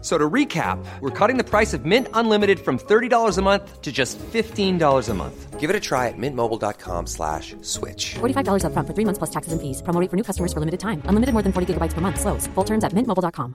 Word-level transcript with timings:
So 0.00 0.16
to 0.16 0.30
recap, 0.30 0.78
we're 1.00 1.10
cutting 1.10 1.38
the 1.38 1.44
price 1.44 1.74
of 1.74 1.84
Mint 1.84 2.06
Unlimited 2.14 2.60
from 2.60 2.78
$30 2.78 3.36
a 3.38 3.42
month 3.42 3.82
to 3.82 3.90
just 3.90 4.16
$15 4.32 5.08
a 5.08 5.14
month. 5.14 5.58
Give 5.60 5.70
it 5.70 5.76
a 5.76 5.80
try 5.80 6.06
at 6.06 6.14
mintmobile.com 6.16 7.06
slash 7.06 7.56
switch. 7.62 8.14
$45 8.20 8.62
upfront 8.62 8.86
for 8.86 8.94
three 8.94 9.04
months 9.04 9.18
plus 9.18 9.30
taxes 9.30 9.52
and 9.52 9.60
fees. 9.60 9.82
Promo 9.82 10.00
rate 10.00 10.08
for 10.10 10.16
new 10.16 10.22
customers 10.22 10.52
for 10.52 10.60
limited 10.60 10.78
time. 10.80 11.02
Unlimited 11.08 11.32
more 11.34 11.42
than 11.42 11.52
40 11.52 11.66
gigabytes 11.74 11.94
per 11.94 12.00
month. 12.00 12.20
Slows. 12.20 12.46
Full 12.54 12.64
terms 12.64 12.84
at 12.84 12.92
mintmobile.com. 12.94 13.52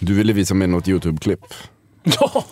Du 0.00 0.14
ville 0.14 0.32
visa 0.32 0.54
mig 0.54 0.68
något 0.68 0.86
YouTube-klipp. 0.88 1.40
Ja, 2.20 2.44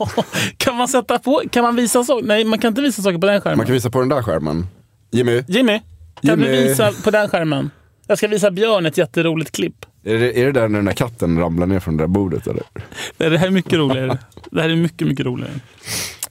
kan 0.56 0.76
man 0.76 0.88
sätta 0.88 1.18
på, 1.18 1.42
kan 1.50 1.62
man 1.64 1.76
visa 1.76 2.04
saker? 2.04 2.26
Nej, 2.26 2.44
man 2.44 2.58
kan 2.58 2.68
inte 2.68 2.80
visa 2.80 3.02
saker 3.02 3.18
på 3.18 3.26
den 3.26 3.40
skärmen. 3.40 3.56
Man 3.58 3.66
kan 3.66 3.72
visa 3.74 3.90
på 3.90 4.00
den 4.00 4.08
där 4.08 4.22
skärmen. 4.22 4.66
Jimmy, 5.12 5.42
Jimmy, 5.48 5.78
kan 6.22 6.30
Jimmy. 6.40 6.46
du 6.46 6.62
visa 6.68 6.92
på 7.04 7.10
den 7.10 7.28
skärmen? 7.28 7.70
Jag 8.06 8.18
ska 8.18 8.28
visa 8.28 8.50
Björn 8.50 8.86
ett 8.86 8.98
jätteroligt 8.98 9.52
klipp. 9.52 9.86
är 10.04 10.18
det, 10.18 10.40
är 10.40 10.46
det 10.46 10.52
där 10.52 10.68
när 10.68 10.78
den 10.78 10.84
där 10.84 10.92
katten 10.92 11.38
ramlar 11.38 11.66
ner 11.66 11.80
från 11.80 11.96
det 11.96 12.02
där 12.02 12.08
bordet 12.08 12.46
eller? 12.46 12.62
Nej, 13.16 13.30
Det 13.30 13.38
här 13.38 13.46
är 13.46 13.50
mycket 13.50 13.72
roligare. 13.72 14.18
Det 14.50 14.62
här 14.62 14.68
är 14.68 14.76
mycket, 14.76 15.08
mycket 15.08 15.26
roligare. 15.26 15.52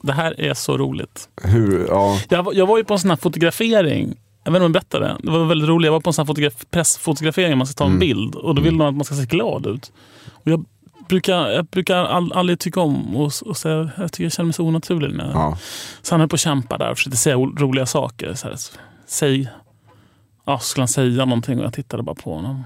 Det 0.02 0.12
här 0.12 0.40
är 0.40 0.54
så 0.54 0.78
roligt. 0.78 1.28
Hur, 1.42 1.86
ja. 1.88 2.18
Jag, 2.28 2.42
var- 2.42 2.52
jag 2.54 2.66
var 2.66 2.78
ju 2.78 2.84
på 2.84 2.94
en 2.94 3.00
sån 3.00 3.10
här 3.10 3.16
fotografering. 3.16 4.14
Jag 4.44 4.52
vet 4.52 4.56
inte 4.56 4.56
om 4.56 4.62
jag 4.62 4.72
berättade. 4.72 5.16
Det 5.22 5.30
var 5.30 5.44
väldigt 5.44 5.68
roligt. 5.68 5.86
Jag 5.86 5.92
var 5.92 6.00
på 6.00 6.10
en 6.10 6.14
sån 6.14 6.26
fotograf- 6.26 6.64
pressfotografering. 6.70 7.58
Man 7.58 7.66
ska 7.66 7.74
ta 7.78 7.84
en 7.84 7.90
Mm. 7.90 8.00
bild 8.00 8.34
och 8.34 8.54
då 8.54 8.62
vill 8.62 8.74
man 8.74 8.86
att 8.86 8.94
man 8.94 9.04
ska 9.04 9.14
se 9.14 9.24
glad 9.24 9.66
ut. 9.66 9.92
Och 10.32 10.50
jag 10.50 10.64
brukar, 11.08 11.48
jag 11.50 11.64
brukar 11.66 11.96
all, 11.96 12.32
aldrig 12.32 12.58
tycka 12.58 12.80
om 12.80 13.16
och, 13.16 13.32
och 13.46 13.56
säga, 13.56 13.90
jag 13.98 14.12
tycker 14.12 14.24
jag 14.24 14.32
känner 14.32 14.44
mig 14.46 14.54
så 14.54 14.64
onaturlig. 14.64 15.16
När, 15.16 15.30
ja. 15.32 15.58
Så 16.02 16.14
han 16.14 16.20
höll 16.20 16.28
på 16.28 16.34
att 16.34 16.40
kämpa 16.40 16.78
där 16.78 16.90
och 16.90 16.96
försökte 16.96 17.16
säga 17.18 17.36
roliga 17.36 17.86
saker. 17.86 18.34
Så 18.34 18.48
här, 18.48 18.56
säg, 19.06 19.48
ja, 20.46 20.58
skulle 20.58 20.82
han 20.82 20.88
säga 20.88 21.24
någonting 21.24 21.58
och 21.58 21.64
jag 21.64 21.72
tittade 21.72 22.02
bara 22.02 22.14
på 22.14 22.34
honom. 22.34 22.64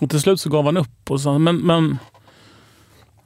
Och 0.00 0.10
till 0.10 0.20
slut 0.20 0.40
så 0.40 0.50
gav 0.50 0.64
han 0.64 0.76
upp 0.76 1.10
och 1.10 1.20
sa, 1.20 1.38
men, 1.38 1.56
men 1.56 1.98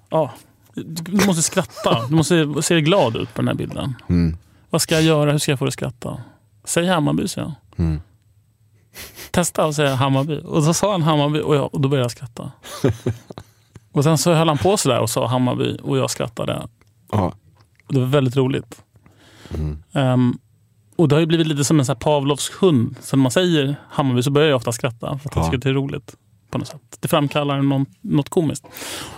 ja, 0.08 0.32
du 0.74 1.26
måste 1.26 1.42
skratta. 1.42 2.06
Du 2.08 2.14
måste 2.14 2.62
se 2.62 2.80
glad 2.80 3.16
ut 3.16 3.34
på 3.34 3.42
den 3.42 3.48
här 3.48 3.54
bilden. 3.54 3.94
Mm. 4.08 4.36
Vad 4.70 4.82
ska 4.82 4.94
jag 4.94 5.04
göra? 5.04 5.32
Hur 5.32 5.38
ska 5.38 5.52
jag 5.52 5.58
få 5.58 5.64
dig 5.64 5.68
att 5.68 5.74
skratta? 5.74 6.20
Säg 6.64 6.86
Hammarby, 6.86 7.28
sa 7.28 7.40
jag. 7.40 7.52
Mm. 7.76 8.00
Testa 9.30 9.64
att 9.64 9.74
säga 9.74 9.94
Hammarby. 9.94 10.40
Och 10.44 10.62
så 10.62 10.74
sa 10.74 10.92
han 10.92 11.02
Hammarby 11.02 11.40
och, 11.40 11.56
jag, 11.56 11.74
och 11.74 11.80
då 11.80 11.88
började 11.88 12.04
jag 12.04 12.10
skratta. 12.10 12.52
och 13.92 14.04
sen 14.04 14.18
så 14.18 14.32
höll 14.32 14.48
han 14.48 14.58
på 14.58 14.76
sådär 14.76 15.00
och 15.00 15.10
sa 15.10 15.26
Hammarby 15.26 15.78
och 15.82 15.98
jag 15.98 16.10
skrattade. 16.10 16.68
ja. 17.12 17.32
Och 17.86 17.94
det 17.94 18.00
var 18.00 18.06
väldigt 18.06 18.36
roligt. 18.36 18.82
Mm. 19.54 19.82
Ehm, 19.92 20.38
och 20.96 21.08
det 21.08 21.14
har 21.14 21.20
ju 21.20 21.26
blivit 21.26 21.46
lite 21.46 21.64
som 21.64 21.78
en 21.78 21.86
så 21.86 21.92
här 21.92 21.98
Pavlovs 22.00 22.50
hund. 22.60 22.96
Så 23.00 23.16
när 23.16 23.22
man 23.22 23.32
säger 23.32 23.76
Hammarby 23.90 24.22
så 24.22 24.30
börjar 24.30 24.48
jag 24.48 24.56
ofta 24.56 24.72
skratta 24.72 25.18
för 25.18 25.28
att 25.28 25.36
jag 25.36 25.42
Ja. 25.42 25.44
tycker 25.44 25.56
att 25.58 25.62
det 25.62 25.68
är 25.68 25.74
roligt. 25.74 26.14
på 26.50 26.58
något 26.58 26.68
sätt. 26.68 26.80
Det 27.00 27.08
framkallar 27.08 27.62
någon, 27.62 27.86
något 28.00 28.28
komiskt. 28.28 28.64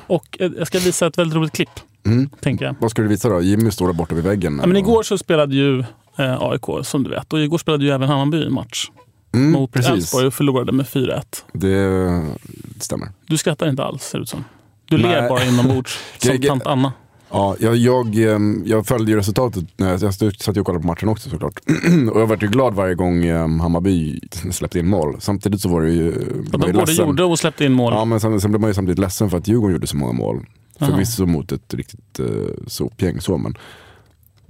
Och 0.06 0.36
eh, 0.40 0.50
jag 0.58 0.66
ska 0.66 0.78
visa 0.78 1.06
ett 1.06 1.18
väldigt 1.18 1.36
roligt 1.36 1.52
klipp, 1.52 1.70
Mm. 2.06 2.30
tänker 2.40 2.64
jag. 2.64 2.74
Vad 2.80 2.90
ska 2.90 3.02
du 3.02 3.08
visa 3.08 3.28
då? 3.28 3.40
Jimmy 3.40 3.70
står 3.70 3.86
där 3.86 3.92
borta 3.94 4.14
vid 4.14 4.24
väggen. 4.24 4.58
Ja, 4.60 4.66
men 4.66 4.76
igår 4.76 5.02
så 5.02 5.18
spelade 5.18 5.54
ju 5.54 5.78
eh, 6.18 6.42
AIK, 6.42 6.62
som 6.82 7.02
du 7.04 7.10
vet. 7.10 7.32
Och 7.32 7.40
igår 7.40 7.58
spelade 7.58 7.84
ju 7.84 7.90
även 7.90 8.08
Hammarby 8.08 8.44
en 8.46 8.52
match 8.52 8.90
mm, 9.34 9.52
mot. 9.52 9.76
Elfsborg 9.76 10.26
och 10.26 10.34
förlorade 10.34 10.72
med 10.72 10.86
4-1. 10.86 11.22
Det 11.52 12.82
stämmer. 12.82 13.08
Du 13.26 13.36
skrattar 13.38 13.68
inte 13.68 13.84
alls, 13.84 14.02
ser 14.02 14.18
det 14.18 14.22
ut 14.22 14.28
som. 14.28 14.44
Du 14.88 14.98
Nej. 14.98 15.06
ler 15.10 15.28
bara 15.28 15.44
inombords, 15.48 15.98
som 16.18 16.38
tant 16.40 16.66
Anna. 16.66 16.92
Ja, 17.30 17.56
jag, 17.60 17.76
jag, 17.76 18.16
ehm, 18.18 18.62
jag 18.66 18.86
följde 18.86 19.10
ju 19.12 19.18
resultatet, 19.18 19.64
jag, 19.76 20.00
satt 20.14 20.56
ju 20.56 20.60
och 20.60 20.66
kollade 20.66 20.82
på 20.82 20.86
matchen 20.86 21.08
också 21.08 21.30
såklart. 21.30 21.60
och 22.12 22.20
jag 22.20 22.26
vart 22.26 22.42
ju 22.42 22.46
glad 22.46 22.74
varje 22.74 22.94
gång 22.94 23.24
ehm, 23.24 23.60
Hammarby 23.60 24.20
släppte 24.50 24.78
in 24.78 24.88
mål. 24.88 25.16
Samtidigt 25.20 25.60
så 25.60 25.68
var 25.68 25.82
det 25.82 25.90
ju... 25.90 26.10
Var 26.10 26.58
de 26.58 26.66
ju 26.66 26.72
både 26.72 26.72
ledsen. 26.72 27.06
gjorde 27.06 27.24
och 27.24 27.38
släppte 27.38 27.64
in 27.64 27.72
mål. 27.72 27.92
Ja, 27.92 28.04
men 28.04 28.20
sen, 28.20 28.40
sen 28.40 28.50
blev 28.50 28.60
man 28.60 28.70
ju 28.70 28.74
samtidigt 28.74 28.98
ledsen 28.98 29.30
för 29.30 29.38
att 29.38 29.48
Djurgården 29.48 29.72
gjorde 29.72 29.86
så 29.86 29.96
många 29.96 30.12
mål. 30.12 30.46
Förvisso 30.78 31.26
mot 31.26 31.52
ett 31.52 31.74
riktigt 31.74 32.20
uh, 32.20 32.26
sopgäng 32.66 33.20
så, 33.20 33.38
men... 33.38 33.54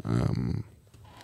ehm, 0.04 0.62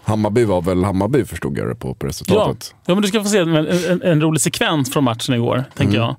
Hammarby 0.06 0.44
var 0.44 0.62
väl 0.62 0.84
Hammarby 0.84 1.24
förstod 1.24 1.58
jag 1.58 1.68
det 1.68 1.74
på, 1.74 1.94
på 1.94 2.06
Ja. 2.06 2.08
resultatet. 2.08 2.74
ja, 2.86 2.94
men 2.94 3.02
du 3.02 3.08
ska 3.08 3.22
få 3.22 3.28
se 3.28 3.38
en, 3.38 3.54
en, 3.56 4.02
en 4.02 4.20
rolig 4.20 4.40
sekvens 4.40 4.92
från 4.92 5.04
matchen 5.04 5.34
igår, 5.34 5.64
tänker 5.76 5.98
Mm. 5.98 6.14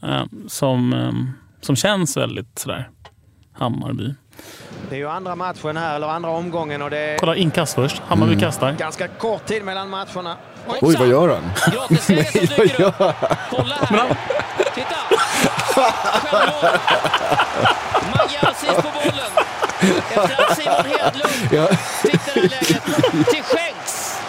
jag. 0.00 0.20
Eh, 0.20 0.26
som, 0.46 0.92
eh, 0.92 1.12
som 1.60 1.76
känns 1.76 2.16
väldigt 2.16 2.58
sådär 2.58 2.90
Hammarby. 3.52 4.14
Det 4.90 4.94
är 4.94 4.98
ju 4.98 5.08
andra 5.10 5.34
matchen 5.34 5.76
här, 5.76 5.96
eller 5.96 6.08
andra 6.08 6.30
omgången 6.30 6.82
och 6.82 6.90
det 6.90 6.98
är 6.98 7.18
Kolla 7.18 7.36
inkast 7.36 7.74
först. 7.74 8.02
Hammarby 8.08 8.32
Mm. 8.32 8.44
kastar. 8.44 8.72
ganska 8.72 9.08
kort 9.08 9.46
tid 9.46 9.64
mellan 9.64 9.90
matcherna. 9.90 10.36
Oj, 10.80 10.96
vad 10.98 11.08
gör 11.08 11.28
han? 11.28 11.50
Gratis 11.72 12.06
som 12.06 12.14
dyker 12.16 12.82
upp. 12.84 12.94
Kolla 13.50 13.74
här. 13.80 14.16
Titta! 14.74 14.96
Assist 18.42 18.76
på 18.76 18.88
bollen. 18.94 19.30
Efter 20.10 20.42
att 20.42 20.56
Simon 20.56 20.74
Hedlund 20.98 21.48
Ja. 21.52 21.66
fick 21.76 22.12
det 22.24 22.30
här 22.40 22.42
läget 22.42 22.84
till 23.30 23.42
skänks. 23.42 24.20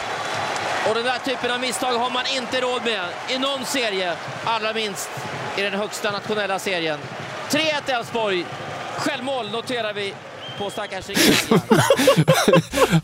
Och 0.89 0.95
den 0.95 1.03
där 1.03 1.19
typen 1.25 1.51
av 1.51 1.59
misstag 1.59 1.93
har 1.93 2.09
man 2.09 2.23
inte 2.35 2.61
råd 2.61 2.81
med 2.85 3.05
i 3.29 3.37
någon 3.39 3.65
serie. 3.65 4.13
Allra 4.45 4.73
minst 4.73 5.09
i 5.57 5.61
den 5.61 5.73
högsta 5.73 6.11
nationella 6.11 6.59
serien. 6.59 6.99
3-1 7.49 7.61
Elfsborg. 7.87 8.45
Självmål 8.97 9.51
noterar 9.51 9.93
vi 9.93 10.13
på 10.57 10.69
stackars. 10.69 11.05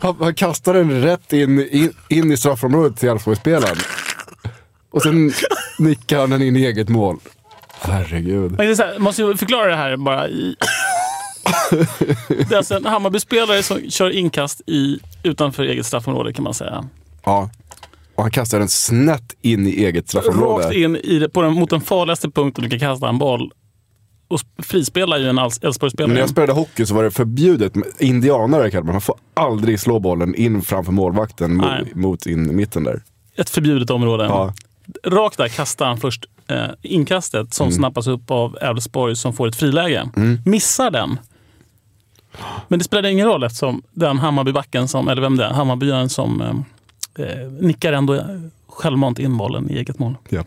Han, 0.00 0.16
han 0.20 0.34
kastar 0.34 0.74
den 0.74 1.02
rätt 1.02 1.32
in, 1.32 1.68
in, 1.68 1.92
in 2.08 2.32
i 2.32 2.36
straffområdet 2.36 2.98
till 2.98 3.08
Elfsborgsspelaren. 3.08 3.76
Och 4.90 5.02
sen 5.02 5.32
nickar 5.78 6.18
han 6.18 6.30
den 6.30 6.42
in 6.42 6.56
i 6.56 6.64
eget 6.64 6.88
mål. 6.88 7.18
Herregud. 7.80 8.50
Men 8.50 8.66
det 8.66 8.72
är 8.72 8.74
så 8.74 8.82
här, 8.82 8.98
måste 8.98 9.22
ju 9.22 9.36
förklara 9.36 9.66
det 9.66 9.76
här 9.76 9.96
bara. 9.96 10.28
I... 10.28 10.56
det 12.28 12.52
är 12.52 12.56
alltså 12.56 12.74
en 12.76 12.86
Hammarby-spelare 12.86 13.62
som 13.62 13.90
kör 13.90 14.10
inkast 14.10 14.60
i, 14.66 14.98
utanför 15.22 15.62
eget 15.62 15.86
straffområde 15.86 16.32
kan 16.32 16.44
man 16.44 16.54
säga. 16.54 16.84
Ja. 17.24 17.50
Och 18.14 18.22
han 18.22 18.30
kastar 18.30 18.58
den 18.58 18.68
snett 18.68 19.36
in 19.42 19.66
i 19.66 19.70
eget 19.70 20.08
straffområde. 20.08 20.66
Rakt 20.66 20.76
in 20.76 20.96
i 20.96 21.28
på 21.32 21.42
den, 21.42 21.52
mot 21.52 21.70
den 21.70 21.80
farligaste 21.80 22.30
punkten 22.30 22.64
du 22.64 22.70
kan 22.70 22.78
kasta 22.78 23.08
en 23.08 23.18
boll. 23.18 23.52
Och 24.34 24.40
sp- 24.40 24.62
frispelar 24.62 25.18
ju 25.18 25.28
en 25.28 25.38
Als- 25.38 25.62
När 25.62 25.68
Elfsborgsspelare. 25.68 26.18
jag 26.18 26.28
spelade 26.28 26.52
hockey 26.52 26.86
så 26.86 26.94
var 26.94 27.04
det 27.04 27.10
förbjudet. 27.10 27.72
Indianare 27.98 28.70
kallar 28.70 28.84
man 28.84 28.94
Man 28.94 29.00
får 29.00 29.16
aldrig 29.34 29.80
slå 29.80 29.98
bollen 29.98 30.34
in 30.34 30.62
framför 30.62 30.92
målvakten 30.92 31.54
mot, 31.56 31.94
mot 31.94 32.26
in 32.26 32.56
mitten 32.56 32.84
där. 32.84 33.02
Ett 33.36 33.50
förbjudet 33.50 33.90
område. 33.90 34.24
Ja. 34.24 34.52
Rakt 35.06 35.36
där 35.38 35.48
kastar 35.48 35.86
han 35.86 35.98
först 35.98 36.24
eh, 36.48 36.64
inkastet 36.82 37.54
som 37.54 37.70
snappas 37.72 38.06
upp 38.06 38.30
av 38.30 38.58
Elfsborg 38.60 39.16
som 39.16 39.32
får 39.32 39.48
ett 39.48 39.56
friläge. 39.56 40.08
Missar 40.44 40.90
den. 40.90 41.18
Men 42.68 42.78
det 42.78 42.84
spelar 42.84 43.08
ingen 43.08 43.26
roll 43.26 43.42
eftersom 43.44 43.82
den 43.92 44.18
Hammarbybacken, 44.18 44.88
som, 44.88 45.08
eller 45.08 45.22
vem 45.22 45.36
det 45.36 45.44
är, 45.44 45.50
Hammarbyaren 45.50 46.08
som 46.08 46.40
eh, 46.40 47.26
eh, 47.26 47.50
nickar 47.60 47.92
ändå 47.92 48.24
självmant 48.68 49.18
in 49.18 49.36
bollen 49.36 49.70
i 49.70 49.74
eget 49.76 49.98
mål. 49.98 50.14
Ja. 50.28 50.42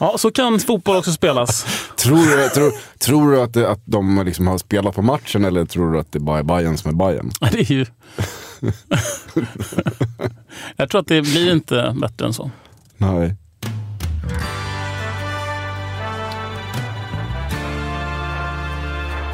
Ja, 0.00 0.18
så 0.18 0.30
kan 0.30 0.60
fotboll 0.60 0.96
också 0.96 1.12
spelas. 1.12 1.66
Tror 1.96 2.36
du, 2.36 2.48
tror, 2.48 2.72
tror 2.98 3.32
du 3.32 3.40
att, 3.42 3.54
det, 3.54 3.70
att 3.70 3.80
de 3.84 4.22
liksom 4.24 4.46
har 4.46 4.58
spelat 4.58 4.94
på 4.94 5.02
matchen 5.02 5.44
eller 5.44 5.64
tror 5.64 5.92
du 5.92 5.98
att 5.98 6.12
det 6.12 6.20
bara 6.20 6.38
är 6.38 6.42
Bayern 6.42 6.78
som 6.78 6.90
är 6.90 6.94
Bayern? 6.94 7.30
Ja, 7.40 7.48
Det 7.52 7.58
är 7.60 7.72
ju... 7.72 7.86
Jag 10.76 10.90
tror 10.90 11.00
att 11.00 11.06
det 11.06 11.22
blir 11.22 11.52
inte 11.52 11.96
bättre 12.00 12.26
än 12.26 12.32
så. 12.32 12.50
Nej. 12.96 13.36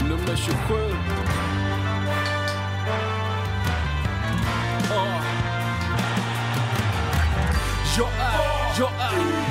Nummer 0.00 0.36
27. 0.36 0.85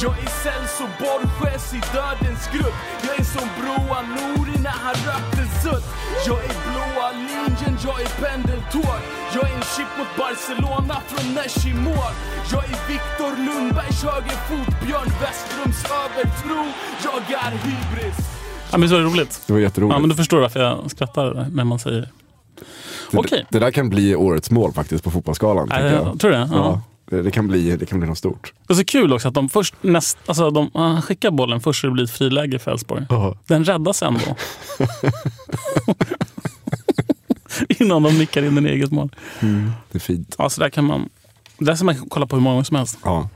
jag 0.00 0.12
är 0.18 0.30
Celso 0.42 0.84
Borges 1.00 1.74
i 1.74 1.80
dödens 1.94 2.44
grupp 2.54 2.74
Jag 3.06 3.20
är 3.20 3.24
som 3.24 3.48
Broa 3.58 3.98
Nouri 4.14 4.58
när 4.66 4.76
han 4.84 4.94
rökte 4.94 5.42
sutt 5.62 5.86
Jag 6.26 6.38
är 6.44 6.54
blåa 6.66 7.08
linjen, 7.28 7.78
jag 7.84 8.00
är 8.00 8.10
pendeltåg 8.24 8.98
Jag 9.34 9.50
är 9.50 9.54
en 9.54 9.62
chip 9.76 9.90
mot 9.98 10.12
Barcelona 10.18 10.96
från 11.08 11.34
Nesh 11.34 11.66
i 11.70 11.74
mål 11.74 12.12
Jag 12.52 12.64
är 12.64 12.78
Viktor 12.92 13.32
Lundbergs 13.46 14.02
högerfot, 14.02 14.68
Björn 14.86 15.10
Westrums 15.20 15.84
övertro 16.02 16.60
Jag 17.04 17.38
är 17.46 17.50
hybris 17.50 18.18
Ja, 18.72 18.78
men 18.78 18.88
så 18.88 18.94
är 18.94 18.98
det 18.98 19.04
roligt. 19.04 19.42
Det 19.46 19.52
var 19.52 19.60
jätteroligt. 19.60 19.94
Ja, 19.94 19.98
men 19.98 20.08
du 20.10 20.16
förstår 20.16 20.40
varför 20.40 20.60
jag 20.60 20.90
skrattar 20.90 21.46
när 21.52 21.64
man 21.64 21.78
säger 21.78 22.00
det, 22.00 23.18
Okej. 23.18 23.46
det 23.50 23.58
där 23.58 23.70
kan 23.70 23.88
bli 23.88 24.16
årets 24.16 24.50
mål 24.50 24.72
faktiskt 24.72 25.04
på 25.04 25.10
Fotbollsskalan. 25.10 25.70
Äh, 25.70 25.86
jag. 25.86 26.20
tror 26.20 26.30
du 26.30 26.36
det? 26.36 26.48
Ja. 26.52 26.56
Ja, 26.56 26.80
det, 27.12 27.22
det, 27.22 27.30
kan 27.30 27.48
bli, 27.48 27.76
det 27.76 27.86
kan 27.86 27.98
bli 27.98 28.08
något 28.08 28.18
stort. 28.18 28.52
Det 28.66 28.72
är 28.72 28.76
så 28.76 28.84
kul 28.84 29.12
också 29.12 29.28
att 29.28 29.34
de 29.34 29.48
först 29.48 29.74
näst, 29.80 30.18
alltså 30.26 30.50
de, 30.50 30.70
han 30.74 31.02
skickar 31.02 31.30
bollen 31.30 31.60
först 31.60 31.80
så 31.80 31.86
det 31.86 31.92
blir 31.92 32.04
ett 32.04 32.10
friläge 32.10 32.58
för 32.58 32.70
Elfsborg. 32.70 33.06
Ja. 33.08 33.36
Den 33.46 33.64
räddas 33.64 34.02
ändå. 34.02 34.20
Innan 37.68 38.02
de 38.02 38.18
nickar 38.18 38.42
in 38.42 38.54
den 38.54 38.66
i 38.66 38.70
eget 38.70 38.92
mål. 38.92 39.16
Det 39.90 39.98
är 39.98 39.98
fint. 39.98 40.34
Ja, 40.38 40.50
så 40.50 40.60
där 40.60 40.70
kan 40.70 40.84
man, 40.84 41.08
där 41.58 41.74
ska 41.74 41.84
man 41.84 42.08
kolla 42.08 42.26
på 42.26 42.36
hur 42.36 42.42
många 42.42 42.64
som 42.64 42.76
helst. 42.76 42.98
Ja. 43.04 43.28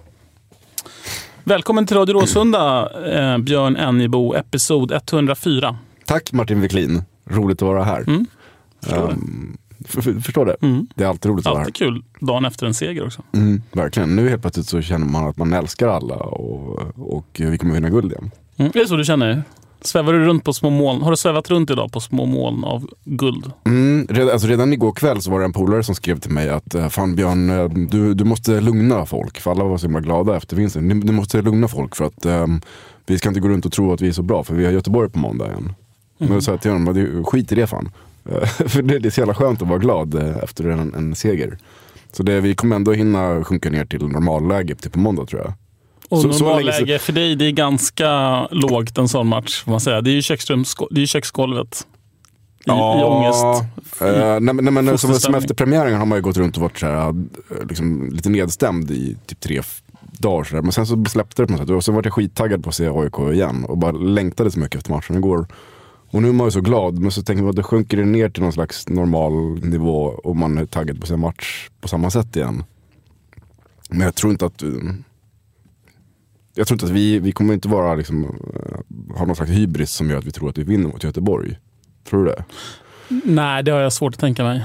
Välkommen 1.45 1.87
till 1.87 1.97
Radio 1.97 2.13
Råsunda, 2.15 2.91
eh, 3.13 3.39
Björn 3.39 3.77
Ennebo, 3.77 4.35
episod 4.35 4.93
104. 4.93 5.79
Tack 6.05 6.33
Martin 6.33 6.61
Wiklin. 6.61 7.03
Roligt 7.25 7.63
att 7.63 7.67
vara 7.69 7.85
här. 7.85 8.05
Mm. 8.07 8.27
Förstår 10.23 10.47
det. 10.47 10.57
Mm. 10.63 10.87
Det 10.95 11.05
är 11.05 11.09
alltid 11.09 11.31
roligt 11.31 11.47
att 11.47 11.53
vara. 11.53 11.61
Alltid 11.61 11.75
kul 11.77 12.03
dagen 12.21 12.45
efter 12.45 12.67
en 12.67 12.75
seger 12.75 13.07
också. 13.07 13.23
Mm, 13.33 13.63
verkligen. 13.73 14.17
Nu 14.17 14.29
helt 14.29 14.43
plötsligt 14.43 14.67
så 14.67 14.83
känner 14.83 15.07
man 15.07 15.27
att 15.29 15.37
man 15.37 15.53
älskar 15.53 15.89
alla 15.89 16.15
och, 16.17 16.79
och 16.97 17.27
vi 17.39 17.59
kommer 17.59 17.75
vinna 17.75 17.89
guld 17.91 18.13
igen. 18.13 18.31
Mm. 18.57 18.71
Det 18.75 18.81
är 18.81 18.87
så 18.87 18.97
du 18.97 19.05
känner? 19.05 19.43
Svävar 19.81 20.13
du 20.13 20.25
runt 20.25 20.45
på 20.45 20.53
små 20.53 20.71
moln? 20.71 21.03
Har 21.03 21.11
du 21.11 21.17
svävat 21.17 21.51
runt 21.51 21.71
idag 21.71 21.93
på 21.93 22.01
små 22.01 22.27
moln 22.27 22.65
av 22.65 22.91
guld? 23.05 23.51
Mm, 23.65 24.07
redan, 24.11 24.31
alltså 24.33 24.49
redan 24.49 24.73
igår 24.73 24.93
kväll 24.93 25.23
så 25.23 25.31
var 25.31 25.39
det 25.39 25.45
en 25.45 25.53
polare 25.53 25.83
som 25.83 25.95
skrev 25.95 26.19
till 26.21 26.31
mig 26.31 26.49
att 26.51 26.75
eh, 26.75 26.89
fan 26.89 27.15
Björn, 27.17 27.51
eh, 27.51 27.69
du, 27.91 28.15
du 28.15 28.25
måste 28.25 28.61
lugna 28.61 29.07
folk. 29.07 29.41
För 29.41 29.51
alla 29.51 29.65
var 29.65 29.79
så 29.79 29.87
himla 29.87 30.01
glada 30.01 30.37
efter 30.37 30.57
vinsten. 30.57 30.89
Ni, 30.89 30.95
du 30.95 31.13
måste 31.13 31.43
lugna 31.43 31.69
folk 31.69 31.97
för 31.97 32.05
att 32.05 32.27
ehm, 32.27 32.61
vi 33.07 33.19
ska 33.19 33.29
inte 33.29 33.41
gå 33.41 33.49
runt 33.49 33.67
och 33.67 33.73
tro 33.73 33.93
att 33.93 34.01
vi 34.01 34.09
är 34.09 34.13
så 34.13 34.23
bra 34.23 34.45
för 34.45 34.55
vi 34.55 34.65
har 34.65 34.73
Göteborg 34.73 35.11
på 35.11 35.19
måndag 35.19 35.47
igen. 35.47 35.75
Men 36.19 36.33
jag 36.33 36.43
sa 36.43 36.57
till 36.59 36.71
honom, 36.71 36.95
"Det- 36.95 37.25
skit 37.25 37.53
i 37.53 37.55
det 37.55 37.67
fan. 37.67 37.89
För 38.69 38.83
det, 38.83 38.99
det 38.99 39.09
är 39.09 39.11
så 39.11 39.21
jävla 39.21 39.35
skönt 39.35 39.63
att 39.63 39.69
vara 39.69 39.79
glad 39.79 40.15
eh, 40.15 40.37
efter 40.43 40.65
en, 40.69 40.95
en 40.95 41.15
seger. 41.15 41.59
Så 42.13 42.23
det, 42.23 42.41
vi 42.41 42.55
kommer 42.55 42.77
ändå 42.77 42.93
hinna 42.93 43.45
sjunka 43.45 43.71
ner 43.71 43.85
till 43.85 44.07
normalläge 44.09 44.75
till 44.75 44.91
på 44.91 44.99
måndag 44.99 45.27
tror 45.27 45.41
jag. 45.43 45.53
Och 46.09 46.19
Så- 46.23 46.33
så 46.33 46.45
normalläge 46.45 46.99
för 46.99 47.13
dig, 47.13 47.37
det 47.37 47.45
är 47.47 47.51
ganska 47.51 48.43
lågt 48.51 48.99
en 48.99 49.09
sån 49.09 49.27
match. 49.27 49.63
Får 49.65 49.71
man 49.71 49.81
säga. 49.81 50.01
Det 50.01 50.11
är 50.11 50.15
ju, 50.15 50.21
köksrums- 50.21 50.87
det 50.91 50.99
är 50.99 51.01
ju 51.01 51.07
köksgolvet 51.07 51.87
i, 52.67 52.71
i 52.71 52.73
ångest. 53.05 53.45
Eh, 54.01 54.41
nej, 54.41 54.41
men- 54.41 54.57
nej, 54.65 54.73
men 54.73 54.99
som, 54.99 55.15
som 55.15 55.35
efter 55.35 55.55
premiären 55.55 55.95
har 55.99 56.07
man 56.07 56.19
ju 56.19 56.23
gått 56.23 56.37
runt 56.37 56.57
och 56.57 56.63
varit 56.63 56.79
så 56.79 56.87
här, 56.87 57.09
eh, 57.09 57.15
liksom, 57.69 58.09
lite 58.13 58.29
nedstämd 58.29 58.91
i 58.91 59.17
typ 59.27 59.41
tre 59.41 59.63
dagar. 60.19 60.45
Så 60.45 60.55
där. 60.55 60.63
Men 60.63 60.73
sen 60.73 60.87
så 60.87 61.05
släppte 61.05 61.43
det 61.43 61.47
på 61.47 61.53
något 61.53 61.61
sätt. 61.61 61.71
Och 61.71 61.85
så 61.85 61.93
var 61.93 62.03
jag 62.05 62.13
skittaggad 62.13 62.63
på 62.63 62.69
att 62.69 62.75
se 62.75 62.89
AIK 62.89 63.19
igen. 63.35 63.65
Och 63.65 63.79
bara 63.79 63.93
längtade 63.93 64.51
så 64.51 64.59
mycket 64.59 64.77
efter 64.79 64.91
matchen 64.93 65.17
igår. 65.17 65.47
Och 66.11 66.23
nu 66.23 66.29
är 66.29 66.33
man 66.33 66.47
ju 66.47 66.51
så 66.51 66.61
glad. 66.61 66.99
Men 66.99 67.11
så 67.11 67.23
tänker 67.23 67.43
man 67.43 67.51
att 67.51 67.57
det 67.57 67.63
sjunker 67.63 67.97
det 67.97 68.05
ner 68.05 68.29
till 68.29 68.43
någon 68.43 68.53
slags 68.53 68.89
normal 68.89 69.33
nivå. 69.65 70.03
Och 70.03 70.37
man 70.37 70.59
är 70.59 70.67
taggad 70.67 71.01
på 71.01 71.07
sin 71.07 71.21
match 71.21 71.69
på 71.81 71.89
samma 71.89 72.11
sätt 72.11 72.37
igen. 72.37 72.65
Men 73.91 74.01
jag 74.01 74.15
tror 74.15 74.33
inte 74.33 74.47
att... 74.47 74.63
Eh, 74.63 74.69
jag 76.55 76.67
tror 76.67 76.75
inte 76.75 76.87
att 76.87 76.93
vi, 76.93 77.19
vi 77.19 77.33
kommer 77.33 77.55
inte 77.55 77.69
vara 77.69 77.95
liksom, 77.95 78.25
eh, 78.25 79.17
ha 79.19 79.27
någon 79.27 79.37
slags 79.37 79.51
hybris 79.51 79.91
som 79.91 80.11
gör 80.11 80.19
att 80.19 80.27
vi 80.27 80.31
tror 80.31 80.49
att 80.49 80.59
vi 80.59 80.65
vinner 80.65 80.89
mot 80.89 81.05
Göteborg. 81.05 81.59
Tror 82.09 82.25
du 82.25 82.31
det? 82.31 82.45
Nej, 83.25 83.63
det 83.63 83.71
har 83.71 83.81
jag 83.81 83.93
svårt 83.93 84.15
att 84.15 84.21
tänka 84.21 84.45
mig. 84.45 84.65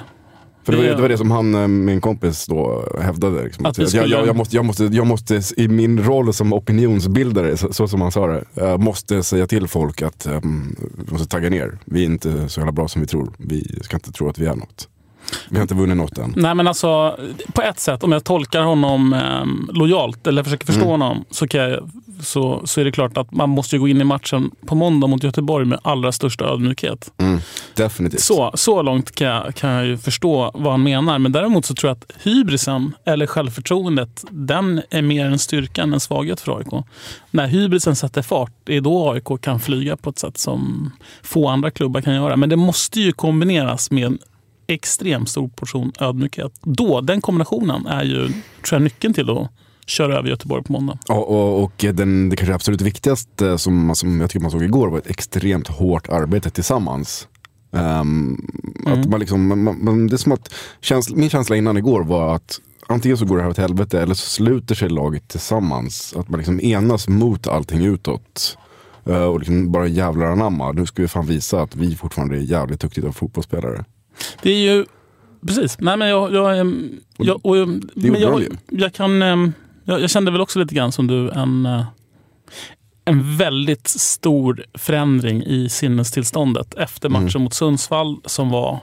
För 0.63 0.71
det 0.71 0.77
var, 0.77 0.83
Det- 0.85 1.01
var 1.01 1.09
det 1.09 1.17
som 1.17 1.31
han, 1.31 1.55
eh, 1.55 1.67
min 1.67 2.01
kompis 2.01 2.45
då 2.45 2.87
hävdade. 3.01 3.43
Liksom, 3.43 3.65
Att 3.65 3.79
att 3.79 3.89
skulle- 3.89 4.07
jag, 4.07 4.27
jag, 4.27 4.35
måste, 4.35 4.55
jag, 4.55 4.65
måste, 4.65 4.83
jag 4.83 5.07
måste 5.07 5.41
i 5.57 5.67
min 5.67 6.03
roll 6.03 6.33
som 6.33 6.53
opinionsbildare, 6.53 7.57
så, 7.57 7.73
så 7.73 7.87
som 7.87 8.01
han 8.01 8.11
sa 8.11 8.27
det, 8.27 8.43
jag 8.53 8.79
måste 8.79 9.23
säga 9.23 9.47
till 9.47 9.67
folk 9.67 10.01
att 10.01 10.25
um, 10.27 10.75
de 11.05 11.11
måste 11.11 11.27
tagga 11.27 11.49
ner. 11.49 11.77
Vi 11.85 12.01
är 12.01 12.05
inte 12.05 12.49
så 12.49 12.59
jävla 12.59 12.71
bra 12.71 12.87
som 12.87 13.01
vi 13.01 13.07
tror. 13.07 13.31
Vi 13.37 13.79
ska 13.81 13.97
inte 13.97 14.11
tro 14.11 14.29
att 14.29 14.39
vi 14.39 14.45
är 14.45 14.55
något. 14.55 14.87
Vi 15.49 15.55
har 15.57 15.61
inte 15.61 15.75
vunnit 15.75 15.97
något 15.97 16.17
än. 16.17 16.33
Nej, 16.35 16.55
men 16.55 16.67
alltså 16.67 17.19
på 17.53 17.61
ett 17.61 17.79
sätt, 17.79 18.03
om 18.03 18.11
jag 18.11 18.23
tolkar 18.23 18.61
honom 18.61 19.13
eh, 19.13 19.73
lojalt 19.75 20.27
eller 20.27 20.43
försöker 20.43 20.65
förstå 20.65 20.81
Mm. 20.81 20.91
honom 21.01 21.25
så, 21.31 21.47
kan 21.47 21.61
jag, 21.61 21.89
så, 22.21 22.61
så 22.65 22.81
är 22.81 22.85
det 22.85 22.91
klart 22.91 23.17
att 23.17 23.31
man 23.31 23.49
måste 23.49 23.75
ju 23.75 23.79
gå 23.79 23.87
in 23.87 24.01
i 24.01 24.03
matchen 24.03 24.51
på 24.65 24.75
måndag 24.75 25.07
mot 25.07 25.23
Göteborg 25.23 25.65
med 25.65 25.79
allra 25.83 26.11
största 26.11 26.45
ödmjukhet. 26.45 27.11
Mm, 27.17 27.39
definitivt. 27.75 28.21
Så, 28.21 28.51
så 28.53 28.81
långt 28.81 29.15
kan 29.15 29.27
jag, 29.27 29.55
kan 29.55 29.69
jag 29.69 29.85
ju 29.85 29.97
förstå 29.97 30.51
vad 30.53 30.73
han 30.73 30.83
menar. 30.83 31.19
Men 31.19 31.31
däremot 31.31 31.65
så 31.65 31.73
tror 31.75 31.89
jag 31.89 31.97
att 31.97 32.11
hybrisen, 32.23 32.93
eller 33.05 33.27
självförtroendet, 33.27 34.23
den 34.29 34.81
är 34.89 35.01
mer 35.01 35.25
en 35.25 35.39
styrka 35.39 35.81
än 35.81 35.93
en 35.93 35.99
svaghet 35.99 36.41
för 36.41 36.57
AIK. 36.57 36.85
När 37.31 37.47
hybrisen 37.47 37.95
sätter 37.95 38.21
fart, 38.21 38.51
det 38.63 38.77
är 38.77 38.81
då 38.81 39.11
AIK 39.11 39.41
kan 39.41 39.59
flyga 39.59 39.97
på 39.97 40.09
ett 40.09 40.19
sätt 40.19 40.37
som 40.37 40.91
få 41.23 41.47
andra 41.47 41.71
klubbar 41.71 42.01
kan 42.01 42.15
göra. 42.15 42.35
Men 42.35 42.49
det 42.49 42.55
måste 42.55 42.99
ju 42.99 43.11
kombineras 43.11 43.91
med 43.91 44.17
extremt 44.73 45.29
stor 45.29 45.47
portion 45.47 45.91
ödmjukhet. 45.99 46.51
Då, 46.61 47.01
den 47.01 47.21
kombinationen 47.21 47.85
är 47.85 48.03
ju 48.03 48.27
tror 48.27 48.35
jag, 48.71 48.81
nyckeln 48.81 49.13
till 49.13 49.29
att 49.29 49.49
köra 49.85 50.17
över 50.17 50.29
Göteborg 50.29 50.63
på 50.63 50.73
måndag. 50.73 50.97
Ja, 51.07 51.15
och, 51.15 51.63
och 51.63 51.85
den, 51.93 52.29
det 52.29 52.35
kanske 52.35 52.55
absolut 52.55 52.81
viktigaste 52.81 53.57
som, 53.57 53.95
som 53.95 54.21
jag 54.21 54.29
tycker 54.29 54.41
man 54.41 54.51
såg 54.51 54.63
igår 54.63 54.87
var 54.87 54.97
ett 54.97 55.09
extremt 55.09 55.67
hårt 55.67 56.09
arbete 56.09 56.49
tillsammans. 56.49 57.27
Ehm, 57.73 58.37
att 58.85 59.05
man 59.05 59.19
liksom, 59.19 59.47
man, 59.47 59.83
man, 59.83 60.07
det 60.07 60.17
som 60.17 60.31
att 60.31 60.53
känsla, 60.81 61.15
min 61.15 61.29
känsla 61.29 61.55
innan 61.55 61.77
igår 61.77 62.03
var 62.03 62.35
att 62.35 62.61
antingen 62.87 63.17
så 63.17 63.25
går 63.25 63.37
det 63.37 63.43
här 63.43 63.49
åt 63.49 63.57
helvete 63.57 64.01
eller 64.01 64.13
så 64.13 64.29
sluter 64.29 64.75
sig 64.75 64.89
laget 64.89 65.27
tillsammans. 65.27 66.13
Att 66.17 66.29
man 66.29 66.37
liksom 66.37 66.59
enas 66.61 67.07
mot 67.07 67.47
allting 67.47 67.85
utåt. 67.85 68.57
Eh, 69.05 69.23
och 69.23 69.39
liksom 69.39 69.71
bara 69.71 69.87
jävlar 69.87 70.25
anamma. 70.25 70.71
Nu 70.71 70.85
ska 70.85 71.01
vi 71.01 71.07
fan 71.07 71.25
visa 71.25 71.61
att 71.61 71.75
vi 71.75 71.95
fortfarande 71.95 72.35
är 72.35 72.41
jävligt 72.41 72.79
duktiga 72.79 73.11
fotbollsspelare. 73.11 73.85
Det 74.41 74.51
är 74.51 74.73
ju... 74.73 74.85
Precis. 75.47 75.79
Nej, 75.79 75.97
men 75.97 76.07
jag, 76.07 76.33
jag, 76.33 76.57
jag, 77.17 77.45
och, 77.45 77.55
men 77.93 78.21
jag, 78.21 78.43
jag, 78.69 78.93
kan, 78.93 79.21
ehm, 79.21 79.53
jag, 79.83 80.01
jag 80.01 80.09
kände 80.09 80.31
väl 80.31 80.41
också 80.41 80.59
lite 80.59 80.75
grann 80.75 80.91
som 80.91 81.07
du 81.07 81.29
en, 81.31 81.65
eh, 81.65 81.83
en 83.05 83.37
väldigt 83.37 83.87
stor 83.87 84.65
förändring 84.73 85.43
i 85.43 85.69
sinnestillståndet 85.69 86.73
efter 86.73 87.09
Mm. 87.09 87.23
matchen 87.23 87.41
mot 87.41 87.53
Sundsvall 87.53 88.17
som 88.25 88.49
var 88.49 88.79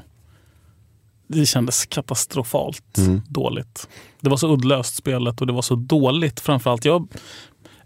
det 1.28 1.46
kändes 1.46 1.86
katastrofalt 1.86 2.98
Mm. 2.98 3.22
dåligt. 3.28 3.88
Det 4.20 4.28
var 4.30 4.36
så 4.36 4.52
uddlöst 4.52 4.96
spelet 4.96 5.40
och 5.40 5.46
det 5.46 5.52
var 5.52 5.62
så 5.62 5.74
dåligt 5.74 6.40
framförallt. 6.40 6.84
Jag, 6.84 7.08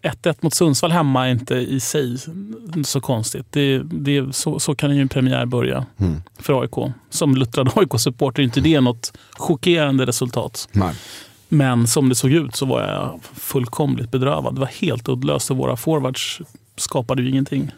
1-1 0.03 0.37
mot 0.41 0.55
Sundsvall 0.55 0.93
hemma 0.93 1.27
är 1.27 1.31
inte 1.31 1.55
i 1.55 1.81
sig 1.81 2.17
så 2.85 3.01
konstigt. 3.01 3.47
Det, 3.51 3.79
det, 3.79 4.35
så, 4.37 4.59
så 4.59 4.75
kan 4.75 4.97
ju 4.97 5.03
en 5.03 5.09
premiär 5.09 5.47
börja 5.47 5.87
Mm. 5.99 6.23
för 6.39 6.61
AIK. 6.63 6.93
Som 7.11 7.35
luttrad 7.35 7.71
AIK-supporter 7.77 8.43
är 8.43 8.45
inte 8.45 8.61
det 8.61 8.81
något 8.81 9.19
chockerande 9.33 10.07
resultat. 10.07 10.69
Nej. 10.73 10.95
Men 11.49 11.87
som 11.87 12.09
det 12.09 12.15
såg 12.15 12.31
ut 12.31 12.57
så 12.57 12.67
var 12.67 12.81
jag 12.83 13.21
fullkomligt 13.35 14.11
bedrövad. 14.11 14.55
Det 14.55 14.61
var 14.61 14.67
helt 14.67 15.09
uddlöst 15.09 15.51
och 15.51 15.57
våra 15.57 15.77
forwards 15.77 16.41
skapade 16.77 17.23
ju 17.23 17.29
ingenting. 17.31 17.71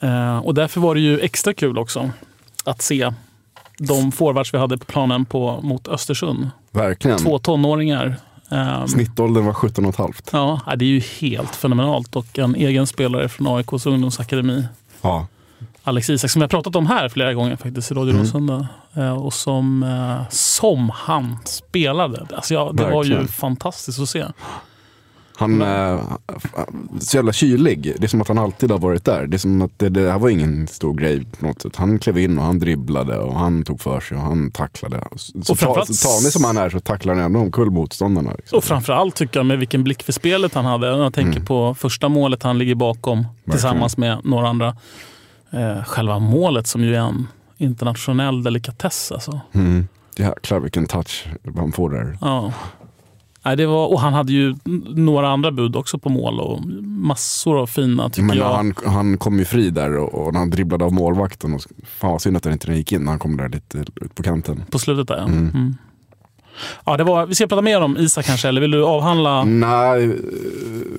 Eh, 0.00 0.38
och 0.38 0.54
därför 0.54 0.80
var 0.80 0.94
det 0.94 1.00
ju 1.00 1.20
extra 1.20 1.54
kul 1.54 1.78
också 1.78 2.10
att 2.64 2.82
se 2.82 3.12
de 3.78 4.12
forwards 4.12 4.54
vi 4.54 4.58
hade 4.58 4.78
på 4.78 4.84
planen 4.84 5.24
på, 5.24 5.60
mot 5.62 5.88
Östersund. 5.88 6.50
Verkligen. 6.70 7.18
Två 7.18 7.38
tonåringar. 7.38 8.16
Eh, 8.54 8.86
Snittåldern 8.86 9.44
var 9.44 9.52
17 9.52 9.84
och 9.84 9.88
ett 9.88 9.96
halvt. 9.96 10.30
Ja, 10.32 10.60
det 10.76 10.84
är 10.84 10.88
ju 10.88 11.00
helt 11.20 11.56
fenomenalt. 11.56 12.16
Och 12.16 12.38
en 12.38 12.54
egen 12.54 12.86
spelare 12.86 13.28
från 13.28 13.46
AIKs 13.56 13.86
ungdomsakademi, 13.86 14.64
Ja. 15.02 15.26
Alex 15.86 16.10
Isak, 16.10 16.30
som 16.30 16.40
jag 16.42 16.50
pratat 16.50 16.76
om 16.76 16.86
här 16.86 17.08
flera 17.08 17.34
gånger 17.34 17.56
faktiskt 17.56 17.90
i 17.90 17.94
Radio 17.94 18.10
Mm. 18.10 18.22
Råsunda. 18.24 18.68
Eh, 18.94 19.12
Och 19.12 19.32
som, 19.34 19.82
eh, 19.82 20.28
som 20.30 20.90
han 20.94 21.36
spelade. 21.44 22.26
Alltså 22.36 22.54
ja, 22.54 22.70
det 22.74 22.82
var 22.82 22.90
ju 23.04 23.10
Verkligen. 23.10 23.28
fantastiskt 23.28 24.00
att 24.00 24.08
se. 24.08 24.24
Han 25.36 25.62
är 25.62 26.00
så 27.00 27.16
jävla 27.16 27.32
kylig. 27.32 27.94
Det 27.98 28.04
är 28.04 28.08
som 28.08 28.20
att 28.20 28.28
han 28.28 28.38
alltid 28.38 28.70
har 28.70 28.78
varit 28.78 29.04
där. 29.04 29.26
Det 29.26 29.36
är 29.36 29.38
som 29.38 29.62
att 29.62 29.78
det, 29.78 29.88
det 29.88 30.10
här 30.12 30.18
var 30.18 30.28
ingen 30.28 30.66
stor 30.66 30.94
grej 30.94 31.24
på 31.40 31.46
något 31.46 31.62
sätt. 31.62 31.76
Han 31.76 31.98
klev 31.98 32.18
in 32.18 32.38
och 32.38 32.44
han 32.44 32.58
dribblade 32.58 33.18
och 33.18 33.38
han 33.38 33.64
tog 33.64 33.80
för 33.80 34.00
sig 34.00 34.16
och 34.16 34.22
han 34.22 34.50
tacklade. 34.50 35.04
Så, 35.16 35.38
Och 35.38 35.44
ta, 35.46 35.54
framförallt- 35.54 35.94
så 35.94 36.08
tanig 36.08 36.32
som 36.32 36.44
han 36.44 36.56
är 36.56 36.70
så 36.70 36.80
tacklar 36.80 37.14
han 37.14 37.24
ändå 37.24 37.40
omkull 37.40 37.70
motståndarna. 37.70 38.32
Liksom. 38.36 38.56
Och 38.56 38.64
framförallt 38.64 39.14
tycker 39.16 39.38
jag 39.38 39.46
med 39.46 39.58
vilken 39.58 39.84
blick 39.84 40.02
för 40.02 40.12
spelet 40.12 40.54
han 40.54 40.64
hade. 40.64 40.86
Jag 40.86 41.14
tänker 41.14 41.32
Mm. 41.32 41.44
på 41.46 41.74
första 41.74 42.08
målet 42.08 42.42
han 42.42 42.58
ligger 42.58 42.74
bakom 42.74 43.26
tillsammans 43.50 43.96
med 43.96 44.18
några 44.24 44.48
andra. 44.48 44.76
Eh, 45.50 45.84
själva 45.84 46.18
målet 46.18 46.66
som 46.66 46.82
ju 46.84 46.94
är 46.94 47.00
en 47.00 47.26
internationell 47.58 48.42
delikatess. 48.42 49.12
Alltså. 49.12 49.40
Mm. 49.52 49.88
Jäklar 50.16 50.60
vilken 50.60 50.86
touch 50.86 51.26
han 51.56 51.72
får 51.72 51.90
där. 51.90 52.18
Ja. 52.20 52.52
Nej, 53.44 53.56
det 53.56 53.66
var, 53.66 53.86
och 53.86 54.00
han 54.00 54.12
hade 54.12 54.32
ju 54.32 54.54
några 54.94 55.28
andra 55.28 55.50
bud 55.50 55.76
också 55.76 55.98
på 55.98 56.08
mål 56.08 56.40
och 56.40 56.64
massor 56.82 57.58
av 57.60 57.66
fina 57.66 58.10
tycker 58.10 58.22
Men 58.22 58.36
jag. 58.36 58.54
han, 58.54 58.74
han 58.86 59.18
kom 59.18 59.38
ju 59.38 59.44
fri 59.44 59.70
där 59.70 59.96
och, 59.96 60.14
och 60.26 60.32
när 60.32 60.38
han 60.40 60.50
dribblade 60.50 60.84
av 60.84 60.92
målvakten. 60.92 61.54
Och, 61.54 61.60
fan 61.84 62.10
vad 62.10 62.22
synd 62.22 62.36
att 62.36 62.42
den 62.42 62.52
inte 62.52 62.72
gick 62.72 62.92
in 62.92 63.02
när 63.04 63.10
han 63.10 63.18
kom 63.18 63.36
där 63.36 63.48
lite 63.48 63.78
ut 63.78 64.14
på 64.14 64.22
kanten. 64.22 64.64
På 64.70 64.78
slutet 64.78 65.08
där 65.08 65.16
ja. 65.16 65.24
Mm. 65.24 65.76
ja 66.84 66.96
det 66.96 67.04
var, 67.04 67.26
vi 67.26 67.34
ska 67.34 67.46
prata 67.46 67.62
mer 67.62 67.80
om 67.80 67.96
Isak 67.96 68.26
kanske, 68.26 68.48
eller 68.48 68.60
vill 68.60 68.70
du 68.70 68.84
avhandla? 68.84 69.44
Nej, 69.44 70.16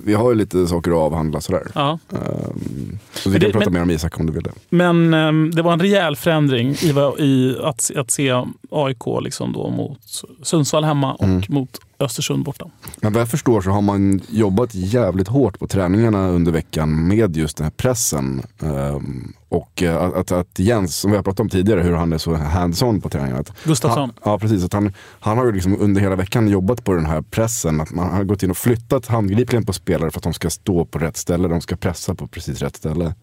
vi 0.04 0.14
har 0.14 0.30
ju 0.32 0.36
lite 0.38 0.68
saker 0.68 0.92
att 0.92 0.98
avhandla 0.98 1.42
sådär. 1.42 1.68
Ja. 1.76 2.00
Ehm, 2.12 3.00
så 3.14 3.30
vi 3.30 3.40
kan 3.40 3.48
det- 3.48 3.54
prata 3.54 3.66
men- 3.66 3.74
mer 3.74 3.82
om 3.82 3.92
Isak 3.92 4.20
om 4.20 4.26
du 4.26 4.34
vill 4.34 4.44
det. 4.44 4.52
Men 4.70 5.14
ehm, 5.14 5.52
det 5.56 5.62
var 5.62 5.74
en 5.74 5.80
rejäl 5.80 6.16
förändring 6.16 6.70
i, 6.72 6.94
i 7.20 7.58
att, 7.64 7.92
att 7.96 8.12
se 8.12 8.44
AIK 8.72 9.04
liksom 9.22 9.54
då 9.54 9.70
mot 9.70 10.00
Sundsvall 10.44 10.84
hemma 10.84 11.14
och 11.14 11.24
Mm. 11.24 11.42
mot 11.50 11.80
Östersund 12.06 12.44
borta. 12.44 12.66
Men 13.02 13.14
vad 13.14 13.22
jag 13.22 13.30
förstår 13.30 13.62
så 13.62 13.70
har 13.70 13.82
man 13.82 14.22
jobbat 14.30 14.76
jävligt 14.76 15.28
hårt 15.28 15.60
på 15.60 15.68
träningarna 15.68 16.28
under 16.28 16.52
veckan 16.52 17.08
med 17.08 17.38
just 17.38 17.58
den 17.58 17.64
här 17.64 17.72
pressen. 17.72 18.42
Ehm, 18.62 19.34
och 19.50 19.84
eh, 19.84 20.04
att, 20.04 20.32
att, 20.32 20.60
Jens, 20.60 20.98
som 20.98 21.12
vi 21.12 21.18
har 21.18 21.24
pratat 21.24 21.40
om 21.40 21.50
tidigare, 21.50 21.82
hur 21.82 21.94
han 21.94 22.14
är 22.14 22.18
så 22.18 22.36
hands-on 22.36 23.02
på 23.02 23.10
träningarna. 23.10 23.44
Gustafsson. 23.64 24.00
Han, 24.00 24.32
ja, 24.32 24.40
precis. 24.40 24.66
Att 24.66 24.74
han, 24.74 24.94
han 25.20 25.38
har 25.38 25.46
ju 25.46 25.52
liksom 25.52 25.82
under 25.82 26.02
hela 26.02 26.16
veckan 26.16 26.48
jobbat 26.48 26.84
på 26.84 26.94
den 26.94 27.06
här 27.06 27.22
pressen. 27.22 27.82
Att 27.82 27.92
man 27.92 28.10
har 28.10 28.24
gått 28.24 28.44
in 28.44 28.52
och 28.52 28.58
flyttat 28.58 29.08
handgripligen 29.08 29.66
på 29.66 29.74
spelare 29.74 30.12
för 30.12 30.20
att 30.20 30.24
de 30.24 30.34
ska 30.34 30.50
stå 30.50 30.86
på 30.86 31.00
rätt 31.00 31.18
ställe. 31.18 31.48
De 31.48 31.62
ska 31.62 31.76
pressa 31.76 32.16
på 32.16 32.28
precis 32.28 32.62
rätt 32.62 32.76
ställe. 32.76 33.14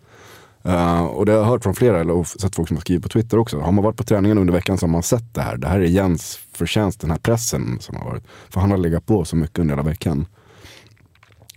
Eh, 0.65 1.05
och 1.05 1.27
det 1.27 1.33
har 1.33 1.39
jag 1.39 1.45
hört 1.47 1.63
från 1.63 1.75
flera, 1.75 2.01
eller 2.01 2.25
sett 2.25 2.57
folk 2.57 2.69
som 2.69 2.77
har 2.77 2.81
skrivit 2.81 3.03
på 3.03 3.09
Twitter 3.09 3.39
också. 3.39 3.59
Har 3.61 3.73
man 3.73 3.85
varit 3.85 3.97
på 3.97 4.05
träningen 4.05 4.39
under 4.39 4.53
veckan 4.53 4.79
så 4.79 4.87
har 4.87 4.91
man 4.91 5.03
sett 5.03 5.35
det 5.35 5.41
här. 5.41 5.57
Det 5.57 5.69
här 5.69 5.81
är 5.81 5.85
Jens 5.85 6.39
förtjänst, 6.53 7.01
den 7.01 7.11
här 7.11 7.19
pressen 7.19 7.79
som 7.81 7.97
har 7.97 8.05
varit. 8.05 8.25
För 8.51 8.61
han 8.61 8.71
har 8.71 8.79
legat 8.79 9.07
på 9.07 9.25
så 9.25 9.37
mycket 9.37 9.59
under 9.59 9.75
hela 9.75 9.89
veckan. 9.89 10.27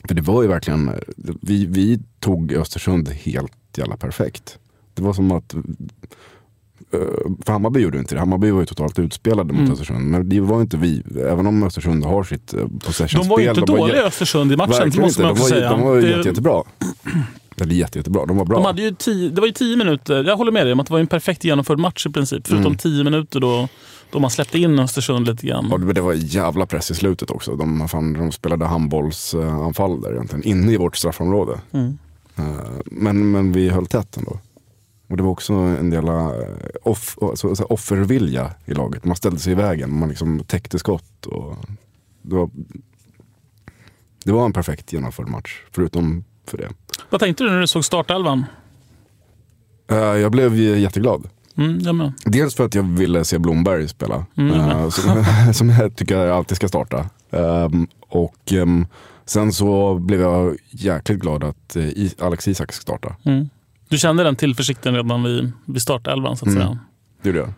För 0.07 0.15
det 0.15 0.21
var 0.21 0.41
ju 0.41 0.47
verkligen, 0.47 0.91
vi, 1.41 1.65
vi 1.65 1.99
tog 2.19 2.53
Östersund 2.53 3.09
helt 3.09 3.51
jävla 3.77 3.97
perfekt. 3.97 4.57
Det 4.93 5.01
var 5.01 5.13
som 5.13 5.31
att 5.31 5.53
eh, 5.53 5.61
för 7.45 7.51
Hammarby 7.51 7.79
gjorde 7.79 7.97
inte 7.97 8.15
det. 8.15 8.19
Hammarby 8.19 8.51
var 8.51 8.59
ju 8.59 8.65
totalt 8.65 8.99
utspelade 8.99 9.53
mot 9.53 9.59
Mm. 9.59 9.71
Östersund. 9.71 10.05
Men 10.11 10.29
det 10.29 10.39
var 10.39 10.61
inte 10.61 10.77
vi. 10.77 11.03
Även 11.19 11.47
om 11.47 11.63
Östersund 11.63 12.05
har 12.05 12.23
sitt 12.23 12.53
eh, 12.53 12.59
possession-spel. 12.85 13.21
De 13.21 13.29
var 13.29 13.39
ju 13.39 13.49
inte 13.49 13.61
de 13.61 13.65
dåliga 13.77 14.03
Östersund 14.03 14.51
i 14.51 14.57
matchen, 14.57 14.91
måste 15.01 15.21
man 15.21 15.31
också 15.31 15.43
säga. 15.43 15.69
de 15.69 15.81
var 15.81 15.95
ju 15.95 16.09
jätte, 16.09 16.29
jättebra. 16.29 16.63
Eller 17.61 17.75
jätte, 17.75 17.99
jättebra. 17.99 18.25
De 18.25 18.37
var 18.37 18.45
bra. 18.45 18.57
De 18.57 18.65
hade 18.65 18.81
ju 18.81 18.91
tio, 18.91 19.29
det 19.29 19.41
var 19.41 19.47
ju 19.47 19.53
tio 19.53 19.77
minuter, 19.77 20.23
jag 20.23 20.37
håller 20.37 20.51
med 20.51 20.65
dig 20.65 20.73
om 20.73 20.79
att 20.79 20.87
det 20.87 20.93
var 20.93 20.99
en 20.99 21.07
perfekt 21.07 21.43
genomförd 21.43 21.79
match 21.79 22.05
i 22.05 22.09
princip. 22.09 22.47
Förutom 22.47 22.65
Mm. 22.65 22.77
tio 22.77 23.03
minuter 23.03 23.39
då, 23.39 23.67
då 24.11 24.19
man 24.19 24.29
släppte 24.31 24.59
in 24.59 24.79
Östersund 24.79 25.27
lite 25.27 25.47
grann. 25.47 25.67
Ja, 25.71 25.77
det, 25.77 26.01
var 26.01 26.13
jävla 26.13 26.65
press 26.65 26.91
i 26.91 26.95
slutet 26.95 27.31
också. 27.31 27.55
De, 27.55 27.87
fan, 27.89 28.13
de 28.13 28.31
spelade 28.31 28.65
handbollsanfall 28.65 30.01
där 30.01 30.11
egentligen. 30.13 30.43
Inne 30.43 30.71
i 30.71 30.77
vårt 30.77 30.95
straffområde. 30.95 31.59
Mm. 31.71 31.97
Eh, 32.35 32.43
Men, 32.85 33.31
men 33.31 33.51
vi 33.51 33.69
höll 33.69 33.85
tätt 33.85 34.17
ändå. 34.17 34.39
Och 35.07 35.17
det 35.17 35.23
var 35.23 35.29
också 35.31 35.53
en 35.53 35.89
del 35.89 36.07
eh, 36.07 36.31
off, 36.83 37.17
så, 37.35 37.55
så 37.55 37.63
offervilja 37.65 38.51
i 38.65 38.73
laget. 38.73 39.05
Man 39.05 39.15
ställde 39.15 39.39
sig 39.39 39.51
i 39.51 39.55
vägen, 39.55 39.99
man 39.99 40.09
liksom 40.09 40.39
täckte 40.39 40.79
skott. 40.79 41.25
Och 41.25 41.55
det, 42.21 42.35
var, 42.35 42.49
det 44.23 44.31
var 44.31 44.45
en 44.45 44.53
perfekt 44.53 44.93
genomförd 44.93 45.27
match, 45.27 45.61
förutom 45.71 46.23
för 46.49 46.57
det. 46.57 46.69
Vad 47.09 47.21
tänkte 47.21 47.43
du 47.43 47.49
när 47.51 47.61
du 47.61 47.67
såg 47.67 47.85
startelvan? 47.85 48.45
Eh, 49.91 49.97
Jag 49.97 50.31
blev 50.31 50.55
jätteglad. 50.55 51.27
Mm. 51.57 52.11
Dels 52.25 52.55
för 52.55 52.65
att 52.65 52.75
jag 52.75 52.83
ville 52.83 53.25
se 53.25 53.39
Blomberg 53.39 53.87
spela, 53.87 54.25
Mm. 54.37 54.53
eh, 54.53 54.89
som, 54.89 55.25
som 55.53 55.69
jag 55.69 55.95
tycker 55.95 56.17
jag 56.17 56.37
alltid 56.37 56.57
ska 56.57 56.67
starta. 56.67 57.09
Ehm, 57.31 57.87
och 57.99 58.53
ehm, 58.53 58.87
sen 59.25 59.53
så 59.53 59.95
blev 59.95 60.21
jag 60.21 60.55
jäkligt 60.71 61.19
glad 61.19 61.43
att 61.43 61.75
eh, 61.75 61.85
Alex 62.19 62.47
Isak 62.47 62.71
ska 62.73 62.81
starta. 62.81 63.15
Mm. 63.23 63.49
Du 63.89 63.97
kände 63.97 64.23
den 64.23 64.35
tillförsikten 64.35 64.93
redan 64.95 65.23
vid, 65.23 65.51
vid 65.65 65.81
startelvan 65.81 66.37
så 66.37 66.45
att 66.45 66.51
Mm. 66.51 66.63
säga? 66.63 66.79
Det 67.21 67.29
gjorde 67.29 67.39
jag. 67.39 67.49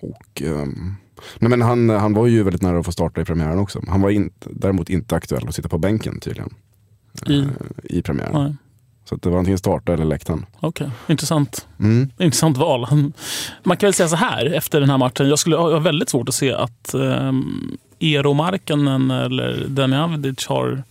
Och, 0.00 0.42
ehm, 0.42 0.94
nej 1.38 1.50
men 1.50 1.62
han, 1.62 1.88
han 1.90 2.14
var 2.14 2.26
ju 2.26 2.42
väldigt 2.42 2.62
nära 2.62 2.78
att 2.78 2.84
få 2.86 2.92
starta 2.92 3.20
i 3.20 3.24
premiären 3.24 3.58
också. 3.58 3.82
Han 3.88 4.00
var 4.00 4.10
inte, 4.10 4.48
däremot 4.50 4.90
inte 4.90 5.16
aktuell 5.16 5.48
att 5.48 5.54
sitta 5.54 5.68
på 5.68 5.78
bänken 5.78 6.20
tydligen. 6.20 6.54
I, 7.30 7.38
eh, 7.38 7.46
I 7.84 8.02
premiären. 8.02 8.42
nej, 8.42 8.54
Så 9.04 9.14
att 9.14 9.22
det 9.22 9.30
var 9.30 9.38
antingen 9.38 9.58
starta 9.58 9.92
eller 9.92 10.04
läktaren. 10.04 10.46
Okej, 10.60 10.90
intressant. 11.06 11.66
Mm. 11.80 12.10
Intressant 12.18 12.56
val. 12.56 12.86
Man 13.62 13.76
kan 13.76 13.86
väl 13.86 13.94
säga 13.94 14.08
så 14.08 14.16
här 14.16 14.46
efter 14.54 14.80
den 14.80 14.90
här 14.90 14.98
matchen. 14.98 15.28
Jag 15.28 15.38
skulle 15.38 15.56
ha 15.56 15.78
väldigt 15.78 16.08
svårt 16.08 16.28
att 16.28 16.34
se 16.34 16.52
att 16.52 16.94
um, 16.94 17.78
Eero 18.00 18.32
Markkanen 18.32 19.10
eller 19.10 19.64
Deni 19.68 19.96
Avdic 19.96 20.46
har, 20.46 20.82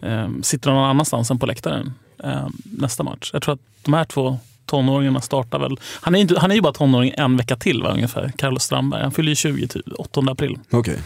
um, 0.00 0.42
sitter 0.42 0.70
någon 0.70 0.84
annanstans 0.84 1.30
än 1.30 1.38
på 1.38 1.46
läktaren 1.46 1.92
um, 2.18 2.56
nästa 2.64 3.02
match. 3.02 3.30
Jag 3.32 3.42
tror 3.42 3.54
att 3.54 3.60
de 3.84 3.94
här 3.94 4.04
två 4.04 4.38
tonåringarna 4.66 5.20
startar 5.20 5.58
väl. 5.58 5.76
Han 6.00 6.14
är, 6.14 6.18
inte, 6.18 6.40
han 6.40 6.50
är 6.50 6.54
ju 6.54 6.60
bara 6.60 6.72
tonåring 6.72 7.14
en 7.16 7.36
vecka 7.36 7.56
till 7.56 7.82
va, 7.82 7.92
ungefär, 7.92 8.32
Carlos 8.36 8.62
Strandberg. 8.62 9.02
Han 9.02 9.12
fyller 9.12 9.28
ju 9.28 9.34
20 9.34 9.68
typ, 9.68 9.86
8 9.98 10.20
april. 10.20 10.58
Okej. 10.70 10.98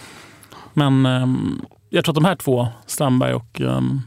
Men 0.73 1.07
um, 1.07 1.63
jag 1.91 2.05
tror 2.05 2.13
att 2.13 2.15
de 2.15 2.25
här 2.25 2.37
två, 2.37 2.69
Strandberg 2.87 3.35
och 3.35 3.61
um, 3.61 4.03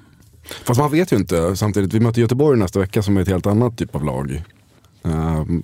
Fast 0.63 0.79
man 0.79 0.91
vet 0.91 1.11
ju 1.11 1.17
inte. 1.17 1.55
Samtidigt, 1.55 1.93
vi 1.93 1.99
möter 1.99 2.21
Göteborg 2.21 2.59
nästa 2.59 2.79
vecka 2.79 3.01
som 3.01 3.17
är 3.17 3.21
ett 3.21 3.27
helt 3.27 3.47
annat 3.47 3.77
typ 3.77 3.95
av 3.95 4.05
lag. 4.05 4.43
Ehm, 5.03 5.63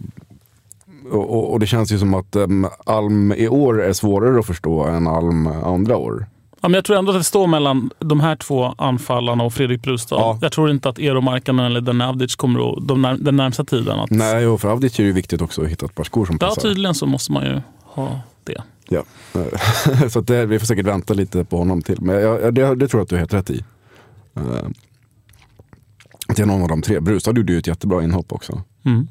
och, 1.11 1.53
och, 1.53 1.59
det 1.59 1.67
känns 1.67 1.91
ju 1.91 1.99
som 1.99 2.13
att 2.13 2.35
um, 2.35 2.67
Alm 2.85 3.33
i 3.33 3.47
år 3.47 3.81
är 3.83 3.93
svårare 3.93 4.39
att 4.39 4.45
förstå 4.45 4.83
än 4.83 5.07
Alm 5.07 5.47
andra 5.47 5.97
år. 5.97 6.25
Ja, 6.61 6.69
men 6.69 6.73
jag 6.73 6.85
tror 6.85 6.97
ändå 6.97 7.11
att 7.11 7.17
det 7.17 7.23
står 7.23 7.47
mellan 7.47 7.89
de 7.99 8.19
här 8.19 8.35
två 8.35 8.75
anfallarna 8.77 9.43
och 9.43 9.53
Fredrik 9.53 9.81
Brustad. 9.81 10.15
Ja. 10.15 10.39
Jag 10.41 10.51
tror 10.51 10.71
inte 10.71 10.89
att 10.89 10.99
Eero 10.99 11.21
Markkanen 11.21 11.65
eller 11.65 11.81
Den 11.81 12.01
Avdic 12.01 12.35
kommer 12.35 12.71
att, 12.71 12.87
de 12.87 13.01
när, 13.01 13.17
den 13.17 13.35
närmsta 13.35 13.63
tiden 13.63 13.99
att... 13.99 14.09
Nej, 14.09 14.47
och 14.47 14.61
för 14.61 14.69
Avdic 14.69 14.99
är 14.99 15.03
det 15.03 15.07
ju 15.07 15.13
viktigt 15.13 15.41
också 15.41 15.61
att 15.61 15.67
hitta 15.67 15.85
ett 15.85 15.95
par 15.95 16.03
skor 16.03 16.25
som 16.25 16.37
Ja, 16.41 16.47
passar. 16.47 16.61
tydligen 16.61 16.95
så 16.95 17.05
måste 17.05 17.31
man 17.31 17.45
ju 17.45 17.61
ha 17.83 18.19
det. 18.43 18.61
Ja. 18.89 19.03
så 20.09 20.21
det, 20.21 20.45
vi 20.45 20.59
får 20.59 20.65
säkert 20.65 20.85
vänta 20.85 21.13
lite 21.13 21.45
på 21.45 21.57
honom 21.57 21.81
till. 21.81 22.01
Men 22.01 22.15
jag, 22.15 22.53
det, 22.53 22.75
det 22.75 22.87
tror 22.87 22.99
jag 22.99 23.03
att 23.03 23.09
du 23.09 23.15
har 23.15 23.19
helt 23.19 23.33
rätt 23.33 23.49
i. 23.49 23.63
Det 26.27 26.39
är 26.41 26.45
någon 26.45 26.61
av 26.61 26.67
de 26.67 26.81
tre. 26.81 26.99
Brustad 26.99 27.31
gjorde 27.37 27.53
ju 27.53 27.59
ett 27.59 27.67
jättebra 27.67 28.03
inhopp 28.03 28.33
också. 28.33 28.61
Mm. 28.83 29.07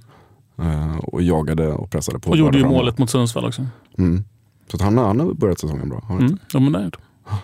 Eh, 0.58 0.96
och 0.98 1.22
jagade 1.22 1.68
och 1.72 1.90
pressade 1.90 2.18
på. 2.18 2.30
Och 2.30 2.36
gjorde 2.36 2.58
ju 2.58 2.64
målet 2.64 2.98
mot 2.98 3.10
Sundsvall 3.10 3.44
också. 3.44 3.66
Mm. 3.98 4.24
Så 4.70 4.76
att 4.76 4.80
han, 4.82 4.98
har- 4.98 5.06
han 5.06 5.20
har 5.20 5.32
börjat 5.34 5.58
säsongen 5.60 5.88
bra. 5.88 6.00
Har 6.00 6.18
Mm. 6.18 6.38
Ja, 6.52 6.60
men 6.60 6.72
det 6.72 6.78
är 6.78 6.82
det. 6.90 6.98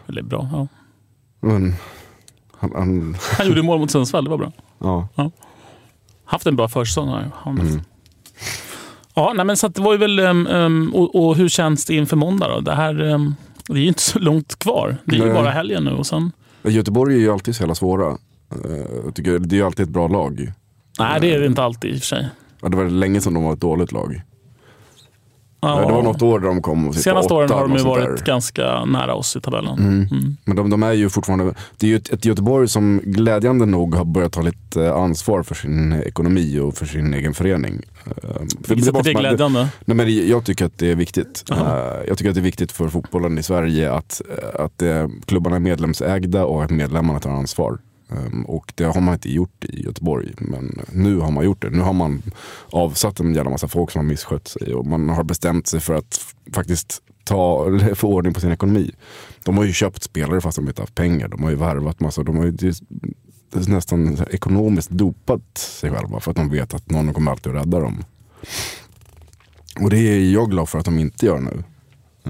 Eller 0.09 0.23
bra, 0.23 0.49
ja. 0.53 0.67
Men, 1.41 1.75
han, 2.59 2.71
han, 2.75 3.17
Han 3.39 3.47
gjorde 3.47 3.61
ju 3.61 3.67
mål 3.67 3.79
mot 3.79 3.91
Sundsvall, 3.91 4.25
det 4.25 4.31
var 4.31 4.39
bra. 4.39 4.53
ja. 4.79 5.31
Haft 6.25 6.47
en 6.47 6.57
bra 6.57 6.69
försäsong 6.69 7.09
har 7.09 7.31
han. 7.35 7.59
Mm. 7.61 7.81
Ja, 9.15 9.33
nej, 9.37 9.45
men 9.45 9.57
så 9.57 9.67
att 9.67 9.75
det 9.75 9.83
var 9.83 9.93
ju 9.93 9.99
väl... 9.99 10.21
Um, 10.21 10.95
och, 10.95 11.15
och 11.27 11.37
hur 11.37 11.49
känns 11.49 11.85
det 11.85 11.95
inför 11.95 12.17
måndag 12.17 12.49
då? 12.49 12.61
Det 12.61 12.75
här... 12.75 13.01
Um, 13.01 13.35
det 13.67 13.73
är 13.73 13.77
ju 13.83 13.87
inte 13.89 14.03
så 14.03 14.19
långt 14.19 14.59
kvar. 14.59 14.97
Det 15.05 15.17
är 15.17 15.19
ju 15.21 15.25
Nej. 15.25 15.35
bara 15.35 15.51
helgen 15.51 15.85
nu 15.85 15.91
och 15.93 16.07
sen... 16.07 16.33
Göteborg 16.63 17.15
är 17.15 17.19
ju 17.19 17.33
alltid 17.33 17.57
så 17.57 17.63
jävla 17.63 17.75
svåra. 17.75 18.11
Eh, 18.51 18.77
jag 19.05 19.15
tycker, 19.15 19.39
det 19.39 19.55
är 19.55 19.59
ju 19.59 19.67
alltid 19.67 19.85
ett 19.85 19.93
bra 19.93 20.09
lag. 20.09 20.53
Nej, 20.99 21.21
det 21.21 21.35
är 21.35 21.41
det 21.41 21.47
inte 21.47 21.63
alltid 21.63 21.91
i 21.91 21.95
och 21.95 21.99
för 21.99 22.07
sig. 22.07 22.29
Ja, 22.63 22.69
det 22.69 22.77
var 22.77 22.85
länge 22.85 23.21
sedan 23.21 23.35
de 23.35 23.43
var 23.43 23.53
ett 23.53 23.61
dåligt 23.61 23.93
lag. 23.93 24.23
Ja, 25.63 25.87
Det 25.87 25.93
var 25.93 26.03
något 26.03 26.23
år 26.23 26.41
där 26.41 26.47
de 26.49 26.63
kom 26.63 26.89
och 26.89 26.95
Senaste 26.95 27.35
åren 27.35 27.51
har 27.51 27.69
de 27.69 27.77
ju 27.77 27.83
varit 27.85 28.17
där. 28.19 28.25
ganska 28.27 28.85
nära 28.85 29.15
oss 29.15 29.37
i 29.37 29.41
tabellen. 29.41 29.79
Mm. 29.79 29.93
Mm. 30.11 30.37
Men 30.45 30.57
de, 30.57 30.71
de 30.71 30.83
är 30.83 30.93
ju 30.93 31.11
fortfarande, 31.11 31.55
det 31.77 31.87
är 31.87 31.91
ju 31.91 31.97
ett, 31.97 32.09
ett 32.13 32.25
Göteborg 32.25 32.69
som 32.69 33.01
glädjande 33.05 33.67
nog 33.67 33.95
har 33.95 34.05
börjat 34.05 34.33
ta 34.33 34.43
lite 34.43 34.93
ansvar 34.95 35.43
för 35.43 35.55
sin 35.55 35.93
ekonomi 35.93 36.59
och 36.59 36.75
för 36.75 36.87
sin 36.87 37.15
egen 37.15 37.35
förening. 37.35 37.83
Eh, 38.07 38.13
för 38.65 38.77
sätt 38.77 38.97
är 38.97 39.03
det 39.03 39.13
glädjande? 39.15 39.69
Nej, 39.85 39.97
men 39.97 40.07
det- 40.07 40.13
jag 40.13 40.45
tycker 40.45 40.65
att 40.67 40.79
det 40.79 40.91
är 40.91 40.95
viktigt. 40.97 41.45
Jaha. 41.49 41.91
Eh, 42.01 42.09
Jag 42.09 42.19
tycker 42.19 42.29
att 42.31 42.35
det 42.35 42.41
är 42.41 42.43
viktigt 42.43 42.73
för 42.73 42.89
fotbollen 42.89 43.39
i 43.39 43.43
Sverige 43.43 43.93
att, 43.93 44.23
eh, 44.55 44.65
att 44.65 44.83
eh, 44.83 45.09
klubbarna 45.27 45.57
är 45.57 45.61
medlemsägda 45.61 46.45
och 46.45 46.65
att 46.65 46.71
medlemmarna 46.71 47.21
tar 47.21 47.31
ansvar. 47.31 47.79
Ehm, 48.11 48.45
och 48.45 48.73
det 48.75 48.85
har 48.85 49.01
man 49.01 49.15
inte 49.15 49.33
gjort 49.33 49.65
i 49.65 49.83
Göteborg. 49.85 50.33
Men 50.39 50.81
nu 50.93 51.19
har 51.19 51.31
man 51.31 51.45
gjort 51.45 51.63
det. 51.63 51.71
Nu 51.71 51.81
har 51.81 51.93
man 51.93 52.23
avsatt 52.71 53.21
en 53.21 53.35
jävla 53.35 53.51
massa 53.51 53.69
folk 53.69 53.91
som 53.91 53.99
har 53.99 54.07
misskött 54.07 54.49
sig 54.49 54.75
och 54.75 54.87
man 54.87 55.09
har 55.09 55.25
bestämt 55.25 55.67
sig 55.67 55.81
för 55.81 55.95
att 55.95 56.21
faktiskt 56.55 57.03
ta, 57.25 57.67
få 57.95 58.09
ordning 58.09 58.35
på 58.35 58.41
sin 58.41 58.53
ekonomi. 58.53 58.91
De 59.45 59.57
har 59.57 59.65
ju 59.65 59.73
köpt 59.73 60.03
spelare 60.03 60.41
fast 60.41 60.57
de 60.57 60.69
inte 60.69 60.83
haft 60.83 60.95
pengar. 60.95 61.29
De 61.29 61.43
har 61.43 61.51
ju 61.51 61.57
värvat 61.57 62.01
massa. 62.01 62.23
De 62.23 62.37
har 62.37 62.45
ju 62.45 62.51
det- 62.51 62.83
är 63.55 63.71
nästan 63.71 64.19
ekonomiskt 64.31 64.91
dopat 64.91 65.59
sig 65.59 65.91
själva 65.91 66.21
för 66.21 66.31
att 66.31 66.37
de 66.37 66.49
vet 66.51 66.75
att 66.75 66.91
någon 66.91 67.15
kommer 67.15 67.31
alltid 67.31 67.57
att 67.57 67.63
rädda 67.67 67.81
dem. 67.81 68.05
Och 69.81 69.91
det 69.91 69.99
är 69.99 70.33
jag 70.33 70.51
glad 70.51 70.69
för 70.69 70.79
att 70.79 70.85
de 70.85 70.99
inte 70.99 71.27
gör 71.27 71.39
nu. 71.41 71.65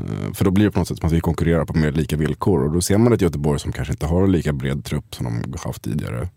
Eh, 0.08 0.32
För 0.32 0.44
då 0.44 0.50
blir 0.50 0.64
det 0.64 0.70
på 0.70 0.78
något 0.78 0.88
sätt 0.88 0.98
som 0.98 1.06
att 1.06 1.12
vi 1.12 1.20
konkurrerar 1.20 1.64
på 1.64 1.78
mer 1.78 1.92
lika 1.92 2.16
villkor. 2.16 2.64
Och 2.64 2.72
då 2.72 2.80
ser 2.80 2.98
man 2.98 3.12
ett 3.12 3.20
Göteborg 3.20 3.60
som 3.60 3.72
kanske 3.72 3.92
inte 3.92 4.06
har 4.06 4.22
en 4.22 4.32
lika 4.32 4.52
bred 4.52 4.84
trupp 4.84 5.14
som 5.14 5.26
de 5.26 5.58
haft 5.64 5.82
tidigare. 5.82 6.28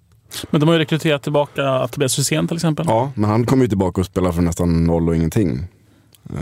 Men 0.49 0.59
de 0.59 0.67
har 0.69 0.73
ju 0.75 0.79
rekryterat 0.79 1.23
tillbaka 1.23 1.87
Tobias 1.91 2.19
Hysén 2.19 2.47
till 2.47 2.57
exempel. 2.57 2.85
Ja, 2.89 3.11
men 3.15 3.29
han 3.29 3.45
kommer 3.45 3.63
ju 3.63 3.67
tillbaka 3.67 4.01
och 4.01 4.05
spelar 4.07 4.31
för 4.31 4.41
nästan 4.41 4.83
noll 4.83 5.09
och 5.09 5.15
ingenting. 5.15 5.59
Eh, 6.29 6.39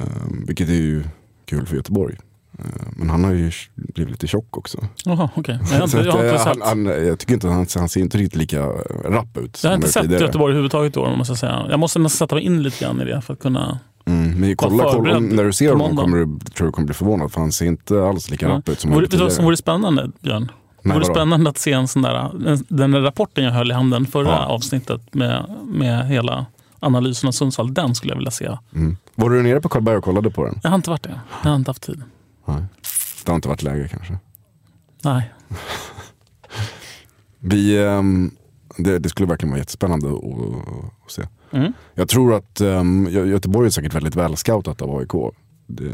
vilket 0.48 0.70
är 0.70 0.74
ju 0.74 1.04
kul 1.46 1.66
för 1.66 1.76
Göteborg. 1.76 2.16
Eh, 2.60 2.66
Men 2.96 3.10
han 3.10 3.24
har 3.24 3.32
ju 3.32 3.52
blivit 3.76 4.12
lite 4.12 4.28
tjock 4.28 4.58
också. 4.58 4.78
Jaha, 5.06 5.30
okej. 5.36 5.60
Jag 5.72 5.90
Så 5.90 5.98
inte, 5.98 6.10
jag 6.10 6.16
har 6.16 6.24
inte 6.26 6.38
sett. 6.38 6.48
han, 6.48 6.62
han, 6.62 6.86
jag 7.06 7.20
tycker 7.20 7.34
inte 7.34 7.48
han, 7.48 7.66
han 7.76 7.90
ser 7.90 8.02
inte 8.02 8.18
riktigt 8.18 8.36
lika 8.40 8.66
rapp 9.06 9.38
ut. 9.38 9.60
Jag 9.64 9.70
har 9.70 9.76
inte 9.76 9.88
sett 9.92 10.02
tidigare. 10.04 10.24
Göteborg 10.24 10.52
överhuvudtaget 10.52 10.96
i 10.96 11.00
år 11.00 11.16
måste 11.16 11.32
jag 11.32 11.38
säga. 11.38 11.66
Jag 11.70 11.80
måste 11.80 12.00
nästan 12.00 12.18
sätta 12.28 12.36
mig 12.36 12.44
in 12.44 12.64
lite 12.64 12.86
grann 12.86 13.02
i 13.02 13.06
det 13.06 13.22
för 13.22 13.34
att 13.34 13.40
kunna... 13.40 13.80
Mm, 14.06 14.40
men 14.40 14.56
kolla, 14.56 14.84
kolla 14.84 15.20
när 15.20 15.44
du 15.44 15.54
ser 15.54 15.72
honom 15.72 15.98
kommer 15.98 16.18
du, 16.18 16.40
tror 16.40 16.68
du 16.68 16.72
kommer 16.72 16.86
bli 16.86 16.94
förvånad 16.96 17.32
för 17.32 17.42
han 17.42 17.52
ser 17.52 17.66
inte 17.66 18.04
alls 18.04 18.30
lika 18.30 18.50
rapp 18.50 18.70
ut 18.70 18.80
som 18.80 18.92
han 18.92 19.00
gjorde 19.02 19.18
vet 19.18 19.34
som 19.34 19.46
vore 19.46 19.58
spännande, 19.58 20.12
Björn? 20.20 20.52
Nej, 20.84 20.94
vore 20.94 21.06
spännande 21.06 21.50
att 21.50 21.58
se 21.58 21.74
en 21.74 21.88
sån 21.88 22.02
där, 22.02 22.32
den, 22.68 22.92
där 22.92 23.02
rapporten 23.02 23.44
jag 23.44 23.52
höll 23.52 23.72
i 23.72 23.74
handen 23.74 24.06
förra 24.06 24.28
Ja. 24.28 24.46
avsnittet 24.46 25.14
med, 25.14 25.46
med 25.66 26.08
hela 26.08 26.46
analysen 26.80 27.28
av 27.28 27.32
Sundsvall. 27.32 27.74
Den 27.74 27.96
skulle 27.96 28.12
jag 28.14 28.18
vilja 28.18 28.32
se. 28.32 28.58
Mm. 28.76 28.98
Var 29.16 29.30
du 29.30 29.44
nere 29.44 29.62
på 29.62 29.70
Karlberg 29.70 29.98
och 29.98 30.04
kollade 30.04 30.32
på 30.32 30.46
den? 30.46 30.60
Jag 30.64 30.70
har 30.70 30.76
inte 30.76 30.90
varit 30.90 31.04
det. 31.04 31.20
Jag 31.44 31.50
har 31.50 31.56
inte 31.56 31.70
haft 31.70 31.82
tid. 31.82 32.04
Nej. 32.46 32.64
Det 33.26 33.32
har 33.32 33.36
inte 33.36 33.48
varit 33.48 33.62
läge 33.64 33.88
kanske. 33.88 34.18
Nej. 35.04 35.34
Vi, 37.40 37.78
ehm, 37.86 38.32
det, 38.78 39.00
det 39.00 39.10
skulle 39.10 39.28
verkligen 39.28 39.52
vara 39.52 39.60
jättespännande 39.60 40.08
att, 40.10 40.24
att 41.06 41.12
se. 41.12 41.22
Mm. 41.52 41.74
Jag 41.94 42.10
tror 42.10 42.34
att 42.34 42.62
um, 42.62 43.08
Göteborg 43.12 43.66
är 43.68 43.70
säkert 43.72 43.94
väldigt 43.96 44.16
välscoutat 44.16 44.82
av 44.82 44.96
AIK. 44.98 45.34
Det, 45.68 45.92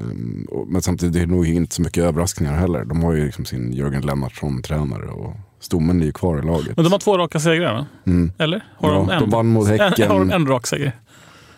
men 0.68 0.82
samtidigt 0.82 1.14
det 1.14 1.22
är 1.22 1.28
nog 1.28 1.48
inte 1.48 1.76
så 1.76 1.82
mycket 1.82 2.04
överraskningar 2.04 2.54
heller. 2.54 2.86
De 2.86 3.04
har 3.04 3.14
ju 3.14 3.26
liksom 3.26 3.46
sin 3.46 3.74
Jörgen 3.74 4.02
Lennartsson-tränare 4.02 5.06
och 5.08 5.34
stommen 5.60 6.02
är 6.02 6.06
ju 6.06 6.12
kvar 6.12 6.40
i 6.40 6.46
laget. 6.46 6.76
Men 6.78 6.84
de 6.86 6.92
har 6.92 7.00
två 7.00 7.18
raka 7.18 7.40
segrar, 7.40 7.74
va? 7.74 7.86
Mm. 8.06 8.32
Eller? 8.38 8.64
Har 8.78 8.90
Ja, 8.94 8.96
de 8.98 9.10
en? 9.10 9.20
de 9.22 9.30
vann 9.30 9.48
mot 9.48 9.68
En, 9.68 9.80
Häcken. 9.80 10.12
har 10.12 10.20
de 10.20 10.32
en 10.32 10.48
rak 10.48 10.68
seger? 10.68 11.00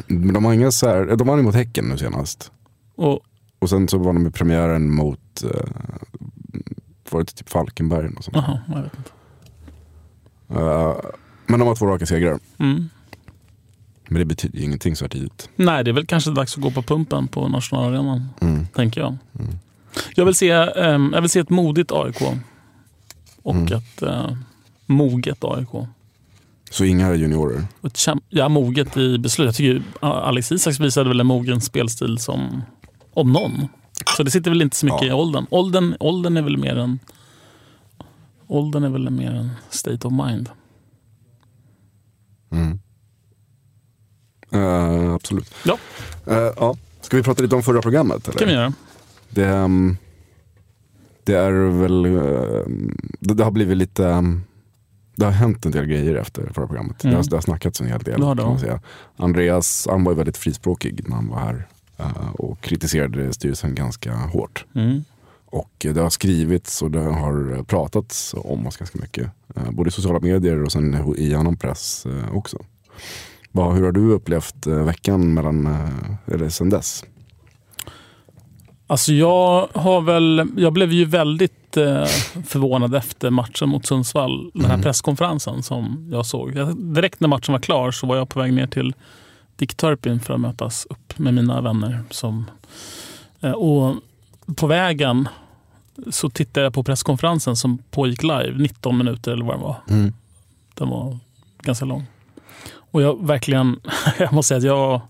Men 0.08 0.34
de 0.34 0.46
har 0.46 0.54
inga 0.54 0.72
så 0.72 0.88
här, 0.88 1.16
de 1.16 1.28
vann 1.28 1.38
ju 1.38 1.44
mot 1.44 1.56
Häcken 1.56 1.86
nu 1.90 1.98
senast. 1.98 2.52
Och, 2.96 3.20
Och 3.60 3.70
sen 3.70 3.88
så 3.88 3.98
vann 3.98 4.16
de 4.16 4.28
i 4.28 4.32
premiären 4.32 4.94
mot, 4.94 5.44
uh, 5.44 5.52
var 7.12 7.20
det 7.20 7.26
typ 7.26 7.50
Falkenberg? 7.50 8.10
Och 8.18 8.24
sånt. 8.24 8.38
aha, 8.38 8.60
jag 8.68 8.82
vet 8.82 8.98
inte. 8.98 9.10
Eh, 10.50 10.96
men 11.48 11.60
de 11.60 11.68
har 11.68 11.76
två 11.76 11.86
raka 11.86 12.06
segrar. 12.06 12.40
Mm. 12.58 12.90
Men 14.08 14.20
det 14.20 14.26
betyder 14.26 14.60
ju 14.60 14.66
ingenting 14.66 14.96
så 14.96 15.06
här 15.06 15.10
tidigt. 15.10 15.50
Nej, 15.56 15.84
det 15.84 15.92
är 15.92 15.94
väl 15.94 16.06
kanske 16.06 16.32
dags 16.32 16.56
att 16.58 16.64
gå 16.64 16.72
på 16.72 16.82
pumpen 16.82 17.28
på 17.28 17.48
nationalarenan, 17.48 18.30
Mm. 18.42 18.68
tänker 18.68 19.02
jag. 19.02 19.18
Jag, 20.16 20.26
vill 20.26 20.36
se, 20.36 20.50
ehm, 20.52 21.12
jag 21.14 21.22
vill 21.22 21.30
se 21.30 21.40
ett 21.40 21.50
modigt 21.50 21.92
AIK. 21.92 22.22
Och 23.44 23.56
Mm. 23.56 23.74
ett 23.78 24.02
eh, 24.02 24.32
moget 24.86 25.44
AIK. 25.44 25.88
Så 26.72 26.86
inga 26.86 27.16
juniorer. 27.16 27.64
Ja, 28.30 28.50
moget 28.50 28.98
i 28.98 29.18
beslut. 29.18 29.46
Jag 29.46 29.56
tycker 29.56 29.84
Alex 30.02 30.52
Isaks 30.52 30.80
visade 30.80 31.10
väl 31.10 31.20
en 31.20 31.28
mogen 31.28 31.62
spelstil 31.62 32.18
som 32.18 32.62
om 33.14 33.32
någon. 33.34 33.68
Så 34.18 34.24
det 34.24 34.32
sitter 34.32 34.52
väl 34.52 34.62
inte 34.62 34.76
så 34.76 34.86
mycket 34.86 35.02
Ja. 35.02 35.08
i 35.08 35.12
åldern. 35.14 35.46
åldern. 35.50 35.96
Åldern 36.00 36.38
är 36.38 36.42
väl 36.42 36.58
mer 36.58 36.76
en 36.78 37.00
Åldern 38.50 38.84
är 38.84 38.90
väl 38.90 39.10
mer 39.10 39.32
en 39.32 39.50
state 39.70 40.08
of 40.08 40.14
mind. 40.14 40.50
Mm. 42.52 42.80
Eh, 44.52 45.14
absolut. 45.14 45.54
Ja, 45.66 45.78
Eh, 46.30 46.52
ja. 46.58 46.76
Ska 47.02 47.18
vi 47.18 47.24
prata 47.24 47.44
lite 47.44 47.56
om 47.56 47.64
förra 47.64 47.82
programmet? 47.82 48.28
Eller? 48.28 48.40
kan 48.40 48.48
vi 48.48 48.54
göra. 48.54 48.74
Det, 49.30 49.48
ehm, 49.48 49.98
det 51.24 51.34
är 51.34 51.52
väl, 51.52 52.06
eh, 52.06 52.12
det, 53.20 53.34
det 53.34 53.44
har 53.44 53.52
blivit 53.52 53.78
lite, 53.78 54.08
ehm, 54.08 54.42
det 55.16 55.26
har 55.26 55.32
hänt 55.32 55.66
en 55.66 55.72
del 55.72 55.86
grejer 55.86 56.16
efter 56.16 56.52
förra 56.54 56.68
programmet. 56.68 57.04
Mm. 57.04 57.12
Det, 57.12 57.18
har, 57.18 57.30
det 57.30 57.36
har 57.36 57.42
snackats 57.42 57.82
en 57.82 57.88
hel 57.88 58.00
del. 58.00 58.20
Det, 58.20 58.26
kan 58.26 58.38
man 58.38 58.54
ja. 58.54 58.60
säga. 58.60 58.82
Andreas 59.18 59.88
han 59.90 60.04
var 60.04 60.12
ju 60.12 60.18
väldigt 60.18 60.38
frispråkig 60.38 61.10
när 61.10 61.16
han 61.16 61.28
var 61.28 61.40
här 61.40 61.68
eh, 61.98 62.30
och 62.34 62.62
kritiserade 62.62 63.34
styrelsen 63.34 63.76
ganska 63.76 64.16
hårt. 64.16 64.66
Mm. 64.76 65.04
Och 65.52 65.72
det 65.80 65.98
har 66.00 66.10
skrivits 66.10 66.82
och 66.82 66.92
det 66.92 67.00
har 67.00 67.64
pratats 67.64 68.36
om 68.38 68.68
oss 68.68 68.78
ganska 68.78 69.00
mycket. 69.02 69.32
Eh, 69.56 69.72
Både 69.72 69.88
i 69.88 69.92
sociala 69.92 70.20
medier 70.20 70.64
och 70.64 70.72
sen 70.72 71.14
i 71.18 71.34
annan 71.34 71.58
press 71.58 72.06
eh, 72.06 72.36
också. 72.36 72.58
Hur 73.54 73.84
har 73.84 73.92
du 73.92 74.12
upplevt 74.12 74.68
eh, 74.68 74.74
veckan 74.74 75.34
mellan, 75.34 75.78
eller 76.28 76.50
sen 76.50 76.70
dess? 76.70 77.04
Alltså 78.88 79.14
jag 79.14 79.68
har 79.74 80.02
väl, 80.02 80.50
jag 80.58 80.74
blev 80.74 80.92
ju 80.92 81.06
väldigt 81.06 81.78
eh, 81.78 82.06
förvånad 82.48 82.96
efter 82.96 83.30
matchen 83.30 83.70
mot 83.70 83.86
Sundsvall. 83.86 84.52
Den 84.54 84.66
här 84.66 84.74
Mm. 84.74 84.84
presskonferensen 84.84 85.64
som 85.64 86.10
jag 86.12 86.26
såg. 86.26 86.56
Jag, 86.56 86.78
direkt 86.78 87.20
när 87.20 87.28
matchen 87.28 87.52
var 87.52 87.60
klar 87.60 87.92
så 87.92 88.08
var 88.08 88.16
jag 88.16 88.30
på 88.30 88.40
väg 88.40 88.54
ner 88.54 88.68
till 88.68 88.94
Dick 89.56 89.76
Turpin 89.76 90.20
för 90.20 90.34
att 90.34 90.40
mötas 90.40 90.88
upp 90.90 91.20
med 91.20 91.34
mina 91.34 91.62
vänner. 91.62 92.04
Som, 92.10 92.46
eh, 93.42 93.52
och 93.52 93.96
på 94.56 94.68
vägen 94.68 95.28
så 96.10 96.30
tittade 96.30 96.64
jag 96.64 96.74
på 96.74 96.84
presskonferensen 96.84 97.56
som 97.56 97.78
pågick 97.92 98.24
live, 98.24 98.54
19 98.58 98.98
minuter 98.98 99.32
eller 99.32 99.46
vad 99.46 99.56
det 99.56 99.64
var. 99.64 99.76
Mm. 99.90 100.14
Den 100.74 100.90
var 100.90 101.18
ganska 101.62 101.86
lång. 101.86 102.08
Och 102.92 103.02
jag 103.02 103.28
verkligen, 103.28 103.80
jag 104.20 104.34
måste 104.34 104.48
säga 104.48 104.58
att 104.58 105.02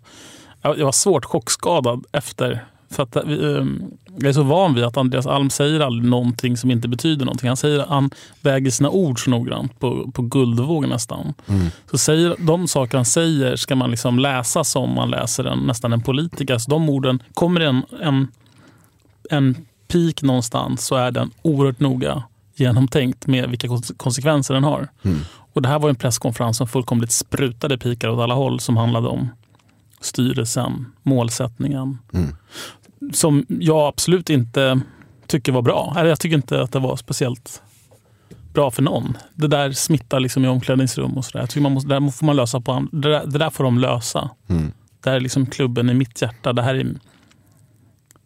jag, 0.61 0.79
jag 0.79 0.85
var 0.85 0.91
svårt 0.91 1.25
chockskadad 1.25 2.05
efter. 2.11 2.65
För 2.91 3.03
att 3.03 3.17
vi, 3.25 3.57
ehm, 3.57 3.83
jag 4.15 4.29
är 4.29 4.33
så 4.33 4.43
van 4.43 4.73
vid 4.73 4.83
att 4.83 4.97
Andreas 4.97 5.27
Alm 5.27 5.49
säger 5.49 5.79
aldrig 5.79 6.09
någonting 6.09 6.57
som 6.57 6.71
inte 6.71 6.87
betyder 6.87 7.25
någonting. 7.25 7.47
Han, 7.47 7.57
säger, 7.57 7.85
han 7.85 8.09
väger 8.41 8.71
sina 8.71 8.89
ord 8.89 9.23
så 9.23 9.29
noggrant, 9.29 9.79
på, 9.79 10.11
på 10.11 10.21
guldvåg 10.21 10.87
nästan. 10.87 11.33
Så 11.91 11.97
säger, 11.97 12.35
de 12.39 12.67
saker 12.67 12.97
han 12.97 13.05
säger 13.05 13.55
ska 13.55 13.75
man 13.75 13.91
liksom 13.91 14.19
läsa 14.19 14.63
som 14.63 14.95
man 14.95 15.09
läser 15.09 15.43
en, 15.43 15.59
nästan 15.59 15.93
en 15.93 16.01
politiker. 16.01 16.57
Så 16.57 16.71
de 16.71 16.89
orden, 16.89 17.23
kommer 17.33 17.61
en, 17.61 17.83
en, 18.01 18.27
en 19.29 19.65
peak 19.87 20.21
någonstans 20.21 20.85
så 20.85 20.95
är 20.95 21.11
den 21.11 21.31
oerhört 21.41 21.79
noga 21.79 22.23
genomtänkt 22.55 23.27
med 23.27 23.49
vilka 23.49 23.67
kons- 23.67 23.97
konsekvenser 23.97 24.53
den 24.53 24.63
har. 24.63 24.87
Och 25.53 25.61
Det 25.61 25.67
här 25.69 25.79
var 25.79 25.89
en 25.89 25.95
presskonferens 25.95 26.57
som 26.57 26.67
fullkomligt 26.67 27.11
sprutade 27.11 27.77
pikar 27.77 28.09
åt 28.09 28.19
alla 28.19 28.33
håll 28.33 28.59
som 28.59 28.77
handlade 28.77 29.07
om 29.07 29.29
styrelsen, 30.01 30.85
målsättningen. 31.03 31.97
Som 33.13 33.45
jag 33.49 33.87
absolut 33.87 34.29
inte 34.29 34.81
tycker 35.27 35.51
var 35.51 35.61
bra. 35.61 35.93
Eller 35.97 36.09
jag 36.09 36.19
tycker 36.19 36.35
inte 36.35 36.61
att 36.61 36.71
det 36.71 36.79
var 36.79 36.95
speciellt 36.95 37.61
bra 38.53 38.71
för 38.71 38.81
någon. 38.81 39.17
Det 39.35 39.47
där 39.47 39.71
smittar 39.71 40.19
liksom 40.19 40.45
i 40.45 40.47
omklädningsrum 40.47 41.17
och 41.17 41.25
sådär. 41.25 41.39
Jag 41.39 41.49
tycker 41.49 41.61
man 41.61 41.71
måste, 41.71 41.89
det 41.89 41.99
där 41.99 42.11
får 42.11 42.25
man 42.25 42.35
lösa 42.35 42.61
på 42.61 42.87
det 42.91 43.09
där, 43.09 43.25
det 43.25 43.37
där 43.39 43.49
får 43.49 43.63
de 43.63 43.77
lösa. 43.79 44.29
Det 45.03 45.09
här 45.09 45.17
är 45.17 45.21
liksom 45.21 45.45
klubben 45.45 45.89
i 45.89 45.93
mitt 45.93 46.21
hjärta. 46.21 46.53
Det 46.53 46.61
här 46.61 46.75
är 46.75 46.95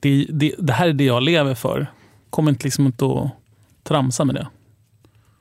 det, 0.04 0.26
det, 0.30 0.56
det 0.58 0.74
här 0.74 0.88
är 0.88 0.94
det 0.94 1.04
jag 1.04 1.24
lever 1.24 1.56
för. 1.56 1.88
Kom 2.30 2.50
inte 2.50 2.64
liksom 2.64 2.86
inte 2.86 3.06
att 3.06 3.32
tramsa 3.84 4.26
med 4.26 4.36
det. 4.36 4.48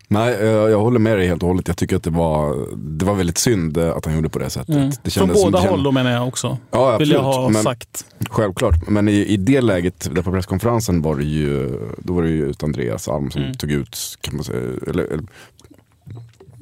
Nej, 0.09 0.33
jag 0.45 0.79
håller 0.81 0.99
med 0.99 1.19
dig 1.19 1.27
helt 1.27 1.43
och 1.43 1.49
hållet. 1.49 1.69
Jag 1.69 1.77
tycker 1.77 1.97
att 1.97 2.03
det 2.03 2.11
var, 2.11 2.67
det 2.77 3.05
var 3.05 3.15
väldigt 3.15 3.39
synd 3.39 3.77
eh, 3.77 3.97
att 3.97 4.05
han 4.05 4.15
gjorde 4.15 4.29
på 4.29 4.39
det 4.39 4.51
sättet. 4.51 4.75
Mm. 4.77 4.91
Det 5.03 5.11
Från 5.11 5.29
båda 5.29 5.59
känd- 5.63 5.71
håll 5.83 5.93
menar 5.93 6.11
jag 6.11 6.29
också. 6.29 6.59
Ja, 6.71 6.99
Vill 6.99 7.11
jag 7.11 7.23
ha 7.23 7.49
Men- 7.49 7.63
sagt. 7.63 8.05
Självklart, 8.31 8.89
men 8.89 9.09
i, 9.09 9.13
i 9.13 9.37
det 9.37 9.61
läget, 9.61 10.09
där 10.15 10.23
på 10.23 10.31
presskonferensen 10.33 11.03
var 11.03 11.17
det 11.17 11.25
ju, 11.25 11.79
då 11.99 12.13
var 12.13 12.23
det 12.23 12.29
ju 12.31 12.47
ut 12.51 12.63
Andreas 12.63 13.09
Alm 13.09 13.31
som 13.31 13.43
Mm. 13.43 13.55
tog 13.55 13.71
ut, 13.71 13.99
kan 14.21 14.37
man 14.37 14.45
säga, 14.45 14.59
eller, 14.87 15.05
eller 15.05 15.25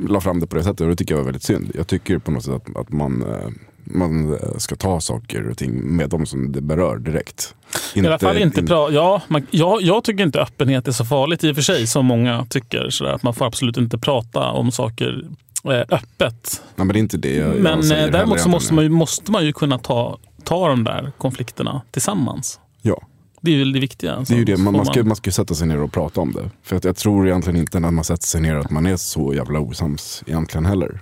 la 0.09 0.21
fram 0.21 0.41
det 0.41 0.47
på 0.47 0.57
det 0.57 0.63
sättet 0.65 0.81
och 0.81 0.89
det 0.89 0.97
tycker 0.97 1.15
jag 1.15 1.19
var 1.19 1.25
väldigt 1.25 1.43
synd. 1.43 1.71
Jag 1.75 1.87
tycker 1.87 2.19
på 2.19 2.31
något 2.31 2.45
sätt 2.45 2.55
att, 2.55 2.77
att 2.77 2.93
man, 2.93 3.23
eh, 3.23 3.49
man 3.94 4.33
eh, 4.33 4.38
ska 4.59 4.76
ta 4.76 5.00
saker 5.00 5.48
och 5.50 5.59
ting 5.59 5.96
med 5.96 6.11
dem 6.11 6.26
som 6.26 6.53
det 6.53 6.61
berör 6.61 6.98
direkt. 6.98 7.55
I 7.94 8.07
alla 8.07 8.18
fall 8.18 8.38
inte 8.38 8.61
pra- 8.61 8.90
ja, 8.92 9.22
man, 9.29 9.46
ja, 9.50 9.79
Jag 9.81 10.05
tycker 10.05 10.24
inte 10.24 10.40
öppenhet 10.40 10.88
är 10.88 10.92
så 10.92 11.05
farligt 11.05 11.44
i 11.44 11.50
och 11.53 11.55
för 11.55 11.62
sig 11.62 11.87
som 11.87 12.07
många 12.07 12.46
tycker. 12.50 12.90
Sådär, 12.90 13.12
att 13.12 13.22
man 13.22 13.35
får 13.35 13.46
absolut 13.46 13.76
inte 13.76 13.98
prata 13.98 14.40
om 14.50 14.72
saker 14.72 15.24
eh, 15.64 15.70
öppet. 15.70 16.62
Nej, 16.76 16.87
men 16.87 16.88
det 16.88 16.98
är 16.98 17.00
inte 17.00 17.16
det 17.16 17.35
jag, 17.35 17.57
Men 17.57 17.72
jag 17.72 17.85
säger 17.85 18.07
eh, 18.07 18.12
däremot 18.12 18.40
så 18.40 18.48
måste 18.48 18.74
man, 18.74 18.85
ju, 18.85 18.90
måste 18.90 19.31
man 19.33 19.44
ju 19.46 19.53
kunna 19.53 19.79
ta, 19.79 20.18
ta 20.44 20.68
de 20.68 20.85
där 20.85 21.12
konflikterna 21.18 21.83
tillsammans. 21.90 22.61
Ja, 22.83 23.03
Det 23.40 23.50
är 23.50 23.55
ju 23.55 23.64
det 23.72 23.81
viktiga. 23.81 24.24
det 24.29 24.35
är 24.35 24.38
ju 24.38 24.44
det. 24.44 24.57
Man, 24.57 24.76
man, 24.76 24.87
ska, 24.87 25.05
man 25.05 25.16
ska 25.16 25.31
sätta 25.33 25.55
sig 25.55 25.66
ner 25.66 25.83
och 25.83 25.92
prata 25.92 26.20
om 26.20 26.33
det. 26.33 26.50
För 26.62 26.76
att 26.76 26.85
jag 26.85 26.96
tror 26.96 27.26
egentligen 27.29 27.61
inte 27.61 27.81
när 27.81 27.90
man 27.90 28.05
sätter 28.05 28.26
sig 28.26 28.40
ner 28.40 28.55
att 28.57 28.70
man 28.70 28.87
är 28.87 28.96
så 28.96 29.35
jävla 29.35 29.61
osams 29.61 30.22
egentligen 30.26 30.66
heller. 30.66 31.00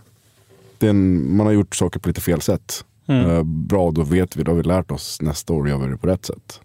En, 0.82 1.36
man 1.36 1.46
har 1.46 1.52
gjort 1.52 1.76
saker 1.76 2.00
på 2.00 2.08
lite 2.08 2.20
fel 2.20 2.40
sätt. 2.40 2.84
Mm. 3.06 3.30
Eh, 3.30 3.42
bra, 3.42 3.90
då 3.90 4.02
vet 4.02 4.36
vi, 4.36 4.42
då 4.42 4.50
har 4.50 4.56
vi 4.56 4.62
lärt 4.62 4.90
oss. 4.90 5.18
Nästa 5.22 5.52
år 5.52 5.68
gör 5.68 5.78
vi 5.78 5.86
det 5.86 5.96
på 5.96 6.06
rätt 6.06 6.26
sätt. 6.26 6.60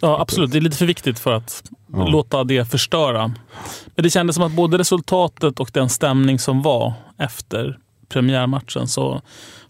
Ja, 0.00 0.20
absolut. 0.20 0.50
Det 0.52 0.58
är 0.58 0.60
lite 0.60 0.76
för 0.76 0.86
viktigt 0.86 1.18
för 1.18 1.32
att 1.32 1.62
Ja. 1.92 2.08
låta 2.08 2.44
det 2.44 2.70
förstöra. 2.70 3.28
Men 3.86 4.02
det 4.02 4.10
kändes 4.10 4.36
som 4.36 4.44
att 4.44 4.52
både 4.52 4.78
resultatet 4.78 5.60
och 5.60 5.70
den 5.72 5.88
stämning 5.88 6.38
som 6.38 6.62
var 6.62 6.92
efter 7.18 7.78
premiärmatchen 8.08 8.88
så, 8.88 9.20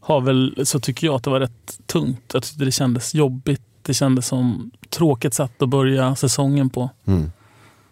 har 0.01 0.21
väl, 0.21 0.61
så 0.64 0.81
tycker 0.81 1.07
jag 1.07 1.17
att 1.17 1.25
det 1.25 1.31
var 1.31 1.41
rätt 1.41 1.79
tungt. 1.87 2.31
Jag 2.33 2.43
tyckte 2.43 2.64
det 2.64 2.73
kändes 2.73 3.14
jobbigt. 3.14 3.62
Det 3.83 3.95
kändes 3.95 4.27
som 4.27 4.71
tråkigt 4.91 5.35
sätt 5.35 5.62
att 5.62 5.69
börja 5.69 6.14
säsongen 6.17 6.71
på. 6.71 6.91
Mm. 7.05 7.31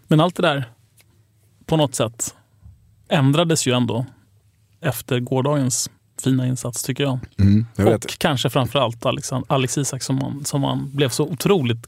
Men 0.09 0.20
allt 0.20 0.37
det 0.37 0.42
där 0.42 0.64
på 1.66 1.77
något 1.77 1.94
sätt 1.94 2.35
ändrades 3.09 3.66
ju 3.66 3.72
ändå 3.72 4.07
efter 4.87 5.20
gårdagens 5.20 5.90
fina 6.22 6.46
insats 6.46 6.83
tycker 6.83 7.05
jag. 7.05 7.18
Jag 7.77 7.85
vet. 7.85 8.05
Och 8.05 8.18
kanske 8.18 8.51
framförallt 8.51 9.07
Alex, 9.07 9.31
Alex 9.46 9.79
Isak 9.79 10.03
som 10.03 10.16
man, 10.16 10.44
som 10.44 10.61
man 10.61 10.90
blev 10.94 11.09
så 11.09 11.25
otroligt 11.25 11.87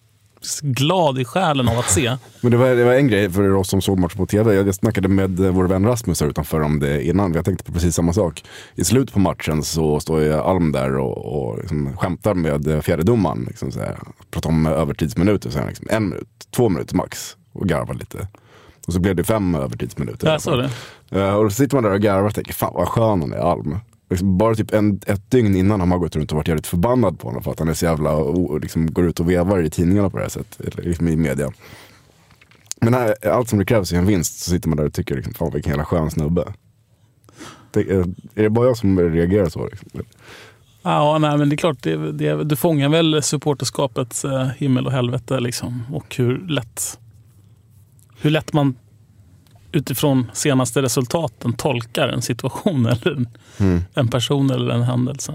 glad 0.60 1.18
i 1.18 1.24
själen 1.24 1.68
av 1.68 1.78
att 1.78 1.90
se. 1.90 2.16
Men 2.40 2.52
det 2.52 2.58
var, 2.58 2.68
det 2.68 2.84
var 2.84 2.94
en 2.94 3.08
grej 3.08 3.30
för 3.30 3.54
oss 3.54 3.68
som 3.68 3.82
såg 3.82 3.98
matchen 3.98 4.16
på 4.16 4.26
tv. 4.26 4.54
Jag 4.54 4.74
snackade 4.74 5.08
med 5.08 5.40
eh, 5.40 5.50
vår 5.50 5.64
vän 5.64 5.86
Rasmus 5.86 6.20
här 6.20 6.28
utanför 6.28 6.60
om 6.60 6.80
det 6.80 7.04
innan. 7.04 7.34
Jag 7.34 7.44
tänkte 7.44 7.64
på 7.64 7.72
precis 7.72 7.94
samma 7.94 8.12
sak. 8.12 8.44
I 8.74 8.84
slutet 8.84 9.14
på 9.14 9.20
matchen 9.20 9.62
så 9.62 10.00
står 10.00 10.20
ju 10.20 10.32
Alm 10.32 10.72
där 10.72 10.96
och, 10.96 11.48
och 11.50 11.58
liksom 11.58 11.96
skämtar 11.96 12.34
med 12.34 12.84
fjärdedomaren. 12.84 13.44
Liksom 13.48 13.72
så 13.72 13.80
här, 13.80 13.98
pratar 14.30 14.50
om 14.50 14.66
övertidsminuter. 14.66 15.50
Så 15.50 15.58
här, 15.58 15.68
liksom, 15.68 15.86
en 15.90 16.08
minut, 16.08 16.28
två 16.56 16.68
minuter 16.68 16.96
max. 16.96 17.36
Och 17.52 17.68
garvar 17.68 17.94
lite. 17.94 18.28
Och 18.88 18.94
så 18.94 19.00
blev 19.00 19.16
det 19.16 19.24
fem 19.24 19.54
övertidsminuter. 19.54 20.30
Jag 20.30 20.40
såg 20.40 20.58
det. 20.58 20.70
Eh, 21.20 21.34
och 21.34 21.44
då 21.44 21.50
sitter 21.50 21.76
man 21.76 21.84
där 21.84 21.90
och 21.90 22.00
garvar 22.00 22.28
och 22.28 22.34
tänker, 22.34 22.52
fan 22.52 22.72
vad 22.74 22.88
skön 22.88 23.20
han 23.20 23.32
är 23.32 23.52
Alm. 23.52 23.78
Liksom 24.10 24.38
bara 24.38 24.54
typ 24.54 24.72
en, 24.72 25.00
ett 25.06 25.30
dygn 25.30 25.56
innan 25.56 25.80
har 25.80 25.86
man 25.86 25.98
gått 25.98 26.16
runt 26.16 26.30
och 26.32 26.36
varit 26.36 26.48
jävligt 26.48 26.66
förbannad 26.66 27.18
på 27.18 27.28
honom 27.28 27.42
för 27.42 27.50
att 27.50 27.58
han 27.58 27.68
är 27.68 27.74
så 27.74 27.84
jävla, 27.84 28.12
och 28.12 28.60
liksom 28.60 28.92
går 28.92 29.06
ut 29.06 29.20
och 29.20 29.30
vevar 29.30 29.62
i 29.62 29.70
tidningarna 29.70 30.10
på 30.10 30.16
det 30.16 30.22
här 30.22 30.30
sättet, 30.30 30.84
liksom 30.84 31.08
i 31.08 31.16
media. 31.16 31.52
Men 32.80 32.94
här, 32.94 33.28
allt 33.28 33.48
som 33.48 33.58
det 33.58 33.64
krävs 33.64 33.92
i 33.92 33.96
en 33.96 34.06
vinst 34.06 34.38
så 34.38 34.50
sitter 34.50 34.68
man 34.68 34.76
där 34.76 34.86
och 34.86 34.92
tycker, 34.92 35.16
liksom, 35.16 35.34
fan 35.34 35.52
vilken 35.52 35.70
jävla 35.70 35.84
skön 35.84 36.10
snubbe. 36.10 36.44
Det, 37.70 37.80
är, 37.80 38.04
är 38.34 38.42
det 38.42 38.50
bara 38.50 38.66
jag 38.66 38.76
som 38.76 39.00
reagerar 39.00 39.48
så? 39.48 39.66
Liksom? 39.66 39.88
Ja, 40.82 41.18
nej, 41.18 41.38
men 41.38 41.48
det 41.48 41.54
är 41.54 41.56
klart, 41.56 41.82
det, 41.82 42.12
det, 42.12 42.44
du 42.44 42.56
fångar 42.56 42.88
väl 42.88 43.22
supporterskapets 43.22 44.24
eh, 44.24 44.46
himmel 44.46 44.86
och 44.86 44.92
helvete 44.92 45.40
liksom. 45.40 45.82
Och 45.92 46.16
hur 46.16 46.38
lätt, 46.48 46.98
hur 48.20 48.30
lätt 48.30 48.52
man 48.52 48.74
utifrån 49.72 50.26
senaste 50.32 50.82
resultaten 50.82 51.52
tolkar 51.52 52.08
en 52.08 52.22
situation 52.22 52.86
eller 52.92 53.16
en, 53.16 53.28
mm. 53.58 53.80
en 53.94 54.08
person 54.08 54.50
eller 54.50 54.74
en 54.74 54.82
händelse. 54.82 55.34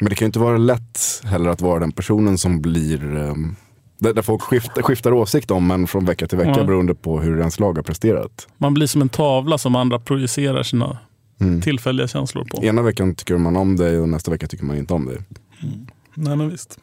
Men 0.00 0.08
det 0.08 0.14
kan 0.14 0.24
ju 0.24 0.28
inte 0.28 0.38
vara 0.38 0.58
lätt 0.58 1.22
heller 1.24 1.50
att 1.50 1.60
vara 1.60 1.80
den 1.80 1.92
personen 1.92 2.38
som 2.38 2.62
blir 2.62 3.16
um, 3.16 3.56
där 3.98 4.22
folk 4.22 4.42
skiftar, 4.42 4.82
skiftar 4.82 5.12
åsikt 5.12 5.50
om 5.50 5.66
men 5.66 5.86
från 5.86 6.04
vecka 6.04 6.26
till 6.26 6.38
vecka 6.38 6.54
ja. 6.56 6.64
beroende 6.64 6.94
på 6.94 7.20
hur 7.20 7.38
ens 7.38 7.60
lag 7.60 7.72
har 7.76 7.82
presterat. 7.82 8.48
Man 8.58 8.74
blir 8.74 8.86
som 8.86 9.02
en 9.02 9.08
tavla 9.08 9.58
som 9.58 9.76
andra 9.76 9.98
projicerar 9.98 10.62
sina 10.62 10.98
mm. 11.40 11.60
tillfälliga 11.60 12.08
känslor 12.08 12.44
på. 12.44 12.64
Ena 12.64 12.82
veckan 12.82 13.14
tycker 13.14 13.36
man 13.36 13.56
om 13.56 13.76
dig 13.76 13.98
och 13.98 14.08
nästa 14.08 14.30
vecka 14.30 14.46
tycker 14.46 14.64
man 14.64 14.76
inte 14.76 14.94
om 14.94 15.06
dig. 15.06 15.18
Mm. 15.62 15.86
Nej 16.14 16.36
men 16.36 16.50
visst. 16.50 16.78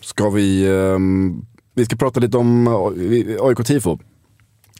Ska 0.00 0.30
vi, 0.30 0.68
um, 0.68 1.46
vi 1.74 1.84
ska 1.84 1.96
prata 1.96 2.20
lite 2.20 2.36
om 2.36 2.68
AIK 3.40 3.66
Tifo. 3.66 3.98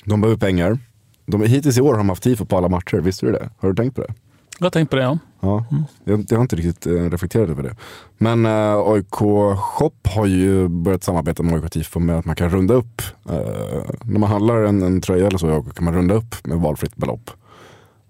De 0.08 0.20
behöver 0.20 0.38
pengar. 0.38 0.78
De, 1.26 1.42
hittills 1.42 1.78
i 1.78 1.80
år 1.80 1.90
har 1.90 1.98
de 1.98 2.08
haft 2.08 2.22
tifo 2.22 2.44
på 2.44 2.56
alla 2.56 2.68
matcher, 2.68 2.96
visste 2.96 3.26
du 3.26 3.32
det? 3.32 3.50
Har 3.58 3.68
du 3.68 3.74
tänkt 3.74 3.96
på 3.96 4.02
det? 4.02 4.14
Jag 4.58 4.66
har 4.66 4.70
tänkt 4.70 4.90
på 4.90 4.96
det 4.96 5.02
ja. 5.02 5.18
ja 5.40 5.64
mm. 5.70 5.84
jag, 6.04 6.24
jag, 6.28 6.38
har 6.38 6.42
inte 6.42 6.56
riktigt 6.56 6.86
eh, 6.86 6.92
reflekterat 6.92 7.50
över 7.50 7.62
det. 7.62 7.76
Men 8.18 8.46
eh, 8.46 8.76
AIK 8.76 9.14
Shop 9.56 9.92
har 10.04 10.26
ju 10.26 10.68
börjat 10.68 11.04
samarbeta 11.04 11.42
med 11.42 11.54
AIK 11.54 11.70
Tifo 11.70 12.00
med 12.00 12.18
att 12.18 12.24
man 12.24 12.36
kan 12.36 12.50
runda 12.50 12.74
upp. 12.74 13.02
Eh, 13.28 13.90
när 14.02 14.18
man 14.18 14.30
handlar 14.30 14.62
en, 14.62 14.82
en 14.82 15.00
tröja 15.00 15.26
eller 15.26 15.38
så 15.38 15.62
kan 15.62 15.84
man 15.84 15.94
runda 15.94 16.14
upp 16.14 16.46
med 16.46 16.58
valfritt 16.58 16.96
belopp. 16.96 17.30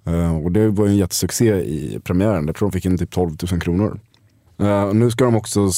Eh, 0.07 0.37
och 0.37 0.53
det 0.53 0.69
var 0.69 0.87
en 0.87 0.97
jättesuccé 0.97 1.55
i 1.55 2.01
premiären. 2.05 2.47
Jag 2.47 2.57
tror 2.57 2.69
de 2.69 2.73
fick 2.73 2.87
in 2.87 2.99
typ 2.99 3.11
12 3.11 3.37
000 3.51 3.61
kronor. 3.61 4.01
Eh, 4.59 4.95
nu 4.95 5.11
ska 5.11 5.25
de 5.25 5.37
också 5.37 5.71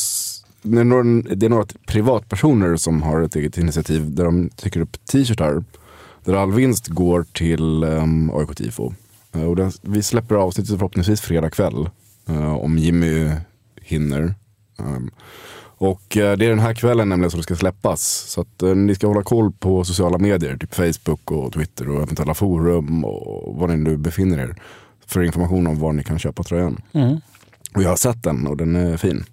det 0.62 0.80
är, 0.80 0.84
några, 0.84 1.22
det 1.34 1.46
är 1.46 1.50
några 1.50 1.66
privatpersoner 1.86 2.76
som 2.76 3.02
har 3.02 3.20
ett 3.20 3.36
eget 3.36 3.58
initiativ 3.58 4.14
där 4.14 4.24
de 4.24 4.48
trycker 4.48 4.80
upp 4.80 5.06
t-shirtar 5.06 5.64
där 6.24 6.34
all 6.34 6.52
vinst 6.52 6.88
går 6.88 7.26
till 7.32 7.84
um, 7.84 8.30
AIK 8.34 8.56
Tifo. 8.56 8.92
Uh, 9.36 9.44
och 9.44 9.56
det, 9.56 9.72
vi 9.82 10.02
släpper 10.02 10.34
avsnittet 10.34 10.78
förhoppningsvis 10.78 11.20
fredag 11.20 11.50
kväll. 11.50 11.90
Uh, 12.30 12.54
om 12.54 12.78
Jimmy 12.78 13.30
hinner. 13.82 14.34
Um, 14.78 15.10
och 15.62 16.16
uh, 16.16 16.32
det 16.32 16.46
är 16.46 16.50
den 16.50 16.58
här 16.58 16.74
kvällen 16.74 17.08
nämligen 17.08 17.30
som 17.30 17.38
det 17.38 17.44
ska 17.44 17.56
släppas. 17.56 18.02
Så 18.02 18.40
att 18.40 18.62
ni 18.76 18.94
ska 18.94 19.06
hålla 19.06 19.22
koll 19.22 19.52
på 19.52 19.84
sociala 19.84 20.18
medier. 20.18 20.56
Typ 20.56 20.74
Facebook 20.74 21.30
och 21.30 21.52
Twitter 21.52 21.88
och 21.88 22.02
eventuella 22.02 22.34
forum 22.34 23.04
och 23.04 23.56
var 23.56 23.68
ni 23.68 23.76
nu 23.76 23.96
befinner 23.96 24.38
er. 24.38 24.56
För 25.06 25.22
information 25.22 25.66
om 25.66 25.78
var 25.78 25.92
ni 25.92 26.04
kan 26.04 26.18
köpa 26.18 26.42
tröjan. 26.42 26.82
Mm. 26.92 27.20
Och 27.74 27.82
jag 27.82 27.88
har 27.88 27.96
sett 27.96 28.22
den 28.22 28.46
och 28.46 28.56
den 28.56 28.76
är 28.76 28.96
fin. 28.96 29.24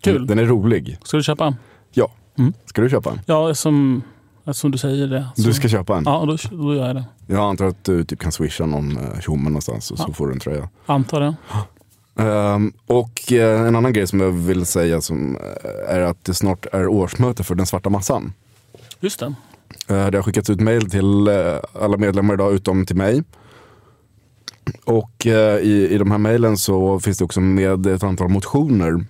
Kul. 0.00 0.14
Den, 0.14 0.26
den 0.26 0.38
är 0.38 0.44
rolig. 0.44 0.98
Ska 1.02 1.16
du 1.16 1.22
köpa? 1.22 1.56
Ja. 1.90 2.12
Mm. 2.38 2.52
Ska 2.66 2.82
du 2.82 2.90
köpa? 2.90 3.18
Ja, 3.26 3.54
som 3.54 4.02
Eftersom 4.44 4.70
du 4.70 4.78
säger 4.78 5.06
det. 5.06 5.26
Så... 5.36 5.42
Du 5.42 5.54
ska 5.54 5.68
köpa 5.68 5.96
en? 5.96 6.02
Ja, 6.06 6.24
då, 6.26 6.56
då 6.56 6.74
gör 6.74 6.86
jag 6.86 6.96
det. 6.96 7.04
Jag 7.26 7.50
antar 7.50 7.64
att 7.64 7.84
du 7.84 8.04
typ 8.04 8.20
kan 8.20 8.32
swisha 8.32 8.66
någon 8.66 8.96
eh, 8.96 9.20
tjomme 9.20 9.44
någonstans 9.44 9.90
och 9.90 9.98
ja. 10.00 10.06
så 10.06 10.12
får 10.12 10.26
du 10.26 10.32
en 10.32 10.40
tröja. 10.40 10.68
Antar 10.86 11.20
det. 11.20 11.34
Um, 12.14 12.72
och 12.86 13.22
uh, 13.32 13.40
en 13.40 13.76
annan 13.76 13.92
grej 13.92 14.06
som 14.06 14.20
jag 14.20 14.30
vill 14.30 14.66
säga 14.66 15.00
som, 15.00 15.36
uh, 15.36 15.94
är 15.94 16.00
att 16.00 16.24
det 16.24 16.34
snart 16.34 16.66
är 16.72 16.86
årsmöte 16.86 17.44
för 17.44 17.54
den 17.54 17.66
svarta 17.66 17.90
massan. 17.90 18.32
Just 19.00 19.20
det. 19.20 19.26
Uh, 19.90 20.06
det 20.10 20.18
har 20.18 20.22
skickats 20.22 20.50
ut 20.50 20.60
mail 20.60 20.90
till 20.90 21.28
alla 21.80 21.96
medlemmar 21.96 22.34
idag 22.34 22.52
utom 22.52 22.86
till 22.86 22.96
mig. 22.96 23.22
Och 24.84 25.26
i, 25.26 25.88
i 25.90 25.98
de 25.98 26.10
här 26.10 26.18
mejlen 26.18 26.56
så 26.56 27.00
finns 27.00 27.18
det 27.18 27.24
också 27.24 27.40
med 27.40 27.86
ett 27.86 28.02
antal 28.02 28.28
motioner 28.28 29.04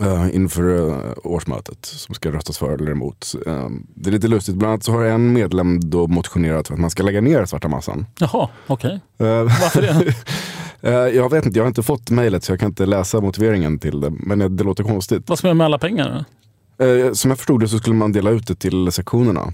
Uh, 0.00 0.34
inför 0.34 0.62
uh, 0.62 0.96
årsmötet 1.24 1.86
som 1.86 2.14
ska 2.14 2.32
röstas 2.32 2.58
för 2.58 2.74
eller 2.74 2.90
emot. 2.90 3.34
Uh, 3.46 3.68
det 3.94 4.10
är 4.10 4.12
lite 4.12 4.28
lustigt, 4.28 4.54
bland 4.54 4.70
annat 4.70 4.84
så 4.84 4.92
har 4.92 5.04
en 5.04 5.32
medlem 5.32 5.80
då 5.80 6.06
motionerat 6.06 6.66
för 6.66 6.74
att 6.74 6.80
man 6.80 6.90
ska 6.90 7.02
lägga 7.02 7.20
ner 7.20 7.44
svarta 7.44 7.68
massan. 7.68 8.06
Jaha, 8.18 8.48
okej. 8.66 9.00
Okay. 9.18 9.42
Varför 9.42 9.82
det? 9.82 10.14
jag 11.10 11.30
vet 11.30 11.46
inte, 11.46 11.58
jag 11.58 11.64
har 11.64 11.68
inte 11.68 11.82
fått 11.82 12.10
mejlet 12.10 12.44
så 12.44 12.52
jag 12.52 12.60
kan 12.60 12.68
inte 12.68 12.86
läsa 12.86 13.20
motiveringen 13.20 13.78
till 13.78 14.00
det. 14.00 14.10
Men 14.10 14.56
det 14.56 14.64
låter 14.64 14.84
konstigt. 14.84 15.28
Vad 15.28 15.38
ska 15.38 15.46
man 15.46 15.50
göra 15.50 15.58
med 15.58 15.64
alla 15.64 15.78
pengar? 15.78 16.24
Som 17.12 17.30
jag 17.30 17.38
förstod 17.38 17.60
det 17.60 17.68
så 17.68 17.78
skulle 17.78 17.96
man 17.96 18.12
dela 18.12 18.30
ut 18.30 18.46
det 18.46 18.54
till 18.54 18.92
sektionerna. 18.92 19.52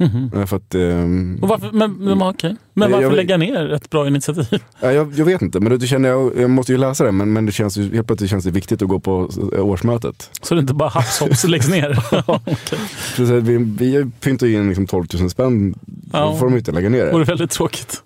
Mm 0.00 0.12
-hmm. 0.12 0.46
För 0.46 0.56
att, 0.56 0.74
um, 0.74 1.38
och 1.42 1.48
varför, 1.48 1.70
men, 1.72 1.92
men, 1.92 2.22
okay. 2.22 2.54
men 2.74 2.90
varför 2.90 3.04
jag, 3.04 3.12
lägga 3.12 3.36
ner 3.36 3.72
ett 3.72 3.90
bra 3.90 4.06
initiativ? 4.06 4.46
Jag, 4.80 5.12
jag 5.14 5.24
vet 5.24 5.42
inte, 5.42 5.60
men 5.60 5.78
det 5.78 5.86
känner 5.86 6.08
jag, 6.08 6.32
jag 6.36 6.50
måste 6.50 6.72
ju 6.72 6.78
läsa 6.78 7.04
det. 7.04 7.12
Men, 7.12 7.32
men 7.32 7.46
det 7.46 7.52
känns, 7.52 7.76
helt 7.76 8.06
plötsligt 8.06 8.30
känns 8.30 8.44
det 8.44 8.50
viktigt 8.50 8.82
att 8.82 8.88
gå 8.88 9.00
på 9.00 9.30
årsmötet. 9.52 10.30
Så 10.42 10.54
det 10.54 10.60
inte 10.60 10.74
bara 10.74 10.88
hafs 10.94 11.20
hops 11.20 11.44
läggs 11.44 11.68
ner? 11.68 11.98
okay. 12.26 13.40
vi, 13.40 13.56
vi 13.56 14.10
pyntar 14.20 14.46
ju 14.46 14.54
in 14.54 14.68
liksom 14.68 14.86
12 14.86 15.06
000 15.20 15.30
spänn, 15.30 15.74
ja. 16.12 16.24
då 16.24 16.36
får 16.36 16.46
de 16.46 16.56
inte 16.56 16.72
lägga 16.72 16.88
ner 16.88 16.98
det. 16.98 17.04
Det 17.04 17.12
vore 17.12 17.24
väldigt 17.24 17.50
tråkigt. 17.50 18.02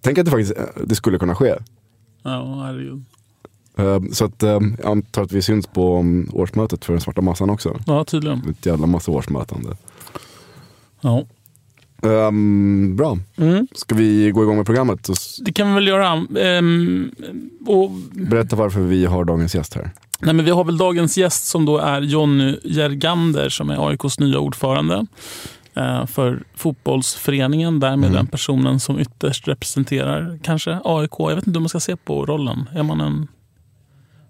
Tänk 0.00 0.18
att 0.18 0.24
det 0.24 0.30
faktiskt 0.30 0.52
det 0.84 0.94
skulle 0.94 1.18
kunna 1.18 1.34
ske. 1.34 1.54
Ja, 2.22 2.62
herregud. 2.66 3.04
Ehm, 3.80 4.12
så 4.12 4.24
att, 4.24 4.42
ehm, 4.42 4.76
jag 4.82 4.90
antar 4.90 5.22
att 5.22 5.32
vi 5.32 5.42
syns 5.42 5.66
på 5.66 5.98
um, 5.98 6.30
årsmötet 6.32 6.84
för 6.84 6.92
den 6.92 7.00
svarta 7.00 7.20
massan 7.20 7.50
också. 7.50 7.78
Ja, 7.86 8.04
tydligen. 8.04 8.42
Ett 8.50 8.66
jävla 8.66 8.86
massa 8.86 9.10
årsmötande. 9.10 9.68
Ja. 11.00 11.24
Um, 12.02 12.96
bra. 12.96 13.18
Mm. 13.36 13.66
Ska 13.74 13.94
vi 13.94 14.30
gå 14.30 14.42
igång 14.42 14.56
med 14.56 14.66
programmet? 14.66 15.08
Det 15.40 15.52
kan 15.52 15.68
vi 15.68 15.74
väl 15.74 15.86
göra. 15.86 16.26
Um, 16.58 17.12
och... 17.66 17.90
Berätta 18.12 18.56
varför 18.56 18.80
vi 18.80 19.06
har 19.06 19.24
dagens 19.24 19.54
gäst 19.54 19.74
här. 19.74 19.90
Nej, 20.20 20.34
men 20.34 20.44
vi 20.44 20.50
har 20.50 20.64
väl 20.64 20.78
dagens 20.78 21.18
gäst 21.18 21.46
som 21.46 21.64
då 21.64 21.78
är 21.78 22.00
Jonny 22.00 22.56
Jergander 22.64 23.48
som 23.48 23.70
är 23.70 23.88
AIKs 23.88 24.18
nya 24.18 24.38
ordförande 24.38 25.06
uh, 25.76 26.06
för 26.06 26.42
fotbollsföreningen. 26.54 27.80
Därmed 27.80 28.10
mm. 28.10 28.12
den 28.12 28.26
personen 28.26 28.80
som 28.80 29.00
ytterst 29.00 29.48
representerar 29.48 30.38
kanske 30.42 30.78
AIK. 30.84 31.14
Jag 31.18 31.34
vet 31.34 31.46
inte 31.46 31.58
hur 31.58 31.62
man 31.62 31.68
ska 31.68 31.80
se 31.80 31.96
på 31.96 32.26
rollen. 32.26 32.68
Är 32.74 32.82
man 32.82 33.00
en... 33.00 33.28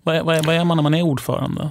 Vad 0.02 0.16
är, 0.16 0.22
vad 0.22 0.36
är, 0.36 0.42
vad 0.42 0.54
är 0.54 0.64
man 0.64 0.76
när 0.76 0.82
man 0.82 0.94
är 0.94 1.02
ordförande? 1.02 1.70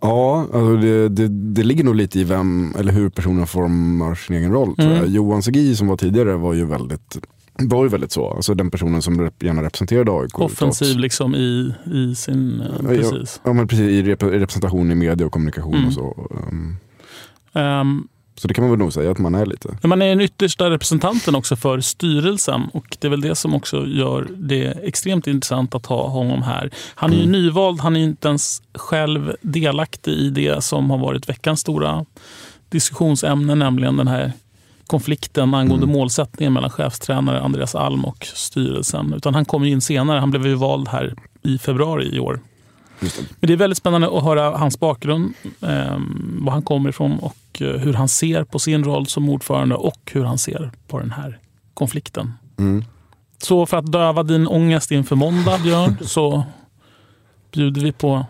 Ja, 0.00 0.40
alltså 0.40 0.76
det, 0.76 1.08
det, 1.08 1.28
det, 1.28 1.62
ligger 1.62 1.84
nog 1.84 1.94
lite 1.94 2.20
i 2.20 2.24
vem 2.24 2.74
eller 2.78 2.92
hur 2.92 3.08
personen 3.08 3.46
formar 3.46 4.14
sin 4.14 4.36
egen 4.36 4.52
roll. 4.52 4.74
Mm. 4.78 5.12
Johan 5.12 5.42
Segi 5.42 5.76
som 5.76 5.86
var 5.86 5.96
tidigare 5.96 6.36
var 6.36 6.54
ju 6.54 6.64
väldigt 6.64 7.18
var 7.68 7.84
ju 7.84 7.88
väldigt 7.88 8.12
så. 8.12 8.30
Alltså 8.30 8.54
den 8.54 8.70
personen 8.70 9.02
som 9.02 9.30
gärna 9.40 9.62
representerade 9.62 10.12
AIK. 10.12 10.38
Offensiv 10.38 10.98
liksom 10.98 11.34
i, 11.34 11.74
i 11.92 12.14
sin... 12.14 12.60
Uh, 12.60 12.88
precis. 12.88 13.40
Ja, 13.44 13.52
men 13.52 13.68
precis. 13.68 13.86
I 13.86 14.02
rep 14.02 14.22
representation 14.22 14.90
i 14.90 14.94
media 14.94 15.26
och 15.26 15.32
kommunikation 15.32 15.74
mm. 15.74 15.86
och 15.86 15.92
så. 15.92 16.30
Um. 16.50 16.76
Um, 17.52 18.08
så 18.40 18.48
det 18.48 18.54
kan 18.54 18.64
man 18.64 18.70
väl 18.70 18.78
nog 18.78 18.92
säga 18.92 19.10
att 19.10 19.18
man 19.18 19.34
är 19.34 19.46
lite. 19.46 19.78
Man 19.82 20.02
är 20.02 20.08
den 20.08 20.20
yttersta 20.20 20.70
representanten 20.70 21.34
också 21.34 21.56
för 21.56 21.80
styrelsen 21.80 22.62
och 22.72 22.96
det 23.00 23.06
är 23.06 23.10
väl 23.10 23.20
det 23.20 23.34
som 23.34 23.54
också 23.54 23.86
gör 23.86 24.28
det 24.36 24.64
extremt 24.64 25.26
intressant 25.26 25.74
att 25.74 25.86
ha 25.86 26.08
honom 26.08 26.42
här. 26.42 26.70
Han 26.94 27.12
är 27.12 27.16
ju 27.16 27.22
mm. 27.22 27.32
nyvald, 27.32 27.80
han 27.80 27.96
är 27.96 28.00
inte 28.00 28.28
ens 28.28 28.62
själv 28.74 29.36
delaktig 29.42 30.12
i 30.12 30.30
det 30.30 30.64
som 30.64 30.90
har 30.90 30.98
varit 30.98 31.28
veckans 31.28 31.60
stora 31.60 32.04
diskussionsämne, 32.68 33.54
nämligen 33.54 33.96
den 33.96 34.08
här 34.08 34.32
konflikten 34.86 35.54
angående 35.54 35.84
mm. 35.84 35.98
målsättningen 35.98 36.52
mellan 36.52 36.70
chefstränare 36.70 37.40
Andreas 37.40 37.74
Alm 37.74 38.04
och 38.04 38.26
styrelsen. 38.34 39.14
Utan 39.16 39.34
han 39.34 39.44
kom 39.44 39.64
in 39.64 39.80
senare, 39.80 40.18
han 40.18 40.30
blev 40.30 40.46
ju 40.46 40.54
vald 40.54 40.88
här 40.88 41.14
i 41.42 41.58
februari 41.58 42.16
i 42.16 42.20
år. 42.20 42.40
Men 43.00 43.46
det 43.46 43.52
är 43.52 43.56
väldigt 43.56 43.78
spännande 43.78 44.18
att 44.18 44.24
höra 44.24 44.58
hans 44.58 44.80
bakgrund, 44.80 45.32
eh, 45.60 45.98
var 46.40 46.52
han 46.52 46.62
kommer 46.62 46.88
ifrån 46.88 47.18
och 47.18 47.62
eh, 47.62 47.76
hur 47.76 47.92
han 47.92 48.08
ser 48.08 48.44
på 48.44 48.58
sin 48.58 48.84
roll 48.84 49.06
som 49.06 49.28
ordförande 49.28 49.74
och 49.74 50.10
hur 50.12 50.24
han 50.24 50.38
ser 50.38 50.70
på 50.88 50.98
den 50.98 51.10
här 51.10 51.38
konflikten. 51.74 52.32
Mm. 52.58 52.84
Så 53.38 53.66
för 53.66 53.76
att 53.76 53.92
döva 53.92 54.22
din 54.22 54.46
ångest 54.46 54.90
inför 54.90 55.16
måndag, 55.16 55.58
Björn, 55.58 55.96
så 56.06 56.44
bjuder 57.52 57.80
vi 57.80 57.92
på 57.92 58.26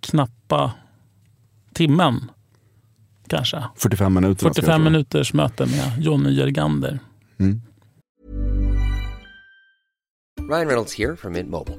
knappa 0.00 0.72
timmen. 1.72 2.30
Kanske. 3.28 3.64
45 3.76 4.14
minuter. 4.14 4.42
45 4.42 4.84
minuters 4.84 5.32
möte 5.32 5.66
med 5.66 6.04
Jonny 6.04 6.30
Jörgander. 6.30 6.98
Ryan 10.50 10.66
Reynolds 10.66 10.92
here 10.92 11.16
from 11.16 11.32
Mint 11.32 11.48
Mobile. 11.48 11.78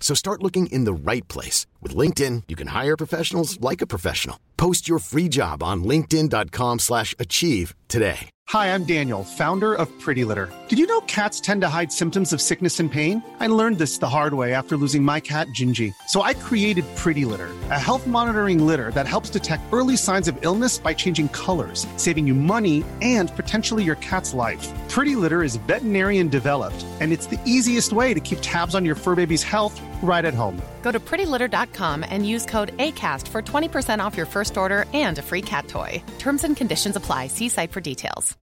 So 0.00 0.14
start 0.14 0.42
looking 0.42 0.68
in 0.68 0.84
the 0.84 0.94
right 0.94 1.28
place. 1.28 1.66
With 1.82 1.94
LinkedIn, 1.94 2.44
you 2.48 2.56
can 2.56 2.68
hire 2.68 2.96
professionals 2.96 3.60
like 3.60 3.82
a 3.82 3.86
professional. 3.86 4.40
Post 4.56 4.88
your 4.88 4.98
free 4.98 5.28
job 5.28 5.62
on 5.62 5.84
linkedin.com 5.84 6.78
slash 6.80 7.14
achieve 7.18 7.74
today. 7.88 8.30
Hi, 8.48 8.72
I'm 8.72 8.84
Daniel, 8.84 9.24
founder 9.24 9.74
of 9.74 9.90
Pretty 10.00 10.24
Litter. 10.24 10.50
Did 10.68 10.78
you 10.78 10.86
know 10.86 11.02
cats 11.02 11.38
tend 11.38 11.60
to 11.60 11.68
hide 11.68 11.92
symptoms 11.92 12.32
of 12.32 12.40
sickness 12.40 12.80
and 12.80 12.90
pain? 12.90 13.22
I 13.40 13.46
learned 13.46 13.76
this 13.76 13.98
the 13.98 14.08
hard 14.08 14.32
way 14.32 14.54
after 14.54 14.74
losing 14.78 15.02
my 15.02 15.20
cat, 15.20 15.48
Gingy. 15.48 15.92
So 16.06 16.22
I 16.22 16.32
created 16.32 16.86
Pretty 16.96 17.26
Litter, 17.26 17.50
a 17.70 17.78
health 17.78 18.06
monitoring 18.06 18.66
litter 18.66 18.90
that 18.92 19.06
helps 19.06 19.28
detect 19.28 19.70
early 19.70 19.98
signs 19.98 20.28
of 20.28 20.38
illness 20.40 20.78
by 20.78 20.94
changing 20.94 21.28
colors, 21.28 21.86
saving 21.98 22.26
you 22.26 22.34
money 22.34 22.84
and 23.02 23.30
potentially 23.36 23.84
your 23.84 23.96
cat's 23.96 24.32
life. 24.32 24.66
Pretty 24.88 25.14
Litter 25.14 25.42
is 25.42 25.56
veterinarian 25.68 26.28
developed, 26.28 26.86
and 27.00 27.12
it's 27.12 27.26
the 27.26 27.40
easiest 27.44 27.92
way 27.92 28.14
to 28.14 28.20
keep 28.20 28.38
tabs 28.40 28.74
on 28.74 28.82
your 28.82 28.94
fur 28.94 29.14
baby's 29.14 29.42
health 29.42 29.78
right 30.02 30.24
at 30.24 30.34
home. 30.34 30.56
Go 30.82 30.92
to 30.92 31.00
prettylitter.com 31.00 32.04
and 32.08 32.26
use 32.26 32.46
code 32.46 32.76
ACAST 32.78 33.28
for 33.28 33.42
20% 33.42 34.06
off 34.06 34.16
your 34.16 34.26
first 34.26 34.56
order 34.56 34.84
and 34.94 35.18
a 35.18 35.22
free 35.22 35.42
cat 35.42 35.68
toy. 35.68 36.02
Terms 36.18 36.44
and 36.44 36.56
conditions 36.56 36.96
apply. 36.96 37.28
See 37.28 37.48
site 37.48 37.72
for 37.72 37.80
details. 37.80 38.36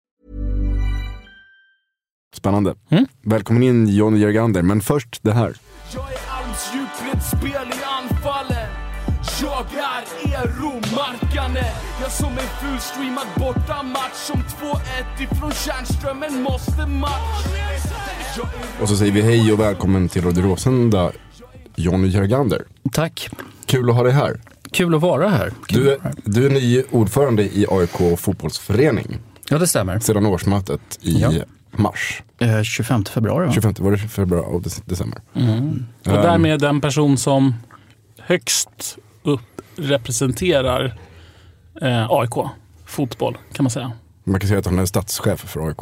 Spännande. 2.36 2.74
Välkommen 3.22 3.62
in 3.62 3.86
Johnny 3.86 4.18
Jörgander, 4.18 4.62
men 4.62 4.80
först 4.80 5.22
det 5.22 5.32
här. 5.32 5.54
Jag 5.94 6.04
är 6.12 6.18
armsdjup, 6.30 7.22
spel 7.22 7.68
i 7.68 7.84
anfallen 8.02 8.68
Jag 9.40 9.66
är 9.74 10.04
Eero-Markane 10.26 11.64
Jag 12.00 12.10
som 12.10 12.28
en 12.32 12.38
fullstreamad 12.38 13.26
bortamatch 13.36 14.14
Som 14.14 14.40
2-1 14.40 15.22
ifrån 15.22 15.52
Tjärnströmen 15.52 16.42
måste 16.42 16.86
match 16.86 17.46
är 18.38 18.82
Och 18.82 18.88
så 18.88 18.96
säger 18.96 19.12
vi 19.12 19.22
hej 19.22 19.52
och 19.52 19.60
välkommen 19.60 20.08
till 20.08 20.24
Radio 20.24 20.42
Råsunda, 20.42 21.12
Johnny 21.76 22.08
Jörgander. 22.08 22.62
Tack. 22.92 23.28
Kul 23.66 23.90
att 23.90 23.96
ha 23.96 24.02
dig 24.02 24.12
här. 24.12 24.40
Kul 24.70 24.94
att 24.94 25.00
vara 25.00 25.28
här. 25.28 25.52
Kul 25.66 25.84
Du 25.84 25.92
är, 25.92 25.98
här. 26.02 26.12
du 26.24 26.46
är 26.46 26.50
ny 26.50 26.82
ordförande 26.90 27.42
i 27.42 27.66
AIK 27.70 28.18
fotbollsförening 28.18 29.18
Ja, 29.48 29.58
det 29.58 29.66
stämmer. 29.66 29.98
sedan 29.98 30.26
årsmötet 30.26 30.98
i 31.02 31.20
Ja. 31.20 31.32
mars. 31.70 32.22
Eh, 32.38 32.62
25 32.62 33.04
februari 33.04 33.46
va? 33.46 33.52
25 33.52 33.74
var 33.78 33.90
det 33.90 33.98
februari 33.98 34.44
och 34.48 34.60
dec- 34.62 34.82
december. 34.84 35.20
Och 36.06 36.12
därmed 36.12 36.60
den 36.60 36.80
person 36.80 37.16
som 37.18 37.54
högst 38.18 38.98
upp 39.22 39.40
representerar 39.76 40.98
eh, 41.82 42.06
AIK 42.10 42.48
fotboll, 42.86 43.38
kan 43.52 43.64
man 43.64 43.70
säga. 43.70 43.92
Man 44.24 44.40
kan 44.40 44.48
säga 44.48 44.58
att 44.58 44.66
han 44.66 44.78
är 44.78 44.86
statschef 44.86 45.40
för 45.40 45.68
AIK 45.68 45.78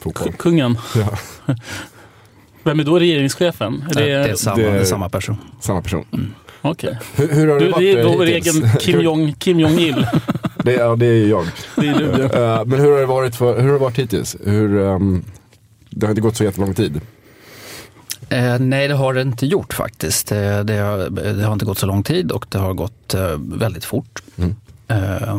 fotboll. 0.00 0.32
K- 0.32 0.38
Kungen. 0.38 0.78
Ja, 0.96 1.08
Vem 2.64 2.80
är 2.80 2.84
då 2.84 2.98
regeringschefen? 2.98 3.84
Är 3.90 3.94
Det, 3.94 4.00
det, 4.00 4.06
det, 4.06 4.30
är 4.30 4.34
samma, 4.34 4.56
det- 4.56 4.62
det 4.70 4.78
är 4.78 4.84
samma 4.84 5.08
person. 5.08 5.36
samma 5.60 5.82
person. 5.82 6.34
Okej. 6.62 6.98
Hur, 7.16 7.28
hur 7.28 7.48
har 7.48 7.54
det 7.58 7.64
Du, 7.64 7.70
varit 7.70 7.94
det 7.94 8.00
är 8.00 8.04
vår 8.16 8.24
egen 8.26 8.70
Kim 8.80 8.94
Hur- 8.94 9.02
Jong, 9.02 9.32
Kim 9.38 9.60
Jong-Il. 9.60 10.06
Det, 10.64 10.72
ja, 10.72 10.96
det 10.96 11.06
är 11.06 11.26
jag. 11.28 11.46
Det 11.76 11.88
är 11.88 11.94
du. 11.98 12.22
Eh, 12.22 12.64
men 12.64 12.80
hur 12.80 12.92
har 12.92 12.98
det 13.00 13.06
varit, 13.06 13.36
för, 13.36 13.56
hur 13.60 13.66
har 13.66 13.72
det 13.72 13.78
varit 13.78 13.98
hittills? 13.98 14.36
Hur, 14.44 14.78
ehm, 14.86 15.24
det 15.90 16.06
har 16.06 16.10
inte 16.10 16.20
gått 16.20 16.36
så 16.36 16.44
jättelång 16.44 16.74
tid. 16.74 17.00
Eh, 18.28 18.58
nej, 18.58 18.88
det 18.88 18.94
har 18.94 19.14
det 19.14 19.22
inte 19.22 19.46
gjort 19.46 19.72
faktiskt. 19.74 20.32
Eh, 20.32 20.60
det, 20.60 20.76
har, 20.76 21.10
det 21.10 21.44
har 21.44 21.52
inte 21.52 21.64
gått 21.64 21.78
så 21.78 21.86
lång 21.86 22.02
tid 22.02 22.32
och 22.32 22.46
det 22.48 22.58
har 22.58 22.74
gått 22.74 23.14
eh, 23.14 23.36
väldigt 23.38 23.84
fort. 23.84 24.22
Mm. 24.36 24.54
Eh, 24.88 25.34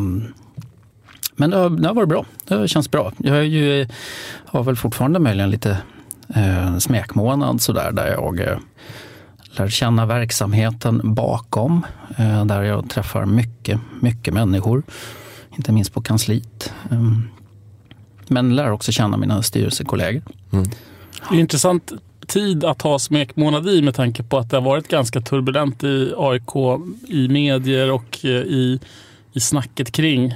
men 1.36 1.50
det 1.50 1.58
har, 1.58 1.70
det 1.70 1.88
har 1.88 1.96
varit 1.96 2.10
bra. 2.10 2.26
Det 2.48 2.68
känns 2.68 2.92
bra. 2.92 3.12
Jag 3.18 3.38
är 3.38 3.42
ju, 3.44 3.88
har 4.46 4.64
väl 4.64 4.76
fortfarande 4.76 5.20
möjligen 5.20 5.50
lite 5.52 5.78
eh, 6.36 6.78
smekmånad 6.78 7.62
sådär 7.62 7.92
där 7.92 8.08
jag 8.08 8.40
eh, 8.40 8.58
lär 9.52 9.70
känna 9.70 10.06
verksamheten 10.06 11.02
bakom. 11.04 11.86
Eh, 12.18 12.46
där 12.46 12.64
jag 12.64 12.90
träffar 12.90 13.26
mycket, 13.26 13.80
mycket 14.02 14.34
människor. 14.34 14.84
Inte 15.58 15.72
minst 15.72 15.94
på 15.94 16.02
kansliet. 16.02 16.74
Eh, 16.92 17.12
men 18.28 18.56
lär 18.56 18.72
också 18.72 18.92
känna 18.92 19.18
mina 19.18 19.44
styrelsekollegor. 19.44 20.22
Det 21.30 21.36
är 21.36 21.40
intressant 21.40 21.92
tid 22.28 22.64
att 22.64 22.82
ha 22.82 23.00
smekmånad 23.00 23.70
i 23.70 23.82
med 23.82 23.96
tanke 23.96 24.24
på 24.24 24.38
att 24.38 24.50
det 24.50 24.58
har 24.58 24.62
varit 24.62 24.88
ganska 24.88 25.22
turbulent 25.22 25.84
i 25.84 26.14
AIK, 26.18 26.82
i 27.08 27.28
medier 27.28 27.92
och 27.92 28.26
i, 28.26 28.80
i 29.34 29.40
snacket 29.40 29.92
kring 29.92 30.34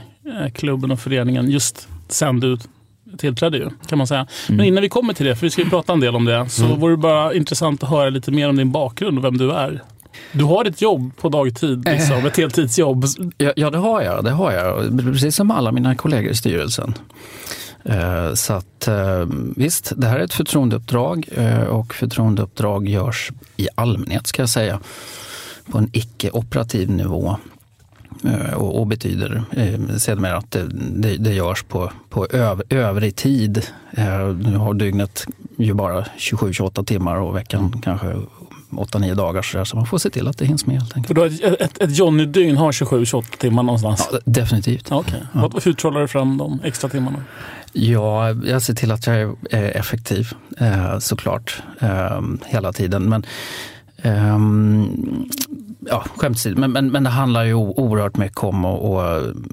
klubben 0.54 0.92
och 0.92 1.00
föreningen 1.00 1.50
just 1.52 1.88
sen 2.08 2.40
du 2.40 2.58
tillträdde 3.18 3.58
ju, 3.58 3.70
kan 3.88 3.98
man 3.98 4.08
säga. 4.08 4.28
Men 4.50 4.66
innan 4.66 4.82
vi 4.82 4.90
kommer 4.90 5.14
till 5.14 5.26
det, 5.26 5.36
för 5.36 5.42
vi 5.46 5.50
ska 5.50 5.62
ju 5.62 5.70
prata 5.70 5.94
en 5.94 6.00
del 6.00 6.16
om 6.16 6.26
det, 6.26 6.50
så 6.50 6.66
vore 6.66 6.94
det 6.94 6.98
bara 6.98 7.34
intressant 7.34 7.84
att 7.84 7.90
höra 7.90 8.10
lite 8.10 8.32
mer 8.32 8.50
om 8.50 8.56
din 8.56 8.72
bakgrund 8.72 9.18
och 9.18 9.24
vem 9.24 9.38
du 9.38 9.52
är. 9.52 9.82
Du 10.32 10.44
har 10.44 10.66
ett 10.66 10.82
jobb 10.82 11.12
på 11.18 11.30
dagtid, 11.30 11.86
liksom, 11.90 12.26
ett 12.26 12.38
heltidsjobb. 12.38 13.06
Ja, 13.38 13.54
ja, 13.56 13.70
det 13.70 13.78
har 13.78 14.02
jag. 14.02 14.24
Det 14.24 14.32
har 14.32 14.52
jag. 14.52 15.00
Precis 15.14 15.36
som 15.36 15.52
alla 15.52 15.72
mina 15.72 15.96
kollegor 15.96 16.32
i 16.32 16.36
styrelsen. 16.36 16.94
Eh, 17.86 18.34
Så 18.34 18.54
att 18.54 18.88
eh, 18.88 19.28
visst, 19.56 19.94
det 19.98 20.08
här 20.08 20.20
är 20.20 20.24
ett 20.24 20.34
förtroendeuppdrag 20.34 21.30
eh, 21.36 21.64
och 21.64 21.94
förtroendeuppdrag 21.94 22.88
görs 22.90 23.32
i 23.58 23.68
allmänhet 23.76 24.28
ska 24.28 24.42
jag 24.42 24.50
säga 24.50 24.80
på 25.72 25.78
en 25.78 25.90
icke-operativ 25.94 26.90
nivå. 26.92 27.38
Eh, 28.26 28.54
Och, 28.54 28.80
och 28.80 28.88
betyder 28.88 29.44
eh, 29.52 29.96
sedermera 29.98 30.38
att 30.38 30.52
det, 30.52 30.68
det, 30.96 31.18
det 31.18 31.34
görs 31.34 31.64
på, 31.64 31.92
på 32.10 32.28
öv, 32.32 32.62
övrig 32.70 33.16
tid. 33.16 33.68
Eh, 33.92 34.28
Nu 34.28 34.58
har 34.58 34.74
dygnet 34.74 35.26
ju 35.58 35.74
bara 35.74 36.04
27-28 36.18 36.86
timmar 36.86 37.16
och 37.16 37.36
veckan 37.36 37.82
kanske 37.84 38.16
8-9 38.72 39.16
dagar 39.16 39.42
så, 39.42 39.58
där, 39.58 39.66
så 39.66 39.76
man 39.76 39.86
får 39.86 39.98
se 39.98 40.10
till 40.10 40.28
att 40.28 40.38
det 40.38 40.46
hinns 40.46 40.66
med 40.66 40.76
helt 40.82 40.98
enkelt. 40.98 41.08
För 41.08 41.14
har 41.22 41.54
ett, 41.54 41.62
ett, 41.62 41.82
ett 41.82 41.98
Johnny-dygn 41.98 42.58
har 42.58 42.72
27-28 42.72 43.38
timmar 43.38 43.64
någonstans. 43.64 44.10
Ja, 44.12 44.20
definitivt. 44.26 44.88
Ja, 44.90 44.96
Okej. 44.98 45.24
Vad- 45.34 45.64
Hur 45.64 45.74
trollar 45.74 46.02
du 46.02 46.08
fram 46.08 46.38
de 46.38 46.60
extra 46.64 46.90
timmarna? 46.90 47.18
Ja, 47.74 48.30
jag 48.32 48.62
ser 48.62 48.74
till 48.74 48.92
att 48.92 49.08
jag 49.08 49.36
är 49.52 49.78
effektiv 49.78 50.28
såklart 51.00 51.64
hela 52.46 52.74
tiden. 52.74 53.04
Men 53.10 53.26
ehm, 54.02 54.88
ja, 55.90 56.06
skämt 56.18 56.46
men, 56.46 56.72
men, 56.72 56.92
men 56.92 57.04
det 57.04 57.10
handlar 57.10 57.44
ju 57.44 57.54
oerhört 57.54 58.18
mycket 58.18 58.44
om 58.44 58.66
att 58.66 58.80
och 58.80 59.02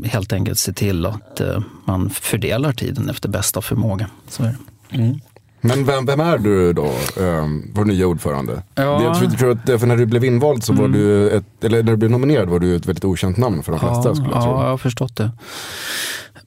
helt 0.07 0.33
enkelt 0.33 0.59
se 0.59 0.73
till 0.73 1.07
att 1.07 1.41
eh, 1.41 1.61
man 1.85 2.11
fördelar 2.11 2.73
tiden 2.73 3.09
efter 3.09 3.29
bästa 3.29 3.63
förmåga. 3.63 4.07
Så 4.29 4.43
är 4.43 4.55
det. 4.91 5.21
Men 5.61 5.85
vem, 5.85 6.07
vem 6.07 6.21
är 6.21 6.39
du 6.39 6.73
då, 6.73 6.91
um, 7.17 7.71
vår 7.75 7.85
nya 7.85 8.07
ordförande? 8.07 8.63
Ja. 8.75 9.01
Mm. 9.01 9.03
Jag 9.23 9.39
tror, 9.39 9.51
att 9.51 9.81
för 9.81 9.87
när 9.87 9.97
du 9.97 10.07
blev 10.07 10.25
invald 10.25 10.65
så 10.65 10.73
var 10.73 10.89
du, 10.89 11.31
ett, 11.31 11.65
eller 11.65 11.83
när 11.83 11.91
du 11.91 11.97
blev 11.97 12.11
nominerad 12.11 12.49
var 12.49 12.59
du 12.59 12.77
ett 12.77 12.87
väldigt 12.87 13.05
okänt 13.05 13.37
namn 13.37 13.63
för 13.63 13.73
de 13.73 13.81
flesta 13.81 14.09
Ja, 14.09 14.15
skulle 14.15 14.31
jag 14.31 14.37
ja, 14.37 14.43
tro. 14.43 14.53
jag 14.53 14.69
har 14.71 14.79
förstått 14.79 15.17
det. 15.17 15.31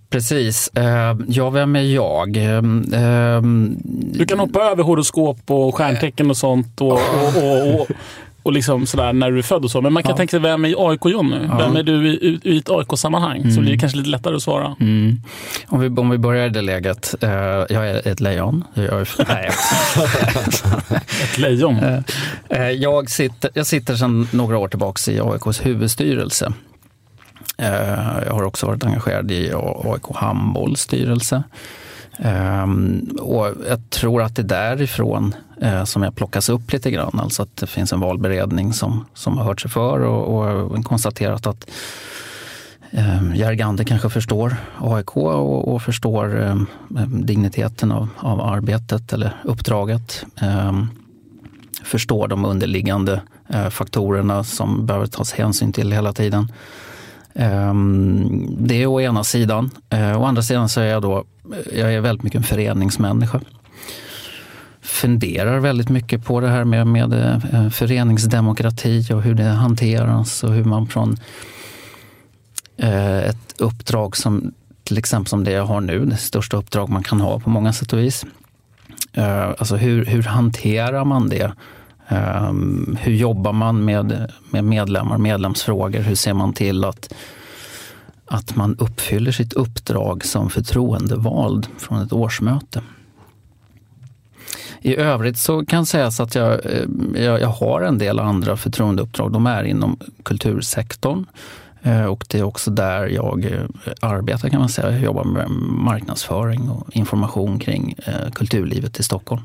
Precis. 0.10 0.68
Eh, 0.68 1.18
ja, 1.28 1.50
vem 1.50 1.76
är 1.76 1.82
jag? 1.82 2.38
Eh, 2.38 2.64
ehm, 2.94 3.78
Du 4.14 4.26
kan 4.26 4.40
hoppa 4.40 4.60
över 4.60 4.84
horoskop 4.84 5.40
och 5.48 5.76
stjärntecken 5.76 6.30
och 6.30 6.38
sånt 6.38 6.82
och, 6.82 6.92
och, 6.92 7.38
och, 7.44 7.82
och 7.82 7.88
och 8.44 8.54
liksom 8.54 8.86
sådär 8.86 9.14
när 9.14 9.32
du 9.32 9.38
är 9.38 9.42
född 9.44 9.64
och 9.64 9.72
så. 9.72 9.82
Men 9.82 9.94
man 9.94 10.04
kan 10.04 10.10
Ja. 10.10 10.18
tänka 10.18 10.32
sig, 10.32 10.40
vem 10.40 10.66
är 10.66 10.90
AIK 10.90 11.06
John 11.06 11.30
nu? 11.30 11.48
Ja. 11.52 11.58
Vem 11.58 11.76
är 11.76 11.84
du 11.84 12.08
i, 12.08 12.40
i 12.44 12.58
ett 12.58 12.70
AIK-sammanhang? 12.70 13.42
Så 13.42 13.48
Mm. 13.48 13.62
blir 13.62 13.72
det 13.74 13.80
kanske 13.80 13.98
lite 13.98 14.10
lättare 14.10 14.36
att 14.36 14.44
svara. 14.44 14.76
Mm. 14.80 15.22
Om, 15.68 15.80
vi, 15.80 15.88
om 15.90 16.10
vi 16.10 16.18
börjar 16.18 16.46
i 16.46 16.50
det 16.50 16.62
läget. 16.62 17.16
Eh, 17.24 17.30
jag 17.70 17.90
är 17.90 18.08
ett 18.08 18.20
lejon. 18.20 18.64
Jag 18.74 18.86
är, 18.86 19.10
nej. 19.28 19.50
Ett 21.24 21.38
lejon. 21.38 21.80
Eh, 22.50 22.70
jag, 22.70 23.10
sitter, 23.10 23.50
jag 23.54 23.66
sitter 23.68 23.96
sedan 23.96 24.28
några 24.32 24.58
år 24.58 24.68
tillbaka 24.68 25.12
i 25.12 25.20
AIKs 25.22 25.66
huvudstyrelse. 25.66 26.54
Jag 28.26 28.34
har 28.34 28.44
också 28.44 28.66
varit 28.66 28.84
engagerad 28.84 29.32
i 29.32 29.52
AIK 29.84 30.16
handbolls 30.16 30.80
styrelse. 30.82 31.44
Ehm, 32.20 33.10
och 33.20 33.48
jag 33.70 33.90
tror 33.90 34.22
att 34.22 34.36
det 34.36 34.42
är 34.42 34.44
därifrån 34.44 35.36
eh, 35.62 35.84
som 35.84 36.04
jag 36.04 36.16
plockas 36.16 36.50
upp 36.50 36.72
lite 36.74 36.92
grann. 36.92 37.20
Alltså 37.20 37.44
att 37.44 37.58
det 37.58 37.68
finns 37.68 37.94
en 37.94 38.00
valberedning 38.00 38.74
som, 38.74 39.06
som 39.14 39.38
har 39.38 39.46
hört 39.46 39.62
sig 39.62 39.72
för 39.72 40.00
och, 40.00 40.72
och 40.72 40.86
konstaterat 40.86 41.48
att 41.48 41.70
eh, 42.92 43.36
Järgander 43.36 43.84
kanske 43.84 44.10
förstår 44.10 44.56
AIK 44.80 45.18
och, 45.18 45.74
och 45.74 45.82
förstår 45.82 46.42
eh, 46.42 46.56
digniteten 47.08 47.92
av, 47.92 48.08
av 48.18 48.42
arbetet 48.42 49.14
eller 49.14 49.42
uppdraget. 49.44 50.26
Eh, 50.42 50.84
förstår 51.84 52.28
de 52.28 52.46
underliggande 52.46 53.22
eh, 53.50 53.70
faktorerna 53.70 54.44
som 54.44 54.86
behöver 54.86 55.08
tas 55.08 55.34
hänsyn 55.34 55.74
till 55.74 55.92
hela 55.92 56.14
tiden. 56.14 56.52
Ehm, 57.36 58.56
det 58.60 58.84
är 58.84 58.88
å 58.88 59.02
ena 59.02 59.24
sidan. 59.24 59.70
Eh, 59.90 60.22
å 60.22 60.26
andra 60.26 60.42
sidan 60.42 60.70
så 60.70 60.82
är 60.82 60.86
jag 60.86 61.02
då, 61.02 61.24
jag 61.74 61.94
är 61.94 62.02
väldigt 62.02 62.24
mycket 62.24 62.38
en 62.38 62.44
föreningsmänniska. 62.44 63.42
Funderar 64.82 65.60
väldigt 65.60 65.90
mycket 65.90 66.26
på 66.26 66.40
det 66.40 66.50
här 66.50 66.64
med, 66.64 66.88
med 66.88 67.14
eh, 67.14 67.70
föreningsdemokrati 67.70 69.14
och 69.14 69.22
hur 69.22 69.34
det 69.34 69.44
hanteras 69.44 70.44
och 70.44 70.54
hur 70.54 70.64
man 70.64 70.88
från 70.88 71.18
eh, 72.78 73.18
ett 73.18 73.56
uppdrag 73.58 74.18
som 74.18 74.54
till 74.84 74.98
exempel 74.98 75.30
som 75.30 75.44
det 75.44 75.52
jag 75.52 75.66
har 75.66 75.82
nu, 75.82 76.06
det 76.06 76.18
största 76.18 76.58
uppdrag 76.58 76.90
man 76.90 77.04
kan 77.04 77.22
ha 77.22 77.40
på 77.40 77.50
många 77.50 77.74
sätt 77.74 77.94
och 77.94 78.00
vis. 78.00 78.26
Alltså 79.58 79.76
hur, 79.76 80.06
hur 80.06 80.24
hanterar 80.24 81.06
man 81.06 81.30
det? 81.30 81.52
Um, 82.10 82.98
hur 83.02 83.14
jobbar 83.14 83.54
man 83.54 83.86
med, 83.86 84.32
med 84.50 84.64
medlemmar, 84.64 85.18
medlemsfrågor? 85.18 86.00
Hur 86.00 86.16
ser 86.16 86.34
man 86.34 86.54
till 86.54 86.86
att, 86.86 87.14
att 88.26 88.56
man 88.56 88.76
uppfyller 88.80 89.32
sitt 89.32 89.54
uppdrag 89.54 90.26
som 90.26 90.50
förtroendevald 90.50 91.68
från 91.78 92.02
ett 92.02 92.14
årsmöte? 92.14 92.82
I 94.86 94.96
övrigt 94.96 95.38
så 95.38 95.66
kan 95.66 95.86
sägas 95.86 96.20
att 96.20 96.36
jag, 96.36 96.66
eh, 96.66 96.86
jag, 97.24 97.42
jag 97.42 97.48
har 97.48 97.82
en 97.82 97.98
del 97.98 98.20
andra 98.20 98.58
förtroendeuppdrag. 98.58 99.32
De 99.32 99.46
är 99.48 99.64
inom 99.64 99.98
kultursektorn. 100.24 101.26
Eh, 101.82 102.06
och 102.06 102.26
det 102.30 102.40
är 102.40 102.44
också 102.44 102.72
där 102.72 103.08
jag 103.08 103.46
eh, 103.46 103.62
arbetar 104.02 104.50
kan 104.50 104.60
man 104.60 104.70
säga. 104.70 104.92
Jag 104.92 105.02
jobbar 105.02 105.24
med 105.24 105.50
marknadsföring 105.62 106.70
och 106.70 106.96
information 106.96 107.60
kring 107.60 107.96
kulturlivet 108.34 109.00
i 109.00 109.04
Stockholm. 109.04 109.42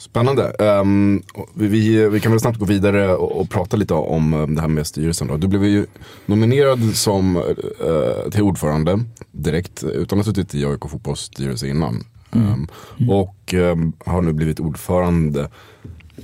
Spännande. 0.00 0.50
Ehm, 0.58 1.22
vi, 1.54 2.08
vi, 2.08 2.20
kan 2.20 2.32
väl 2.32 2.40
snabbt 2.40 2.58
gå 2.58 2.64
vidare 2.64 3.14
och, 3.16 3.40
och 3.40 3.50
prata 3.50 3.76
lite 3.76 3.94
om 3.94 4.34
eh, 4.34 4.46
det 4.46 4.60
här 4.60 4.68
med 4.68 4.86
styrelsen. 4.86 5.28
Då. 5.28 5.36
Du 5.36 5.48
blev 5.48 5.64
ju 5.64 5.86
nominerad 6.26 6.96
som, 6.96 7.36
eh, 7.36 8.30
till 8.30 8.42
ordförande 8.42 9.04
direkt 9.32 9.82
utan 9.84 10.20
att 10.20 10.26
ha 10.26 10.34
suttit 10.34 10.54
i 10.54 10.64
AIK 10.64 10.80
fotbolls 10.90 11.20
styrelse 11.20 11.68
innan. 11.68 12.04
Ehm, 12.32 12.66
Och 13.10 13.54
ehm, 13.54 13.92
har 14.04 14.22
nu 14.22 14.32
blivit 14.32 14.60
ordförande 14.60 15.48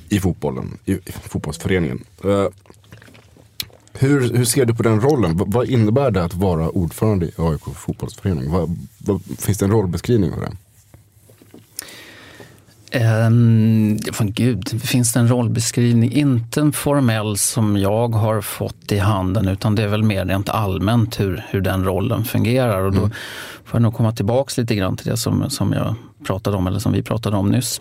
i 0.09 0.21
fotbollen, 0.21 0.79
i, 0.85 0.93
i 0.93 1.13
fotbollsföreningen. 1.23 2.05
Eh, 2.25 2.47
hur, 3.93 4.35
hur 4.37 4.45
ser 4.45 4.65
du 4.65 4.75
på 4.75 4.83
den 4.83 5.01
rollen? 5.01 5.37
V- 5.37 5.45
vad 5.47 5.69
innebär 5.69 6.11
det 6.11 6.25
att 6.25 6.35
vara 6.35 6.69
ordförande 6.71 7.27
i 7.27 7.33
AIK 7.37 7.63
fotbollsförening? 7.75 8.51
Vad, 8.51 8.77
vad, 8.99 9.23
finns 9.39 9.59
det 9.59 9.65
en 9.65 9.71
rollbeskrivning 9.71 10.33
av 10.33 10.41
det? 10.41 10.53
Um, 13.01 13.99
fan 14.13 14.33
gud, 14.33 14.83
finns 14.83 15.13
det 15.13 15.21
en 15.21 15.29
rollbeskrivning? 15.29 16.13
Inte 16.13 16.61
en 16.61 16.73
formell 16.73 17.37
som 17.37 17.77
jag 17.77 18.09
har 18.09 18.41
fått 18.41 18.93
i 18.93 18.99
handen 18.99 19.49
utan 19.49 19.75
det 19.75 19.83
är 19.83 19.89
väl 19.89 20.03
mer 20.03 20.25
rent 20.25 20.49
allmänt 20.49 21.21
hur, 21.21 21.45
hur 21.49 21.61
den 21.61 21.85
rollen 21.85 22.25
fungerar. 22.25 22.83
Och 22.83 22.93
då 22.93 23.01
får 23.65 23.73
jag 23.73 23.83
nog 23.83 23.95
komma 23.95 24.13
tillbaks 24.13 24.59
lite 24.59 24.75
grann 24.75 24.97
till 24.97 25.11
det 25.11 25.17
som, 25.17 25.51
som 25.51 25.73
jag 25.73 25.95
pratade 26.27 26.57
om 26.57 26.67
eller 26.67 26.79
som 26.79 26.93
vi 26.93 27.03
pratade 27.03 27.37
om 27.37 27.49
nyss. 27.49 27.81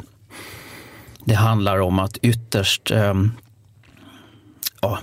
Det 1.25 1.35
handlar 1.35 1.81
om 1.81 1.99
att 1.99 2.17
ytterst 2.17 2.91
ehm, 2.91 3.31
Ja, 4.81 4.99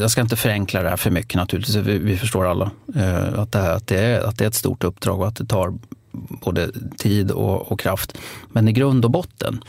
jag 0.00 0.10
ska 0.10 0.20
inte 0.20 0.36
förenkla 0.36 0.82
det 0.82 0.88
här 0.88 0.96
för 0.96 1.10
mycket 1.10 1.34
naturligtvis. 1.34 1.76
Vi, 1.76 1.98
vi 1.98 2.16
förstår 2.16 2.46
alla 2.46 2.70
eh, 2.96 3.38
att, 3.38 3.52
det 3.52 3.58
här, 3.58 3.76
att, 3.76 3.86
det 3.86 3.98
är, 3.98 4.20
att 4.20 4.38
det 4.38 4.44
är 4.44 4.48
ett 4.48 4.54
stort 4.54 4.84
uppdrag 4.84 5.20
och 5.20 5.28
att 5.28 5.36
det 5.36 5.46
tar 5.46 5.74
både 6.12 6.70
tid 6.96 7.30
och, 7.30 7.72
och 7.72 7.80
kraft. 7.80 8.18
Men 8.48 8.68
i 8.68 8.72
grund 8.72 9.04
och 9.04 9.10
botten 9.10 9.64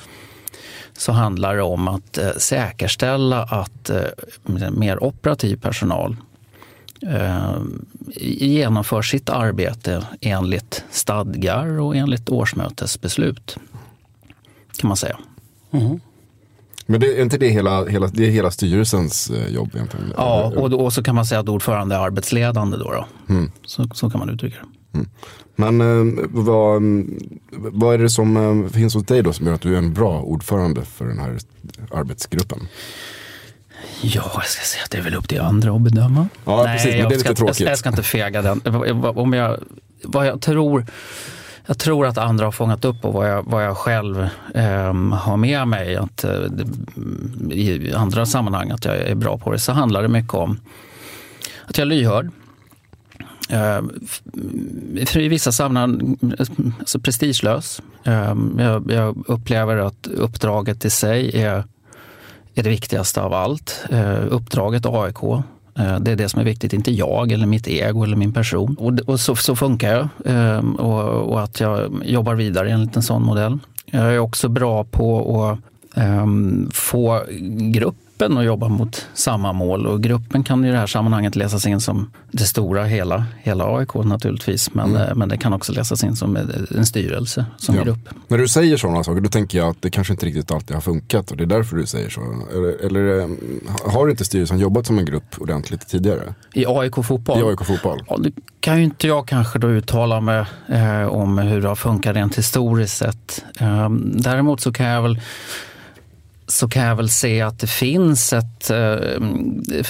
så 0.97 1.11
handlar 1.11 1.55
det 1.55 1.61
om 1.61 1.87
att 1.87 2.17
eh, 2.17 2.31
säkerställa 2.37 3.43
att 3.43 3.89
eh, 3.89 4.71
mer 4.71 5.03
operativ 5.03 5.55
personal 5.61 6.15
eh, 7.01 7.61
genomför 8.21 9.01
sitt 9.01 9.29
arbete 9.29 10.07
enligt 10.21 10.83
stadgar 10.91 11.79
och 11.79 11.95
enligt 11.95 12.29
årsmötesbeslut. 12.29 13.57
Kan 14.77 14.87
man 14.87 14.97
säga. 14.97 15.17
Men 16.85 17.01
det, 17.01 17.19
är 17.19 17.21
inte 17.21 17.37
det 17.37 17.49
hela, 17.49 17.85
hela, 17.85 18.07
det 18.07 18.27
är 18.27 18.31
hela 18.31 18.51
styrelsens 18.51 19.29
eh, 19.29 19.53
jobb 19.53 19.69
egentligen? 19.73 20.13
Ja, 20.17 20.53
och, 20.55 20.69
då, 20.69 20.79
och 20.79 20.93
så 20.93 21.03
kan 21.03 21.15
man 21.15 21.25
säga 21.25 21.39
att 21.39 21.49
ordförande 21.49 21.95
är 21.95 21.99
arbetsledande. 21.99 22.77
Då, 22.77 22.91
då. 22.91 23.05
Mm. 23.33 23.51
Så, 23.65 23.87
så 23.93 24.09
kan 24.09 24.19
man 24.19 24.29
uttrycka 24.29 24.57
det. 24.91 24.99
Men 25.55 25.81
eh, 25.81 26.25
vad, 26.29 26.81
vad 27.51 27.93
är 27.93 27.97
det 27.97 28.09
som 28.09 28.37
eh, 28.37 28.71
finns 28.71 28.93
hos 28.93 29.05
dig 29.05 29.23
då 29.23 29.33
som 29.33 29.47
gör 29.47 29.53
att 29.53 29.61
du 29.61 29.73
är 29.73 29.77
en 29.77 29.93
bra 29.93 30.21
ordförande 30.21 30.85
för 30.85 31.05
den 31.05 31.19
här 31.19 31.37
arbetsgruppen? 31.91 32.67
Ja, 34.01 34.31
jag 34.35 34.45
ska 34.45 34.63
säga 34.63 34.83
att 34.83 34.91
det 34.91 34.97
är 34.97 35.01
väl 35.01 35.15
upp 35.15 35.29
till 35.29 35.41
andra 35.41 35.75
att 35.75 35.81
bedöma. 35.81 36.27
Ja, 36.45 36.63
precis, 36.63 36.91
men 36.91 36.99
jag 36.99 37.09
det 37.09 37.15
är 37.15 37.17
lite 37.17 37.35
tråkigt. 37.35 37.59
Jag, 37.59 37.71
jag 37.71 37.77
ska 37.77 37.89
inte 37.89 38.03
fega 38.03 38.41
den. 38.41 38.61
Om 39.15 39.33
jag, 39.33 39.59
vad 40.03 40.27
jag 40.27 40.41
tror 40.41 40.85
jag 41.65 41.77
tror 41.77 42.05
att 42.05 42.17
andra 42.17 42.45
har 42.45 42.51
fångat 42.51 42.85
upp 42.85 43.05
och 43.05 43.13
vad 43.13 43.29
jag, 43.29 43.43
vad 43.43 43.65
jag 43.65 43.77
själv 43.77 44.27
ehm, 44.55 45.11
har 45.11 45.37
med 45.37 45.67
mig 45.67 45.95
att, 45.95 46.23
eh, 46.23 46.31
det, 46.31 47.55
i 47.55 47.93
andra 47.93 48.25
sammanhang 48.25 48.71
att 48.71 48.85
jag 48.85 48.97
är 48.97 49.15
bra 49.15 49.37
på 49.37 49.51
det, 49.51 49.59
så 49.59 49.71
handlar 49.71 50.01
det 50.01 50.07
mycket 50.07 50.33
om 50.33 50.59
att 51.65 51.77
jag 51.77 51.85
är 51.85 51.89
lyhörd. 51.89 52.31
Eh, 53.49 53.81
I 55.15 55.27
vissa 55.27 55.51
sammanhang 55.51 56.17
alltså 56.79 56.99
prestigelös. 56.99 57.81
Eh, 58.03 58.35
jag, 58.57 58.91
jag 58.91 59.23
upplever 59.27 59.77
att 59.77 60.07
uppdraget 60.07 60.85
i 60.85 60.89
sig 60.89 61.41
är, 61.41 61.63
är 62.55 62.63
det 62.63 62.69
viktigaste 62.69 63.21
av 63.21 63.33
allt. 63.33 63.85
Eh, 63.89 64.23
uppdraget 64.29 64.85
AIK, 64.85 65.43
det 65.99 66.11
är 66.11 66.15
det 66.15 66.29
som 66.29 66.41
är 66.41 66.45
viktigt, 66.45 66.73
inte 66.73 66.91
jag 66.91 67.31
eller 67.31 67.47
mitt 67.47 67.67
ego 67.67 68.03
eller 68.03 68.17
min 68.17 68.33
person. 68.33 68.75
Och, 68.79 68.99
och 68.99 69.19
så, 69.19 69.35
så 69.35 69.55
funkar 69.55 69.89
jag 69.89 70.09
och, 70.79 71.31
och 71.31 71.43
att 71.43 71.59
jag 71.59 72.01
jobbar 72.05 72.35
vidare 72.35 72.71
enligt 72.71 72.95
en 72.95 73.03
sån 73.03 73.23
modell. 73.23 73.59
Jag 73.85 74.13
är 74.13 74.19
också 74.19 74.49
bra 74.49 74.83
på 74.83 75.41
att 75.41 75.59
ehm, 75.97 76.69
få 76.73 77.23
få 77.31 77.93
gruppen 78.17 78.37
att 78.37 78.45
jobba 78.45 78.67
mot 78.67 79.07
samma 79.13 79.53
mål. 79.53 79.87
Och 79.87 80.01
gruppen 80.03 80.43
kan 80.43 80.65
i 80.65 80.71
det 80.71 80.77
här 80.77 80.87
sammanhanget 80.87 81.35
läsas 81.35 81.65
in 81.65 81.79
som 81.81 82.11
det 82.31 82.43
stora 82.43 82.83
hela, 82.85 83.25
hela 83.43 83.77
AIK 83.77 83.93
naturligtvis. 83.93 84.73
Men, 84.73 84.95
eh, 84.95 85.15
men 85.15 85.29
det 85.29 85.37
kan 85.37 85.53
också 85.53 85.71
läsas 85.71 86.03
in 86.03 86.15
som 86.15 86.37
en 86.75 86.85
styrelse 86.85 87.45
som 87.57 87.75
Ja. 87.75 87.83
grupp. 87.83 88.09
När 88.27 88.37
du 88.37 88.47
säger 88.47 88.77
sådana 88.77 89.03
saker 89.03 89.21
då 89.21 89.29
tänker 89.29 89.57
jag 89.57 89.67
att 89.69 89.81
det 89.81 89.89
kanske 89.89 90.13
inte 90.13 90.25
riktigt 90.25 90.51
alltid 90.51 90.75
har 90.75 90.81
funkat 90.81 91.31
och 91.31 91.37
det 91.37 91.43
är 91.43 91.47
därför 91.47 91.75
du 91.75 91.85
säger 91.85 92.09
så. 92.09 92.21
Eller, 92.51 92.85
eller 92.85 93.19
eh, 93.19 93.27
har 93.93 94.09
inte 94.09 94.25
styrelsen 94.25 94.59
jobbat 94.59 94.85
som 94.87 94.99
en 94.99 95.05
grupp 95.05 95.35
ordentligt 95.41 95.87
tidigare? 95.87 96.33
I 96.53 96.65
AIK 96.67 96.95
fotboll? 97.05 97.39
I 97.39 97.43
AIK 97.43 97.65
fotboll? 97.65 98.03
Ja, 98.09 98.17
det 98.17 98.31
kan 98.59 98.77
ju 98.77 98.83
inte 98.83 99.07
jag 99.07 99.27
kanske 99.27 99.59
då 99.59 99.67
uttala 99.67 100.21
mig 100.21 100.45
eh, 100.67 101.03
om 101.07 101.37
hur 101.37 101.61
det 101.61 101.67
har 101.67 101.75
funkat 101.75 102.15
rent 102.15 102.37
historiskt 102.37 102.97
sett. 102.97 103.45
Eh, 103.59 103.89
däremot 104.15 104.61
så 104.61 104.71
kan 104.71 104.85
jag 104.85 105.01
väl 105.01 105.19
så 106.53 106.69
kan 106.69 106.83
jag 106.83 106.95
väl 106.95 107.09
se 107.09 107.41
att 107.41 107.59
det 107.59 107.67
finns 107.67 108.33
ett, 108.33 108.69
eh, 108.69 109.21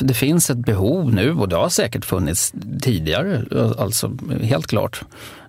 det 0.02 0.14
finns 0.14 0.50
ett 0.50 0.58
behov 0.58 1.14
nu 1.14 1.32
och 1.34 1.50
det 1.50 1.56
har 1.56 1.70
säkert 1.70 2.06
funnits 2.06 2.54
tidigare, 2.82 3.44
alltså 3.78 4.12
helt 4.42 4.68
klart. 4.68 5.02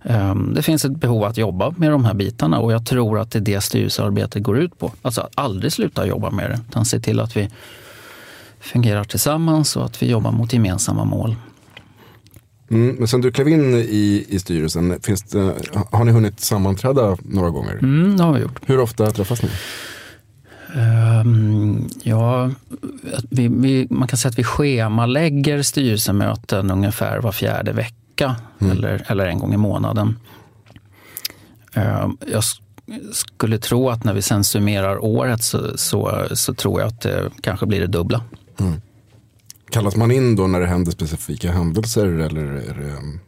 Eh, 0.03 0.35
Det 0.35 0.63
finns 0.63 0.85
ett 0.85 0.97
behov 0.97 1.25
att 1.25 1.37
jobba 1.37 1.75
med 1.77 1.91
de 1.91 2.05
här 2.05 2.15
bitarna 2.15 2.59
och 2.59 2.73
jag 2.73 2.87
tror 2.87 3.19
att 3.21 3.31
det 3.31 3.39
är 3.39 3.41
det 3.41 3.61
styrelsearbetet 3.61 4.43
går 4.43 4.59
ut 4.59 4.79
på. 4.79 4.93
Alltså 5.03 5.21
att 5.21 5.33
aldrig 5.35 5.73
sluta 5.73 6.07
jobba 6.07 6.31
med 6.31 6.51
det, 6.51 6.61
utan 6.69 6.85
se 6.85 7.01
till 7.01 7.21
att 7.21 7.37
vi 7.37 7.49
fungerar 8.61 9.05
tillsammans 9.05 9.77
och 9.77 9.85
att 9.85 10.03
vi 10.03 10.11
jobbar 10.11 10.33
mot 10.33 10.53
gemensamma 10.53 11.05
mål. 11.05 11.37
Mm, 12.71 12.97
men 12.99 13.09
sen 13.09 13.21
du 13.21 13.33
klev 13.33 13.49
in 13.49 13.75
i, 13.75 14.27
i 14.29 14.39
styrelsen, 14.39 15.01
finns 15.03 15.23
det, 15.23 15.55
har 15.91 16.05
ni 16.05 16.13
hunnit 16.13 16.41
sammanträda 16.41 17.17
några 17.23 17.51
gånger? 17.51 17.73
Mm, 17.73 18.17
det 18.17 18.23
har 18.25 18.33
vi 18.33 18.41
gjort. 18.41 18.61
Hur 18.67 18.81
ofta 18.81 19.11
träffas 19.11 19.43
ni? 19.43 19.49
Um, 20.75 21.89
ja, 22.03 22.51
vi, 23.31 23.49
vi, 23.49 23.87
man 23.91 24.09
kan 24.09 24.19
säga 24.19 24.31
att 24.31 24.39
vi 24.39 24.45
schemalägger 24.45 25.63
styrelsemöten 25.63 26.71
ungefär 26.71 27.19
var 27.19 27.33
fjärde 27.33 27.73
vecka 27.73 28.37
mm. 28.59 28.73
eller, 28.73 29.05
eller 29.09 29.27
en 29.27 29.39
gång 29.39 29.55
i 29.55 29.57
månaden. 29.57 30.19
Um, 31.77 32.19
jag 32.27 32.43
skulle 33.13 33.59
tro 33.59 33.91
att 33.91 34.05
när 34.05 34.13
vi 34.13 34.23
sen 34.23 34.45
summerar 34.45 35.05
året 35.05 35.43
så, 35.43 35.79
så, 35.79 36.27
så 36.33 36.55
tror 36.55 36.81
jag 36.81 36.89
att 36.89 37.01
det 37.01 37.31
kanske 37.41 37.67
blir 37.67 37.81
det 37.81 37.87
dubbla. 37.87 38.23
Mm. 38.61 38.81
Kallas 39.71 39.97
man 39.97 40.11
in 40.11 40.37
då 40.37 40.47
när 40.47 40.61
det 40.61 40.67
händer 40.67 40.93
specifika 40.93 41.53
händelser 41.53 42.07
eller 42.07 42.43
är 42.43 42.75
det 42.75 43.21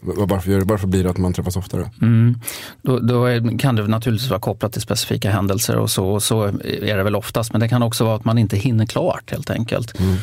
varför, 0.00 0.60
varför 0.60 0.86
blir 0.86 1.04
det 1.04 1.10
att 1.10 1.18
man 1.18 1.32
träffas 1.32 1.56
oftare? 1.56 1.90
Mm. 2.02 2.40
Då, 2.82 2.98
då 2.98 3.24
är, 3.24 3.58
kan 3.58 3.76
det 3.76 3.86
naturligtvis 3.86 4.30
vara 4.30 4.40
kopplat 4.40 4.72
till 4.72 4.82
specifika 4.82 5.30
händelser 5.30 5.76
och 5.76 5.90
så, 5.90 6.08
och 6.08 6.22
så 6.22 6.44
är 6.64 6.96
det 6.96 7.02
väl 7.02 7.16
oftast. 7.16 7.52
Men 7.52 7.60
det 7.60 7.68
kan 7.68 7.82
också 7.82 8.04
vara 8.04 8.16
att 8.16 8.24
man 8.24 8.38
inte 8.38 8.56
hinner 8.56 8.86
klart 8.86 9.30
helt 9.30 9.50
enkelt. 9.50 10.00
Mm. 10.00 10.16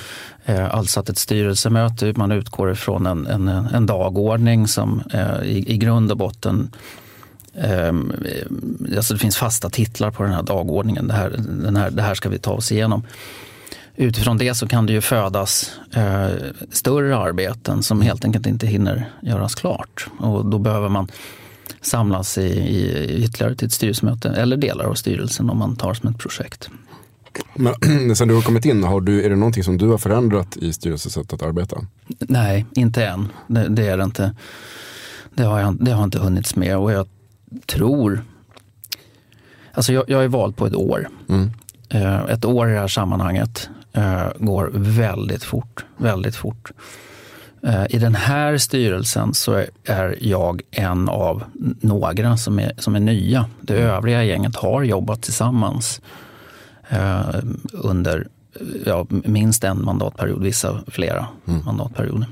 Eh, 0.45 0.75
alltså 0.75 0.99
att 0.99 1.09
ett 1.09 1.17
styrelsemöte, 1.17 2.13
man 2.15 2.31
utgår 2.31 2.71
ifrån 2.71 3.05
en, 3.05 3.27
en, 3.27 3.47
en 3.47 3.85
dagordning 3.85 4.67
som 4.67 5.03
eh, 5.13 5.43
i, 5.43 5.73
i 5.73 5.77
grund 5.77 6.11
och 6.11 6.17
botten 6.17 6.71
eh, 7.53 7.93
alltså 8.97 9.13
det 9.13 9.19
finns 9.19 9.37
fasta 9.37 9.69
titlar 9.69 10.11
på 10.11 10.23
den 10.23 10.31
här 10.31 10.43
dagordningen. 10.43 11.07
Det 11.07 11.13
här, 11.13 11.35
den 11.63 11.75
här, 11.75 11.91
det 11.91 12.01
här 12.01 12.15
ska 12.15 12.29
vi 12.29 12.39
ta 12.39 12.51
oss 12.51 12.71
igenom 12.71 13.03
utifrån 13.95 14.37
det 14.37 14.55
så 14.55 14.67
kan 14.67 14.85
det 14.85 14.93
ju 14.93 15.01
födas 15.01 15.71
eh, 15.93 16.29
större 16.71 17.17
arbeten 17.17 17.83
som 17.83 18.01
helt 18.01 18.25
enkelt 18.25 18.47
inte 18.47 18.67
hinner 18.67 19.09
göras 19.21 19.55
klart. 19.55 20.07
Och 20.19 20.45
då 20.45 20.59
behöver 20.59 20.89
man 20.89 21.07
samlas 21.81 22.37
i, 22.37 22.41
i 22.41 23.23
ytterligare 23.23 23.55
till 23.55 23.65
ett 23.67 23.73
styrelsemöte 23.73 24.29
eller 24.29 24.57
delar 24.57 24.85
av 24.85 24.93
styrelsen 24.93 25.49
om 25.49 25.57
man 25.57 25.75
tar 25.75 25.93
som 25.93 26.09
ett 26.09 26.17
projekt. 26.17 26.69
Men 27.55 28.15
sen 28.15 28.27
du 28.27 28.35
har 28.35 28.41
kommit 28.41 28.65
in, 28.65 28.83
har 28.83 29.01
du, 29.01 29.23
är 29.23 29.29
det 29.29 29.35
någonting 29.35 29.63
som 29.63 29.77
du 29.77 29.87
har 29.87 29.97
förändrat 29.97 30.57
i 30.57 30.73
styrelsens 30.73 31.13
sätt 31.13 31.33
att 31.33 31.43
arbeta? 31.43 31.77
Nej, 32.19 32.65
inte 32.75 33.05
än. 33.05 33.27
Det, 33.47 33.67
det 33.67 33.87
är 33.87 33.97
det 33.97 34.03
inte. 34.03 34.35
Det 35.33 35.43
har, 35.43 35.59
jag, 35.59 35.85
det 35.85 35.91
har 35.91 36.03
inte 36.03 36.19
hunnits 36.19 36.55
med 36.55 36.77
och 36.77 36.91
jag 36.91 37.07
tror... 37.65 38.23
Alltså 39.71 39.93
jag, 39.93 40.03
jag 40.07 40.23
är 40.23 40.27
vald 40.27 40.55
på 40.55 40.65
ett 40.65 40.75
år. 40.75 41.09
Mm. 41.29 41.51
Eh, 41.89 42.15
ett 42.15 42.45
år 42.45 42.69
i 42.69 42.73
det 42.73 42.79
här 42.79 42.87
sammanhanget 42.87 43.69
eh, 43.95 44.27
går 44.39 44.71
väldigt 44.73 45.43
fort. 45.43 45.85
Väldigt 45.97 46.35
fort. 46.35 46.71
Eh, 47.63 47.85
I 47.89 47.97
den 47.99 48.15
här 48.15 48.57
styrelsen 48.57 49.33
så 49.33 49.63
är 49.85 50.17
jag 50.21 50.61
en 50.71 51.09
av 51.09 51.43
några 51.81 52.37
som 52.37 52.59
är, 52.59 52.71
som 52.77 52.95
är 52.95 52.99
nya. 52.99 53.45
Det 53.61 53.73
övriga 53.73 54.23
gänget 54.23 54.55
har 54.55 54.83
jobbat 54.83 55.21
tillsammans 55.21 56.01
eh, 56.89 57.35
under 57.73 58.27
ja, 58.85 59.05
minst 59.09 59.63
en 59.63 59.85
mandatperiod, 59.85 60.43
vissa 60.43 60.81
flera 60.87 61.27
mm. 61.47 61.65
mandatperioder. 61.65 62.27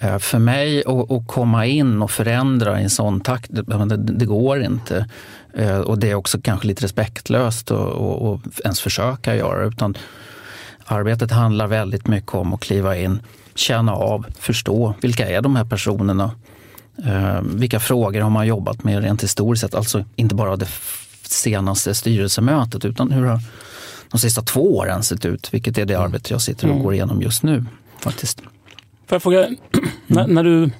Eh, 0.00 0.18
för 0.18 0.38
mig 0.38 0.84
att 0.86 1.26
komma 1.26 1.66
in 1.66 2.02
och 2.02 2.10
förändra 2.10 2.80
i 2.80 2.82
en 2.82 2.90
sån 2.90 3.20
takt, 3.20 3.50
det, 3.96 4.26
går 4.26 4.62
inte. 4.62 5.06
Eh, 5.54 5.78
och 5.78 5.98
det 5.98 6.10
är 6.10 6.14
också 6.14 6.40
kanske 6.42 6.66
lite 6.66 6.84
respektlöst 6.84 7.70
att 7.70 8.60
ens 8.64 8.80
försöka 8.80 9.36
göra. 9.36 9.64
Utan 9.64 9.96
Arbetet 10.92 11.30
handlar 11.30 11.66
väldigt 11.66 12.06
mycket 12.06 12.34
om 12.34 12.54
att 12.54 12.60
kliva 12.60 12.96
in, 12.96 13.20
känna 13.54 13.92
av, 13.92 14.26
förstå 14.38 14.94
vilka 15.00 15.28
är 15.28 15.42
de 15.42 15.56
här 15.56 15.64
personerna? 15.64 16.30
Eh, 17.04 17.40
vilka 17.42 17.80
frågor 17.80 18.20
har 18.20 18.30
man 18.30 18.46
jobbat 18.46 18.84
med 18.84 19.02
rent 19.02 19.22
historiskt 19.22 19.60
sett? 19.60 19.74
Alltså 19.74 20.04
inte 20.16 20.34
bara 20.34 20.56
det 20.56 20.68
senaste 21.22 21.94
styrelsemötet 21.94 22.84
utan 22.84 23.10
hur 23.10 23.24
har 23.24 23.40
de 24.10 24.18
sista 24.18 24.42
två 24.42 24.76
åren 24.76 25.02
sett 25.02 25.24
ut? 25.24 25.54
Vilket 25.54 25.78
är 25.78 25.84
det 25.84 25.94
mm. 25.94 26.04
arbete 26.04 26.32
jag 26.34 26.42
sitter 26.42 26.66
och 26.66 26.72
mm. 26.72 26.84
går 26.84 26.94
igenom 26.94 27.22
just 27.22 27.42
nu 27.42 27.64
faktiskt. 28.00 28.42
Får 29.10 29.16
jag 29.16 29.22
fråga, 29.22 29.48
när, 30.06 30.26
när 30.26 30.44
du 30.44 30.70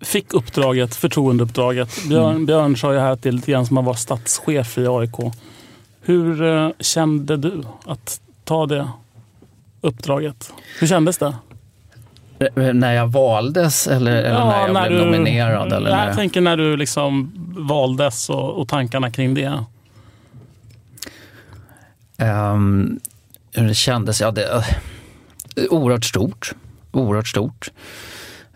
fick 0.00 0.34
uppdraget, 0.34 0.96
förtroendeuppdraget. 0.96 2.08
Björn, 2.08 2.30
mm. 2.30 2.46
Björn 2.46 2.76
sa 2.76 2.92
ju 2.92 2.98
här 2.98 3.26
är 3.26 3.32
lite 3.32 3.50
grann 3.50 3.66
som 3.66 3.78
att 3.78 3.84
vara 3.84 3.96
statschef 3.96 4.78
i 4.78 4.86
AIK. 4.86 5.34
Hur 6.00 6.42
eh, 6.42 6.70
kände 6.80 7.36
du 7.36 7.62
att 7.86 8.20
ta 8.44 8.66
det 8.66 8.88
uppdraget? 9.80 10.52
Hur 10.80 10.86
kändes 10.86 11.18
det? 11.18 11.34
När 12.74 12.92
jag 12.92 13.06
valdes 13.06 13.86
eller, 13.86 14.16
eller 14.16 14.30
ja, 14.30 14.46
när 14.50 14.60
jag 14.60 14.72
när 14.72 14.88
blev 14.88 14.98
du, 14.98 15.04
nominerad? 15.04 15.72
Eller 15.72 15.90
jag 15.90 16.06
när... 16.06 16.14
tänker 16.14 16.40
när 16.40 16.56
du 16.56 16.76
liksom 16.76 17.32
valdes 17.58 18.30
och, 18.30 18.60
och 18.60 18.68
tankarna 18.68 19.10
kring 19.10 19.34
det. 19.34 19.64
Um, 22.18 23.00
hur 23.52 23.68
det 23.68 23.74
kändes? 23.74 24.20
Ja, 24.20 24.30
det, 24.30 24.64
oerhört 25.70 26.04
stort. 26.04 26.54
Oerhört 26.92 27.28
stort. 27.28 27.70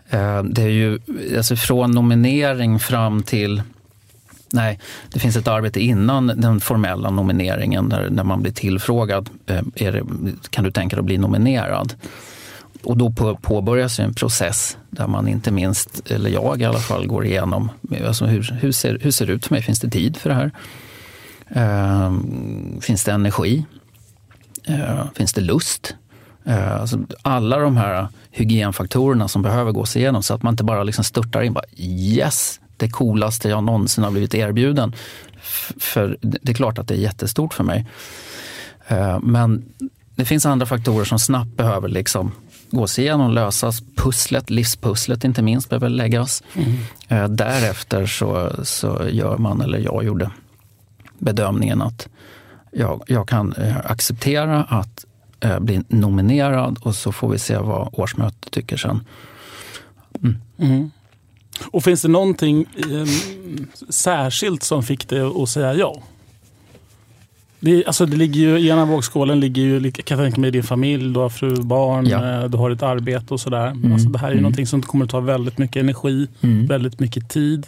Eh, 0.09 0.43
det 0.43 0.61
är 0.61 0.69
ju 0.69 0.99
alltså 1.37 1.55
från 1.55 1.91
nominering 1.91 2.79
fram 2.79 3.23
till 3.23 3.61
Nej, 4.53 4.79
det 5.13 5.19
finns 5.19 5.35
ett 5.35 5.47
arbete 5.47 5.79
innan 5.79 6.27
den 6.27 6.59
formella 6.59 7.09
nomineringen 7.09 7.89
där, 7.89 8.09
när 8.09 8.23
man 8.23 8.41
blir 8.41 8.51
tillfrågad. 8.51 9.29
Eh, 9.45 9.61
det, 9.75 10.03
kan 10.49 10.63
du 10.63 10.71
tänka 10.71 10.95
dig 10.95 10.99
att 10.99 11.05
bli 11.05 11.17
nominerad? 11.17 11.93
Och 12.83 12.97
då 12.97 13.11
på, 13.11 13.35
påbörjas 13.35 13.99
en 13.99 14.13
process 14.13 14.77
där 14.89 15.07
man 15.07 15.27
inte 15.27 15.51
minst, 15.51 16.11
eller 16.11 16.29
jag 16.29 16.61
i 16.61 16.65
alla 16.65 16.79
fall, 16.79 17.07
går 17.07 17.25
igenom 17.25 17.71
alltså 18.07 18.25
hur, 18.25 18.57
hur, 18.61 18.71
ser, 18.71 18.99
hur 19.01 19.11
ser 19.11 19.25
det 19.25 19.33
ut 19.33 19.45
för 19.45 19.53
mig? 19.53 19.61
Finns 19.61 19.79
det 19.79 19.89
tid 19.89 20.17
för 20.17 20.29
det 20.29 20.35
här? 20.35 20.51
Eh, 21.49 22.13
finns 22.81 23.03
det 23.03 23.11
energi? 23.11 23.65
Finns 25.15 25.33
det 25.33 25.41
lust? 25.41 25.95
Uh, 26.47 26.81
alltså 26.81 26.99
alla 27.21 27.59
de 27.59 27.77
här 27.77 28.07
hygienfaktorerna 28.31 29.27
som 29.27 29.41
behöver 29.41 29.71
gås 29.71 29.95
igenom 29.95 30.23
så 30.23 30.33
att 30.33 30.43
man 30.43 30.53
inte 30.53 30.63
bara 30.63 30.83
liksom 30.83 31.03
störtar 31.03 31.41
in 31.41 31.53
bara 31.53 31.65
yes, 31.77 32.59
det 32.77 32.89
coolaste 32.89 33.49
jag 33.49 33.63
någonsin 33.63 34.03
har 34.03 34.11
blivit 34.11 34.33
erbjuden. 34.33 34.95
För 35.77 36.17
det 36.21 36.51
är 36.51 36.53
klart 36.53 36.77
att 36.77 36.87
det 36.87 36.93
är 36.93 36.97
jättestort 36.97 37.53
för 37.53 37.63
mig. 37.63 37.85
Eh, 38.87 39.19
men 39.19 39.65
det 40.15 40.25
finns 40.25 40.45
andra 40.45 40.65
faktorer 40.65 41.05
som 41.05 41.19
snabbt 41.19 41.57
behöver 41.57 41.87
liksom 41.87 42.31
gås 42.71 42.99
igenom, 42.99 43.31
lösas. 43.31 43.81
Pusslet, 43.95 44.49
livspusslet 44.49 45.23
inte 45.23 45.41
minst, 45.41 45.69
behöver 45.69 45.89
läggas. 45.89 46.43
Mm. 46.53 47.35
Därefter 47.35 48.05
så, 48.05 48.51
så 48.63 49.01
gör 49.09 49.37
man, 49.37 49.61
eller 49.61 49.79
jag 49.79 50.03
gjorde, 50.03 50.31
bedömningen 51.19 51.81
att 51.81 52.07
jag, 52.71 53.03
jag 53.07 53.27
kan 53.27 53.53
eh, 53.53 53.77
acceptera 53.83 54.63
att 54.63 55.04
bli 55.59 55.81
nominerad 55.87 56.77
och 56.81 56.95
så 56.95 57.11
får 57.11 57.29
vi 57.29 57.39
se 57.39 57.57
vad 57.57 57.89
årsmötet 57.91 58.51
tycker 58.51 58.77
sen. 58.77 59.01
Mm. 60.23 60.37
Mm. 60.57 60.91
Och 61.71 61.83
finns 61.83 62.01
det 62.01 62.07
någonting 62.07 62.65
eh, 62.77 63.07
särskilt 63.89 64.63
som 64.63 64.83
fick 64.83 65.09
dig 65.09 65.21
att 65.21 65.49
säga 65.49 65.73
ja? 65.73 66.01
Det, 67.59 67.85
alltså 67.85 68.05
det 68.05 68.17
ligger 68.17 68.39
ju, 68.39 68.59
I 68.59 68.69
ena 68.69 68.85
vågskålen 68.85 69.39
ligger 69.39 69.61
ju, 69.61 69.91
kan 69.91 70.17
tänka 70.17 70.41
mig, 70.41 70.51
din 70.51 70.63
familj, 70.63 71.13
du 71.13 71.19
har 71.19 71.29
fru, 71.29 71.63
barn, 71.63 72.07
ja. 72.07 72.41
Eh, 72.43 72.49
du 72.49 72.57
har 72.57 72.71
ett 72.71 72.83
arbete 72.83 73.33
och 73.33 73.39
sådär. 73.39 73.67
Mm. 73.67 73.93
Alltså 73.93 74.09
det 74.09 74.19
här 74.19 74.27
är 74.27 74.31
ju 74.31 74.35
mm. 74.35 74.43
någonting 74.43 74.67
som 74.67 74.81
kommer 74.81 75.05
att 75.05 75.11
ta 75.11 75.19
väldigt 75.19 75.57
mycket 75.57 75.75
energi, 75.75 76.27
mm. 76.41 76.67
väldigt 76.67 76.99
mycket 76.99 77.29
tid. 77.29 77.67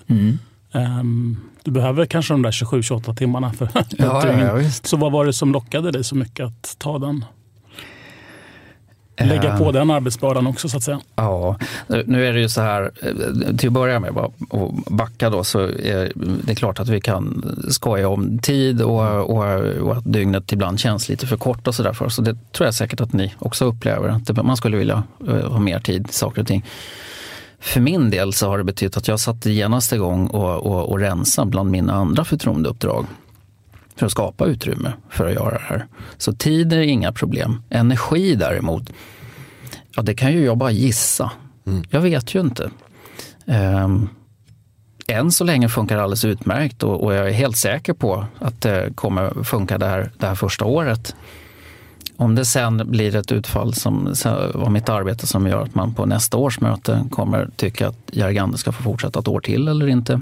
Um, 0.71 1.37
du 1.63 1.71
behöver 1.71 2.05
kanske 2.05 2.33
de 2.33 2.41
där 2.41 2.51
27-28 2.51 3.15
timmarna 3.15 3.53
för 3.53 3.69
ja, 3.73 3.83
ja, 3.97 4.61
ja, 4.61 4.69
Så 4.83 4.97
vad 4.97 5.11
var 5.11 5.25
det 5.25 5.33
som 5.33 5.51
lockade 5.51 5.91
dig 5.91 6.03
så 6.03 6.15
mycket 6.15 6.45
att 6.45 6.75
ta 6.77 6.99
den? 6.99 7.25
Lägga 9.25 9.57
på 9.57 9.63
eh. 9.63 9.71
den 9.71 9.91
arbetsbördan 9.91 10.47
också 10.47 10.69
så 10.69 10.77
att 10.77 10.83
säga. 10.83 10.99
Ja, 11.15 11.57
nu 12.05 12.27
är 12.27 12.33
det 12.33 12.39
ju 12.39 12.49
så 12.49 12.61
här, 12.61 12.91
eh, 13.01 13.55
till 13.55 13.67
att 13.67 13.73
börja 13.73 13.99
med 13.99 14.13
bara 14.13 14.29
och 14.49 14.73
backa 14.73 15.29
då, 15.29 15.43
så 15.43 15.59
är 15.59 16.11
det 16.15 16.55
klart 16.55 16.79
att 16.79 16.89
vi 16.89 17.01
kan 17.01 17.55
skoja 17.69 18.09
om 18.09 18.39
tid 18.39 18.81
och, 18.81 19.29
och, 19.29 19.59
och 19.59 19.97
att 19.97 20.13
dygnet 20.13 20.51
ibland 20.51 20.79
känns 20.79 21.09
lite 21.09 21.27
för 21.27 21.37
kort 21.37 21.67
och 21.67 21.75
sådär 21.75 21.93
för 21.93 22.05
oss. 22.05 22.15
Så 22.15 22.21
det 22.21 22.37
tror 22.51 22.67
jag 22.67 22.73
säkert 22.73 23.01
att 23.01 23.13
ni 23.13 23.33
också 23.39 23.65
upplever, 23.65 24.09
att 24.09 24.45
man 24.45 24.57
skulle 24.57 24.77
vilja 24.77 25.03
eh, 25.27 25.51
ha 25.51 25.59
mer 25.59 25.79
tid 25.79 26.05
till 26.05 26.15
saker 26.15 26.41
och 26.41 26.47
ting. 26.47 26.65
För 27.59 27.81
min 27.81 28.09
del 28.09 28.33
så 28.33 28.47
har 28.47 28.57
det 28.57 28.63
betytt 28.63 28.97
att 28.97 29.07
jag 29.07 29.19
satte 29.19 29.51
genast 29.51 29.93
igång 29.93 30.27
och, 30.27 30.65
och, 30.65 30.89
och 30.89 30.99
rensa 30.99 31.45
bland 31.45 31.71
mina 31.71 31.93
andra 31.93 32.25
förtroendeuppdrag 32.25 33.05
för 33.97 34.05
att 34.05 34.11
skapa 34.11 34.45
utrymme 34.45 34.93
för 35.09 35.27
att 35.27 35.33
göra 35.33 35.51
det 35.57 35.63
här. 35.63 35.85
Så 36.17 36.33
tid 36.33 36.73
är 36.73 36.81
inga 36.81 37.11
problem. 37.11 37.61
Energi 37.69 38.35
däremot, 38.35 38.89
ja 39.95 40.01
det 40.01 40.13
kan 40.13 40.33
ju 40.33 40.45
jag 40.45 40.57
bara 40.57 40.71
gissa. 40.71 41.31
Mm. 41.67 41.83
Jag 41.89 42.01
vet 42.01 42.35
ju 42.35 42.39
inte. 42.39 42.69
Um, 43.45 44.09
än 45.07 45.31
så 45.31 45.43
länge 45.43 45.69
funkar 45.69 45.95
det 45.95 46.03
alldeles 46.03 46.25
utmärkt 46.25 46.83
och, 46.83 47.03
och, 47.03 47.13
jag 47.13 47.27
är 47.27 47.33
helt 47.33 47.57
säker 47.57 47.93
på 47.93 48.25
att 48.39 48.61
det 48.61 48.95
kommer 48.95 49.43
funka 49.43 49.77
det 49.77 49.85
här, 49.85 50.11
det 50.17 50.27
här 50.27 50.35
första 50.35 50.65
året. 50.65 51.15
Om 52.17 52.35
det 52.35 52.45
sen 52.45 52.91
blir 52.91 53.15
ett 53.15 53.31
utfall 53.31 53.73
som, 53.73 54.13
av 54.53 54.71
mitt 54.71 54.89
arbete 54.89 55.27
som 55.27 55.47
gör 55.47 55.61
att 55.61 55.75
man 55.75 55.93
på 55.93 56.05
nästa 56.05 56.37
års 56.37 56.59
möte 56.61 57.05
kommer 57.11 57.49
tycka 57.55 57.87
att 57.87 57.97
Jergander 58.11 58.57
ska 58.57 58.71
få 58.71 58.83
fortsätta 58.83 59.19
ett 59.19 59.27
år 59.27 59.39
till 59.39 59.67
eller 59.67 59.87
inte, 59.87 60.21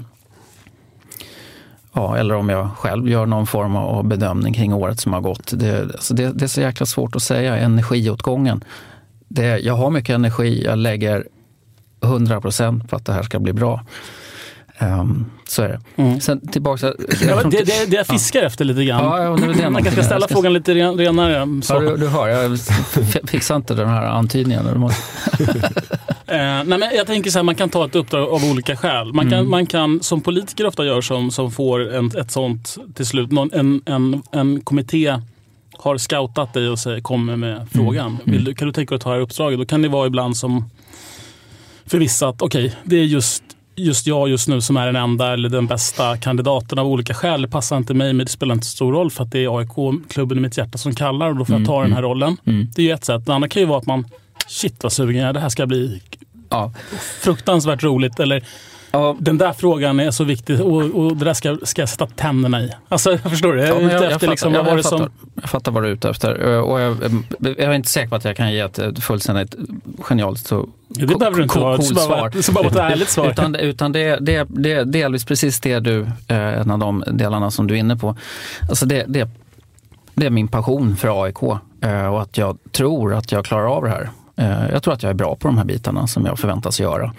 ja, 1.96 2.16
eller 2.16 2.34
om 2.34 2.48
jag 2.48 2.70
själv 2.76 3.08
gör 3.08 3.26
någon 3.26 3.46
form 3.46 3.76
av 3.76 4.04
bedömning 4.04 4.54
kring 4.54 4.74
året 4.74 5.00
som 5.00 5.12
har 5.12 5.20
gått. 5.20 5.52
Det, 5.54 5.82
alltså 5.82 6.14
det, 6.14 6.32
det 6.32 6.44
är 6.44 6.48
så 6.48 6.60
jäkla 6.60 6.86
svårt 6.86 7.16
att 7.16 7.22
säga. 7.22 7.56
Energiåtgången. 7.56 8.64
Det, 9.28 9.58
jag 9.58 9.74
har 9.74 9.90
mycket 9.90 10.14
energi, 10.14 10.64
jag 10.64 10.78
lägger 10.78 11.26
100 12.02 12.40
procent 12.40 12.90
på 12.90 12.96
att 12.96 13.06
det 13.06 13.12
här 13.12 13.22
ska 13.22 13.38
bli 13.38 13.52
bra. 13.52 13.84
Um, 14.80 15.26
så 15.48 15.62
är 15.62 15.68
det. 15.68 16.02
Mm. 16.02 16.20
Sen 16.20 16.48
tillbaka... 16.48 16.86
Ja, 17.28 17.42
det, 17.42 17.50
det, 17.50 17.90
det 17.90 17.96
jag 17.96 18.06
fiskar 18.06 18.42
efter 18.42 18.64
lite 18.64 18.84
grann. 18.84 19.04
Ja, 19.04 19.22
ja, 19.22 19.30
det 19.46 19.52
det 19.62 19.70
Man 19.70 19.82
kanske 19.82 20.00
ska 20.02 20.02
ställa 20.02 20.26
ska- 20.26 20.34
frågan 20.34 20.52
lite 20.52 20.74
ren, 20.74 20.98
renare. 20.98 21.62
Så. 21.62 21.74
Ja, 21.74 21.80
du, 21.80 21.96
du 21.96 22.08
hör, 22.08 22.28
jag 22.28 22.58
fixar 23.28 23.56
inte 23.56 23.74
den 23.74 23.88
här 23.88 24.02
antydningen. 24.06 24.80
Måste... 24.80 25.02
Eh, 26.28 26.36
nej, 26.38 26.64
men 26.64 26.82
jag 26.96 27.06
tänker 27.06 27.30
så 27.30 27.38
här, 27.38 27.42
man 27.42 27.54
kan 27.54 27.68
ta 27.68 27.84
ett 27.84 27.94
uppdrag 27.94 28.28
av 28.28 28.44
olika 28.44 28.76
skäl. 28.76 29.12
Man 29.12 29.30
kan, 29.30 29.38
Mm. 29.38 29.50
man 29.50 29.66
kan 29.66 30.02
som 30.02 30.20
politiker 30.20 30.66
ofta 30.66 30.84
gör 30.84 31.00
som, 31.00 31.30
som 31.30 31.52
får 31.52 31.94
en, 31.94 32.10
ett 32.18 32.30
sånt 32.30 32.76
till 32.94 33.06
slut. 33.06 33.32
Någon, 33.32 33.50
en, 33.52 33.80
en, 33.86 34.22
en 34.32 34.60
kommitté 34.60 35.16
har 35.78 35.98
scoutat 35.98 36.54
dig 36.54 36.68
och 36.68 36.78
säger, 36.78 37.00
kommer 37.00 37.36
med 37.36 37.66
frågan. 37.72 38.18
Vill 38.24 38.44
du, 38.44 38.54
kan 38.54 38.66
du 38.68 38.72
tänka 38.72 38.90
dig 38.90 38.96
att 38.96 39.02
ta 39.02 39.10
det 39.10 39.14
här 39.16 39.22
uppdraget? 39.22 39.58
Då 39.58 39.64
kan 39.66 39.82
det 39.82 39.88
vara 39.88 40.06
ibland 40.06 40.36
som 40.36 40.70
för 41.86 41.98
vissa 41.98 42.28
att 42.28 42.42
okej, 42.42 42.74
det 42.84 42.96
är 42.96 43.04
just, 43.04 43.42
just 43.76 44.06
jag 44.06 44.28
just 44.28 44.48
nu 44.48 44.60
som 44.60 44.76
är 44.76 44.86
den 44.86 44.96
enda 44.96 45.32
eller 45.32 45.48
den 45.48 45.66
bästa 45.66 46.16
kandidaten 46.16 46.78
av 46.78 46.86
olika 46.86 47.14
skäl. 47.14 47.42
Det 47.42 47.48
passar 47.48 47.76
inte 47.76 47.94
mig 47.94 48.12
men 48.12 48.26
det 48.26 48.32
spelar 48.32 48.54
inte 48.54 48.66
så 48.66 48.72
stor 48.72 48.92
roll 48.92 49.10
för 49.10 49.24
att 49.24 49.32
det 49.32 49.44
är 49.44 49.58
AIK, 49.58 50.02
klubben 50.08 50.38
i 50.38 50.40
mitt 50.40 50.58
hjärta 50.58 50.78
som 50.78 50.94
kallar 50.94 51.30
och 51.30 51.36
då 51.36 51.44
får 51.44 51.52
jag 51.52 51.60
Mm, 51.60 51.66
ta 51.66 51.82
den 51.82 51.92
här 51.92 51.98
mm. 51.98 52.10
rollen. 52.10 52.36
Mm. 52.44 52.68
Det 52.74 52.82
är 52.82 52.86
ju 52.86 52.92
ett 52.92 53.04
sätt. 53.04 53.26
Det 53.26 53.34
andra 53.34 53.48
kan 53.48 53.62
ju 53.62 53.68
vara 53.68 53.78
att 53.78 53.86
man 53.86 54.04
Shit 54.46 54.82
vad 54.82 54.92
sugen 54.92 55.20
jag 55.20 55.28
är. 55.28 55.32
Det 55.32 55.40
här 55.40 55.48
ska 55.48 55.66
bli 55.66 56.00
fruktansvärt 57.20 57.82
roligt. 57.82 58.20
Eller 58.20 58.44
den 59.18 59.38
där 59.38 59.52
frågan 59.52 60.00
är 60.00 60.10
så 60.10 60.24
viktig 60.24 60.60
och, 60.60 60.82
och 60.82 61.16
det 61.16 61.24
där 61.24 61.34
ska, 61.34 61.56
ska 61.62 61.82
jag 61.82 61.88
sätta 61.88 62.06
tänderna 62.06 62.60
i. 62.62 62.70
Alltså, 62.88 63.10
jag 63.10 63.20
förstår 63.20 63.52
du? 63.52 63.60
Jag 63.60 63.82
Ja, 63.82 63.90
jag, 63.92 64.02
jag, 64.04 64.12
fattar, 64.12 64.28
liksom, 64.28 64.54
jag, 64.54 64.66
jag, 64.66 64.76
det 64.76 64.82
som... 64.82 64.98
fattar, 64.98 65.12
jag 65.34 65.50
fattar 65.50 65.72
vad 65.72 65.82
du 65.82 65.88
är 65.88 65.92
ute 65.92 66.08
efter. 66.10 66.52
Eh, 66.52 66.58
Och 66.60 66.80
jag, 66.80 66.96
jag 67.38 67.58
är 67.58 67.72
inte 67.72 67.88
säker 67.88 68.08
på 68.08 68.16
att 68.16 68.24
jag 68.24 68.36
kan 68.36 68.52
ge 68.52 68.60
ett 68.60 68.98
fullständigt 69.04 69.54
genialt 69.98 70.38
så 70.38 70.68
Ja, 70.88 71.06
det 71.06 71.14
behöver 71.18 71.36
du 71.36 71.42
inte 71.42 71.58
vara. 71.58 71.76
Det 71.76 71.82
ska 71.82 72.08
bara 72.08 72.28
det 72.28 72.42
ska 72.42 72.52
bara 72.52 72.66
ett 72.66 72.76
ärligt 72.76 73.08
svar. 73.08 73.30
Utan, 73.30 73.54
utan 73.54 73.92
det, 73.92 74.18
det, 74.20 74.46
det 74.48 74.72
är 74.72 74.84
delvis 74.84 75.24
precis 75.24 75.60
det 75.60 75.78
du, 75.80 76.00
eh, 76.28 76.36
en 76.60 76.70
av 76.70 76.78
de 76.78 77.04
delarna 77.06 77.50
som 77.50 77.66
du 77.66 77.74
är 77.74 77.78
inne 77.78 77.96
på. 77.96 78.16
Alltså 78.68 78.86
det, 78.86 79.04
det, 79.08 79.28
det 80.14 80.26
är 80.26 80.30
min 80.30 80.48
passion 80.48 80.96
för 80.96 81.24
AIK 81.24 81.42
eh, 81.80 82.06
och 82.06 82.22
att 82.22 82.38
jag 82.38 82.58
tror 82.72 83.14
att 83.14 83.32
jag 83.32 83.44
klarar 83.44 83.66
av 83.76 83.84
det 83.84 83.90
här. 83.90 84.10
Eh, 84.36 84.70
Jag 84.72 84.82
tror 84.82 84.94
att 84.94 85.02
jag 85.02 85.10
är 85.10 85.14
bra 85.14 85.36
på 85.36 85.48
de 85.48 85.58
här 85.58 85.64
bitarna 85.64 86.06
som 86.06 86.26
jag 86.26 86.38
förväntas 86.38 86.80
göra. 86.80 87.12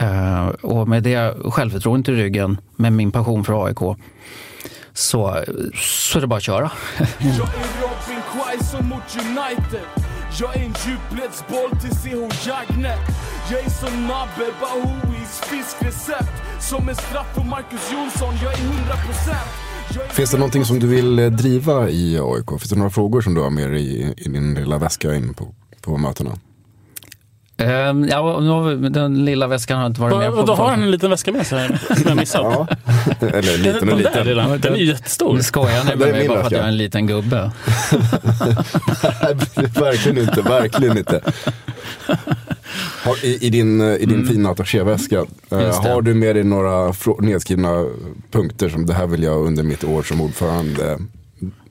Eh, 0.00 0.46
Och 0.48 0.88
med 0.88 1.02
det 1.02 1.34
självförtroendet 1.50 2.08
i 2.08 2.12
ryggen, 2.12 2.58
med 2.76 2.92
min 2.92 3.12
passion 3.12 3.44
för 3.44 3.66
AIK, 3.66 3.78
så, 4.92 5.44
så 6.10 6.18
är 6.18 6.20
det 6.20 6.26
bara 6.26 6.36
att 6.36 6.42
köra. 6.42 6.70
Jag 7.18 7.30
är 7.30 7.80
Robin 7.82 8.22
Quaison 8.32 8.88
mot 8.88 9.16
United 9.16 9.86
Jag 10.40 10.56
är 10.56 10.60
en 10.60 10.74
djupledsboll 10.86 11.70
till 11.80 11.90
CH 11.90 12.46
Jagne 12.48 12.94
Jag 13.50 13.60
är 13.64 13.70
som 13.70 14.06
Nabbe 14.06 14.46
Bahouis 14.60 15.40
fiskrecept 15.40 16.32
Som 16.60 16.88
en 16.88 16.94
straff 16.94 17.34
för 17.34 17.44
Marcus 17.44 17.92
Jonsson, 17.92 18.34
jag 18.42 18.52
är 18.52 18.56
100% 18.56 18.64
Jag 19.94 20.04
är 20.04 20.08
Finns 20.08 20.30
det 20.30 20.38
någonting 20.38 20.64
som 20.64 20.78
du 20.78 20.86
vill 20.86 21.18
eh, 21.18 21.26
driva 21.30 21.88
i 21.88 22.18
AIK? 22.22 22.48
Finns 22.50 22.70
det 22.70 22.76
några 22.76 22.90
frågor 22.90 23.20
som 23.20 23.34
du 23.34 23.40
har 23.40 23.50
med 23.50 23.70
dig 23.70 23.82
i, 23.86 24.14
i 24.16 24.28
din 24.28 24.54
lilla 24.54 24.78
väska 24.78 25.14
in 25.14 25.34
på, 25.34 25.54
på 25.80 25.96
mötena? 25.96 26.30
Ehm, 27.60 28.04
Ja, 28.08 28.40
nu 28.40 28.48
har 28.48 28.62
vi- 28.74 28.88
den 28.88 29.24
lilla 29.24 29.46
väskan 29.46 29.78
har 29.78 29.86
inte 29.86 30.00
varit 30.00 30.16
med 30.16 30.30
på. 30.32 30.42
Då 30.42 30.54
har 30.54 30.70
han 30.70 30.82
en 30.82 30.90
liten 30.90 31.10
väska 31.10 31.32
med 31.32 31.46
sig 31.46 31.68
som 31.96 32.02
jag 32.06 32.16
missat. 32.16 32.42
Eller 33.20 33.42
Den- 33.42 33.62
liten 33.62 33.80
och 33.80 33.86
den 33.86 33.98
liten. 33.98 34.12
där 34.14 34.24
lilla, 34.24 34.56
den 34.56 34.72
är 34.74 34.78
ju 34.78 34.84
jättestor. 34.84 35.34
Nu 35.34 35.42
skojar 35.42 35.84
ni 35.84 35.86
Det 35.86 35.92
är 35.92 35.96
med 35.96 36.12
mig 36.12 36.28
bara 36.28 36.38
för 36.38 36.46
att 36.46 36.52
jag 36.52 36.60
är 36.64 36.68
en 36.68 36.76
liten 36.76 37.06
gubbe. 37.06 37.50
Nej, 39.22 39.36
verkligen 39.80 40.18
inte, 40.18 40.42
verkligen 40.42 40.98
inte. 40.98 41.20
Har, 43.04 43.24
i, 43.24 43.38
I 43.46 43.50
din, 43.50 43.80
i 43.80 44.06
din 44.06 44.26
fina 44.26 44.50
attachéväska, 44.50 45.16
eh, 45.18 45.26
Mm. 45.58 45.70
Har 45.70 46.02
du 46.02 46.14
med 46.14 46.36
dig 46.36 46.44
några 46.44 46.92
nedskrivna 47.20 47.84
punkter 48.30 48.68
som 48.68 48.86
det 48.86 48.94
här 48.94 49.06
vill 49.06 49.22
jag 49.22 49.46
under 49.46 49.62
mitt 49.62 49.84
år 49.84 50.02
som 50.02 50.20
ordförande 50.20 50.98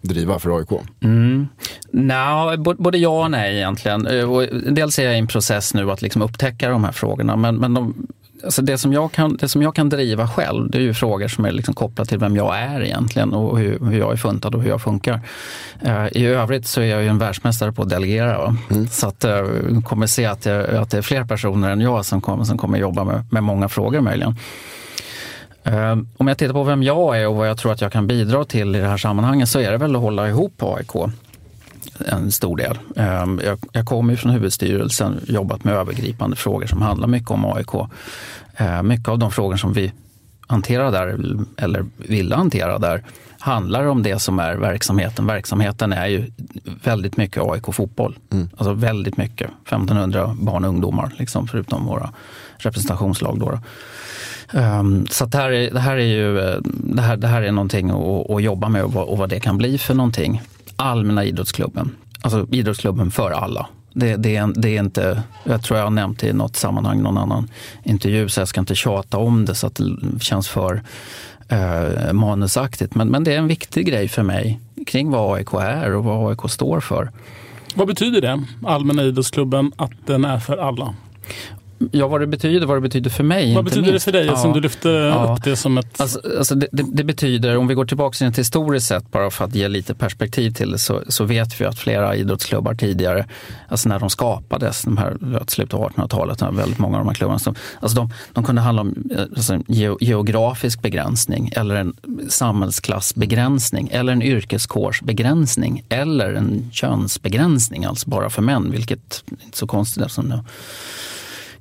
driva 0.01 0.39
för 0.39 0.57
AIK? 0.57 0.70
Mm. 1.03 1.47
Nå, 1.91 2.55
bo- 2.57 2.76
både 2.84 2.97
ja 2.97 3.24
och 3.24 3.32
nej 3.32 3.55
egentligen. 3.55 4.07
Eh, 4.07 4.30
dels 4.72 4.99
är 4.99 5.03
jag 5.03 5.15
i 5.15 5.17
en 5.20 5.28
process 5.28 5.74
nu 5.74 5.91
att 5.91 6.01
liksom 6.01 6.22
upptäcka 6.22 6.70
de 6.70 6.84
här 6.84 6.91
frågorna. 6.91 7.36
Men, 7.36 7.55
men 7.55 7.74
de, 7.74 8.07
alltså 8.43 8.61
det, 8.61 8.78
som 8.78 8.93
jag 8.93 9.11
kan, 9.11 9.38
det 9.38 9.47
som 9.49 9.61
jag 9.61 9.76
kan 9.76 9.89
driva 9.89 10.28
själv, 10.28 10.70
det 10.72 10.78
är 10.78 10.82
ju 10.82 10.93
frågor 10.93 11.28
som 11.28 11.45
är 11.45 11.51
liksom 11.51 11.74
kopplade 11.74 12.09
till 12.09 12.17
vem 12.17 12.36
jag 12.36 12.57
är 12.59 12.82
egentligen 12.82 13.34
och 13.34 13.59
hur, 13.59 13.80
hur 13.80 13.99
jag 13.99 14.11
är 14.11 14.17
funtad 14.17 14.55
och 14.55 14.61
hur 14.63 14.70
jag 14.70 14.82
funkar. 14.82 15.22
Eh, 15.82 16.07
I 16.11 16.26
övrigt 16.26 16.67
så 16.67 16.82
är 16.82 16.86
jag 16.86 17.01
ju 17.01 17.07
en 17.07 17.17
världsmästare 17.17 17.72
på 17.74 17.82
att 17.82 17.89
delegera. 17.89 18.38
Va? 18.38 18.55
Så 18.91 19.07
att 19.07 19.26
vi 19.70 19.82
kommer 19.82 20.07
se 20.07 20.26
att, 20.26 20.45
jag, 20.45 20.76
att 20.76 20.89
det 20.91 20.97
är 20.97 21.01
fler 21.01 21.24
personer 21.24 21.70
än 21.70 21.82
jag 21.82 22.05
som 22.05 22.22
kommer, 22.22 22.43
som 22.43 22.57
kommer 22.57 22.78
jobba 22.78 23.03
med, 23.03 23.26
med 23.32 23.43
många 23.43 23.70
frågor 23.70 24.01
möjligen. 24.01 24.36
Eh, 25.64 25.97
Om 26.18 26.28
jag 26.28 26.38
tittar 26.38 26.53
på 26.53 26.64
vem 26.64 26.84
jag 26.84 27.18
är 27.22 27.28
och 27.28 27.36
vad 27.36 27.49
jag 27.49 27.57
tror 27.57 27.72
att 27.72 27.82
jag 27.82 27.91
kan 27.91 28.07
bidra 28.07 28.45
till 28.45 28.76
i 28.76 28.80
det 28.80 28.88
här 28.88 28.97
sammanhanget 28.97 29.49
så 29.49 29.60
är 29.60 29.72
det 29.72 29.78
väl 29.78 29.95
att 29.95 30.01
hålla 30.01 30.28
ihop 30.30 30.64
AIK 30.64 30.91
en 32.07 32.32
stor 32.32 32.57
del. 32.57 32.78
Eh, 32.95 33.26
Jag, 33.45 33.60
jag 33.72 33.86
kommer 33.86 34.14
ju 34.14 34.18
från 34.18 34.32
huvudstyrelsen, 34.32 35.20
jobbat 35.28 35.64
med 35.64 35.74
övergripande 35.74 36.36
frågor 36.36 36.66
som 36.68 36.82
handlar 36.82 37.07
mycket 37.07 37.32
om 37.32 37.45
AIK. 37.45 37.74
Eh, 38.57 38.84
Mycket 38.84 39.07
av 39.07 39.20
de 39.20 39.32
frågor 39.32 39.55
som 39.57 39.74
vi 39.74 39.91
hanterar 40.47 40.91
där, 40.91 41.20
eller 41.57 41.86
ville 41.97 42.36
hantera 42.36 42.78
där, 42.80 43.03
handlar 43.39 43.86
om 43.86 44.03
det 44.03 44.20
som 44.20 44.39
är 44.39 44.55
verksamheten. 44.55 45.26
Verksamheten 45.28 45.93
är 45.93 46.07
ju 46.07 46.32
väldigt 46.84 47.18
mycket 47.18 47.43
AIK 47.43 47.74
fotboll. 47.74 48.18
Alltså 48.57 48.74
väldigt 48.74 49.18
mycket. 49.18 49.49
1500 49.66 50.36
barn 50.41 50.64
och 50.64 50.70
ungdomar, 50.70 51.12
liksom, 51.18 51.47
förutom 51.47 51.86
våra 51.86 52.10
representationslag. 52.57 53.39
Då. 53.39 53.60
Um, 54.54 55.08
så 55.08 55.26
det, 55.26 55.38
här 55.38 55.52
är, 55.52 55.72
det, 55.72 55.80
här 55.80 55.97
är 55.97 56.06
ju, 56.06 56.39
eh, 56.39 56.58
det, 56.64 57.02
här, 57.02 57.18
det 57.18 57.28
här 57.28 57.41
är 57.41 57.52
någonting 57.52 57.89
att, 57.89 58.30
att 58.32 58.43
jobba 58.43 58.70
med 58.70 58.84
och 58.84 58.93
vad, 58.93 59.08
och 59.08 59.18
vad 59.18 59.30
det 59.30 59.39
kan 59.39 59.58
bli 59.58 59.78
för 59.78 59.93
någonting. 59.93 60.41
Allmänna 60.76 61.24
idrottsklubben, 61.24 61.95
alltså 62.22 62.47
idrottsklubben 62.52 63.12
för 63.12 63.32
alla. 63.32 63.68
Det, 63.93 64.16
det, 64.16 64.36
är, 64.36 64.47
det 64.56 64.70
är 64.70 64.80
inte, 64.80 65.24
jag 65.43 65.64
tror 65.64 65.78
jag 65.78 65.86
har 65.86 65.91
nämnt 65.91 66.20
det 66.20 66.28
i 66.28 66.34
något 66.34 66.56
sammanhang, 66.56 67.02
någon 67.02 67.18
annan 67.18 67.47
intervju, 67.84 68.30
så 68.30 68.41
jag 68.41 68.47
ska 68.47 68.60
inte 68.60 68.76
tjata 68.76 69.18
om 69.18 69.45
det 69.45 69.56
så 69.56 69.68
att 69.68 69.76
det 69.76 70.24
känns 70.24 70.47
för 70.47 70.82
eh, 71.50 72.14
manusaktigt. 72.14 72.95
Men, 72.95 73.08
men 73.08 73.24
det 73.24 73.34
är 73.34 73.38
en 73.38 73.47
viktig 73.47 73.88
grej 73.88 74.08
för 74.08 74.24
mig 74.24 74.60
kring 74.88 75.12
vad 75.12 75.38
AIK 75.38 75.54
är 75.54 75.95
och 75.95 76.04
vad 76.04 76.30
AIK 76.30 76.52
står 76.52 76.80
för. 76.80 77.12
Vad 77.76 77.88
betyder 77.88 78.22
det, 78.22 78.43
Allmänna 78.66 79.04
idrottsklubben, 79.04 79.72
att 79.76 79.91
den 80.06 80.26
är 80.26 80.39
för 80.39 80.58
alla? 80.58 80.95
Ja, 81.91 82.07
vad 82.07 82.21
det 82.21 82.27
betyder, 82.27 82.65
vad 82.67 82.77
det 82.77 82.82
betyder 82.82 83.09
för 83.09 83.23
mig. 83.23 83.55
Vad 83.55 83.65
betyder 83.65 83.86
det 83.86 83.91
minst. 83.91 84.05
för 84.05 84.11
dig, 84.11 84.25
Ja. 84.25 84.36
som 84.38 84.53
du 84.53 84.59
lyfte 84.61 84.89
Ja. 84.89 85.36
upp 85.38 85.43
det 85.43 85.55
som 85.55 85.77
ett... 85.77 86.01
Alltså, 86.01 86.21
alltså 86.38 86.55
det, 86.55 86.67
det, 86.71 86.84
det 86.93 87.03
betyder, 87.03 87.57
om 87.57 87.67
vi 87.67 87.73
går 87.73 87.86
tillbaka 87.86 88.15
till 88.17 88.27
ett 88.27 88.39
historiskt 88.39 88.88
sätt, 88.88 89.11
bara 89.11 89.32
för 89.32 89.45
att 89.45 89.55
ge 89.55 89.67
lite 89.67 89.95
perspektiv 89.95 90.51
till 90.51 90.71
det, 90.71 90.80
så, 90.80 91.01
så 91.07 91.23
vet 91.23 91.61
vi 91.61 91.65
att 91.65 91.80
flera 91.80 92.15
idrottsklubbar 92.15 92.73
tidigare, 92.73 93.25
alltså 93.67 93.89
när 93.89 93.99
de 93.99 94.09
skapades, 94.09 94.82
de 94.82 94.97
här 94.97 95.17
slutet 95.47 95.73
av 95.73 95.89
1800-talet, 95.91 96.41
när 96.41 96.51
väldigt 96.51 96.80
många 96.80 96.97
av 96.97 97.03
de 97.03 97.07
här 97.07 97.15
klubbarna, 97.15 97.39
som, 97.39 97.55
alltså 97.80 97.95
de, 97.95 98.13
de 98.34 98.43
kunde 98.43 98.61
handla 98.61 98.82
om 98.82 98.95
eh, 99.17 99.21
alltså 99.21 99.59
geografisk 99.99 100.82
begränsning, 100.82 101.51
eller 101.55 101.75
en 101.75 101.93
samhällsklassbegränsning, 102.30 103.89
eller 103.91 104.13
en 104.13 104.21
yrkeskårsbegränsning, 104.21 105.84
eller 105.89 106.34
en 106.34 106.69
könsbegränsning, 106.71 107.86
alltså 107.86 108.09
bara 108.09 108.30
för 108.30 108.41
män, 108.41 108.71
vilket 108.71 109.23
är 109.32 109.45
inte 109.45 109.57
så 109.57 109.67
konstigt 109.67 110.03
eftersom 110.03 110.30
det 110.30 110.43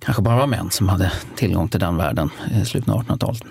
kanske 0.09 0.23
bara 0.23 0.37
var 0.37 0.47
män 0.47 0.71
som 0.71 0.89
hade 0.89 1.13
tillgång 1.37 1.69
till 1.69 1.81
den 1.81 1.97
världen 1.97 2.31
i 2.63 2.65
slutet 2.65 2.89
av 2.89 3.05
1800-talet. 3.05 3.43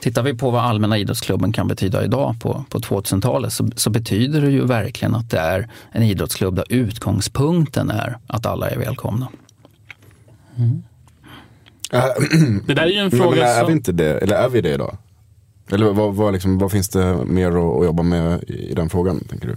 Tittar 0.00 0.22
vi 0.22 0.34
på 0.34 0.50
vad 0.50 0.64
allmänna 0.64 0.98
idrottsklubben 0.98 1.52
kan 1.52 1.68
betyda 1.68 2.04
idag 2.04 2.34
på, 2.40 2.64
på 2.68 2.78
2000-talet 2.78 3.52
så, 3.52 3.70
så 3.76 3.90
betyder 3.90 4.40
det 4.40 4.50
ju 4.50 4.66
verkligen 4.66 5.14
att 5.14 5.30
det 5.30 5.38
är 5.38 5.68
en 5.92 6.02
idrottsklubb 6.02 6.56
där 6.56 6.64
utgångspunkten 6.68 7.90
är 7.90 8.18
att 8.26 8.46
alla 8.46 8.70
är 8.70 8.78
välkomna. 8.78 9.28
Det 12.66 12.74
där 12.74 12.82
är 12.82 12.86
ju 12.86 12.98
en 12.98 13.08
Men, 13.08 13.20
fråga 13.20 13.36
men 13.36 13.44
är 13.44 13.58
som... 13.58 13.66
vi 13.66 13.72
inte 13.72 13.92
det, 13.92 14.18
eller 14.18 14.36
är 14.36 14.48
vi 14.48 14.60
det 14.60 14.74
idag? 14.74 14.96
Eller 15.70 15.86
vad, 15.86 16.14
vad, 16.14 16.32
liksom, 16.32 16.58
vad 16.58 16.72
finns 16.72 16.88
det 16.88 17.24
mer 17.24 17.48
att, 17.48 17.78
att 17.78 17.84
jobba 17.84 18.02
med 18.02 18.44
i, 18.48 18.70
i 18.70 18.74
den 18.74 18.90
frågan, 18.90 19.24
tänker 19.28 19.48
du? 19.48 19.56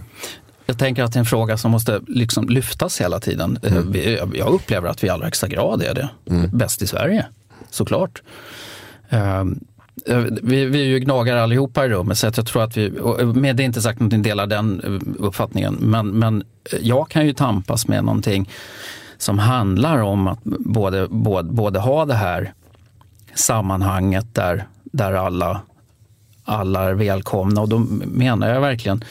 Jag 0.66 0.78
tänker 0.78 1.02
att 1.04 1.12
det 1.12 1.16
är 1.16 1.20
en 1.20 1.24
fråga 1.26 1.56
som 1.56 1.70
måste 1.70 2.00
liksom 2.08 2.48
lyftas 2.48 3.00
hela 3.00 3.20
tiden. 3.20 3.58
Eh, 3.62 3.78
vi- 3.78 4.18
Jag 4.34 4.48
upplever 4.54 4.88
att 4.88 5.02
vi 5.02 5.06
i 5.06 5.10
allra 5.10 5.24
högsta 5.24 5.48
grad 5.48 5.82
är 5.82 5.94
det. 5.94 6.08
Bäst 6.52 6.82
i 6.82 6.86
Sverige, 6.86 7.26
såklart. 7.70 8.22
Ehm, 9.08 9.60
eh, 10.06 10.18
Vi, 10.42 10.64
vi 10.64 10.80
är 10.80 10.84
ju 10.86 10.98
gnagare 10.98 11.42
allihopa 11.42 11.86
i 11.86 11.88
rummet, 11.88 12.18
så 12.18 12.26
att 12.26 12.36
jag 12.36 12.46
tror 12.46 12.62
att 12.62 12.76
vi, 12.76 12.92
och 13.00 13.26
med 13.36 13.56
det 13.56 13.62
är 13.62 13.64
inte 13.64 13.82
sagt 13.82 14.00
ni 14.00 14.18
delar 14.18 14.46
den 14.46 14.80
eh, 14.84 15.24
uppfattningen, 15.24 15.74
men, 15.80 16.08
men 16.08 16.44
jag 16.80 17.08
kan 17.08 17.26
ju 17.26 17.32
tampas 17.32 17.88
med 17.88 18.04
någonting 18.04 18.50
som 19.18 19.38
handlar 19.38 19.98
om 19.98 20.26
att 20.28 20.38
både, 20.44 21.08
både, 21.08 21.50
både 21.52 21.78
ha 21.80 22.04
det 22.04 22.14
här 22.14 22.52
sammanhanget 23.34 24.34
där, 24.34 24.66
där 24.84 25.12
alla 25.12 25.60
alla 26.48 26.84
är 26.84 26.94
välkomna 26.94 27.60
och 27.60 27.68
då 27.68 27.78
menar 28.06 28.48
jag 28.48 28.60
verkligen 28.60 29.04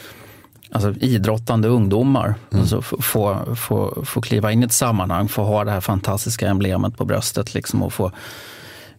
alltså, 0.70 0.94
idrottande 1.00 1.68
ungdomar. 1.68 2.34
Mm. 2.50 2.60
Alltså, 2.60 2.82
få, 2.82 3.54
få, 3.56 4.04
få 4.04 4.20
kliva 4.20 4.52
in 4.52 4.62
i 4.62 4.66
ett 4.66 4.72
sammanhang, 4.72 5.28
få 5.28 5.42
ha 5.42 5.64
det 5.64 5.70
här 5.70 5.80
fantastiska 5.80 6.48
emblemet 6.48 6.96
på 6.96 7.04
bröstet 7.04 7.54
liksom, 7.54 7.82
och 7.82 7.92
få 7.92 8.12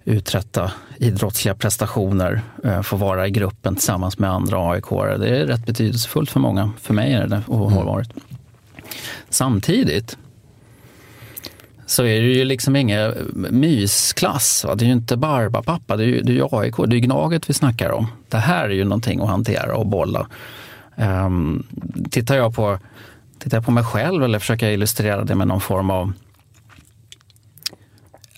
uträtta 0.03 0.71
idrottsliga 0.97 1.55
prestationer, 1.55 2.41
eh, 2.63 2.81
få 2.81 2.95
vara 2.95 3.27
i 3.27 3.31
gruppen 3.31 3.75
tillsammans 3.75 4.19
med 4.19 4.31
andra 4.31 4.71
aik 4.71 4.89
Det 4.89 5.39
är 5.39 5.45
rätt 5.45 5.65
betydelsefullt 5.65 6.31
för 6.31 6.39
många. 6.39 6.71
För 6.81 6.93
mig 6.93 7.13
är 7.13 7.27
det 7.27 7.41
och 7.47 7.71
har 7.71 7.83
varit. 7.83 8.09
Samtidigt 9.29 10.17
så 11.85 12.03
är 12.03 12.21
det 12.21 12.27
ju 12.27 12.45
liksom 12.45 12.75
ingen 12.75 13.13
mysklass. 13.49 14.65
Va? 14.67 14.75
Det 14.75 14.85
är 14.85 14.87
ju 14.87 14.93
inte 14.93 15.17
Barbapappa, 15.17 15.97
det 15.97 16.03
är 16.03 16.07
ju, 16.07 16.21
det 16.21 16.31
är 16.31 16.35
ju 16.35 16.47
AIK, 16.51 16.75
det 16.87 16.95
är 16.95 16.99
Gnaget 16.99 17.49
vi 17.49 17.53
snackar 17.53 17.89
om. 17.91 18.07
Det 18.29 18.37
här 18.37 18.65
är 18.65 18.73
ju 18.73 18.83
någonting 18.83 19.21
att 19.21 19.29
hantera 19.29 19.75
och 19.75 19.87
bolla. 19.87 20.27
Um, 20.99 21.67
tittar, 22.11 22.35
jag 22.35 22.55
på, 22.55 22.79
tittar 23.39 23.57
jag 23.57 23.65
på 23.65 23.71
mig 23.71 23.83
själv 23.83 24.23
eller 24.23 24.39
försöker 24.39 24.65
jag 24.65 24.73
illustrera 24.73 25.23
det 25.23 25.35
med 25.35 25.47
någon 25.47 25.61
form 25.61 25.89
av 25.89 26.13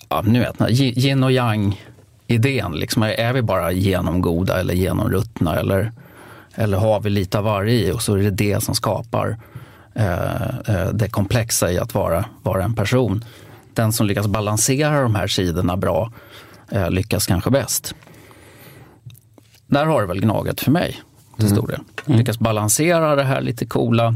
ja, 0.08 0.22
nu 0.26 0.40
vet, 0.40 0.70
yin 0.80 1.24
och 1.24 1.32
yang 1.32 1.80
idén. 2.26 2.72
Liksom, 2.72 3.02
är 3.02 3.32
vi 3.32 3.42
bara 3.42 3.72
genomgoda 3.72 4.60
eller 4.60 4.74
genomruttna 4.74 5.56
eller, 5.56 5.92
eller 6.54 6.78
har 6.78 7.00
vi 7.00 7.10
lite 7.10 7.38
av 7.38 7.44
varje 7.44 7.74
i 7.74 7.92
och 7.92 8.02
så 8.02 8.14
är 8.14 8.22
det 8.22 8.30
det 8.30 8.62
som 8.62 8.74
skapar 8.74 9.36
eh, 9.94 10.58
eh, 10.58 10.88
det 10.92 11.08
komplexa 11.08 11.72
i 11.72 11.78
att 11.78 11.94
vara, 11.94 12.24
vara 12.42 12.64
en 12.64 12.74
person. 12.74 13.24
Den 13.74 13.92
som 13.92 14.06
lyckas 14.06 14.26
balansera 14.26 15.02
de 15.02 15.14
här 15.14 15.26
sidorna 15.26 15.76
bra 15.76 16.12
eh, 16.70 16.90
lyckas 16.90 17.26
kanske 17.26 17.50
bäst. 17.50 17.94
Där 19.66 19.86
har 19.86 20.00
det 20.00 20.06
väl 20.06 20.20
Gnaget 20.20 20.60
för 20.60 20.70
mig 20.70 21.00
till 21.40 21.48
mm. 21.48 21.58
stor 21.58 21.68
del. 21.68 21.80
Mm. 22.06 22.18
Lyckas 22.18 22.38
balansera 22.38 23.16
det 23.16 23.24
här 23.24 23.40
lite 23.40 23.66
coola, 23.66 24.14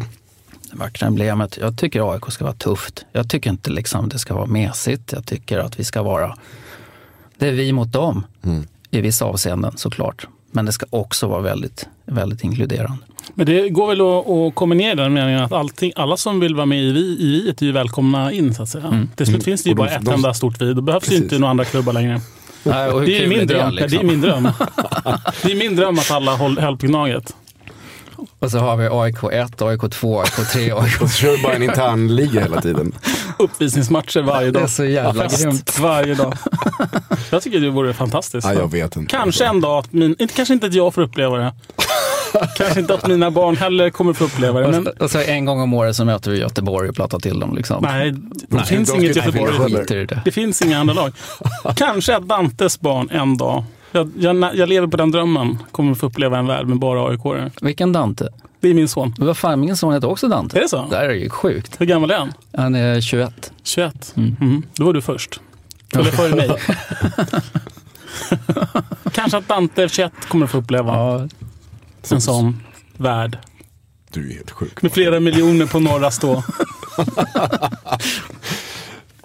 det 0.70 0.77
vackra 0.77 1.07
emblemet. 1.07 1.59
Jag 1.61 1.79
tycker 1.79 2.12
AIK 2.12 2.33
ska 2.33 2.45
vara 2.45 2.55
tufft. 2.55 3.05
Jag 3.12 3.31
tycker 3.31 3.51
inte 3.51 3.70
liksom 3.70 4.09
det 4.09 4.18
ska 4.18 4.35
vara 4.35 4.47
mesigt. 4.47 5.12
Jag 5.12 5.27
tycker 5.27 5.59
att 5.59 5.81
vi 5.81 5.85
ska 5.85 6.03
vara, 6.03 6.37
det 7.39 7.49
är 7.49 7.53
vi 7.53 7.72
mot 7.72 7.93
dem 7.93 8.27
mm. 8.43 8.66
i 8.91 9.01
vissa 9.01 9.25
avseenden 9.25 9.77
såklart. 9.77 10.27
Men 10.51 10.64
det 10.64 10.72
ska 10.72 10.87
också 10.91 11.27
vara 11.27 11.41
väldigt, 11.41 11.89
väldigt 12.05 12.45
inkluderande. 12.45 13.05
Men 13.35 13.47
det 13.47 13.68
går 13.68 13.89
väl 13.89 14.01
att, 14.01 14.29
att 14.29 14.55
kombinera 14.55 14.95
den 14.95 15.12
meningen 15.12 15.43
att 15.43 15.53
allting, 15.53 15.93
alla 15.97 16.16
som 16.16 16.41
vill 16.41 16.55
vara 16.55 16.66
med 16.66 16.83
i, 16.83 16.93
vi, 16.93 17.01
i 17.01 17.31
viet 17.31 17.62
är 17.62 17.66
ju 17.66 17.72
välkomna 17.72 18.33
in 18.33 18.55
så 18.55 18.62
att 18.62 18.68
säga. 18.68 18.87
Mm. 18.87 19.09
Till 19.16 19.27
slut 19.27 19.37
mm. 19.37 19.45
finns 19.45 19.62
det 19.62 19.68
ju 19.68 19.75
bara 19.75 19.91
ett 19.91 20.05
de, 20.05 20.14
enda 20.14 20.35
stort 20.35 20.61
vi. 20.61 20.75
Då 20.75 20.83
behövs 20.83 21.09
det 21.09 21.16
inte 21.16 21.39
några 21.39 21.51
andra 21.51 21.64
klubbar 21.64 21.93
längre. 21.93 22.20
Nej, 22.65 23.07
det, 23.07 23.25
är 23.25 23.29
min 23.29 23.47
dröm. 23.47 23.75
Det, 23.75 23.83
liksom? 23.83 23.99
det 23.99 24.05
är 24.05 24.07
min 24.07 24.21
dröm. 24.21 24.49
det 25.43 25.53
är 25.53 25.57
min 25.57 25.77
dröm 25.77 25.99
att 25.99 26.11
alla 26.11 26.37
höll 26.37 26.77
på 26.77 26.87
Gnaget. 26.87 27.35
Och 28.39 28.51
så 28.51 28.59
har 28.59 28.77
vi 28.77 28.89
AIK 28.91 29.33
1, 29.33 29.62
AIK 29.62 29.81
2, 29.91 30.21
AIK 30.21 30.49
3, 30.53 30.73
AIK 30.79 30.99
4. 30.99 31.09
kör 31.09 31.43
bara 31.43 31.55
en 31.55 31.62
intern 31.62 32.17
liga 32.17 32.41
hela 32.41 32.61
tiden. 32.61 32.93
Uppvisningsmatcher 33.39 34.23
varje 34.23 34.51
dag. 34.51 34.62
Det 34.62 34.67
är 34.67 34.69
så 34.69 34.85
jävla 34.85 35.27
grymt. 35.27 35.79
Varje 35.79 36.15
dag. 36.15 36.35
Jag 37.31 37.43
tycker 37.43 37.61
det 37.61 37.71
vore 37.71 37.93
fantastiskt. 37.93 38.47
Ja, 38.47 38.55
jag 38.55 38.71
vet 38.71 38.97
inte. 38.97 39.17
Kanske 39.17 39.45
en 39.45 39.61
dag, 39.61 39.79
att 39.79 39.93
min, 39.93 40.17
inte, 40.19 40.35
kanske 40.35 40.55
inte 40.55 40.67
att 40.67 40.75
jag 40.75 40.95
får 40.95 41.03
uppleva 41.03 41.39
det. 41.39 41.53
Kanske 42.57 42.80
inte 42.80 42.95
att 42.95 43.07
mina 43.07 43.30
barn 43.30 43.57
heller 43.57 43.91
kommer 43.91 44.12
få 44.12 44.24
uppleva 44.24 44.61
det. 44.61 44.68
Men... 44.68 44.87
Och 44.87 45.11
så 45.11 45.18
en 45.18 45.45
gång 45.45 45.61
om 45.61 45.74
året 45.74 45.97
så 45.97 46.05
möter 46.05 46.30
vi 46.30 46.39
Göteborg 46.39 46.89
och 46.89 46.95
plattar 46.95 47.18
till 47.18 47.41
dem. 47.41 47.57
Liksom. 47.57 47.82
Nej, 47.82 48.12
det 48.12 48.20
Nej, 48.49 48.64
finns 48.64 48.95
inget 48.95 49.16
Göteborg. 49.16 49.85
Det. 49.89 50.20
det 50.24 50.30
finns 50.30 50.62
inga 50.62 50.78
andra 50.78 50.95
lag. 50.95 51.12
Kanske 51.76 52.16
att 52.16 52.28
Dantes 52.28 52.80
barn 52.80 53.09
en 53.11 53.37
dag 53.37 53.64
jag, 53.95 54.11
jag, 54.18 54.57
jag, 54.57 54.68
lever 54.68 54.87
på 54.87 54.97
den 54.97 55.11
drömmen. 55.11 55.59
Kommer 55.70 55.95
få 55.95 56.07
uppleva 56.07 56.39
en 56.39 56.47
värld 56.47 56.66
med 56.66 56.78
bara 56.78 57.11
aik 57.11 57.20
Vilken 57.61 57.93
Dante? 57.93 58.28
Det 58.61 58.68
är 58.68 58.74
min 58.74 58.89
son. 58.89 59.14
Vad 59.18 59.37
fan, 59.37 59.61
min 59.61 59.76
son 59.76 59.95
heter 59.95 60.11
också 60.11 60.28
Dante. 60.28 60.59
Är 60.59 60.62
det 60.62 60.68
så? 60.68 60.87
Det 60.91 60.97
här 60.97 61.09
är 61.09 61.14
ju 61.14 61.30
sjukt. 61.30 61.80
Hur 61.80 61.87
gammal 61.87 62.11
är 62.11 62.18
han? 62.18 62.32
Han 62.57 62.74
är 62.74 63.01
21. 63.01 63.53
21? 63.64 64.12
Mm. 64.16 64.37
Mm. 64.41 64.62
Då 64.74 64.85
var 64.85 64.93
du 64.93 65.03
först. 65.03 65.41
Eller 65.95 66.11
före 66.11 66.35
mig. 66.35 66.51
Kanske 69.12 69.39
att 69.39 69.49
Dante 69.49 69.89
21 69.89 70.12
kommer 70.28 70.47
få 70.47 70.59
uppleva 70.59 70.93
ja. 70.93 71.28
En 72.13 72.21
sån 72.21 72.61
värld. 72.97 73.39
Du 74.11 74.31
är 74.31 74.35
helt 74.35 74.51
sjuk. 74.51 74.83
Med 74.83 74.93
flera 74.93 75.21
miljoner 75.21 75.67
på 75.67 75.81
norra 75.81 76.11
stå. 76.11 76.45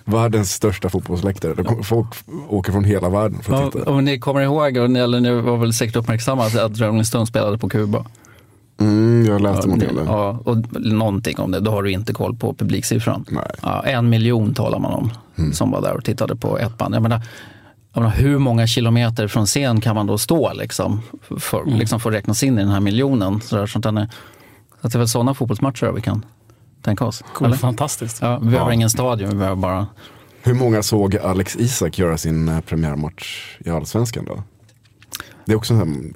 världens 0.06 0.54
största 0.54 0.90
fotbollsläktare. 0.90 1.84
Folk 1.84 2.08
åker 2.50 2.72
från 2.72 2.84
hela 2.84 3.10
världen 3.10 3.44
för 3.44 3.54
att 3.54 3.72
titta. 3.72 3.92
Om 3.92 4.06
ni 4.06 4.20
kommer 4.20 4.42
ihåg, 4.42 4.78
eller 4.78 5.20
ni 5.20 5.42
var 5.42 5.58
väl 5.58 5.74
säkert 5.74 5.96
uppmärksamma 5.96 6.46
att 6.46 6.80
Rolling 6.80 7.06
Stones 7.06 7.30
spelade 7.30 7.58
på 7.58 7.70
Kuba. 7.70 8.06
Mm, 8.80 9.26
jag 9.26 9.42
läste 9.42 9.62
ja, 9.62 9.66
någonting 9.66 9.90
om 9.90 9.96
det. 9.96 10.04
Ja, 10.04 10.40
och 10.46 10.82
någonting 10.82 11.40
om 11.40 11.52
det. 11.52 11.60
Då 11.60 11.72
har 11.72 11.84
du 11.84 11.92
inte 11.92 12.14
koll 12.14 12.36
på 12.36 12.54
publiksiffran. 12.54 13.26
Nej. 13.30 13.52
Ja, 13.62 13.84
en 13.84 14.10
miljon 14.10 14.54
talar 14.54 14.80
man 14.80 14.94
om 14.94 15.12
mm. 15.38 15.54
som 15.54 15.72
var 15.72 15.82
där 15.82 15.94
och 15.94 16.04
tittade 16.04 16.36
på 16.36 16.60
ett 16.60 16.78
band. 16.78 16.96
Jag 16.96 17.02
menar, 17.02 17.22
menar, 17.94 18.10
hur 18.10 18.38
många 18.38 18.68
kilometer 18.68 19.28
från 19.28 19.46
scen 19.46 19.82
kan 19.82 19.96
man 19.96 20.08
då 20.08 20.18
stå 20.18 20.54
liksom, 20.54 21.02
för, 21.40 21.62
mm. 21.62 21.80
liksom 21.80 22.00
för 22.00 22.10
att 22.10 22.16
räknas 22.16 22.44
in 22.44 22.60
i 22.60 22.62
den 22.62 22.72
här 22.72 22.80
miljonen? 22.80 23.42
Så, 23.42 23.56
där, 23.56 23.66
så, 23.68 23.78
att 24.82 24.92
det 24.92 24.96
är 24.96 25.00
väl 25.00 25.08
sådana 25.08 25.34
fotbollsmatcher 25.34 25.92
vi 25.92 26.02
kan 26.02 26.26
tänka 26.82 27.06
oss. 27.06 27.24
Cool, 27.34 27.56
fantastiskt. 27.56 28.22
Ja, 28.22 28.40
vi 28.40 28.46
behöver 28.46 28.72
ja. 28.72 28.74
ingen 28.74 28.90
stadion, 28.90 29.30
vi 29.30 29.36
behöver 29.36 29.56
bara... 29.56 29.88
Hur 30.42 30.54
många 30.54 30.84
såg 30.84 31.18
Alex 31.18 31.56
Isak 31.56 31.98
göra 31.98 32.18
sin 32.18 32.50
eh, 32.50 32.60
premiärmatch 32.60 33.58
i 33.60 33.70
Allsvenskan 33.70 34.26
då? 34.26 34.44
Det 35.46 35.52
är 35.52 35.56
också 35.58 35.74
en 35.74 36.14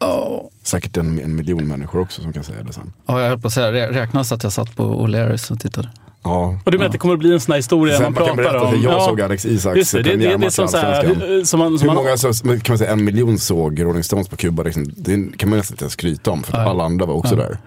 oh. 0.00 0.48
säkert 0.62 0.96
en, 0.96 1.20
en, 1.20 1.36
miljon 1.36 1.68
människor 1.68 2.00
också 2.00 2.22
som 2.22 2.32
kan 2.32 2.44
säga 2.44 2.62
det 2.62 2.72
sen. 2.72 2.92
Ja, 3.06 3.20
jag 3.20 3.28
höll 3.28 3.38
på 3.38 3.46
att 3.46 3.52
säga, 3.52 3.90
räknas 3.90 4.32
att 4.32 4.42
jag 4.42 4.52
satt 4.52 4.76
på 4.76 5.06
O'Learys 5.06 5.52
och 5.52 5.60
tittade. 5.60 5.90
Ja. 6.22 6.58
Och 6.64 6.70
du 6.70 6.78
menar 6.78 6.84
ja. 6.84 6.86
att 6.86 6.92
det 6.92 6.98
kommer 6.98 7.14
att 7.14 7.20
bli 7.20 7.32
en 7.32 7.40
sån 7.40 7.52
här 7.52 7.58
historia 7.58 7.96
Sen 7.96 8.04
man 8.04 8.14
pratar 8.14 8.56
om? 8.56 8.66
Att 8.66 8.82
jag 8.82 8.92
ja. 8.92 9.06
såg 9.06 9.20
Alex 9.20 9.46
Isaks 9.46 9.90
det, 9.90 10.02
premiärmatch 10.02 10.58
i 10.58 10.62
Allsvenskan. 10.62 11.06
Hur, 11.06 11.94
många, 11.94 12.16
så, 12.16 12.32
kan 12.44 12.60
man 12.68 12.78
säga, 12.78 12.92
en 12.92 13.04
miljon 13.04 13.38
såg 13.38 13.84
Rolling 13.84 14.04
Stones 14.04 14.28
på 14.28 14.36
Kuba? 14.36 14.62
Liksom, 14.62 14.84
det 14.96 15.36
kan 15.36 15.50
man 15.50 15.58
nästan 15.58 15.74
inte 15.74 15.84
ens 15.84 15.92
skryta 15.92 16.30
om 16.30 16.42
för 16.42 16.58
ja. 16.58 16.70
alla 16.70 16.84
andra 16.84 17.06
var 17.06 17.14
också 17.14 17.36
där. 17.36 17.58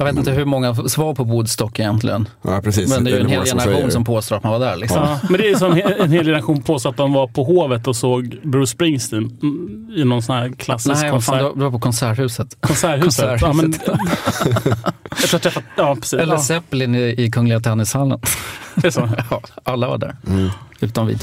Jag 0.00 0.06
vet 0.06 0.16
inte 0.16 0.30
hur 0.30 0.44
många 0.44 0.72
var 0.72 1.14
på 1.14 1.24
Woodstock 1.24 1.78
egentligen. 1.78 2.28
Ja, 2.42 2.60
precis. 2.64 2.90
Men 2.90 3.04
det 3.04 3.10
är 3.10 3.14
ju 3.14 3.20
en 3.20 3.28
hel 3.28 3.44
generation 3.44 3.80
som, 3.80 3.90
som 3.90 4.04
påstår 4.04 4.36
att 4.36 4.42
man 4.42 4.52
var 4.52 4.60
där. 4.60 4.76
Liksom. 4.76 4.98
Ja, 5.02 5.18
men 5.28 5.40
det 5.40 5.50
är 5.50 5.54
som 5.54 5.72
en 5.72 6.12
hel 6.12 6.24
generation 6.24 6.62
påstår 6.62 6.90
att 6.90 6.96
de 6.96 7.12
var 7.12 7.26
på 7.26 7.44
Hovet 7.44 7.86
och 7.86 7.96
såg 7.96 8.40
Bruce 8.42 8.66
Springsteen 8.66 9.38
i 9.96 10.04
någon 10.04 10.22
sån 10.22 10.36
här 10.36 10.52
klassisk 10.58 11.02
Nej, 11.02 11.10
konsert. 11.10 11.42
Nej, 11.42 11.52
du 11.54 11.60
var 11.60 11.70
på 11.70 11.78
Konserthuset. 11.78 12.56
Konserthuset? 12.60 13.40
Ja, 13.40 13.52
men, 13.52 13.74
jag 15.10 15.30
tror 15.30 15.40
träffat, 15.40 15.64
ja, 15.76 15.94
precis. 15.94 16.12
Eller 16.12 16.34
ja. 16.34 16.40
Zeppelin 16.40 16.94
i, 16.94 17.14
i 17.18 17.30
Kungliga 17.30 17.60
Tennishallen. 17.60 18.20
Det 18.74 18.86
är 18.86 18.90
så? 18.90 19.08
Ja, 19.30 19.40
alla 19.64 19.88
var 19.88 19.98
där. 19.98 20.16
Mm. 20.26 20.50
Utom 20.80 21.06
vi. 21.06 21.18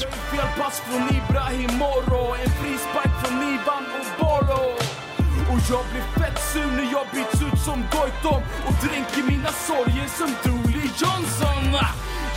Jag 5.70 5.84
blir 5.92 6.22
fett 6.22 6.38
sur 6.52 6.70
när 6.76 6.88
jag 6.92 7.06
byts 7.14 7.42
ut 7.42 7.60
som 7.60 7.78
Goitom 7.92 8.42
och 8.66 8.76
dränker 8.84 9.22
mina 9.32 9.52
sorger 9.68 10.08
som 10.18 10.30
Dooley 10.44 10.88
Johnson. 11.00 11.64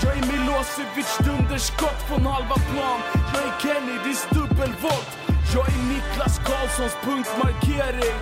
Jag 0.04 0.18
är 0.18 0.24
Milosevic 0.32 1.18
dunderskott 1.26 2.00
från 2.08 2.26
halva 2.26 2.56
plan. 2.56 3.00
Jag 3.34 3.44
är 3.44 3.54
Kennedys 3.62 4.28
dubbelvolt. 4.30 5.12
Jag 5.54 5.68
är 5.74 5.84
Niklas 5.94 6.40
Karlssons 6.48 6.96
punktmarkering. 7.06 8.18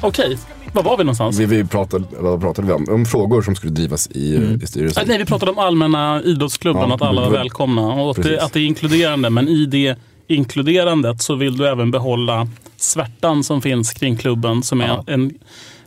Okej, 0.00 0.38
var 0.72 0.82
var 0.82 0.96
vi 0.96 1.04
någonstans? 1.04 1.38
Vi, 1.38 1.46
vi 1.46 1.64
pratade, 1.64 2.04
vad 2.10 2.40
pratade 2.40 2.68
vi 2.68 2.72
om? 2.72 2.86
Om 2.90 3.06
frågor 3.06 3.42
som 3.42 3.54
skulle 3.54 3.72
drivas 3.72 4.08
i, 4.10 4.36
mm. 4.36 4.62
i 4.62 4.66
styrelsen. 4.66 5.04
Nej, 5.06 5.18
vi 5.18 5.24
pratade 5.24 5.52
om 5.52 5.58
allmänna 5.58 6.22
idrottsklubben, 6.22 6.88
ja, 6.88 6.94
att 6.94 7.02
alla 7.02 7.20
var 7.20 7.30
välkomna 7.30 7.82
och 7.82 8.10
att 8.10 8.22
det, 8.22 8.40
att 8.40 8.52
det 8.52 8.60
är 8.60 8.64
inkluderande. 8.64 9.30
Men 9.30 9.48
i 9.48 9.66
det 9.66 9.96
inkluderandet 10.26 11.22
så 11.22 11.34
vill 11.34 11.56
du 11.56 11.68
även 11.68 11.90
behålla 11.90 12.48
svärtan 12.76 13.44
som 13.44 13.62
finns 13.62 13.92
kring 13.92 14.16
klubben 14.16 14.62
som 14.62 14.80
är 14.80 14.88
ja. 14.88 15.04
en 15.06 15.34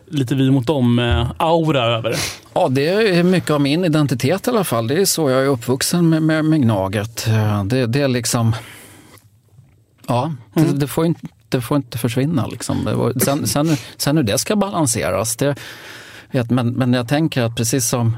lite 0.07 0.35
vi 0.35 0.51
mot 0.51 0.67
dem-aura 0.67 1.83
över 1.83 2.09
det. 2.09 2.17
Ja, 2.53 2.67
det 2.69 2.89
är 2.89 3.23
mycket 3.23 3.49
av 3.49 3.61
min 3.61 3.85
identitet 3.85 4.47
i 4.47 4.49
alla 4.49 4.63
fall. 4.63 4.87
Det 4.87 5.01
är 5.01 5.05
så 5.05 5.29
jag 5.29 5.43
är 5.43 5.47
uppvuxen 5.47 6.09
med, 6.09 6.23
med, 6.23 6.45
med 6.45 6.61
Gnaget. 6.61 7.25
Det, 7.65 7.85
det 7.87 8.01
är 8.01 8.07
liksom... 8.07 8.55
Ja, 10.07 10.33
det, 10.53 10.59
mm. 10.59 10.79
det, 10.79 10.87
får 10.87 11.05
inte, 11.05 11.27
det 11.51 11.61
får 11.61 11.77
inte 11.77 11.97
försvinna. 11.97 12.47
Liksom. 12.47 13.11
Sen, 13.17 13.47
sen, 13.47 13.77
sen 13.97 14.17
hur 14.17 14.23
det 14.23 14.37
ska 14.37 14.55
balanseras, 14.55 15.35
det, 15.35 15.55
vet, 16.31 16.49
men, 16.49 16.69
men 16.73 16.93
jag 16.93 17.07
tänker 17.07 17.41
att 17.43 17.55
precis 17.55 17.87
som 17.89 18.17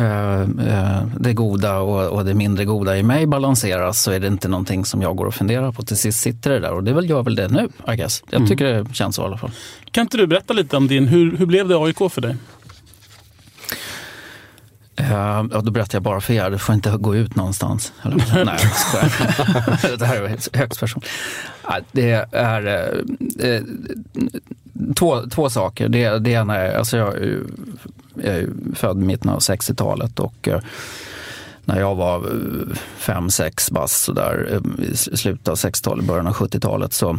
Eh, 0.00 0.40
eh, 0.40 1.02
det 1.20 1.32
goda 1.32 1.78
och, 1.78 2.24
det 2.24 2.34
mindre 2.34 2.64
goda 2.64 2.98
i 2.98 3.02
mig 3.02 3.26
balanseras 3.26 4.02
så 4.02 4.10
är 4.12 4.20
det 4.20 4.26
inte 4.26 4.48
någonting 4.48 4.84
som 4.84 5.02
jag 5.02 5.16
går 5.16 5.26
och 5.26 5.34
funderar 5.34 5.72
på. 5.72 5.82
Till 5.82 5.96
sist 5.96 6.20
sitter 6.20 6.50
det 6.50 6.60
där 6.60 6.72
och 6.72 6.84
det 6.84 6.92
väl 6.92 7.10
gör 7.10 7.22
väl 7.22 7.34
det 7.34 7.48
nu, 7.48 7.68
I 7.92 7.96
guess. 7.96 8.22
Jag 8.30 8.36
mm. 8.36 8.48
tycker 8.48 8.66
mm. 8.66 8.84
det 8.84 8.94
känns 8.94 9.16
så 9.16 9.22
i 9.22 9.24
alla 9.24 9.36
fall. 9.36 9.50
Kan 9.90 10.02
inte 10.02 10.16
du 10.16 10.26
berätta 10.26 10.54
lite 10.54 10.76
om 10.76 10.88
din, 10.88 11.08
hur, 11.08 11.36
hur 11.36 11.46
blev 11.46 11.68
det 11.68 11.76
AIK 11.76 11.98
för 12.10 12.20
dig? 12.20 12.36
Eh, 15.00 15.46
ja, 15.52 15.60
då 15.62 15.70
berättar 15.70 15.96
jag 15.96 16.02
bara 16.02 16.20
för 16.20 16.34
er, 16.34 16.50
du 16.50 16.58
får 16.58 16.74
inte 16.74 16.90
gå 16.90 17.16
ut 17.16 17.36
någonstans. 17.36 17.92
Eller, 18.02 18.16
nej, 18.44 18.58
jag. 18.94 19.98
Det 19.98 20.06
här 20.06 20.22
är 20.22 20.58
högst 20.58 20.80
person. 20.80 21.02
Det 21.92 22.28
är 22.32 22.66
eh, 22.66 23.50
eh, 23.50 23.62
två, 24.96 25.22
två 25.30 25.50
saker. 25.50 25.88
Det, 25.88 26.18
det 26.18 26.30
ena 26.30 26.56
är, 26.56 26.78
alltså 26.78 26.96
jag, 26.96 27.14
jag 28.14 28.34
är 28.34 28.48
född 28.74 29.02
i 29.02 29.04
mitten 29.04 29.30
av 29.30 29.38
60-talet 29.38 30.20
och 30.20 30.48
när 31.64 31.80
jag 31.80 31.94
var 31.94 32.24
fem, 32.96 33.30
sex 33.30 33.70
bass 33.70 34.02
sådär, 34.02 34.60
i 34.78 34.96
slutet 34.96 35.48
av 35.48 35.54
60-talet, 35.54 36.04
början 36.04 36.26
av 36.26 36.34
70-talet 36.34 36.92
så 36.92 37.18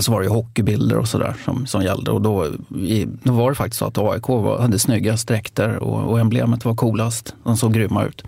så 0.00 0.12
var 0.12 0.22
det 0.22 0.28
hockeybilder 0.28 0.98
och 0.98 1.08
sådär 1.08 1.34
som, 1.44 1.66
som 1.66 1.82
gällde. 1.82 2.10
Och 2.10 2.22
då, 2.22 2.46
i, 2.76 3.06
då 3.22 3.32
var 3.32 3.50
det 3.50 3.54
faktiskt 3.54 3.78
så 3.78 3.84
att 3.84 3.98
AIK 3.98 4.28
var, 4.28 4.58
hade 4.58 4.78
snyggast 4.78 5.28
dräkter 5.28 5.76
och, 5.76 6.10
och 6.10 6.20
emblemet 6.20 6.64
var 6.64 6.74
coolast. 6.74 7.34
De 7.44 7.56
såg 7.56 7.72
grymma 7.72 8.04
ut. 8.04 8.24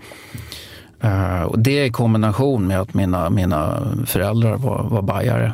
Uh, 1.03 1.41
och 1.41 1.59
det 1.59 1.85
i 1.85 1.89
kombination 1.89 2.67
med 2.67 2.79
att 2.79 2.93
mina, 2.93 3.29
mina 3.29 3.87
föräldrar 4.05 4.57
var, 4.57 4.83
var 4.83 5.01
bajare. 5.01 5.53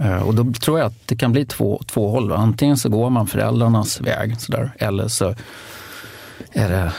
Uh, 0.00 0.22
och 0.22 0.34
då 0.34 0.52
tror 0.52 0.78
jag 0.78 0.86
att 0.86 1.08
det 1.08 1.16
kan 1.16 1.32
bli 1.32 1.46
två, 1.46 1.82
två 1.86 2.10
håll. 2.10 2.32
Antingen 2.32 2.76
så 2.76 2.88
går 2.88 3.10
man 3.10 3.26
föräldrarnas 3.26 4.00
väg 4.00 4.40
sådär, 4.40 4.72
eller 4.78 5.08
så 5.08 5.34
är 6.52 6.68
det 6.68 6.92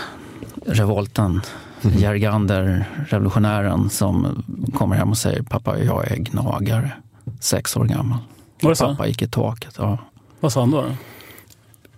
revolten, 0.66 1.42
mm. 1.82 1.98
Jergander, 1.98 2.86
revolutionären 3.08 3.90
som 3.90 4.44
kommer 4.74 4.96
hem 4.96 5.10
och 5.10 5.18
säger 5.18 5.42
pappa 5.44 5.80
jag 5.80 6.12
är 6.12 6.16
gnagare 6.16 6.92
sex 7.40 7.78
år 7.78 7.86
gammal. 7.86 8.20
Var 8.62 8.70
det 8.70 8.76
så? 8.76 8.88
Pappa 8.88 9.08
gick 9.08 9.22
i 9.22 9.28
taket. 9.28 9.76
Ja. 9.78 9.98
Vad 10.40 10.54
sa 10.54 10.60
han 10.60 10.72
då? 10.72 10.86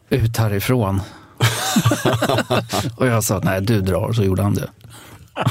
Ut 0.10 0.38
härifrån. 0.38 1.02
och 2.96 3.08
jag 3.08 3.24
sa 3.24 3.42
nej 3.44 3.62
du 3.62 3.82
drar, 3.82 4.14
så 4.14 4.24
gjorde 4.24 4.44
han 4.44 4.54
det. 4.54 4.70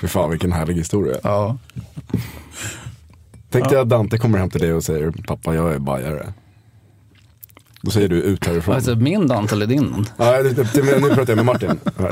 Fy 0.00 0.08
fan 0.08 0.30
vilken 0.30 0.52
härlig 0.52 0.74
historia. 0.74 1.16
Ja. 1.22 1.56
Tänk 3.50 3.64
dig 3.64 3.74
ja. 3.74 3.82
att 3.82 3.88
Dante 3.88 4.18
kommer 4.18 4.38
hem 4.38 4.50
till 4.50 4.60
dig 4.60 4.72
och 4.72 4.84
säger 4.84 5.10
pappa 5.26 5.54
jag 5.54 5.74
är 5.74 5.78
bajare. 5.78 6.32
Då 7.80 7.90
säger 7.90 8.08
du 8.08 8.16
ut 8.22 8.46
härifrån. 8.46 8.74
Alltså 8.74 8.94
min 8.94 9.26
Dante 9.26 9.54
eller 9.54 9.66
din? 9.66 10.06
Ja, 10.16 10.42
det, 10.42 10.52
det, 10.52 10.74
det, 10.74 11.00
nu 11.00 11.14
pratar 11.14 11.28
jag 11.28 11.36
med 11.36 11.44
Martin. 11.44 11.80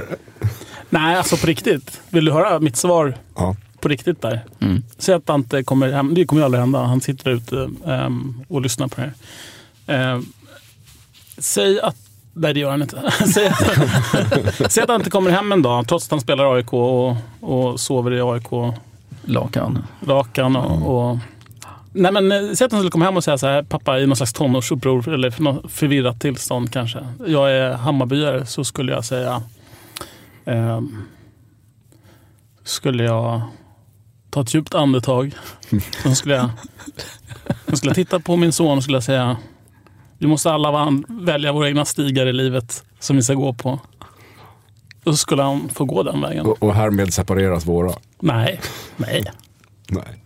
Nej, 0.91 1.17
alltså 1.17 1.37
på 1.37 1.47
riktigt. 1.47 2.01
Vill 2.11 2.25
du 2.25 2.33
höra 2.33 2.61
mitt 2.61 2.77
svar? 2.77 3.19
Ja 3.37 3.57
på 3.85 3.89
riktigt 3.89 4.23
där. 4.23 4.41
Mm. 4.61 4.83
Säg 4.99 5.15
att 5.15 5.27
Dante 5.27 5.63
kommer 5.63 5.93
hem. 5.93 6.15
Det 6.15 6.25
kommer 6.25 6.43
ju 6.43 6.45
aldrig 6.45 6.61
hända. 6.61 6.83
Han 6.83 7.01
sitter 7.01 7.31
ute 7.31 7.57
um, 7.85 8.45
och 8.49 8.61
lyssnar 8.61 8.89
på 8.89 9.01
det 9.01 9.13
här. 9.87 10.15
Um, 10.15 10.33
säg 11.39 11.81
att 11.81 11.97
Nej, 12.37 12.55
det 12.55 12.61
gör 12.61 12.71
han 12.71 12.83
inte. 12.83 13.13
Säg 13.35 13.47
att, 13.47 14.73
säg 14.73 14.83
att 14.83 14.89
han 14.89 15.01
inte 15.01 15.11
kommer 15.11 15.31
hem 15.31 15.53
en 15.53 15.63
dag, 15.63 15.89
trots 15.89 16.07
att 16.07 16.11
han 16.11 16.21
spelar 16.21 16.55
AIK 16.55 16.73
och, 16.73 17.17
och 17.41 17.81
sover 17.81 18.13
i 18.13 18.21
AIK. 18.21 18.77
Lakan. 19.25 19.87
Lakan 20.01 20.57
och, 20.57 21.11
och 21.11 21.19
Nej 21.93 22.13
men 22.13 22.33
eh, 22.33 22.53
säg 22.55 22.65
att 22.65 22.73
han 22.73 22.81
skulle 22.81 22.91
komma 22.91 23.05
hem 23.05 23.17
och 23.17 23.25
säga 23.25 23.39
så 23.39 23.47
här, 23.47 23.63
pappa 23.63 23.99
i 23.99 24.07
någon 24.07 24.17
slags 24.17 24.33
tonårsuppror 24.33 25.09
eller 25.15 25.31
för 25.31 25.69
förvirrat 25.69 26.21
tillstånd 26.21 26.73
kanske. 26.73 26.99
Jag 27.27 27.53
är 27.53 27.73
Hammarbyare, 27.73 28.47
så 28.47 28.65
skulle 28.65 28.93
jag 28.93 29.05
säga 29.05 29.43
eh, 30.45 30.81
skulle 32.65 33.05
jag 33.05 33.43
ta 34.35 34.41
ett 34.41 34.55
djupt 34.55 34.75
andetag. 34.75 35.35
Sen 36.03 36.17
skulle 36.17 36.35
jag, 36.35 36.51
sen 37.67 37.77
skulle 37.77 37.91
jag 37.91 37.97
titta 37.97 38.21
på 38.21 38.37
min 38.37 38.53
son 38.53 38.77
och 38.77 38.83
skulle 38.83 38.97
jag 38.97 39.05
säga 39.05 39.37
vi 40.19 40.27
måste 40.27 40.53
alla 40.53 41.03
välja 41.09 41.53
våra 41.53 41.69
egna 41.69 41.85
stigar 41.85 42.27
i 42.27 42.33
livet 42.33 42.85
som 42.99 43.17
vi 43.17 43.23
ska 43.23 43.35
gå 43.35 43.53
på. 43.53 43.71
Och 45.05 45.13
så 45.13 45.17
skulle 45.17 45.43
han 45.43 45.69
få 45.69 45.85
gå 45.85 46.03
den 46.03 46.21
vägen. 46.21 46.47
Och, 46.47 46.63
och 46.63 46.75
härmed 46.75 47.15
separeras 47.15 47.67
våra? 47.67 47.93
Nej, 48.21 48.61
nej. 48.97 49.25
nej. 49.89 50.21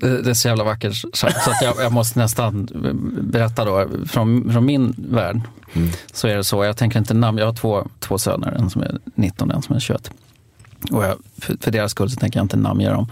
Det 0.00 0.30
är 0.30 0.34
så 0.34 0.48
jävla 0.48 0.64
vackert 0.64 1.04
så 1.12 1.26
att 1.26 1.62
jag, 1.62 1.74
jag, 1.78 1.92
måste 1.92 2.18
nästan 2.18 2.68
berätta 3.22 3.64
då 3.64 3.88
från, 4.06 4.52
från 4.52 4.64
min 4.64 4.94
värld. 4.98 5.40
Mm. 5.72 5.90
Så 6.12 6.28
är 6.28 6.36
det 6.36 6.44
så, 6.44 6.64
jag 6.64 6.76
tänker 6.76 6.98
inte 6.98 7.14
namn, 7.14 7.38
jag 7.38 7.46
har 7.46 7.54
två, 7.54 7.88
två 8.00 8.18
söner, 8.18 8.52
en 8.52 8.70
som 8.70 8.82
är 8.82 8.98
19 9.14 9.50
och 9.50 9.56
en 9.56 9.62
som 9.62 9.76
är 9.76 9.80
21. 9.80 10.10
Och 10.90 11.04
jag, 11.04 11.16
för, 11.38 11.56
för 11.60 11.70
deras 11.70 11.90
skull 11.90 12.10
så 12.10 12.16
tänker 12.16 12.38
jag 12.38 12.44
inte 12.44 12.56
namnge 12.56 12.90
dem 12.90 13.10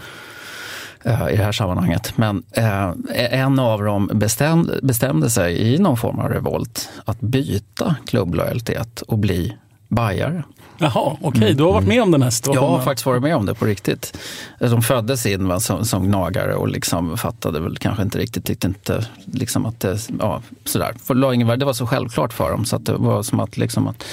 uh, 1.05 1.33
i 1.33 1.37
det 1.37 1.43
här 1.43 1.51
sammanhanget. 1.51 2.13
Men 2.17 2.43
uh, 2.57 2.93
en 3.13 3.59
av 3.59 3.83
dem 3.83 4.09
bestämde, 4.13 4.79
bestämde 4.83 5.29
sig 5.29 5.73
i 5.73 5.77
någon 5.77 5.97
form 5.97 6.19
av 6.19 6.29
revolt 6.29 6.89
att 7.05 7.21
byta 7.21 7.95
klubblojalitet 8.05 9.01
och 9.01 9.17
bli 9.17 9.57
bajare. 9.87 10.43
Jaha, 10.77 11.17
okej. 11.21 11.39
Okay. 11.39 11.53
Du 11.53 11.63
har 11.63 11.73
varit 11.73 11.87
med 11.87 12.01
om 12.01 12.11
den 12.11 12.21
här 12.21 12.29
situationen? 12.29 12.63
Jag 12.63 12.77
har 12.77 12.83
faktiskt 12.83 13.05
varit 13.05 13.21
med 13.21 13.35
om 13.35 13.45
det 13.45 13.53
på 13.53 13.65
riktigt. 13.65 14.17
De 14.59 14.81
föddes 14.81 15.25
in 15.25 15.47
va, 15.47 15.59
som, 15.59 15.85
som 15.85 16.07
gnagare 16.07 16.55
och 16.55 16.67
liksom 16.67 17.17
fattade 17.17 17.59
väl 17.59 17.77
kanske 17.77 18.03
inte 18.03 18.17
riktigt, 18.17 18.45
tyckte 18.45 18.67
inte 18.67 19.05
liksom 19.25 19.65
att 19.65 19.79
det, 19.79 19.99
ja, 20.19 20.41
sådär. 20.65 20.95
För 21.03 21.55
det 21.57 21.65
var 21.65 21.73
så 21.73 21.87
självklart 21.87 22.33
för 22.33 22.51
dem 22.51 22.65
så 22.65 22.75
att 22.75 22.85
det 22.85 22.93
var 22.93 23.23
som 23.23 23.39
att, 23.39 23.57
liksom 23.57 23.87
att 23.87 24.03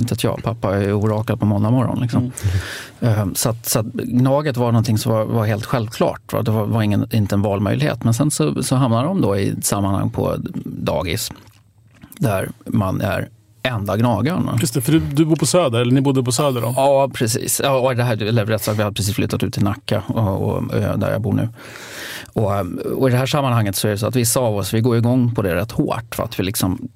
inte 0.00 0.14
att 0.14 0.24
jag, 0.24 0.42
pappa 0.42 0.76
är 0.76 0.92
orakad 0.92 1.40
på 1.40 1.46
måndag 1.46 1.70
morgon. 1.70 2.00
Liksom. 2.00 2.32
Mm. 3.00 3.18
Ehm, 3.18 3.34
så, 3.34 3.50
att, 3.50 3.66
så 3.66 3.78
att 3.78 3.86
Gnaget 3.86 4.56
var 4.56 4.72
någonting 4.72 4.98
som 4.98 5.12
var, 5.12 5.24
var 5.24 5.46
helt 5.46 5.64
självklart. 5.64 6.32
Va? 6.32 6.42
Det 6.42 6.50
var, 6.50 6.66
var 6.66 6.82
ingen, 6.82 7.14
inte 7.14 7.34
en 7.34 7.42
valmöjlighet. 7.42 8.04
Men 8.04 8.14
sen 8.14 8.30
så, 8.30 8.62
så 8.62 8.76
hamnar 8.76 9.04
de 9.04 9.20
då 9.20 9.36
i 9.36 9.48
ett 9.48 9.64
sammanhang 9.64 10.10
på 10.10 10.36
dagis 10.64 11.32
där 12.18 12.50
man 12.64 13.00
är 13.00 13.28
enda 13.62 13.96
gnagaren. 13.96 14.50
Just 14.60 14.74
det, 14.74 14.80
för 14.80 14.92
du, 14.92 14.98
du 14.98 15.24
bor 15.24 15.36
på 15.36 15.46
Söder, 15.46 15.80
eller 15.80 15.92
ni 15.92 16.00
bodde 16.00 16.22
på 16.22 16.32
Söder 16.32 16.60
då? 16.60 16.74
Ja, 16.76 17.10
precis. 17.14 17.60
Ja, 17.64 17.78
och 17.78 17.96
det 17.96 18.02
här, 18.02 18.22
eller 18.22 18.46
rätt 18.46 18.62
sagt, 18.62 18.78
vi 18.78 18.82
hade 18.82 18.94
precis 18.94 19.14
flyttat 19.14 19.42
ut 19.42 19.54
till 19.54 19.64
Nacka, 19.64 20.02
och, 20.06 20.42
och, 20.42 20.62
där 20.98 21.12
jag 21.12 21.20
bor 21.20 21.32
nu. 21.32 21.48
Och, 22.32 22.52
och, 22.98 23.08
I 23.08 23.12
det 23.12 23.18
här 23.18 23.26
sammanhanget 23.26 23.76
så 23.76 23.88
är 23.88 23.92
det 23.92 23.98
så 23.98 24.06
att 24.06 24.16
vissa 24.16 24.40
av 24.40 24.56
oss 24.56 24.74
vi 24.74 24.80
går 24.80 24.96
igång 24.96 25.34
på 25.34 25.42
det 25.42 25.54
rätt 25.54 25.72
hårt. 25.72 26.14
För 26.14 26.22
att 26.22 26.40
vi 26.40 26.42
liksom, 26.42 26.88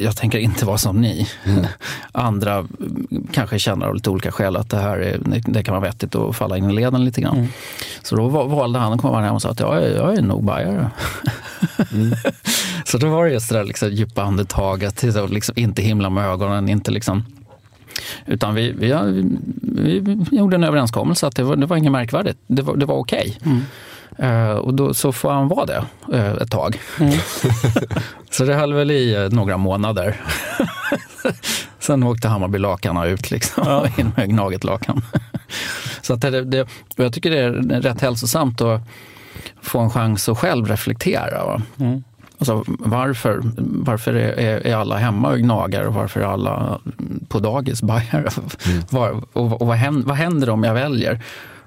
jag 0.00 0.16
tänker 0.16 0.38
inte 0.38 0.66
vara 0.66 0.78
som 0.78 1.00
ni. 1.00 1.28
Mm. 1.44 1.66
Andra 2.12 2.66
kanske 3.32 3.58
känner 3.58 3.86
av 3.86 3.94
lite 3.94 4.10
olika 4.10 4.32
skäl 4.32 4.56
att 4.56 4.70
det 4.70 4.76
här 4.76 4.98
är, 4.98 5.20
det 5.46 5.62
kan 5.62 5.74
vara 5.74 5.84
vettigt 5.84 6.14
att 6.14 6.36
falla 6.36 6.56
in 6.56 6.70
i 6.70 6.72
leden 6.72 7.04
lite 7.04 7.20
grann. 7.20 7.36
Mm. 7.36 7.48
Så 8.02 8.16
då 8.16 8.28
valde 8.28 8.78
han 8.78 8.92
att 8.92 9.00
komma 9.00 9.20
hem 9.20 9.34
och 9.34 9.42
sa 9.42 9.50
att 9.50 9.60
jag 9.60 9.76
är, 9.76 9.96
jag 9.96 10.16
är 10.16 10.22
nog 10.22 10.44
bajare. 10.44 10.90
Mm. 11.92 12.14
så 12.84 12.98
då 12.98 13.08
var 13.08 13.24
det 13.24 13.32
just 13.32 13.48
det 13.48 13.54
där 13.54 13.64
liksom, 13.64 13.90
djupa 13.90 14.22
andetaget, 14.22 15.02
liksom, 15.28 15.54
inte 15.56 15.82
himla 15.82 15.99
med 16.08 16.26
ögonen, 16.26 16.68
inte 16.68 16.90
liksom 16.90 17.24
utan 18.26 18.54
vi, 18.54 18.72
vi, 18.72 18.94
vi, 19.62 20.00
vi, 20.00 20.36
gjorde 20.36 20.56
en 20.56 20.64
överenskommelse 20.64 21.26
att 21.26 21.36
det 21.36 21.42
var, 21.42 21.56
det 21.56 21.66
var 21.66 21.76
inget 21.76 21.92
märkvärdigt. 21.92 22.38
Det 22.46 22.62
var, 22.62 22.76
det 22.76 22.86
var 22.86 22.94
okej. 22.94 23.36
Okay. 23.40 23.52
Mm. 23.52 23.62
Uh, 24.22 24.56
och 24.56 24.74
då, 24.74 24.94
så 24.94 25.12
får 25.12 25.30
han 25.30 25.48
vara 25.48 25.66
det 25.66 25.84
uh, 26.12 26.42
ett 26.42 26.50
tag. 26.50 26.80
Mm. 27.00 27.12
så 28.30 28.44
det 28.44 28.54
höll 28.54 28.74
väl 28.74 28.90
i 28.90 29.16
uh, 29.16 29.30
några 29.30 29.56
månader. 29.56 30.20
Sen 31.78 32.02
åkte 32.02 32.28
Hammarby-lakarna 32.28 33.06
ut 33.06 33.30
liksom, 33.30 33.64
ja. 33.66 33.86
in 33.98 34.12
med 34.16 34.28
Gnaget 34.28 34.64
lakan. 34.64 35.02
så 36.02 36.14
att 36.14 36.20
det, 36.20 36.44
det, 36.44 36.68
jag 36.96 37.12
tycker 37.12 37.30
det 37.30 37.38
är 37.38 37.80
rätt 37.80 38.00
hälsosamt 38.00 38.60
att 38.60 38.80
få 39.62 39.78
en 39.78 39.90
chans 39.90 40.28
att 40.28 40.38
själv 40.38 40.68
reflektera. 40.68 41.62
Mm. 41.78 42.02
Alltså, 42.40 42.64
varför 42.66 43.40
varför 43.58 44.14
är, 44.14 44.66
är 44.66 44.76
alla 44.76 44.96
hemma 44.96 45.28
och 45.28 45.38
gnagar 45.38 45.84
och 45.84 45.94
varför 45.94 46.20
är 46.20 46.24
alla 46.24 46.80
på 47.28 47.38
dagis 47.38 47.82
bajar? 47.82 48.28
Mm. 48.66 48.82
Var, 48.90 49.22
och, 49.32 49.60
och 49.60 49.66
vad, 49.66 49.76
händer, 49.76 50.08
vad 50.08 50.16
händer 50.16 50.50
om 50.50 50.64
jag 50.64 50.74
väljer? 50.74 51.20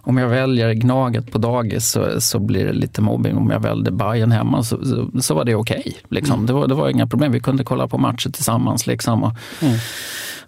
Om 0.06 0.18
jag 0.18 0.28
väljer 0.28 0.74
Gnaget 0.74 1.32
på 1.32 1.38
dagis 1.38 1.89
så, 1.89 2.22
så 2.22 2.39
blir 2.39 2.66
det 2.66 2.74
lite 2.74 3.01
mobbing. 3.01 3.38
Om 3.38 3.49
jag 3.49 3.60
väljer 3.60 3.91
Bajen 3.91 4.32
hemma 4.32 4.64
så, 4.64 4.86
så, 4.86 5.22
så 5.22 5.34
var 5.34 5.45
det 5.45 5.56
okej. 5.56 5.80
Okay, 5.80 5.93
liksom. 6.10 6.34
mm. 6.34 6.45
det, 6.45 6.54
var, 6.54 6.68
det 6.68 6.74
var 6.74 6.89
inga 6.89 7.08
problem. 7.08 7.32
Vi 7.32 7.39
kunde 7.39 7.64
kolla 7.64 7.88
på 7.88 7.97
matcher 7.97 8.30
tillsammans. 8.30 8.88
Liksom, 8.88 9.24
och, 9.24 9.34
mm. 9.62 9.78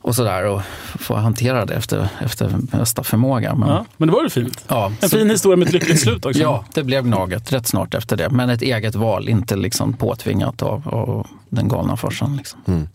och 0.02 0.16
sådär 0.16 0.46
och 0.46 0.62
få 1.00 1.16
hantera 1.16 1.66
det 1.66 1.74
efter, 1.74 2.08
efter 2.20 2.50
bästa 2.58 3.04
förmåga. 3.04 3.56
Men, 3.56 3.70
ja, 3.70 3.86
men 3.98 4.08
det 4.08 4.14
var 4.14 4.24
ju 4.24 4.30
fint. 4.30 4.66
Ja, 4.68 4.92
en 5.02 5.10
så, 5.10 5.18
fin 5.18 5.30
historia 5.30 5.58
med 5.58 5.68
ett 5.68 5.74
lyckligt 5.74 6.02
slut 6.02 6.26
också. 6.26 6.42
Ja, 6.42 6.66
det 6.74 6.84
blev 6.84 7.04
Gnaget 7.04 7.54
rätt 7.54 7.68
snart 7.68 7.94
efter 7.94 8.18
det. 8.18 8.30
Men 8.30 8.50
ett 8.50 8.62
eget 8.62 8.96
val, 8.96 9.30
inte 9.30 9.56
liksom 9.56 9.94
påtvingat 9.94 10.62
av, 10.62 10.90
av 10.90 11.28
den 11.50 11.68
galna 11.68 11.98
farsan. 11.98 12.38
Liksom. 12.38 12.60
Mm. 12.68 12.88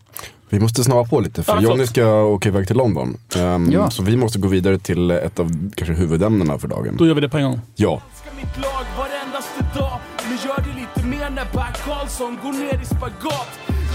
Vi 0.51 0.59
måste 0.59 0.83
snabba 0.83 1.03
på 1.03 1.19
lite 1.19 1.43
för 1.43 1.53
ja, 1.53 1.61
Jonny 1.61 1.87
ska 1.87 2.23
åka 2.23 2.49
iväg 2.49 2.67
till 2.67 2.77
London. 2.77 3.17
Um, 3.37 3.71
ja. 3.71 3.89
Så 3.89 4.03
vi 4.03 4.17
måste 4.17 4.39
gå 4.39 4.47
vidare 4.47 4.79
till 4.79 5.11
ett 5.11 5.39
av 5.39 5.71
kanske 5.75 5.93
huvudämnena 5.93 6.57
för 6.57 6.67
dagen. 6.67 6.95
Då 6.97 7.07
gör 7.07 7.13
vi 7.13 7.21
det 7.21 7.29
på 7.29 7.37
en 7.37 7.43
gång. 7.43 7.61
Ja. 7.75 8.01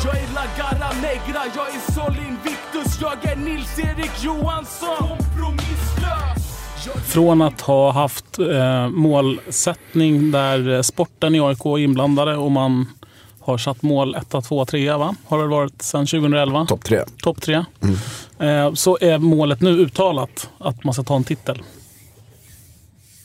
Jag 0.04 0.16
är 0.16 0.34
Lagara 0.34 0.92
Negra, 1.02 1.42
jag 1.56 1.68
är 1.68 1.92
Sol 1.92 2.16
Invictus, 2.28 3.00
jag 3.00 3.32
är 3.32 3.36
Nils-Erik 3.36 4.24
Johansson. 4.24 4.96
Kompromisslös. 4.98 6.46
Från 7.06 7.42
att 7.42 7.60
ha 7.60 7.92
haft 7.92 8.38
eh, 8.38 8.88
målsättning 8.88 10.30
där 10.30 10.82
sporten 10.82 11.34
i 11.34 11.40
AIK 11.40 11.66
är 11.66 11.78
inblandade 11.78 12.36
och 12.36 12.52
man 12.52 12.86
har 13.46 13.58
satt 13.58 13.82
mål 13.82 14.14
1, 14.14 14.34
2, 14.44 14.64
3 14.64 14.92
va? 14.92 15.16
Har 15.26 15.38
det 15.38 15.46
varit 15.46 15.82
sedan 15.82 16.06
2011. 16.06 16.66
Topp 16.66 16.84
tre. 16.84 17.00
Topp 17.22 17.42
tre. 17.42 17.64
Mm. 17.82 17.96
Eh, 18.38 18.74
så 18.74 18.98
är 19.00 19.18
målet 19.18 19.60
nu 19.60 19.70
uttalat 19.70 20.50
att 20.58 20.84
man 20.84 20.94
ska 20.94 21.02
ta 21.02 21.16
en 21.16 21.24
titel. 21.24 21.62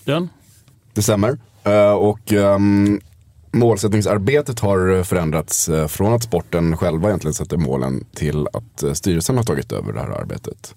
Björn? 0.05 0.29
Det 0.93 1.01
stämmer. 1.01 1.37
Eh, 1.63 1.91
och 1.91 2.33
ehm, 2.33 3.01
målsättningsarbetet 3.51 4.59
har 4.59 5.03
förändrats 5.03 5.69
eh, 5.69 5.87
från 5.87 6.13
att 6.13 6.23
sporten 6.23 6.77
själva 6.77 7.07
egentligen 7.07 7.33
sätter 7.33 7.57
målen 7.57 8.05
till 8.15 8.47
att 8.53 8.97
styrelsen 8.97 9.37
har 9.37 9.43
tagit 9.43 9.71
över 9.71 9.93
det 9.93 9.99
här 9.99 10.09
arbetet. 10.09 10.75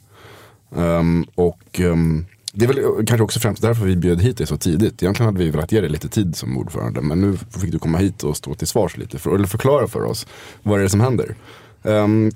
Ehm, 0.77 1.27
och 1.35 1.81
ehm, 1.81 2.27
det 2.55 2.65
är 2.65 2.69
väl 2.69 3.07
kanske 3.07 3.25
också 3.25 3.41
främst 3.41 3.63
därför 3.63 3.85
vi 3.87 3.97
bjöd 3.97 4.21
hit 4.23 4.39
dig 4.39 4.47
så 4.47 4.57
tidigt. 4.57 5.03
Egentligen 5.03 5.27
hade 5.27 5.45
vi 5.45 5.51
velat 5.51 5.73
ge 5.73 5.81
dig 5.81 5.91
lite 5.91 6.09
tid 6.09 6.37
som 6.37 6.59
ordförande. 6.59 7.01
Men 7.01 7.21
nu 7.21 7.37
fick 7.61 7.73
du 7.73 7.79
komma 7.79 7.99
hit 7.99 8.23
och 8.23 8.37
stå 8.37 8.55
till 8.55 8.67
svars 8.67 8.97
lite. 8.97 9.19
För, 9.19 9.35
eller 9.35 9.47
förklara 9.47 9.87
för 9.87 10.05
oss 10.05 10.27
vad 10.63 10.79
det 10.79 10.85
är 10.85 10.89
som 10.89 11.01
händer. 11.01 11.35
Ehm, 11.83 12.31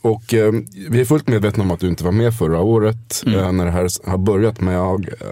och 0.00 0.34
ehm, 0.34 0.66
vi 0.88 1.00
är 1.00 1.04
fullt 1.04 1.28
medvetna 1.28 1.62
om 1.64 1.70
att 1.70 1.80
du 1.80 1.88
inte 1.88 2.04
var 2.04 2.12
med 2.12 2.34
förra 2.34 2.60
året 2.60 3.22
Mm. 3.26 3.38
eh, 3.40 3.52
när 3.52 3.64
det 3.64 3.70
här 3.70 3.88
har 4.10 4.18
börjat. 4.18 4.60
Men 4.60 4.74
jag 4.74 5.08
eh, 5.08 5.26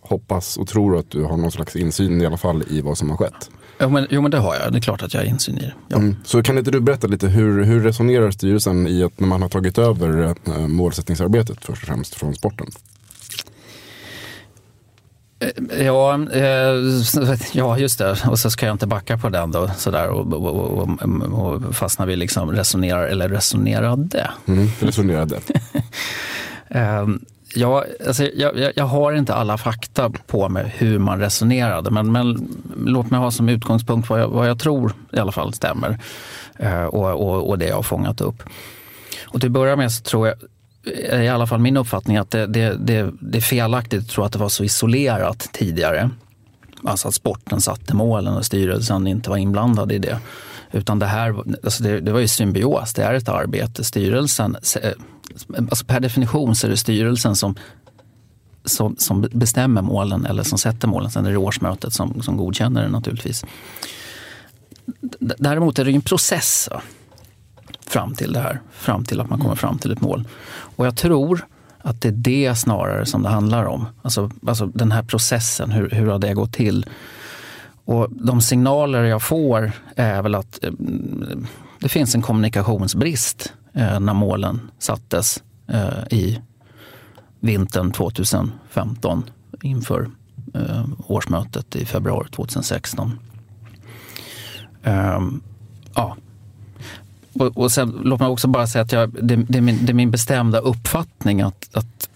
hoppas 0.00 0.56
och 0.56 0.68
tror 0.68 0.98
att 0.98 1.10
du 1.10 1.22
har 1.22 1.36
någon 1.36 1.52
slags 1.52 1.76
insyn 1.76 2.20
i 2.20 2.26
alla 2.26 2.36
fall 2.36 2.64
i 2.70 2.80
vad 2.80 2.98
som 2.98 3.10
har 3.10 3.16
skett. 3.16 3.50
Jo 3.82 3.88
men, 3.88 4.06
jo, 4.10 4.22
men 4.22 4.30
det 4.30 4.38
har 4.38 4.54
jag. 4.54 4.72
Det 4.72 4.78
är 4.78 4.82
klart 4.82 5.02
att 5.02 5.14
jag 5.14 5.20
har 5.20 5.26
insyn 5.26 5.58
i 5.58 5.60
det. 5.60 5.74
Ja. 5.88 5.96
Mm. 5.96 6.16
Så 6.24 6.42
kan 6.42 6.58
inte 6.58 6.70
du 6.70 6.80
berätta 6.80 7.06
lite 7.06 7.28
hur, 7.28 7.64
hur 7.64 7.80
resonerar 7.80 8.30
styrelsen 8.30 8.86
i 8.86 9.02
att 9.02 9.20
när 9.20 9.28
man 9.28 9.42
har 9.42 9.48
tagit 9.48 9.78
över 9.78 10.34
eh, 10.46 10.66
målsättningsarbetet 10.66 11.64
först 11.64 11.82
och 11.82 11.88
främst 11.88 12.14
från 12.14 12.34
sporten? 12.34 12.66
Ja, 15.78 16.14
eh, 16.32 16.74
ja, 17.52 17.78
just 17.78 17.98
det. 17.98 18.18
Och 18.26 18.38
så 18.38 18.50
ska 18.50 18.66
jag 18.66 18.74
inte 18.74 18.86
backa 18.86 19.18
på 19.18 19.28
den 19.28 19.50
då 19.50 19.70
sådär 19.76 20.08
och, 20.08 20.32
och, 20.32 20.78
och, 20.78 21.64
och, 21.64 21.76
fastnar 21.76 22.06
vi 22.06 22.16
liksom 22.16 22.50
resonerar 22.50 23.06
eller 23.06 23.28
resonerade. 23.28 24.30
Mm. 24.46 24.68
Resonerade. 24.80 25.40
Eh, 26.72 27.06
ja, 27.54 27.84
alltså, 28.06 28.24
jag, 28.24 28.58
jag, 28.58 28.72
jag 28.76 28.84
har 28.84 29.12
inte 29.12 29.34
alla 29.34 29.58
fakta 29.58 30.10
på 30.26 30.48
mig 30.48 30.74
hur 30.76 30.98
man 30.98 31.20
resonerade 31.20 31.90
men, 31.90 32.12
men 32.12 32.48
låt 32.76 33.10
mig 33.10 33.20
ha 33.20 33.30
som 33.30 33.48
utgångspunkt 33.48 34.10
vad 34.10 34.20
jag, 34.20 34.28
vad 34.28 34.48
jag 34.48 34.58
tror 34.58 34.92
i 35.12 35.18
alla 35.18 35.32
fall 35.32 35.54
stämmer 35.54 35.98
eh, 36.58 36.84
och, 36.84 37.10
och, 37.10 37.48
och 37.48 37.58
det 37.58 37.66
jag 37.66 37.76
har 37.76 37.82
fångat 37.82 38.20
upp. 38.20 38.42
Och 39.24 39.40
till 39.40 39.48
att 39.48 39.52
börja 39.52 39.76
med 39.76 39.92
så 39.92 40.02
tror 40.02 40.28
jag, 40.28 40.36
är 40.84 41.20
i 41.20 41.28
alla 41.28 41.46
fall 41.46 41.60
min 41.60 41.76
uppfattning 41.76 42.16
att 42.16 42.30
det, 42.30 42.46
det, 42.46 42.76
det, 42.86 43.12
det 43.20 43.38
är 43.38 43.42
felaktigt 43.42 44.02
att 44.02 44.08
tro 44.08 44.24
att 44.24 44.32
det 44.32 44.38
var 44.38 44.48
så 44.48 44.64
isolerat 44.64 45.48
tidigare. 45.52 46.10
Alltså 46.84 47.08
att 47.08 47.14
sporten 47.14 47.60
satte 47.60 47.94
målen 47.96 48.34
och 48.34 48.46
styrelsen 48.46 49.06
inte 49.06 49.30
var 49.30 49.36
inblandad 49.36 49.92
i 49.92 49.98
det. 49.98 50.18
Utan 50.72 50.98
det 50.98 51.06
här 51.06 51.34
alltså 51.64 51.82
det, 51.82 52.00
det 52.00 52.12
var 52.12 52.20
ju 52.20 52.28
symbios, 52.28 52.92
det 52.94 53.02
är 53.02 53.14
ett 53.14 53.28
arbete. 53.28 53.84
Styrelsen, 53.84 54.56
eh, 54.82 54.90
alltså 55.58 55.84
per 55.84 56.00
definition 56.00 56.54
så 56.56 56.66
är 56.66 56.70
det 56.70 56.76
styrelsen 56.76 57.36
som, 57.36 57.54
som, 58.64 58.96
som 58.98 59.28
bestämmer 59.32 59.82
målen 59.82 60.26
eller 60.26 60.42
som 60.42 60.58
sätter 60.58 60.88
målen. 60.88 61.10
Sen 61.10 61.26
är 61.26 61.30
det 61.30 61.36
årsmötet 61.36 61.92
som, 61.92 62.22
som 62.22 62.36
godkänner 62.36 62.82
det 62.82 62.88
naturligtvis. 62.88 63.44
D- 65.00 65.34
Däremot 65.38 65.78
är 65.78 65.84
det 65.84 65.90
ju 65.90 65.96
en 65.96 66.02
process 66.02 66.68
fram 67.90 68.14
till 68.14 68.32
det 68.32 68.40
här, 68.40 68.60
fram 68.72 69.04
till 69.04 69.20
att 69.20 69.30
man 69.30 69.40
kommer 69.40 69.54
fram 69.54 69.78
till 69.78 69.92
ett 69.92 70.00
mål. 70.00 70.28
Och 70.76 70.86
jag 70.86 70.96
tror 70.96 71.46
att 71.78 72.00
det 72.00 72.08
är 72.08 72.12
det 72.12 72.54
snarare 72.54 73.06
som 73.06 73.22
det 73.22 73.28
handlar 73.28 73.64
om. 73.64 73.86
Alltså, 74.02 74.30
alltså 74.46 74.66
den 74.66 74.92
här 74.92 75.02
processen, 75.02 75.70
hur, 75.70 75.90
hur 75.90 76.06
har 76.06 76.18
det 76.18 76.34
gått 76.34 76.52
till? 76.52 76.86
Och 77.84 78.08
de 78.10 78.40
signaler 78.40 79.02
jag 79.02 79.22
får 79.22 79.72
är 79.96 80.22
väl 80.22 80.34
att 80.34 80.64
eh, 80.64 80.72
det 81.80 81.88
finns 81.88 82.14
en 82.14 82.22
kommunikationsbrist 82.22 83.52
eh, 83.72 84.00
när 84.00 84.14
målen 84.14 84.70
sattes 84.78 85.42
eh, 85.66 86.18
i 86.18 86.40
vintern 87.40 87.92
2015 87.92 89.24
inför 89.62 90.10
eh, 90.54 90.84
årsmötet 91.06 91.76
i 91.76 91.84
februari 91.84 92.28
2016. 92.30 93.18
Ehm, 94.82 95.40
ja. 95.94 96.16
Och, 97.32 97.58
och 97.58 97.72
sen, 97.72 98.00
låt 98.04 98.20
mig 98.20 98.28
också 98.28 98.48
bara 98.48 98.66
säga 98.66 98.82
att 98.82 98.92
jag, 98.92 99.10
det, 99.22 99.36
det, 99.36 99.58
är 99.58 99.62
min, 99.62 99.78
det 99.86 99.92
är 99.92 99.94
min 99.94 100.10
bestämda 100.10 100.58
uppfattning 100.58 101.40
att, 101.40 101.68
att 101.72 102.08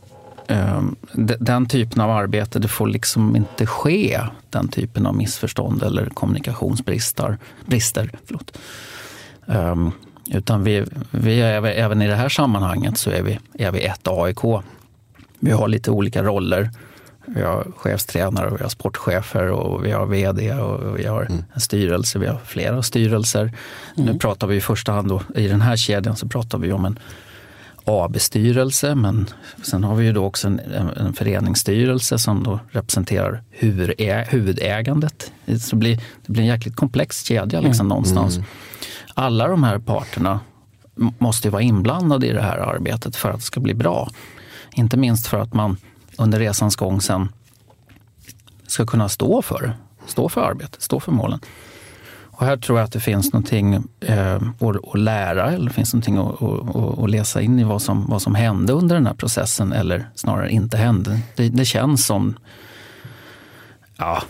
um, 0.48 0.96
de- 1.12 1.36
den 1.40 1.66
typen 1.66 2.00
av 2.00 2.10
arbete, 2.10 2.58
det 2.58 2.68
får 2.68 2.86
liksom 2.86 3.36
inte 3.36 3.66
ske 3.66 4.20
den 4.50 4.68
typen 4.68 5.06
av 5.06 5.14
missförstånd 5.16 5.82
eller 5.82 6.06
kommunikationsbrister. 6.06 7.38
Brister, 7.66 8.10
förlåt. 8.26 8.58
Um, 9.46 9.92
utan 10.30 10.64
vi, 10.64 10.84
vi 11.10 11.40
är, 11.40 11.64
även 11.64 12.02
i 12.02 12.06
det 12.08 12.16
här 12.16 12.28
sammanhanget 12.28 12.98
så 12.98 13.10
är 13.10 13.22
vi, 13.22 13.38
är 13.58 13.70
vi 13.72 13.84
ett 13.84 14.08
AIK. 14.08 14.62
Vi 15.38 15.50
har 15.50 15.68
lite 15.68 15.90
olika 15.90 16.22
roller. 16.22 16.70
Vi 17.26 17.42
har 17.42 17.72
chefstränare, 17.76 18.50
och 18.50 18.58
vi 18.58 18.62
har 18.62 18.70
sportchefer 18.70 19.50
och 19.50 19.84
vi 19.84 19.90
har 19.90 20.06
vd 20.06 20.54
och 20.54 20.98
vi 20.98 21.06
har 21.06 21.44
en 21.54 21.60
styrelse. 21.60 22.18
Vi 22.18 22.26
har 22.26 22.38
flera 22.44 22.82
styrelser. 22.82 23.52
Nu 23.94 24.18
pratar 24.18 24.46
vi 24.46 24.56
i 24.56 24.60
första 24.60 24.92
hand 24.92 25.08
då, 25.08 25.22
i 25.34 25.48
den 25.48 25.60
här 25.60 25.76
kedjan 25.76 26.16
så 26.16 26.28
pratar 26.28 26.58
vi 26.58 26.72
om 26.72 26.84
en 26.84 26.98
AB-styrelse 27.84 28.94
men 28.94 29.26
sen 29.62 29.84
har 29.84 29.94
vi 29.94 30.06
ju 30.06 30.12
då 30.12 30.24
också 30.24 30.46
en, 30.46 30.58
en, 30.58 30.88
en 30.88 31.12
föreningsstyrelse 31.12 32.18
som 32.18 32.42
då 32.42 32.60
representerar 32.70 33.42
huvudä, 33.50 34.26
huvudägandet. 34.28 35.32
Så 35.60 35.70
det 35.70 35.76
blir, 35.76 35.96
det 35.96 36.32
blir 36.32 36.42
en 36.42 36.48
jäkligt 36.48 36.76
komplex 36.76 37.24
kedja 37.24 37.60
liksom 37.60 37.88
någonstans. 37.88 38.40
Alla 39.14 39.48
de 39.48 39.64
här 39.64 39.78
parterna 39.78 40.40
måste 41.18 41.48
ju 41.48 41.52
vara 41.52 41.62
inblandade 41.62 42.26
i 42.26 42.32
det 42.32 42.42
här 42.42 42.58
arbetet 42.58 43.16
för 43.16 43.30
att 43.30 43.36
det 43.36 43.42
ska 43.42 43.60
bli 43.60 43.74
bra. 43.74 44.10
Inte 44.74 44.96
minst 44.96 45.26
för 45.26 45.38
att 45.38 45.54
man 45.54 45.76
under 46.18 46.38
resans 46.38 46.76
gång 46.76 47.00
sen 47.00 47.28
ska 48.66 48.86
kunna 48.86 49.08
stå 49.08 49.42
för 49.42 49.62
det. 49.62 49.72
Stå 50.06 50.28
för 50.28 50.40
arbetet, 50.40 50.82
stå 50.82 51.00
för 51.00 51.12
målen. 51.12 51.40
Och 52.36 52.46
här 52.46 52.56
tror 52.56 52.78
jag 52.78 52.84
att 52.84 52.92
det 52.92 53.00
finns 53.00 53.32
någonting 53.32 53.74
eh, 54.00 54.34
att, 54.34 54.94
att 54.94 54.98
lära 54.98 55.52
eller 55.52 55.66
det 55.66 55.74
finns 55.74 55.94
någonting 55.94 56.16
att, 56.16 56.42
att, 56.42 56.98
att 56.98 57.10
läsa 57.10 57.42
in 57.42 57.58
i 57.58 57.64
vad 57.64 57.82
som, 57.82 58.06
vad 58.06 58.22
som 58.22 58.34
hände 58.34 58.72
under 58.72 58.94
den 58.94 59.06
här 59.06 59.14
processen 59.14 59.72
eller 59.72 60.08
snarare 60.14 60.50
inte 60.50 60.76
hände. 60.76 61.20
Det, 61.36 61.48
det 61.48 61.64
känns 61.64 62.06
som, 62.06 62.36
ja, 63.96 64.22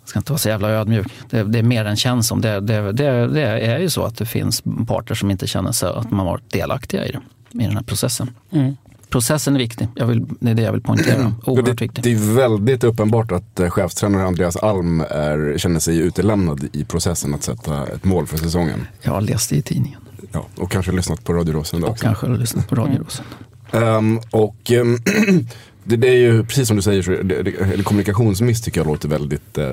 jag 0.00 0.08
ska 0.08 0.18
inte 0.18 0.32
vara 0.32 0.38
så 0.38 0.48
jävla 0.48 0.68
ödmjuk. 0.68 1.12
Det, 1.30 1.42
det 1.42 1.58
är 1.58 1.62
mer 1.62 1.84
än 1.84 1.96
känns 1.96 2.28
som. 2.28 2.40
Det, 2.40 2.60
det, 2.60 2.92
det, 2.92 3.26
det 3.26 3.42
är 3.42 3.78
ju 3.78 3.90
så 3.90 4.04
att 4.04 4.18
det 4.18 4.26
finns 4.26 4.62
parter 4.88 5.14
som 5.14 5.30
inte 5.30 5.46
känner 5.46 5.72
sig 5.72 5.88
att 5.88 6.10
man 6.10 6.26
varit 6.26 6.52
delaktiga 6.52 7.06
i, 7.06 7.12
det, 7.12 7.20
i 7.62 7.66
den 7.66 7.76
här 7.76 7.84
processen. 7.84 8.30
Mm. 8.50 8.76
Processen 9.10 9.54
är 9.54 9.58
viktig. 9.58 9.88
Jag 9.94 10.06
vill, 10.06 10.26
det 10.40 10.50
är 10.50 10.54
det 10.54 10.62
jag 10.62 10.72
vill 10.72 10.82
poängtera. 10.82 11.34
Oerhört 11.44 11.64
det, 11.64 11.84
viktig. 11.84 12.04
det 12.04 12.12
är 12.12 12.34
väldigt 12.34 12.84
uppenbart 12.84 13.32
att 13.32 13.60
eh, 13.60 13.70
chefstränare 13.70 14.26
Andreas 14.26 14.56
Alm 14.56 15.00
är, 15.00 15.58
känner 15.58 15.80
sig 15.80 15.98
utelämnad 15.98 16.68
i 16.72 16.84
processen 16.84 17.34
att 17.34 17.42
sätta 17.42 17.86
ett 17.86 18.04
mål 18.04 18.26
för 18.26 18.38
säsongen. 18.38 18.86
Jag 19.02 19.12
har 19.12 19.20
läst 19.20 19.50
det 19.50 19.56
i 19.56 19.62
tidningen. 19.62 20.00
Ja, 20.32 20.46
och 20.56 20.70
kanske 20.70 20.92
lyssnat 20.92 21.24
på 21.24 21.32
Radio 21.32 21.52
Råsunda 21.52 21.86
Och 21.86 21.92
också. 21.92 22.04
kanske 22.04 22.26
har 22.26 22.36
lyssnat 22.36 22.68
på 22.68 22.74
Radio 22.74 23.02
Rosen. 23.04 23.24
Ehm, 23.72 24.20
och 24.30 24.70
ehm, 24.70 24.98
det, 25.84 25.96
det 25.96 26.08
är 26.08 26.18
ju 26.18 26.44
precis 26.44 26.68
som 26.68 26.76
du 26.76 26.82
säger, 26.82 27.02
så 27.02 27.10
det, 27.10 27.42
det, 27.42 27.82
kommunikationsmiss 27.84 28.60
tycker 28.60 28.80
jag 28.80 28.86
låter 28.86 29.08
väldigt 29.08 29.58
eh, 29.58 29.70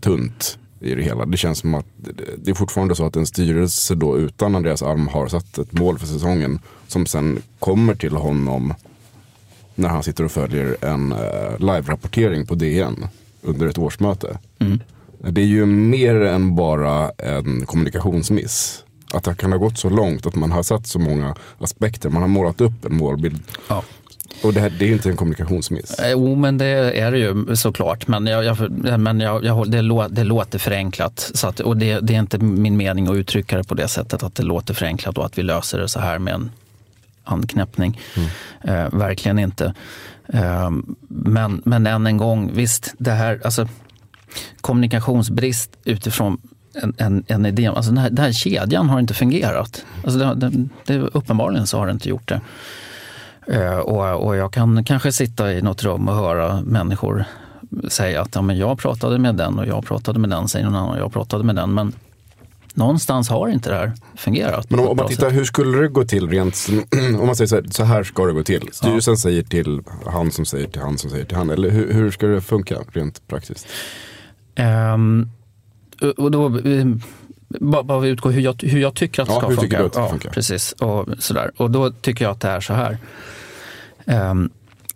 tunt 0.00 0.58
i 0.80 0.94
det 0.94 1.02
hela. 1.02 1.26
Det 1.26 1.36
känns 1.36 1.58
som 1.58 1.74
att 1.74 1.86
det, 2.36 2.50
är 2.50 2.54
fortfarande 2.54 2.94
så 2.94 3.06
att 3.06 3.16
en 3.16 3.26
styrelse 3.26 3.94
då 3.94 4.18
utan 4.18 4.54
Andreas 4.54 4.82
Alm 4.82 5.08
har 5.08 5.28
satt 5.28 5.58
ett 5.58 5.72
mål 5.72 5.98
för 5.98 6.06
säsongen 6.06 6.58
som 6.86 7.06
sen 7.06 7.42
kommer 7.58 7.94
till 7.94 8.16
honom 8.16 8.74
när 9.74 9.88
han 9.88 10.02
sitter 10.02 10.24
och 10.24 10.32
följer 10.32 10.76
en 10.84 11.12
eh, 11.12 11.58
live-rapportering 11.58 12.46
på 12.46 12.54
DN 12.54 13.06
under 13.42 13.66
ett 13.66 13.78
årsmöte. 13.78 14.38
Mm. 14.58 14.80
Det 15.18 15.40
är 15.40 15.46
ju 15.46 15.66
mer 15.66 16.14
än 16.14 16.56
bara 16.56 17.10
en 17.10 17.66
kommunikationsmiss. 17.66 18.84
Att 19.12 19.24
det 19.24 19.34
kan 19.34 19.52
ha 19.52 19.58
gått 19.58 19.78
så 19.78 19.90
långt 19.90 20.26
att 20.26 20.34
man 20.34 20.52
har 20.52 20.62
satt 20.62 20.86
så 20.86 20.98
många 20.98 21.36
aspekter. 21.58 22.10
Man 22.10 22.22
har 22.22 22.28
målat 22.28 22.60
upp 22.60 22.84
en 22.84 22.96
målbild. 22.96 23.42
Ja. 23.68 23.84
Och 24.42 24.52
det, 24.52 24.60
här, 24.60 24.70
det 24.78 24.84
är 24.84 24.92
inte 24.92 25.08
en 25.08 25.16
kommunikationsmiss. 25.16 25.98
Eh, 25.98 26.10
Jo, 26.10 26.34
men 26.34 26.58
det 26.58 26.66
är 27.00 27.12
det 27.12 27.18
ju 27.18 27.56
såklart. 27.56 28.08
Men, 28.08 28.26
jag, 28.26 28.44
jag, 28.44 28.70
men 29.00 29.20
jag, 29.20 29.44
jag, 29.44 29.70
det, 29.70 29.82
lå, 29.82 30.08
det 30.08 30.24
låter 30.24 30.58
förenklat. 30.58 31.30
Så 31.34 31.48
att, 31.48 31.60
och 31.60 31.76
det, 31.76 32.00
det 32.00 32.14
är 32.14 32.18
inte 32.18 32.38
min 32.38 32.76
mening 32.76 33.08
att 33.08 33.16
uttrycka 33.16 33.56
det 33.56 33.64
på 33.64 33.74
det 33.74 33.88
sättet 33.88 34.22
att 34.22 34.34
det 34.34 34.42
låter 34.42 34.74
förenklat 34.74 35.18
och 35.18 35.26
att 35.26 35.38
vi 35.38 35.42
löser 35.42 35.78
det 35.78 35.88
så 35.88 36.00
här 36.00 36.18
med 36.18 36.34
en 36.34 36.50
handknäppning. 37.22 38.00
Eh, 38.64 38.88
verkligen 38.92 39.38
inte. 39.38 39.74
Eh, 40.28 40.70
men, 41.08 41.62
men 41.64 41.86
än 41.86 42.06
en 42.06 42.16
gång, 42.16 42.50
visst, 42.54 42.94
det 42.98 43.10
här, 43.10 43.40
alltså 43.44 43.68
kommunikationsbrist 44.60 45.70
utifrån 45.84 46.40
en, 46.82 46.94
en, 46.98 47.24
en 47.26 47.46
idé. 47.46 47.66
Alltså 47.66 47.90
den, 47.90 47.98
här, 47.98 48.10
den 48.10 48.24
här 48.24 48.32
kedjan 48.32 48.88
har 48.88 49.00
inte 49.00 49.14
fungerat. 49.14 49.84
Alltså 50.04 50.18
det, 50.18 50.34
det, 50.34 50.68
det, 50.84 50.98
uppenbarligen 50.98 51.66
så 51.66 51.78
har 51.78 51.86
det 51.86 51.92
inte 51.92 52.08
gjort 52.08 52.28
det. 52.28 52.40
Eh, 53.50 53.78
och, 53.78 54.26
och 54.26 54.36
jag 54.36 54.52
kan 54.52 54.84
kanske 54.84 55.12
sitta 55.12 55.52
i 55.52 55.62
något 55.62 55.84
rum 55.84 56.08
och 56.08 56.14
höra 56.14 56.60
människor 56.60 57.24
säga 57.88 58.22
att 58.22 58.34
ja, 58.34 58.42
men 58.42 58.58
jag 58.58 58.78
pratade 58.78 59.18
med 59.18 59.34
den 59.34 59.58
och 59.58 59.66
jag 59.66 59.86
pratade 59.86 60.18
med 60.18 60.30
den, 60.30 60.48
säger 60.48 60.64
någon 60.64 60.74
annan, 60.74 60.90
och 60.90 60.98
jag 60.98 61.12
pratade 61.12 61.44
med 61.44 61.56
den. 61.56 61.74
Men 61.74 61.92
någonstans 62.74 63.28
har 63.28 63.48
inte 63.48 63.70
det 63.70 63.76
här 63.76 63.92
fungerat. 64.16 64.70
Men 64.70 64.80
om, 64.80 64.88
om 64.88 64.96
man 64.96 65.08
tittar, 65.08 65.28
sätt. 65.28 65.38
hur 65.38 65.44
skulle 65.44 65.78
det 65.78 65.88
gå 65.88 66.04
till 66.04 66.28
rent, 66.28 66.66
om 67.20 67.26
man 67.26 67.36
säger 67.36 67.48
så 67.48 67.56
här, 67.56 67.64
så 67.70 67.84
här 67.84 68.02
ska 68.02 68.26
det 68.26 68.32
gå 68.32 68.42
till. 68.42 68.68
Styrelsen 68.72 69.16
säger 69.16 69.42
till 69.42 69.82
han 70.06 70.30
som 70.30 70.46
säger 70.46 70.68
till 70.68 70.80
han 70.80 70.98
som 70.98 71.10
säger 71.10 71.24
till 71.24 71.36
han. 71.36 71.50
Eller 71.50 71.70
hur, 71.70 71.92
hur 71.92 72.10
ska 72.10 72.26
det 72.26 72.40
funka 72.40 72.78
rent 72.92 73.28
praktiskt? 73.28 73.66
Ehm, 74.54 75.28
och 76.16 76.30
då, 76.30 76.58
eh, 76.58 76.86
bara, 77.48 77.82
bara 77.82 78.06
utgå 78.06 78.30
hur 78.30 78.40
jag, 78.40 78.62
hur 78.62 78.80
jag 78.80 78.94
tycker 78.94 79.22
att 79.22 79.28
det 79.28 79.34
Ja, 79.34 79.40
ska 79.40 79.60
funka. 79.60 79.82
det 79.82 79.90
ska 79.90 80.00
ja, 80.00 80.08
funka? 80.08 80.30
Precis, 80.30 80.72
och, 80.72 81.06
sådär. 81.18 81.50
och 81.56 81.70
då 81.70 81.90
tycker 81.90 82.24
jag 82.24 82.32
att 82.32 82.40
det 82.40 82.48
är 82.48 82.60
så 82.60 82.74
här. 82.74 82.98
Ehm, 84.08 84.50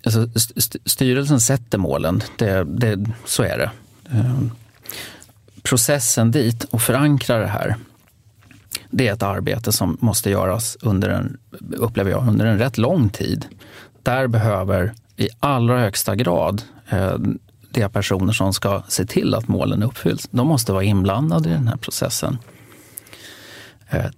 alltså, 0.04 0.28
st- 0.56 0.78
styrelsen 0.84 1.40
sätter 1.40 1.78
målen, 1.78 2.22
det, 2.38 2.64
det, 2.64 3.06
så 3.24 3.42
är 3.42 3.58
det. 3.58 3.70
Ehm, 4.10 4.50
processen 5.62 6.30
dit 6.30 6.64
och 6.64 6.82
förankra 6.82 7.38
det 7.38 7.46
här, 7.46 7.76
det 8.90 9.08
är 9.08 9.12
ett 9.12 9.22
arbete 9.22 9.72
som 9.72 9.96
måste 10.00 10.30
göras 10.30 10.76
under 10.80 11.08
en, 11.08 11.38
upplever 11.76 12.10
jag, 12.10 12.28
under 12.28 12.46
en 12.46 12.58
rätt 12.58 12.78
lång 12.78 13.08
tid. 13.08 13.46
Där 14.02 14.26
behöver 14.26 14.92
i 15.16 15.28
allra 15.40 15.80
högsta 15.80 16.16
grad 16.16 16.62
eh, 16.88 17.16
de 17.70 17.88
personer 17.88 18.32
som 18.32 18.52
ska 18.52 18.82
se 18.88 19.04
till 19.06 19.34
att 19.34 19.48
målen 19.48 19.82
uppfylls, 19.82 20.28
de 20.30 20.46
måste 20.46 20.72
vara 20.72 20.84
inblandade 20.84 21.48
i 21.48 21.52
den 21.52 21.68
här 21.68 21.76
processen 21.76 22.38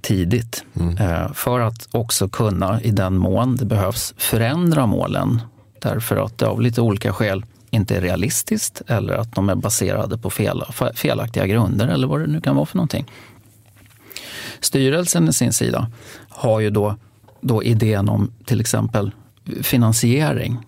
tidigt. 0.00 0.64
Eh, 1.00 1.32
för 1.32 1.60
att 1.60 1.88
också 1.90 2.28
kunna, 2.28 2.80
i 2.82 2.90
den 2.90 3.18
mån 3.18 3.56
det 3.56 3.64
behövs, 3.64 4.14
förändra 4.16 4.86
målen. 4.86 5.42
Därför 5.78 6.24
att 6.24 6.38
det 6.38 6.46
av 6.46 6.60
lite 6.60 6.80
olika 6.80 7.12
skäl 7.12 7.44
inte 7.70 7.96
är 7.96 8.00
realistiskt 8.00 8.82
eller 8.86 9.14
att 9.14 9.34
de 9.34 9.48
är 9.48 9.54
baserade 9.54 10.18
på 10.18 10.30
fel, 10.30 10.62
felaktiga 10.94 11.46
grunder 11.46 11.88
eller 11.88 12.06
vad 12.06 12.20
det 12.20 12.26
nu 12.26 12.40
kan 12.40 12.56
vara 12.56 12.66
för 12.66 12.76
någonting. 12.76 13.10
Styrelsen 14.60 15.28
i 15.28 15.32
sin 15.32 15.52
sida 15.52 15.90
har 16.28 16.60
ju 16.60 16.70
då, 16.70 16.96
då 17.40 17.62
idén 17.62 18.08
om 18.08 18.30
till 18.44 18.60
exempel 18.60 19.10
finansiering, 19.62 20.58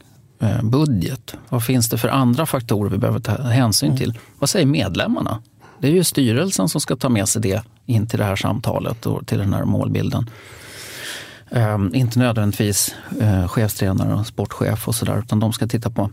eh, 0.41 0.63
budget. 0.63 1.37
Vad 1.49 1.65
finns 1.65 1.89
det 1.89 1.99
för 1.99 2.09
andra 2.09 2.47
faktorer 2.47 2.91
vi 2.91 2.99
behöver 2.99 3.21
ta 3.21 3.43
hänsyn 3.43 3.97
till? 3.97 4.19
Vad 4.39 4.51
säger 4.51 4.67
medlemmarna? 4.67 5.43
Det 5.79 5.89
är 5.89 5.93
ju 5.93 6.05
styrelsen 6.05 6.69
som 6.69 6.81
ska 6.81 6.97
ta 6.97 7.09
med 7.09 7.29
sig 7.29 7.43
det 7.43 7.63
in 7.87 8.07
till 8.07 8.18
det 8.18 8.24
här 8.24 8.37
samtalet 8.37 9.07
och 9.07 9.26
till 9.26 9.39
den 9.39 9.55
här 9.55 9.64
målbilden. 9.64 10.30
Um, 11.51 11.95
inte 11.95 12.18
nödvändigtvis 12.18 12.95
uh, 13.22 13.49
chefstränare 13.49 14.14
och 14.14 14.26
sportchef 14.26 14.89
och 14.89 14.95
sådär, 14.95 15.18
utan 15.18 15.41
de 15.41 15.53
ska 15.53 15.66
titta 15.66 15.91
på 15.91 16.11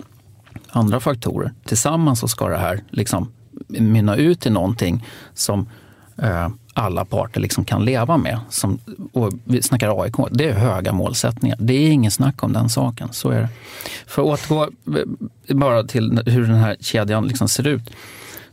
andra 0.70 1.00
faktorer. 1.00 1.54
Tillsammans 1.66 2.20
så 2.20 2.28
ska 2.28 2.48
det 2.48 2.58
här 2.58 2.84
liksom 2.90 3.32
mynna 3.68 4.16
ut 4.16 4.46
i 4.46 4.50
någonting 4.50 5.06
som 5.34 5.70
uh, 6.24 6.50
alla 6.74 7.06
parter 7.06 7.42
liksom 7.42 7.66
kan 7.66 7.86
leva 7.86 8.18
med. 8.18 8.40
Som, 8.50 8.80
och 9.14 9.34
vi 9.44 9.62
snackar 9.62 10.02
AIK, 10.04 10.16
det 10.32 10.50
är 10.50 10.54
höga 10.54 10.92
målsättningar. 10.92 11.58
Det 11.60 11.74
är 11.74 11.92
ingen 11.92 12.12
snack 12.12 12.44
om 12.44 12.54
den 12.54 12.70
saken, 12.70 13.10
så 13.12 13.30
är 13.30 13.42
det. 13.42 13.50
För 14.08 14.22
att 14.22 14.28
återgå 14.28 14.64
eh, 15.48 15.56
bara 15.56 15.84
till 15.84 16.22
hur 16.26 16.48
den 16.48 16.56
här 16.56 16.76
kedjan 16.80 17.28
liksom 17.28 17.48
ser 17.48 17.68
ut. 17.68 17.92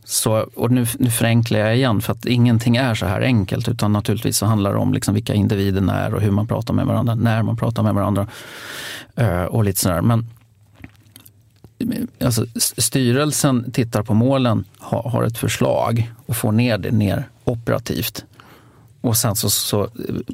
Så, 0.05 0.47
och 0.57 0.71
nu, 0.71 0.87
nu 0.99 1.11
förenklar 1.11 1.59
jag 1.61 1.77
igen, 1.77 2.01
för 2.01 2.13
att 2.13 2.25
ingenting 2.27 2.77
är 2.77 2.95
så 2.95 3.07
här 3.07 3.21
enkelt. 3.21 3.69
Utan 3.69 3.93
naturligtvis 3.93 4.37
så 4.39 4.47
handlar 4.47 4.73
det 4.73 4.79
om 4.79 4.95
liksom 4.95 5.15
vilka 5.15 5.35
individerna 5.35 5.95
är 5.99 6.15
och 6.15 6.21
hur 6.21 6.31
man 6.31 6.47
pratar 6.47 6.75
med 6.75 6.87
varandra, 6.87 7.15
när 7.15 7.43
man 7.43 7.57
pratar 7.57 7.83
med 7.83 7.95
varandra. 7.95 8.27
eh, 9.17 9.43
och 9.45 9.65
lite 9.65 9.81
sådär. 9.81 10.03
Men 10.03 10.27
alltså, 12.25 12.47
s- 12.57 12.75
styrelsen 12.85 13.71
tittar 13.73 14.03
på 14.03 14.15
målen, 14.15 14.65
har, 14.79 15.23
ett 15.25 15.39
förslag 15.39 16.13
och 16.27 16.37
får 16.37 16.53
ner 16.53 16.79
det 16.79 16.91
ner 16.91 17.29
operativt. 17.45 18.25
Och 19.01 19.17
sen 19.17 19.37
så, 19.37 19.51
så, 19.51 19.89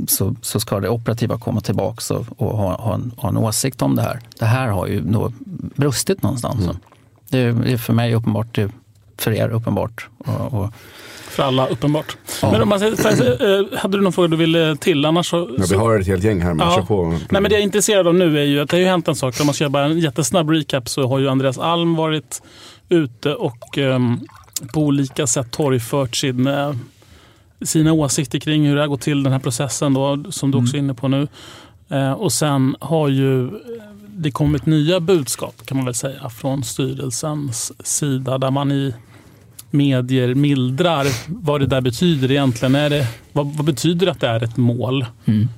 så, 0.08 0.36
så 0.42 0.60
ska 0.60 0.80
det 0.80 0.88
operativa 0.88 1.38
komma 1.38 1.60
tillbaka 1.60 2.14
och, 2.14 2.26
och 2.36 2.58
ha, 2.58 2.76
ha, 2.82 2.94
en, 2.94 3.12
ha 3.16 3.28
en 3.28 3.36
åsikt 3.36 3.82
om 3.82 3.94
det 3.96 4.02
här. 4.02 4.20
Det 4.38 4.44
här 4.44 4.68
har 4.68 4.86
ju 4.86 5.00
då 5.00 5.32
brustit 5.76 6.22
någonstans. 6.22 6.68
Det, 7.30 7.38
är, 7.38 7.52
det 7.52 7.72
är 7.72 7.76
för 7.78 7.92
mig 7.92 8.14
uppenbart, 8.14 8.54
det 8.54 8.70
för 9.18 9.32
er 9.32 9.48
uppenbart. 9.48 10.08
Och, 10.18 10.54
och, 10.60 10.72
För 11.28 11.42
alla, 11.42 11.66
uppenbart. 11.66 12.16
Ja. 12.42 12.52
Men 12.52 12.62
om 12.62 12.68
man 12.68 12.78
säger, 12.78 13.60
eh, 13.72 13.78
hade 13.78 13.98
du 13.98 14.02
någon 14.02 14.12
fråga 14.12 14.28
du 14.28 14.36
ville 14.36 14.76
till? 14.76 15.04
Annars 15.04 15.26
så, 15.26 15.50
Ja, 15.58 15.64
vi 15.70 15.76
har 15.76 15.98
ett 16.00 16.06
helt 16.06 16.24
gäng 16.24 16.40
här, 16.40 16.54
men 16.54 16.66
Ja. 16.66 16.74
kör 16.74 16.82
på. 16.82 17.04
Nej, 17.08 17.20
men 17.30 17.42
det 17.42 17.50
jag 17.50 17.60
är 17.60 17.64
intresserad 17.64 18.06
av 18.06 18.14
nu 18.14 18.38
är 18.38 18.44
ju 18.44 18.60
att 18.60 18.68
det 18.70 18.76
har 18.76 18.80
ju 18.80 18.86
hänt 18.86 19.08
en 19.08 19.14
sak. 19.14 19.40
Om 19.40 19.46
man 19.46 19.54
ska 19.54 19.64
göra 19.64 19.70
bara 19.70 19.84
en 19.84 19.98
jättesnabb 19.98 20.50
recap 20.50 20.88
så 20.88 21.08
har 21.08 21.18
ju 21.18 21.28
Andreas 21.28 21.58
Alm 21.58 21.94
varit 21.96 22.42
ute 22.88 23.34
och 23.34 23.78
ehm, 23.78 24.20
på 24.74 24.80
olika 24.80 25.26
sätt 25.26 25.50
torgfört 25.50 26.16
sin, 26.16 26.46
eh, 26.46 26.72
sina 27.62 27.92
åsikter 27.92 28.38
kring 28.38 28.66
hur 28.66 28.74
det 28.74 28.80
har 28.80 28.88
gått 28.88 29.00
till 29.00 29.22
den 29.22 29.32
här 29.32 29.40
processen 29.40 29.94
då, 29.94 30.24
som 30.30 30.50
du 30.50 30.58
också 30.58 30.76
är 30.76 30.78
inne 30.78 30.94
på 30.94 31.08
nu. 31.08 31.28
Eh, 31.88 32.12
och 32.12 32.32
sen 32.32 32.76
har 32.80 33.08
ju 33.08 33.44
eh, 33.44 33.52
det 34.18 34.30
kommit 34.30 34.66
nya 34.66 35.00
budskap 35.00 35.54
kan 35.66 35.76
man 35.76 35.84
väl 35.86 35.94
säga 35.94 36.28
från 36.30 36.64
styrelsens 36.64 37.72
sida 37.86 38.38
där 38.38 38.50
man 38.50 38.72
i 38.72 38.94
medier 39.70 40.34
mildrar 40.34 41.06
vad 41.26 41.60
det 41.60 41.66
där 41.66 41.80
betyder 41.80 42.30
egentligen. 42.30 42.74
Är 42.74 42.90
det, 42.90 43.06
vad, 43.32 43.46
vad 43.46 43.66
betyder 43.66 44.06
att 44.06 44.20
det 44.20 44.28
är 44.28 44.44
ett 44.44 44.56
mål? 44.56 45.06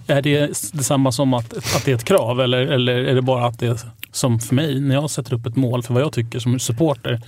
Är 0.07 0.23
det 0.23 0.47
detsamma 0.73 1.13
som 1.13 1.35
att, 1.35 1.57
att 1.57 1.85
det 1.85 1.91
är 1.91 1.95
ett 1.95 2.05
krav 2.05 2.41
eller, 2.41 2.59
eller 2.59 2.95
är 2.95 3.15
det 3.15 3.23
bara 3.23 3.47
att 3.47 3.59
det 3.59 3.67
är 3.67 3.79
som 4.13 4.41
för 4.41 4.55
mig 4.55 4.81
när 4.81 4.95
jag 4.95 5.11
sätter 5.11 5.35
upp 5.35 5.47
ett 5.47 5.57
mål 5.57 5.83
för 5.83 5.95
vad 5.95 6.03
jag 6.03 6.13
tycker 6.13 6.39
som 6.39 6.59
supporter? 6.59 7.21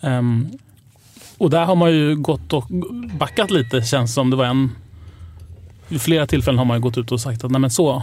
Ehm, 0.00 0.48
och 1.38 1.50
där 1.50 1.64
har 1.64 1.74
man 1.74 1.92
ju 1.92 2.16
gått 2.16 2.52
och 2.52 2.64
backat 3.18 3.50
lite 3.50 3.82
känns 3.82 4.14
som. 4.14 4.30
Det 4.30 4.36
var 4.36 4.44
en, 4.44 4.70
vid 5.88 6.00
flera 6.00 6.26
tillfällen 6.26 6.58
har 6.58 6.64
man 6.64 6.76
ju 6.76 6.82
gått 6.82 6.98
ut 6.98 7.12
och 7.12 7.20
sagt 7.20 7.44
att 7.44 7.50
nej 7.50 7.60
men 7.60 7.70
så 7.70 8.02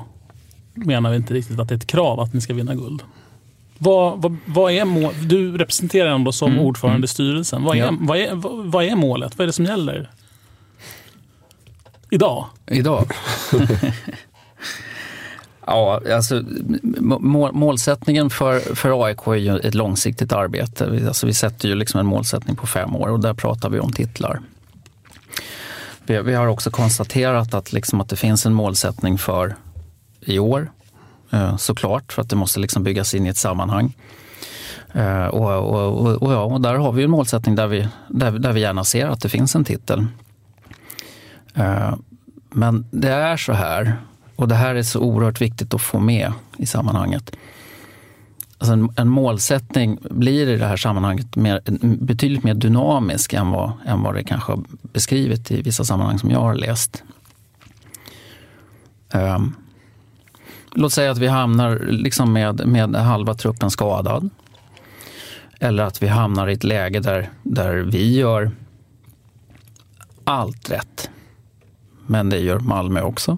menar 0.74 1.10
vi 1.10 1.16
inte 1.16 1.34
riktigt 1.34 1.60
att 1.60 1.70
det 1.70 1.76
är 1.76 1.78
ett 1.78 1.88
krav 1.88 2.20
att 2.20 2.34
ni 2.34 2.42
ska 2.42 2.54
vinna 2.54 2.76
guld. 2.76 3.02
Vad, 3.78 4.22
vad, 4.22 4.38
vad 4.46 4.72
är 4.72 4.86
mål? 4.86 5.14
Du 5.28 5.58
representerar 5.58 6.10
ändå 6.10 6.32
som 6.32 6.52
Mm, 6.52 6.66
ordförande 6.66 6.96
mm. 6.96 7.04
i 7.04 7.08
styrelsen. 7.08 7.64
Vad 7.64 7.78
är, 7.78 7.80
Ja. 7.80 7.98
vad, 8.00 8.18
är, 8.18 8.30
vad, 8.72 8.86
är 8.86 8.96
målet? 8.96 9.38
Vad 9.38 9.44
är 9.46 9.48
det 9.48 9.54
som 9.54 9.66
gäller? 9.66 10.10
Idag? 12.10 12.46
Idag? 12.68 13.12
ja, 15.66 16.02
alltså 16.14 16.44
må, 17.00 17.52
målsättningen 17.52 18.30
för, 18.30 18.60
för 18.76 19.06
AIK 19.06 19.28
är 19.28 19.36
ju 19.36 19.60
ett 19.60 19.74
långsiktigt 19.76 20.32
arbete. 20.32 21.04
Alltså, 21.08 21.28
vi 21.28 21.34
sätter 21.34 21.70
ju 21.70 21.76
liksom 21.76 22.00
en 22.00 22.06
målsättning 22.06 22.56
på 22.56 22.68
fem 22.68 22.96
år 22.96 23.08
och 23.08 23.20
där 23.20 23.34
pratar 23.34 23.70
vi 23.70 23.80
om 23.80 23.92
titlar. 23.92 24.42
Vi, 26.06 26.22
vi 26.22 26.34
har 26.34 26.48
också 26.48 26.72
konstaterat 26.72 27.54
att, 27.54 27.74
liksom 27.74 28.02
att 28.02 28.10
det 28.10 28.16
finns 28.16 28.46
en 28.46 28.54
målsättning 28.54 29.18
för 29.18 29.56
i 30.22 30.40
år, 30.40 30.72
Eh, 31.36 31.58
såklart, 31.58 32.14
för 32.14 32.22
att 32.22 32.30
det 32.30 32.36
måste 32.36 32.60
liksom 32.60 32.84
byggas 32.84 33.14
in 33.14 33.26
i 33.26 33.30
ett 33.30 33.38
sammanhang. 33.38 33.96
Eh, 34.94 35.26
och, 35.26 35.52
och, 35.52 36.02
och, 36.02 36.24
och, 36.24 36.34
ja, 36.34 36.44
och 36.44 36.62
där 36.62 36.76
har 36.76 36.92
vi 36.92 37.04
en 37.04 37.10
målsättning 37.10 37.56
där 37.56 37.68
vi, 37.68 37.88
där, 38.08 38.32
där 38.32 38.54
vi 38.54 38.62
gärna 38.62 38.84
ser 38.84 39.08
att 39.08 39.22
det 39.22 39.30
finns 39.30 39.56
en 39.56 39.64
titel. 39.64 40.06
Eh, 41.54 41.96
men 42.50 42.86
det 42.92 43.12
är 43.12 43.38
så 43.38 43.54
här, 43.54 43.96
och 44.36 44.48
det 44.48 44.56
här 44.56 44.76
är 44.76 44.84
så 44.84 45.00
oerhört 45.00 45.42
viktigt 45.42 45.74
att 45.74 45.82
få 45.82 46.00
med 46.00 46.34
i 46.58 46.66
sammanhanget. 46.66 47.36
Alltså 48.58 48.74
en, 48.74 48.90
en 48.96 49.10
målsättning 49.10 50.00
blir 50.02 50.50
i 50.50 50.58
det 50.58 50.66
här 50.66 50.78
sammanhanget 50.78 51.36
mer, 51.36 51.62
betydligt 52.06 52.44
mer 52.44 52.54
dynamisk 52.54 53.34
än 53.34 53.52
vad, 53.52 53.72
än 53.86 54.04
vad 54.04 54.16
det 54.16 54.24
kanske 54.24 54.52
har 54.52 54.64
beskrivit 54.82 55.52
i 55.52 55.62
vissa 55.62 55.84
sammanhang 55.84 56.20
som 56.20 56.32
jag 56.32 56.40
har 56.40 56.56
läst. 56.56 57.04
Um, 59.14 59.56
låt 60.76 60.94
säga 60.94 61.12
att 61.12 61.18
vi 61.18 61.28
hamnar 61.28 61.80
liksom 61.80 62.34
med, 62.34 62.68
med 62.68 62.96
halva 62.96 63.34
truppen 63.34 63.72
skadad. 63.72 64.30
Eller 65.60 65.84
att 65.84 66.04
vi 66.04 66.08
hamnar 66.08 66.48
i 66.48 66.54
ett 66.54 66.64
läge 66.64 67.00
där, 67.00 67.30
där 67.44 67.76
vi 67.76 68.18
gör 68.18 68.52
allt 70.24 70.70
rätt. 70.70 71.10
Men 72.08 72.30
det 72.30 72.40
gör 72.40 72.60
Malmö 72.60 73.02
också. 73.02 73.38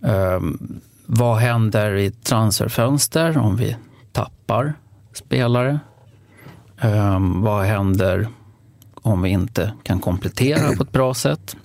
Um, 0.00 0.80
vad 1.06 1.36
händer 1.36 1.94
i 1.94 2.10
transferfönster 2.10 3.38
om 3.38 3.56
vi 3.56 3.76
tappar 4.12 4.74
spelare? 5.12 5.80
Um, 6.82 7.42
vad 7.42 7.64
händer 7.64 8.28
om 8.94 9.22
vi 9.22 9.30
inte 9.30 9.72
kan 9.82 10.00
komplettera 10.00 10.76
på 10.76 10.82
ett 10.82 10.92
bra 10.92 11.14
sätt? 11.14 11.56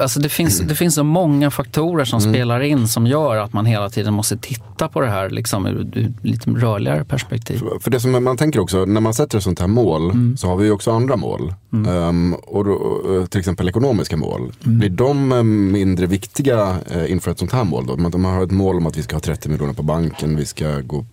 Alltså 0.00 0.20
det, 0.20 0.28
finns, 0.28 0.58
det 0.60 0.74
finns 0.74 0.94
så 0.94 1.04
många 1.04 1.50
faktorer 1.50 2.04
som 2.04 2.20
spelar 2.20 2.60
in 2.60 2.88
som 2.88 3.06
gör 3.06 3.36
att 3.36 3.52
man 3.52 3.66
hela 3.66 3.90
tiden 3.90 4.14
måste 4.14 4.36
titta 4.36 4.88
på 4.88 5.00
det 5.00 5.06
här 5.10 5.30
liksom, 5.30 5.66
ur 5.66 6.12
lite 6.22 6.50
rörligare 6.50 7.04
perspektiv. 7.04 7.60
För 7.80 7.90
det 7.90 8.00
som 8.00 8.24
man 8.24 8.36
tänker 8.36 8.60
också, 8.60 8.84
när 8.84 9.00
man 9.00 9.14
sätter 9.14 9.38
ett 9.38 9.44
sånt 9.44 9.60
här 9.60 9.66
mål 9.66 10.12
så 10.38 10.46
har 10.48 10.56
vi 10.56 10.64
ju 10.64 10.72
också 10.72 10.90
andra 10.90 11.16
mål. 11.16 11.54
Ehm, 11.88 12.34
och 12.34 12.64
då, 12.64 13.02
eh, 13.20 13.26
till 13.26 13.38
exempel 13.40 13.68
ekonomiska 13.68 14.16
mål. 14.16 14.52
Blir 14.60 14.90
de 14.90 15.32
eh, 15.32 15.42
mindre 15.42 16.06
viktiga 16.06 16.76
eh, 16.90 17.10
inför 17.12 17.30
ett 17.30 17.38
sånt 17.38 17.52
här 17.52 17.64
mål 17.64 17.86
då? 17.86 17.96
Men 17.96 18.10
De 18.10 18.24
har 18.24 18.44
ett 18.44 18.50
mål 18.50 18.76
om 18.76 18.86
att 18.86 18.96
vi 18.96 19.02
ska 19.02 19.16
ha 19.16 19.20
30 19.20 19.48
miljoner 19.48 19.72
på 19.72 19.82
banken, 19.82 20.36
vi 20.36 20.46
ska 20.46 20.80
gå 20.80 21.04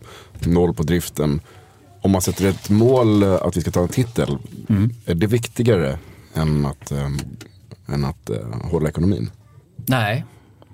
noll 0.46 0.74
på 0.74 0.84
driften. 0.84 1.42
om 2.02 2.12
man 2.12 2.22
sätter 2.22 2.48
ett 2.48 2.70
mål 2.70 3.24
eh, 3.24 3.34
att 3.34 3.58
vi 3.58 3.62
ska 3.62 3.72
ta 3.72 3.82
en 3.82 3.88
titel, 3.88 4.38
Mm. 4.70 4.90
är 5.06 5.16
det 5.16 5.28
viktigare 5.28 5.98
än 6.34 6.66
att, 6.66 6.92
eh, 6.92 7.10
än 7.88 8.06
att 8.06 8.30
eh, 8.30 8.38
hålla 8.72 8.90
ekonomin? 8.90 9.30
Nej, 9.86 10.26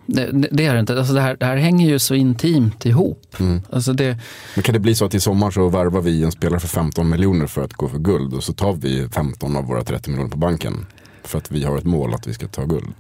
det, 0.06 0.48
det- 0.52 0.66
är 0.66 0.74
det 0.74 0.80
inte. 0.80 0.98
Alltså 0.98 1.14
det, 1.14 1.22
här, 1.22 1.36
det 1.40 1.46
här 1.46 1.58
hänger 1.58 1.90
ju 1.90 2.00
så 2.00 2.16
intimt 2.16 2.86
ihop. 2.86 3.36
Alltså 3.70 3.94
det, 3.94 4.18
Men 4.56 4.64
kan 4.64 4.74
det 4.74 4.80
bli 4.80 4.96
så 4.96 5.06
att 5.06 5.14
i 5.14 5.20
sommar 5.20 5.52
så 5.52 5.70
värvar 5.70 6.02
vi 6.02 6.24
en 6.24 6.32
spelare 6.32 6.60
för 6.60 6.68
15 6.68 7.10
miljoner 7.10 7.48
för 7.48 7.64
att 7.64 7.74
gå 7.74 7.90
för 7.90 8.00
guld 8.00 8.34
och 8.34 8.44
så 8.44 8.54
tar 8.54 8.74
vi 8.74 9.10
15 9.10 9.56
av 9.56 9.66
våra 9.66 9.84
30 9.84 10.10
miljoner 10.10 10.30
på 10.32 10.38
banken 10.38 10.86
för 11.24 11.38
att 11.38 11.52
vi 11.52 11.64
har 11.64 11.78
ett 11.78 11.86
mål 11.86 12.14
att 12.14 12.28
vi 12.28 12.34
ska 12.34 12.48
ta 12.48 12.66
guld? 12.66 12.94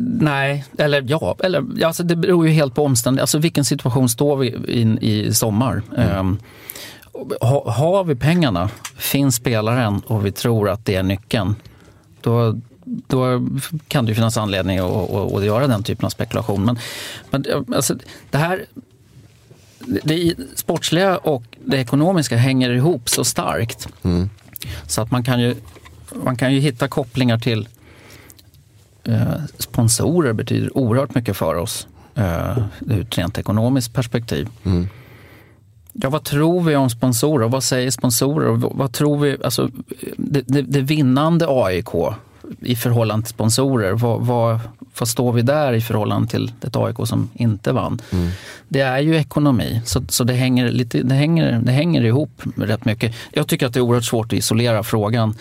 nej, 0.00 0.64
eller 0.78 1.04
ja, 1.08 1.36
eller, 1.44 1.84
alltså 1.84 2.02
det 2.02 2.16
beror 2.16 2.46
ju 2.46 2.52
helt 2.52 2.74
på 2.74 2.84
omständigheterna. 2.84 3.22
Alltså 3.22 3.38
vilken 3.38 3.64
situation 3.64 4.08
står 4.08 4.36
vi 4.36 4.56
in 4.80 4.98
i 4.98 5.32
sommar? 5.34 5.82
Ehm, 5.96 6.38
ha, 7.40 7.70
har 7.72 8.04
vi 8.04 8.14
pengarna, 8.14 8.70
finns 8.96 9.34
spelaren 9.36 10.00
och 10.06 10.26
vi 10.26 10.32
tror 10.32 10.68
att 10.68 10.84
det 10.86 10.94
är 10.94 11.02
nyckeln, 11.02 11.54
då, 12.24 12.60
då 12.84 13.48
kan 13.88 14.06
det 14.06 14.14
finnas 14.14 14.36
anledning 14.36 14.78
att, 14.78 15.10
att, 15.10 15.32
att 15.34 15.44
göra 15.44 15.66
den 15.66 15.82
typen 15.82 16.04
av 16.04 16.10
spekulation. 16.10 16.64
Men, 16.64 16.78
men 17.30 17.74
alltså, 17.74 17.96
det 18.30 18.38
här 18.38 18.66
det 19.86 20.34
sportsliga 20.54 21.16
och 21.16 21.44
det 21.64 21.76
ekonomiska 21.76 22.36
hänger 22.36 22.70
ihop 22.70 23.08
så 23.08 23.24
starkt. 23.24 23.88
Så 24.86 25.02
att 25.02 25.10
man 25.10 25.24
kan 25.24 25.40
ju, 25.40 25.56
man 26.24 26.36
kan 26.36 26.54
ju 26.54 26.60
hitta 26.60 26.88
kopplingar 26.88 27.38
till 27.38 27.68
eh, 29.04 29.34
sponsorer 29.58 30.32
betyder 30.32 30.78
oerhört 30.78 31.14
mycket 31.14 31.36
för 31.36 31.54
oss 31.54 31.86
eh, 32.14 32.58
ur 32.80 33.00
ett 33.00 33.18
rent 33.18 33.38
ekonomiskt 33.38 33.94
perspektiv. 33.94 34.48
Ja, 35.96 36.10
vad 36.10 36.24
tror 36.24 36.62
vi 36.62 36.76
om 36.76 36.90
sponsorer? 36.90 37.48
Vad 37.48 37.64
säger 37.64 37.90
sponsorer? 37.90 38.48
Vad, 38.74 38.92
tror 38.92 39.18
vi? 39.18 39.36
Alltså, 39.44 39.70
det, 40.16 40.40
det, 40.46 40.62
det 40.62 40.80
vinnande 40.80 41.46
AIK 41.48 41.88
i 42.60 42.76
förhållande 42.76 43.24
till 43.24 43.34
sponsorer, 43.34 43.92
vad, 43.92 44.20
vad, 44.20 44.60
vad 44.98 45.08
står 45.08 45.32
vi 45.32 45.42
där 45.42 45.72
i 45.72 45.80
förhållande 45.80 46.28
till 46.28 46.52
ett 46.62 46.76
AIK 46.76 46.96
som 47.04 47.30
inte 47.34 47.72
vann? 47.72 48.00
Det 48.68 48.80
är 48.80 48.98
ju 48.98 49.16
ekonomi, 49.16 49.82
så, 49.84 50.02
så 50.08 50.24
det, 50.24 50.32
hänger 50.32 50.68
lite, 50.68 51.02
det, 51.02 51.14
hänger, 51.14 51.60
det 51.64 51.72
hänger 51.72 52.04
ihop 52.04 52.42
rätt 52.56 52.84
mycket. 52.84 53.14
Jag 53.32 53.46
tycker 53.46 53.66
att 53.66 53.74
det 53.74 53.80
är 53.80 53.82
oerhört 53.82 54.04
svårt 54.04 54.26
att 54.26 54.38
isolera 54.38 54.82
frågan. 54.82 55.34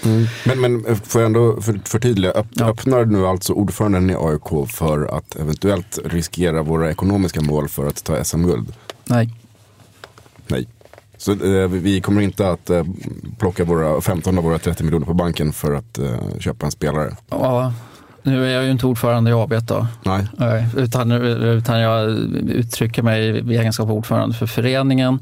Men, 0.46 0.62
men 0.62 0.86
eh, 0.86 0.96
får 0.96 1.22
jag 1.22 1.26
ändå 1.26 1.62
för, 1.62 1.80
förtydliga, 1.86 2.32
Öpp, 2.32 2.62
öppnar 2.62 3.06
nu 3.06 3.28
alltså 3.28 3.54
ordföranden 3.54 4.10
i 4.10 4.16
AIK 4.16 4.70
för 4.70 5.18
att 5.18 5.36
eventuellt 5.36 6.00
riskera 6.06 6.62
våra 6.62 6.92
ekonomiska 6.92 7.42
mål 7.42 7.70
för 7.70 7.88
att 7.88 8.04
ta 8.04 8.24
SM-guld? 8.24 8.74
Nej. 9.06 9.30
Så 11.24 11.32
eh, 11.32 11.68
vi- 11.70 12.02
kommer 12.02 12.22
inte 12.22 12.50
att 12.50 12.70
eh, 12.70 12.84
plocka 13.40 13.64
våra 13.66 14.02
15 14.02 14.38
av 14.38 14.44
våra 14.44 14.60
30 14.60 14.84
miljoner 14.84 15.06
på 15.06 15.14
banken 15.14 15.54
för 15.54 15.74
att 15.74 15.98
eh, 16.00 16.40
köpa 16.40 16.66
en 16.66 16.72
spelare? 16.72 17.16
Ja, 17.30 17.74
nu 18.24 18.46
är 18.46 18.50
jag 18.54 18.64
ju 18.64 18.72
inte 18.72 18.86
ordförande 18.88 19.32
i 19.32 19.34
AB 19.34 19.54
då. 19.66 19.88
Nej. 20.06 20.28
Nej, 20.38 20.68
utan, 20.78 21.12
utan 21.12 21.80
jag 21.80 22.10
uttrycker 22.50 23.02
mig 23.04 23.22
i 23.28 23.58
egenskap 23.58 23.90
av 23.90 23.92
ordförande 23.96 24.36
för 24.36 24.46
föreningen. 24.46 25.20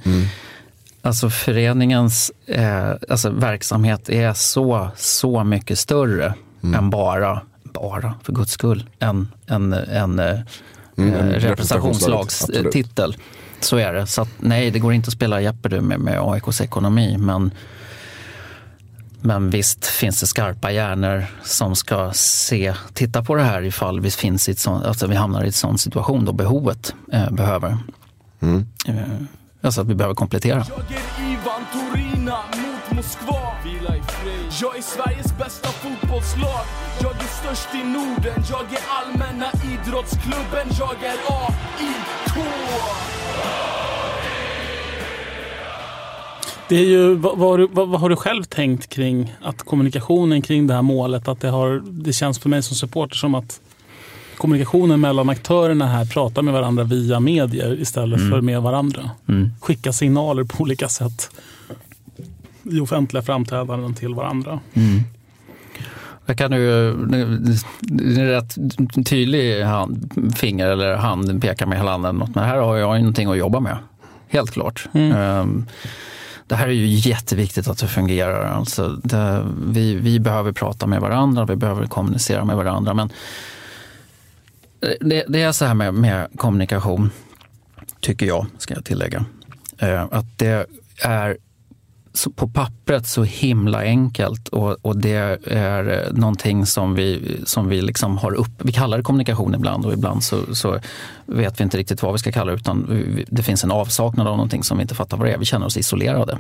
Alltså 1.02 1.30
föreningens 1.30 2.32
eh, 2.46 2.90
alltså 3.10 3.30
verksamhet 3.30 4.10
är 4.10 4.34
så, 4.34 4.88
så 4.98 5.44
mycket 5.44 5.80
större 5.80 6.34
än 6.76 6.90
bara, 6.90 7.42
bara 7.64 8.14
för 8.24 8.34
guds 8.34 8.52
skull, 8.52 8.90
en, 9.00 9.28
en, 9.46 9.74
en, 9.74 10.20
eh, 10.20 10.40
Mm, 10.98 11.14
eh, 11.14 11.26
representationslagstitel. 11.26 13.16
Så 13.64 13.78
är 13.78 13.94
det. 13.94 14.08
Så 14.08 14.22
att, 14.22 14.30
nej, 14.38 14.72
det 14.72 14.80
går 14.80 14.94
inte 14.94 15.08
att 15.08 15.14
spela 15.14 15.42
Jeopardy 15.42 15.82
med, 15.82 16.00
med 16.00 16.20
AIKs 16.22 16.62
ekonomi. 16.62 17.18
Men, 17.18 17.52
men 19.22 19.50
visst 19.50 19.86
finns 19.86 20.20
det 20.20 20.28
skarpa 20.28 20.72
hjärnor 20.72 21.26
som 21.44 21.76
ska 21.76 22.12
se, 22.14 22.74
titta 22.94 23.24
på 23.24 23.36
det 23.36 23.44
här 23.44 23.62
ifall 23.62 24.00
vi, 24.00 24.12
finns 24.12 24.50
i 24.50 24.52
ett 24.52 24.60
sånt, 24.60 24.86
alltså 24.86 25.08
vi 25.08 25.16
hamnar 25.16 25.44
i 25.44 25.48
en 25.48 25.54
sån 25.54 25.78
situation 25.78 26.26
då 26.26 26.34
behovet 26.34 26.96
eh, 27.14 27.32
behöver. 27.32 27.78
Eh, 28.88 28.96
alltså 29.62 29.82
att 29.82 29.88
vi 29.88 29.96
behöver 29.96 30.16
komplettera. 30.16 30.66
Jag 30.70 30.98
är 30.98 31.34
Ivan 31.34 31.66
Torina 31.74 32.38
mot 32.38 32.98
Moskva 32.98 33.52
Jag 34.62 34.78
är 34.78 34.82
Sveriges 34.82 35.38
bästa 35.38 35.68
fotbollslag 35.70 36.66
Jag 37.02 37.12
är 37.12 37.28
störst 37.42 37.76
i 37.76 37.84
Norden 37.84 38.44
Jag 38.50 38.74
är 38.74 38.84
allmänna 38.90 39.46
idrottsklubben 39.74 40.68
Jag 40.80 41.04
är 41.04 41.18
AIK 41.28 42.48
Det 46.70 46.76
är 46.76 46.86
ju, 46.86 47.16
vad, 47.16 47.38
vad, 47.38 47.50
har 47.50 47.58
du- 47.58 47.68
vad, 47.72 47.88
vad 47.90 48.02
har 48.02 48.10
du 48.10 48.16
själv 48.16 48.44
tänkt 48.44 48.90
kring 48.90 49.34
att 49.42 49.64
kommunikationen 49.64 50.42
kring 50.42 50.68
det 50.68 50.74
här 50.74 50.82
målet, 50.82 51.28
att 51.28 51.42
det, 51.42 51.50
har, 51.50 51.82
det 51.86 52.14
känns 52.14 52.40
för 52.40 52.50
mig 52.50 52.64
som 52.64 52.76
supporter 52.76 53.16
som 53.16 53.36
att 53.36 53.60
kommunikationen 54.38 55.00
mellan 55.02 55.30
aktörerna 55.30 55.88
här 55.88 56.06
pratar 56.06 56.42
med 56.42 56.54
varandra 56.54 56.84
via 56.84 57.20
medier 57.20 57.82
istället 57.82 58.20
Mm. 58.20 58.32
för 58.32 58.42
med 58.42 58.62
varandra. 58.62 59.10
Mm. 59.30 59.50
Skicka 59.62 59.94
signaler 59.94 60.44
på 60.44 60.62
olika 60.64 60.90
sätt 60.90 61.30
i 62.64 62.80
offentliga 62.80 63.24
framträdanden 63.24 63.94
till 63.94 64.14
varandra. 64.14 64.60
Mm. 64.74 65.00
Jag 66.26 66.38
kan 66.38 66.52
ju, 66.52 66.94
det 67.82 68.22
är 68.22 68.26
rätt 68.26 68.56
tydlig 69.06 69.64
hand, 69.64 70.12
finger 70.38 70.68
eller 70.68 70.96
hand 70.96 71.42
pekar 71.42 71.66
med 71.66 71.78
hela 71.78 71.92
handen. 71.92 72.24
Men 72.36 72.44
här 72.44 72.58
har 72.58 72.78
jag 72.78 72.96
ju 72.96 73.02
någonting 73.02 73.30
att 73.32 73.38
jobba 73.38 73.60
med. 73.60 73.78
Helt 74.28 74.52
klart. 74.52 74.88
Ehm, 74.94 75.66
Det 76.48 76.56
här 76.56 76.68
är 76.68 76.72
ju 76.72 76.86
jätteviktigt 77.10 77.68
att 77.68 77.78
det 77.78 77.88
fungerar. 77.88 78.44
Alltså 78.46 78.88
det, 79.04 79.46
vi, 79.68 79.96
vi 79.96 80.20
behöver 80.20 80.52
prata 80.52 80.88
med 80.88 81.02
varandra, 81.02 81.46
vi 81.46 81.56
behöver 81.56 81.86
kommunicera 81.86 82.46
med 82.46 82.56
varandra. 82.56 82.94
Men 82.94 83.10
det, 85.00 85.26
det 85.28 85.42
är 85.42 85.52
så 85.52 85.66
här 85.66 85.74
med, 85.74 85.94
med 85.94 86.28
kommunikation, 86.38 87.10
tycker 88.00 88.26
jag, 88.26 88.46
ska 88.58 88.74
jag 88.74 88.86
tillägga. 88.86 89.26
Eh, 89.78 90.06
Att 90.12 90.38
det 90.38 90.68
är 91.04 91.38
på 92.36 92.48
pappret 92.48 93.08
så 93.08 93.24
himla 93.24 93.82
enkelt 93.84 94.48
och, 94.48 94.78
och 94.86 94.98
det 94.98 95.40
är 95.48 96.06
eh, 96.08 96.14
någonting 96.14 96.66
som 96.66 96.96
vi, 96.96 97.38
som 97.46 97.68
vi 97.70 97.82
liksom 97.82 98.18
har 98.18 98.34
upp. 98.34 98.52
Vi 98.58 98.72
kallar 98.72 98.98
det 98.98 99.04
kommunikation 99.04 99.56
ibland 99.56 99.86
och 99.86 99.94
ibland 99.94 100.24
så, 100.24 100.56
så 100.56 100.80
vet 101.26 101.60
vi 101.60 101.64
inte 101.64 101.78
riktigt 101.78 102.04
vad 102.04 102.14
vi 102.14 102.20
ska 102.20 102.32
kalla 102.32 102.52
det 102.52 102.58
utan 102.58 102.86
vi- 102.90 103.26
det 103.28 103.44
finns 103.44 103.64
en 103.64 103.72
avsaknad 103.72 104.28
av 104.28 104.38
någonting 104.38 104.64
som 104.64 104.78
vi 104.78 104.82
inte 104.82 104.96
fattar 104.96 105.18
vad 105.18 105.28
det 105.28 105.34
är. 105.34 105.38
Vi 105.38 105.46
känner 105.46 105.66
oss 105.66 105.78
isolerade. 105.78 106.38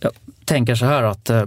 Jag 0.00 0.12
tänker 0.44 0.74
så 0.74 0.86
här 0.86 1.02
att 1.02 1.30
eh, 1.30 1.44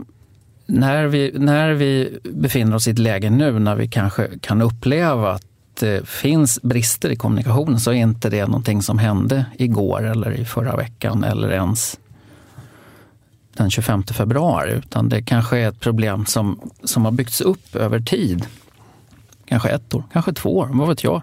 när 0.65 1.05
vi, 1.07 1.31
när 1.35 1.73
vi 1.73 2.19
befinner 2.23 2.75
oss 2.75 2.87
i 2.87 2.91
ett 2.91 2.99
läge 2.99 3.29
nu 3.29 3.59
när 3.59 3.75
vi 3.75 3.87
kanske 3.87 4.27
kan 4.41 4.61
uppleva 4.61 5.31
att 5.31 5.45
det 5.79 5.97
eh, 5.97 6.03
finns 6.03 6.61
brister 6.61 7.09
i 7.09 7.15
kommunikationen 7.15 7.79
så 7.79 7.91
är 7.91 7.95
inte 7.95 8.29
det 8.29 8.45
någonting 8.45 8.81
som 8.81 8.97
hände 8.97 9.45
igår 9.57 10.03
eller 10.03 10.31
i 10.31 10.45
förra 10.45 10.75
veckan 10.75 11.23
eller 11.23 11.51
ens 11.51 11.99
den 13.53 13.71
25 13.71 14.03
februari 14.03 14.71
utan 14.71 15.09
det 15.09 15.21
kanske 15.21 15.57
är 15.57 15.69
ett 15.69 15.79
problem 15.79 16.25
som, 16.25 16.59
som 16.83 17.05
har 17.05 17.11
byggts 17.11 17.41
upp 17.41 17.75
över 17.75 17.99
tid. 17.99 18.45
Kanske 19.45 19.69
ett 19.69 19.93
år, 19.93 20.03
kanske 20.13 20.33
två 20.33 20.57
år, 20.57 20.69
vad 20.73 20.87
vet 20.87 21.03
jag. 21.03 21.21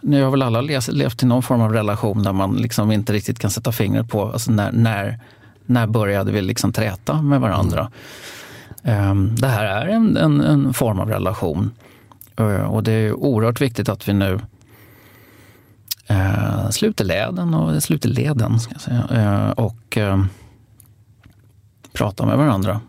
Nu 0.00 0.22
har 0.22 0.30
väl 0.30 0.42
alla 0.42 0.60
levt 0.60 1.22
i 1.22 1.26
någon 1.26 1.42
form 1.42 1.60
av 1.60 1.72
relation 1.72 2.22
där 2.22 2.32
man 2.32 2.56
liksom 2.56 2.92
inte 2.92 3.12
riktigt 3.12 3.38
kan 3.38 3.50
sätta 3.50 3.72
fingret 3.72 4.08
på 4.08 4.32
alltså 4.32 4.52
när, 4.52 4.72
när, 4.72 5.20
när 5.66 5.86
började 5.86 6.32
vi 6.32 6.42
liksom 6.42 6.72
träta 6.72 7.22
med 7.22 7.40
varandra. 7.40 7.90
Ehm, 8.82 9.36
det 9.36 9.48
här 9.48 9.64
är 9.64 9.86
en, 9.86 10.16
en, 10.16 10.40
en 10.40 10.74
form 10.74 11.00
av 11.00 11.08
relation. 11.08 11.70
Och 12.68 12.82
det 12.82 12.92
är 12.92 13.12
oerhört 13.12 13.60
viktigt 13.60 13.88
att 13.88 14.08
vi 14.08 14.12
nu 14.12 14.40
eh, 16.06 16.70
sluter 16.70 17.04
leden 17.04 17.54
och 17.54 17.82
sluter 17.82 18.08
leden 18.08 18.60
ska 18.60 18.72
jag 18.74 18.80
säga, 18.80 19.08
eh, 19.12 19.50
och 19.50 19.96
eh, 19.96 20.24
pratar 21.92 22.26
med 22.26 22.38
varandra. 22.38 22.80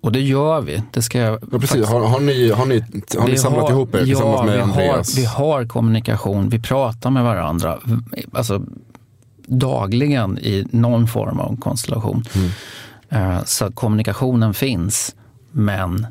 Och 0.00 0.12
det 0.12 0.20
gör 0.20 0.60
vi. 0.60 0.82
Det 0.90 1.02
ska 1.02 1.18
jag 1.18 1.38
Ja, 1.52 1.58
precis. 1.58 1.86
Har, 1.86 2.08
har, 2.08 2.20
ni, 2.20 2.50
har 2.50 2.66
ni, 2.66 2.84
har 3.18 3.28
ni 3.28 3.38
samlat 3.38 3.62
har- 3.62 3.70
ihop 3.70 3.94
er 3.94 4.04
tillsammans 4.04 4.36
ja, 4.40 4.44
med 4.44 4.54
vi 4.54 4.60
Andreas? 4.60 5.14
Har, 5.16 5.20
vi 5.22 5.26
har 5.26 5.66
kommunikation, 5.66 6.48
vi 6.48 6.58
pratar 6.60 7.10
med 7.10 7.24
varandra. 7.24 7.78
Alltså, 8.32 8.62
dagligen 9.46 10.38
i 10.38 10.66
någon 10.70 11.06
form 11.08 11.40
av 11.40 11.56
konstellation. 11.56 12.24
Mm. 12.34 12.50
Eh, 13.36 13.44
Så 13.44 13.72
kommunikationen 13.72 14.54
finns, 14.54 15.14
men 15.52 16.06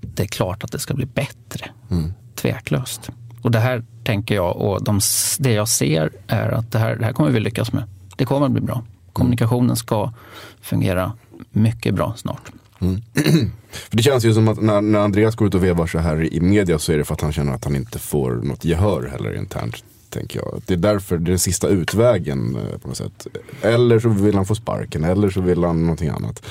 det 0.00 0.22
är 0.22 0.26
klart 0.26 0.64
att 0.64 0.72
det 0.72 0.78
ska 0.78 0.94
bli 0.94 1.06
bättre. 1.06 1.70
Mm. 1.90 2.12
Tveklöst. 2.40 3.10
Och 3.42 3.50
det 3.50 3.58
här 3.58 3.82
tänker 4.04 4.34
jag, 4.34 4.56
och 4.56 4.84
de, 4.84 5.00
det 5.38 5.52
jag 5.52 5.68
ser 5.68 6.10
är 6.26 6.48
att 6.48 6.72
det 6.72 6.78
här, 6.78 6.96
det 6.96 7.04
här 7.04 7.12
kommer 7.12 7.30
vi 7.30 7.40
lyckas 7.40 7.72
med. 7.72 7.82
Det 8.16 8.24
kommer 8.24 8.46
att 8.46 8.52
bli 8.52 8.60
bra. 8.60 8.84
Kommunikationen 9.12 9.76
ska 9.76 10.12
fungera 10.60 11.12
mycket 11.50 11.94
bra 11.94 12.14
snart. 12.16 12.50
Mm. 12.80 13.02
För 13.70 13.96
det 13.96 14.02
känns 14.02 14.24
ju 14.24 14.34
som 14.34 14.48
att 14.48 14.62
när, 14.62 14.80
när 14.80 14.98
Andreas 14.98 15.34
går 15.34 15.48
ut 15.48 15.54
och 15.54 15.64
vevar 15.64 15.86
så 15.86 15.98
här 15.98 16.34
i 16.34 16.40
media 16.40 16.78
så 16.78 16.92
är 16.92 16.98
det 16.98 17.04
för 17.04 17.14
att 17.14 17.20
han 17.20 17.32
känner 17.32 17.52
att 17.52 17.64
han 17.64 17.76
inte 17.76 17.98
får 17.98 18.32
något 18.32 18.64
gehör 18.64 19.08
heller 19.12 19.36
internt. 19.36 19.84
tänker 20.08 20.38
jag. 20.38 20.62
Det 20.66 20.74
är 20.74 20.78
därför 20.78 21.18
det 21.18 21.24
är 21.24 21.30
den 21.30 21.38
sista 21.38 21.68
utvägen 21.68 22.56
eh, 22.56 22.78
på 22.78 22.88
något 22.88 22.96
sätt. 22.96 23.26
Eller 23.62 24.00
så 24.00 24.08
vill 24.08 24.34
han 24.34 24.46
få 24.46 24.54
sparken, 24.54 25.04
eller 25.04 25.30
så 25.30 25.40
vill 25.40 25.64
han 25.64 25.80
någonting 25.80 26.08
annat. 26.08 26.42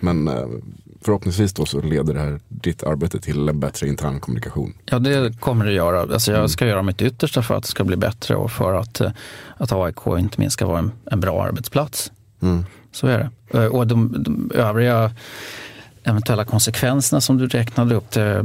Men 0.00 0.28
eh, 0.28 0.46
förhoppningsvis 1.06 1.52
då 1.52 1.66
så 1.66 1.80
leder 1.80 2.14
det 2.14 2.20
här 2.20 2.40
ditt 2.48 2.82
arbete 2.84 3.20
till 3.20 3.48
en 3.48 3.60
bättre 3.60 3.88
intern 3.88 4.20
kommunikation. 4.20 4.74
Ja, 4.84 4.98
det 4.98 5.40
kommer 5.40 5.64
det 5.64 5.72
göra. 5.72 6.00
Alltså 6.00 6.32
jag 6.32 6.50
ska 6.50 6.66
göra 6.66 6.82
mitt 6.82 7.02
yttersta 7.02 7.42
för 7.42 7.54
att 7.54 7.62
det 7.62 7.68
ska 7.68 7.84
bli 7.84 7.96
bättre 7.96 8.36
och 8.36 8.50
för 8.52 8.74
att, 8.74 9.00
eh, 9.00 9.10
att 9.56 9.72
AIK 9.72 10.06
inte 10.18 10.40
minst 10.40 10.54
ska 10.54 10.66
vara 10.66 10.78
en, 10.78 10.92
en 11.10 11.20
bra 11.20 11.42
arbetsplats. 11.44 12.12
Mm. 12.42 12.64
Så 12.92 13.06
är 13.06 13.18
det. 13.50 13.58
Eh, 13.58 13.66
Och 13.66 13.86
de, 13.86 14.22
de 14.22 14.50
övriga 14.54 15.10
eventuella 16.04 16.44
konsekvenserna 16.44 17.20
som 17.20 17.38
du 17.38 17.46
räknade 17.46 17.94
upp, 17.94 18.10
det 18.10 18.44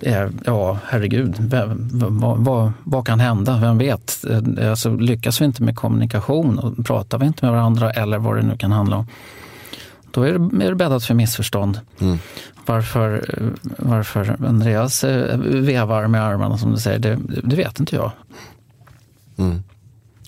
är, 0.00 0.30
ja 0.46 0.78
herregud, 0.86 1.34
vem- 1.38 1.88
vad, 1.92 2.38
vad, 2.44 2.72
vad 2.84 3.06
kan 3.06 3.20
hända? 3.20 3.58
Vem 3.60 3.78
vet? 3.78 4.24
Eh, 4.58 4.70
Alltså, 4.70 4.96
lyckas 4.96 5.40
vi 5.40 5.44
inte 5.44 5.62
med 5.62 5.76
kommunikation 5.76 6.58
och 6.58 6.86
pratar 6.86 7.18
vi 7.18 7.26
inte 7.26 7.44
med 7.44 7.52
varandra 7.54 7.90
eller 7.90 8.18
vad 8.18 8.36
det 8.36 8.42
nu 8.42 8.56
kan 8.56 8.72
handla 8.72 8.96
om, 8.96 9.06
då 10.14 10.22
är 10.22 10.38
det, 10.38 10.64
är 10.64 10.68
det 10.68 10.76
bäddat 10.76 11.04
för 11.04 11.14
missförstånd. 11.14 11.80
Mm. 12.00 12.18
Varför, 12.66 13.24
varför 13.78 14.36
Andreas 14.46 15.04
eh, 15.04 15.38
vevar 15.38 16.06
med 16.06 16.22
armarna 16.22 16.58
som 16.58 16.72
du 16.72 16.78
säger, 16.78 16.98
det, 16.98 17.18
det 17.44 17.56
vet 17.56 17.80
inte 17.80 17.96
jag. 17.96 18.12
Mm. 19.36 19.62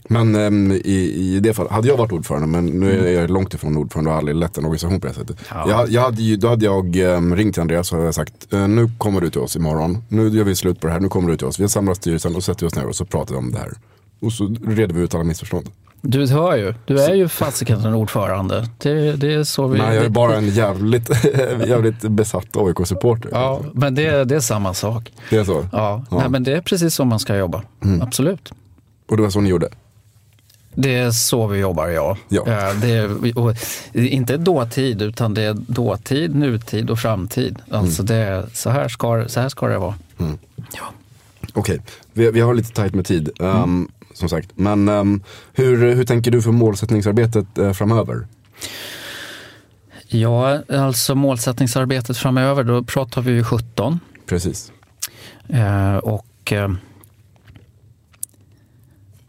Men 0.08 0.34
ehm, 0.34 0.72
i, 0.72 1.12
i 1.14 1.40
det 1.40 1.54
fallet, 1.54 1.72
hade 1.72 1.88
jag 1.88 1.96
varit 1.96 2.12
ordförande, 2.12 2.46
men 2.46 2.66
nu 2.66 3.08
är 3.08 3.20
jag 3.20 3.30
långt 3.30 3.54
ifrån 3.54 3.76
ordförande 3.76 4.10
och 4.10 4.14
har 4.14 4.18
aldrig 4.18 4.36
lett 4.36 4.58
en 4.58 4.64
organisation 4.64 5.00
på 5.00 5.06
det 5.06 5.14
sättet. 5.14 5.36
Ja. 5.50 5.70
Jag, 5.70 5.90
jag 5.90 6.02
hade 6.02 6.22
ju, 6.22 6.36
då 6.36 6.48
hade 6.48 6.64
jag 6.64 6.96
ehm, 6.96 7.36
ringt 7.36 7.54
till 7.54 7.60
Andreas 7.60 7.92
och 7.92 8.14
sagt, 8.14 8.52
eh, 8.52 8.68
nu 8.68 8.90
kommer 8.98 9.20
du 9.20 9.30
till 9.30 9.40
oss 9.40 9.56
imorgon, 9.56 10.04
nu 10.08 10.28
gör 10.28 10.44
vi 10.44 10.56
slut 10.56 10.80
på 10.80 10.86
det 10.86 10.92
här, 10.92 11.00
nu 11.00 11.08
kommer 11.08 11.30
du 11.30 11.36
till 11.36 11.46
oss. 11.46 11.58
Vi 11.58 11.64
har 11.64 11.68
samlat 11.68 11.96
styrelsen 11.96 12.36
och 12.36 12.44
sätter 12.44 12.66
oss 12.66 12.74
ner 12.74 12.86
och 12.86 12.96
så 12.96 13.04
pratar 13.04 13.34
vi 13.34 13.38
om 13.38 13.52
det 13.52 13.58
här. 13.58 13.72
Och 14.27 14.32
så 14.32 14.57
reder 14.66 14.94
vi 14.94 15.01
ut 15.01 15.15
alla 15.15 15.24
missförstånd. 15.24 15.69
Du 16.01 16.27
hör 16.27 16.57
ju, 16.57 16.74
du 16.85 17.01
är 17.01 17.15
ju 17.15 17.28
fasiken 17.28 17.81
en 17.81 17.94
ordförande. 17.94 18.69
Det, 18.78 19.12
det 19.12 19.35
är 19.35 19.44
så 19.44 19.66
vi... 19.69 19.78
Nej, 19.78 19.97
jag 19.97 20.05
är 20.05 20.09
bara 20.09 20.36
en 20.36 20.48
jävligt, 20.48 21.11
jävligt 21.66 22.01
besatt 22.01 22.57
AIK-supporter. 22.57 23.28
Ja, 23.32 23.61
men 23.73 23.94
det, 23.94 24.24
det 24.24 24.36
är 24.36 24.40
samma 24.40 24.74
sak. 24.74 25.12
Det 25.31 25.36
är 25.36 25.44
så? 25.44 25.66
Ja, 25.73 26.05
Ja. 26.11 26.19
Nej, 26.19 26.28
men 26.28 26.43
det 26.44 26.53
är 26.53 26.61
precis 26.61 26.94
så 26.94 27.05
man 27.05 27.19
ska 27.19 27.36
jobba. 27.36 27.62
Mm. 27.85 28.03
Absolut. 28.03 28.53
Och 29.09 29.16
det 29.16 29.23
var 29.23 29.31
så 29.31 29.40
ni 29.40 29.48
gjorde? 29.51 29.69
Det 30.74 30.94
är 30.94 31.11
så 31.11 31.47
vi 31.47 31.59
jobbar, 31.59 31.89
ja. 31.89 32.16
Ja. 32.28 32.47
Eh, 32.47 32.77
Det 32.81 32.90
är, 32.90 33.39
och, 33.39 33.55
inte 33.94 34.36
dåtid, 34.36 35.03
utan 35.03 35.35
det 35.35 35.43
är 35.43 35.55
dåtid, 35.55 36.35
nutid 36.35 36.90
och 36.90 36.98
framtid. 36.98 37.59
Alltså 37.70 38.03
det 38.03 38.15
är, 38.16 38.47
så, 38.53 38.70
här 38.70 38.89
ska, 38.89 39.28
så 39.28 39.40
här 39.40 39.48
ska 39.48 39.66
det 39.66 39.78
vara. 39.78 39.94
Mm. 40.19 40.39
Okej, 41.53 41.81
vi, 42.12 42.31
vi 42.31 42.40
har 42.40 42.55
lite 42.55 42.73
tajt 42.73 42.94
med 42.94 43.07
tid. 43.07 43.31
ehm, 43.40 43.89
Som 44.16 44.28
sagt, 44.28 44.51
men 44.55 44.88
ehm, 44.88 45.22
hur, 45.52 45.94
hur 45.94 46.05
tänker 46.05 46.30
du 46.30 46.43
för 46.43 46.52
målsättningsarbetet 46.52 47.59
eh, 47.59 47.72
framöver? 47.72 48.26
Ja, 50.09 50.62
alltså 50.68 51.14
målsättningsarbetet 51.14 52.16
framöver, 52.16 52.64
då 52.64 52.82
pratar 52.84 53.22
vi 53.22 53.32
ju 53.32 53.44
17. 53.44 54.01
Precis. 54.26 54.72
Eh, 55.48 55.97
och 55.97 56.52
eh, 56.52 56.70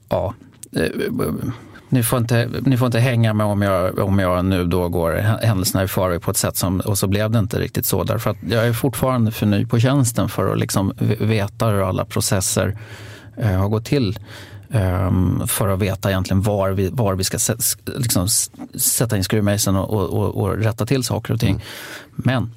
ja, 0.10 0.34
ni 1.90 2.04
får, 2.04 2.20
inte, 2.20 2.50
ni 2.66 2.78
får 2.78 2.86
inte 2.86 3.00
hänga 3.00 3.34
med 3.34 3.46
om 3.46 3.62
jag, 3.62 4.00
om 4.00 4.20
jag 4.20 4.46
nu 4.46 4.66
då 4.66 4.90
går 4.90 5.12
händelserna 5.46 5.84
i 5.84 5.88
förväg 5.88 6.22
på 6.22 6.32
ett 6.32 6.38
sätt 6.38 6.58
som, 6.58 6.80
och 6.80 6.98
så 6.98 7.08
blev 7.08 7.32
det 7.32 7.40
inte 7.40 7.60
riktigt 7.60 7.86
så. 7.86 8.04
Därför 8.04 8.30
att 8.30 8.38
jag 8.50 8.68
är 8.68 8.74
fortfarande 8.74 9.32
för 9.32 9.46
ny 9.46 9.66
på 9.66 9.80
tjänsten 9.80 10.30
för 10.30 10.52
att 10.52 10.60
liksom 10.60 10.94
veta 11.20 11.68
hur 11.68 11.90
alla 11.90 12.06
processer 12.06 12.78
eh, 13.38 13.52
har 13.52 13.70
gått 13.70 13.86
till. 13.86 14.20
Ehm, 14.72 15.48
för 15.48 15.68
att 15.68 15.80
veta 15.80 16.10
egentligen 16.10 16.42
var 16.42 16.70
vi, 16.70 16.90
var 16.90 17.16
vi 17.16 17.24
ska 17.24 17.40
sätta, 17.40 17.62
liksom, 17.86 18.28
sätta 18.76 19.18
in 19.18 19.24
skruvmejseln 19.24 19.78
och, 19.78 19.94
och, 19.94 20.10
och, 20.10 20.36
och 20.36 20.58
rätta 20.58 20.86
till 20.86 21.04
saker 21.04 21.34
och 21.34 21.40
ting. 21.40 21.64
Men 22.16 22.52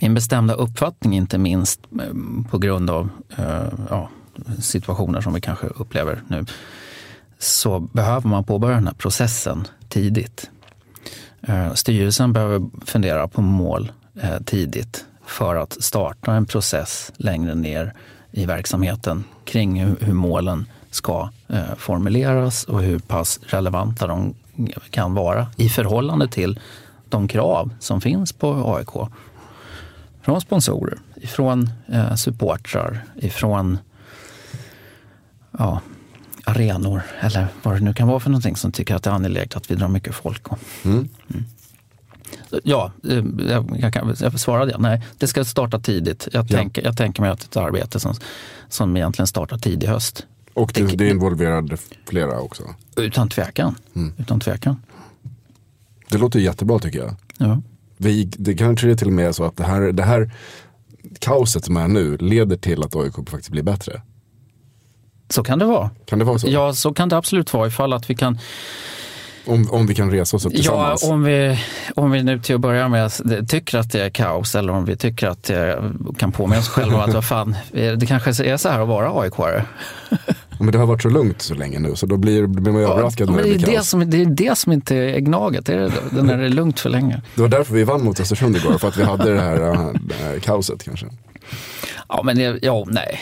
min 0.00 0.14
bestämda 0.14 0.54
uppfattning, 0.54 1.16
inte 1.16 1.38
minst 1.38 1.80
eh, 2.00 2.50
på 2.50 2.58
grund 2.58 2.90
av 2.90 3.08
eh, 3.36 3.72
ja, 3.90 4.08
situationer 4.60 5.20
som 5.20 5.34
vi 5.34 5.40
kanske 5.40 5.66
upplever 5.66 6.22
nu, 6.28 6.46
så 7.38 7.80
behöver 7.80 8.28
man 8.28 8.44
påbörja 8.44 8.74
den 8.74 8.86
här 8.86 8.94
processen 8.94 9.64
tidigt. 9.88 10.50
Eh, 11.40 11.72
Styrelsen 11.72 12.32
behöver 12.32 12.62
fundera 12.84 13.28
på 13.28 13.42
mål 13.42 13.92
eh, 14.20 14.42
tidigt 14.44 15.04
för 15.26 15.56
att 15.56 15.82
starta 15.82 16.34
en 16.34 16.46
process 16.46 17.12
längre 17.16 17.54
ner 17.54 17.94
i 18.30 18.46
verksamheten 18.46 19.24
kring 19.44 19.84
hur 19.84 20.12
målen 20.12 20.66
ska 20.92 21.28
eh, 21.48 21.74
formuleras 21.78 22.64
och 22.64 22.82
hur 22.82 22.98
pass 22.98 23.40
relevanta 23.46 24.06
de 24.06 24.34
kan 24.90 25.14
vara 25.14 25.46
i 25.56 25.68
förhållande 25.68 26.28
till 26.28 26.60
de 27.08 27.28
krav 27.28 27.70
som 27.80 28.00
finns 28.00 28.32
på 28.32 28.74
AIK 28.76 29.10
från 30.22 30.40
sponsorer, 30.40 30.98
ifrån 31.16 31.70
eh, 31.88 32.14
supportrar, 32.14 33.04
ifrån 33.16 33.78
ja, 35.58 35.80
arenor 36.44 37.02
eller 37.20 37.46
vad 37.62 37.74
det 37.74 37.80
nu 37.80 37.94
kan 37.94 38.08
vara 38.08 38.20
för 38.20 38.30
någonting 38.30 38.56
som 38.56 38.72
tycker 38.72 38.94
att 38.94 39.02
det 39.02 39.10
är 39.10 39.14
angeläget 39.14 39.56
att 39.56 39.70
vi 39.70 39.74
drar 39.74 39.88
mycket 39.88 40.14
folk. 40.14 40.48
Och, 40.48 40.58
Mm. 40.84 41.08
Ja, 42.64 42.92
eh, 43.10 43.24
jag, 43.48 43.76
jag 43.78 43.92
kan 43.92 44.16
jag 44.20 44.40
svara 44.40 44.64
det. 44.66 44.78
Nej, 44.78 45.02
det 45.18 45.26
ska 45.26 45.44
starta 45.44 45.78
tidigt. 45.78 46.28
Jag, 46.32 46.46
Ja. 46.50 46.56
tänker, 46.56 46.82
jag 46.84 46.96
tänker 46.96 47.22
mig 47.22 47.30
att 47.30 47.40
det 47.40 47.56
är 47.58 47.62
ett 47.62 47.66
arbete 47.68 48.00
som, 48.00 48.14
som 48.68 48.96
egentligen 48.96 49.26
startar 49.26 49.58
tidig 49.58 49.86
höst. 49.88 50.26
Och 50.54 50.72
det, 50.74 50.82
det 50.96 51.08
involverade 51.08 51.76
flera 52.08 52.40
också. 52.40 52.62
Utan 52.96 53.28
tvekan. 53.28 53.74
Mm. 53.96 54.12
Utan 54.18 54.40
tvekan. 54.40 54.82
Det 56.08 56.18
låter 56.18 56.40
jättebra 56.40 56.78
tycker 56.78 56.98
jag. 56.98 57.14
Ja. 57.38 57.62
Vi, 57.96 58.24
det 58.24 58.54
kanske 58.54 58.90
är 58.90 58.94
till 58.94 59.06
och 59.06 59.12
med 59.12 59.26
är 59.28 59.32
så 59.32 59.44
att 59.44 59.56
det 59.56 59.64
här, 59.64 59.80
det 59.80 60.02
här 60.02 60.30
kaoset 61.18 61.64
som 61.64 61.76
är 61.76 61.88
nu 61.88 62.16
leder 62.16 62.56
till 62.56 62.82
att 62.82 62.96
AIK 62.96 63.14
faktiskt 63.14 63.50
blir 63.50 63.62
bättre. 63.62 64.02
Så 65.30 65.42
kan 65.44 65.58
det 65.58 65.64
vara. 65.64 65.90
Kan 66.06 66.18
det 66.18 66.24
vara 66.24 66.38
så? 66.38 66.48
Ja, 66.50 66.74
så 66.74 66.94
kan 66.94 67.08
det 67.08 67.16
absolut 67.16 67.52
vara 67.54 67.66
ifall 67.66 67.92
att 67.92 68.10
vi 68.10 68.14
kan 68.14 68.38
Om, 69.46 69.70
om 69.70 69.86
vi 69.86 69.94
kan 69.94 70.10
resa 70.10 70.36
oss 70.36 70.46
upp 70.46 70.52
Ja, 70.52 70.56
tillsammans. 70.56 71.04
om 71.04 71.22
vi, 71.24 71.58
om 71.94 72.10
vi 72.10 72.22
nu 72.22 72.38
till 72.38 72.54
att 72.54 72.60
börja 72.60 72.88
med 72.88 73.12
tycker 73.48 73.78
att 73.78 73.92
det 73.92 74.04
är 74.04 74.10
kaos 74.10 74.54
eller 74.54 74.72
om 74.72 74.84
vi 74.84 74.96
tycker 74.96 75.28
att 75.28 75.42
det 75.42 75.92
kan 76.18 76.32
påminna 76.32 76.60
oss 76.60 76.68
själva 76.68 77.04
att 77.04 77.14
vad 77.14 77.24
fan, 77.24 77.56
det 77.72 78.08
kanske 78.08 78.30
är 78.30 78.56
så 78.56 78.68
här 78.68 78.80
att 78.80 78.88
vara 78.88 79.10
AIK-are. 79.10 79.62
Men 80.62 80.72
det 80.72 80.78
har 80.78 80.86
varit 80.86 81.02
så 81.02 81.08
lugnt 81.08 81.42
så 81.42 81.54
länge 81.54 81.78
nu 81.78 81.96
så 81.96 82.06
då 82.06 82.16
blir, 82.16 82.46
blir 82.46 82.72
man 82.72 82.82
ju 82.82 82.88
överraskad 82.88 83.26
Men 83.26 83.36
när 83.36 83.42
det, 83.42 83.48
blir 83.48 83.66
det, 83.66 83.72
kaos. 83.72 83.88
som, 83.88 84.10
det 84.10 84.22
är 84.22 84.26
det 84.26 84.58
som 84.58 84.72
inte 84.72 84.96
är 84.96 85.18
gnaget, 85.18 85.66
det 85.66 85.74
är 85.74 85.92
det, 86.10 86.22
när 86.22 86.38
det 86.38 86.44
är 86.44 86.48
lugnt 86.48 86.80
för 86.80 86.90
länge. 86.90 87.22
Det 87.34 87.42
var 87.42 87.48
därför 87.48 87.74
vi 87.74 87.84
vann 87.84 88.04
mot 88.04 88.20
Östersund 88.20 88.56
igår, 88.56 88.78
för 88.78 88.88
att 88.88 88.96
vi 88.96 89.02
hade 89.02 89.34
det 89.34 89.40
här, 89.40 89.58
det 90.08 90.14
här 90.14 90.38
kaoset 90.38 90.84
kanske. 90.84 91.06
Ja, 92.08 92.22
men 92.22 92.58
ja, 92.62 92.84
nej. 92.88 93.20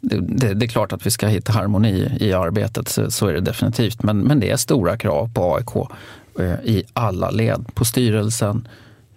Det, 0.00 0.20
det, 0.20 0.54
det 0.54 0.66
är 0.66 0.68
klart 0.68 0.92
att 0.92 1.06
vi 1.06 1.10
ska 1.10 1.26
hitta 1.26 1.52
harmoni 1.52 2.16
i 2.20 2.32
arbetet, 2.32 2.88
så, 2.88 3.10
så 3.10 3.26
är 3.26 3.32
det 3.32 3.40
definitivt. 3.40 4.02
Men, 4.02 4.18
men 4.18 4.40
det 4.40 4.50
är 4.50 4.56
stora 4.56 4.96
krav 4.96 5.30
på 5.34 5.54
AIK 5.54 5.90
eh, 6.40 6.70
i 6.70 6.84
alla 6.92 7.30
led. 7.30 7.64
På 7.74 7.84
styrelsen, 7.84 8.68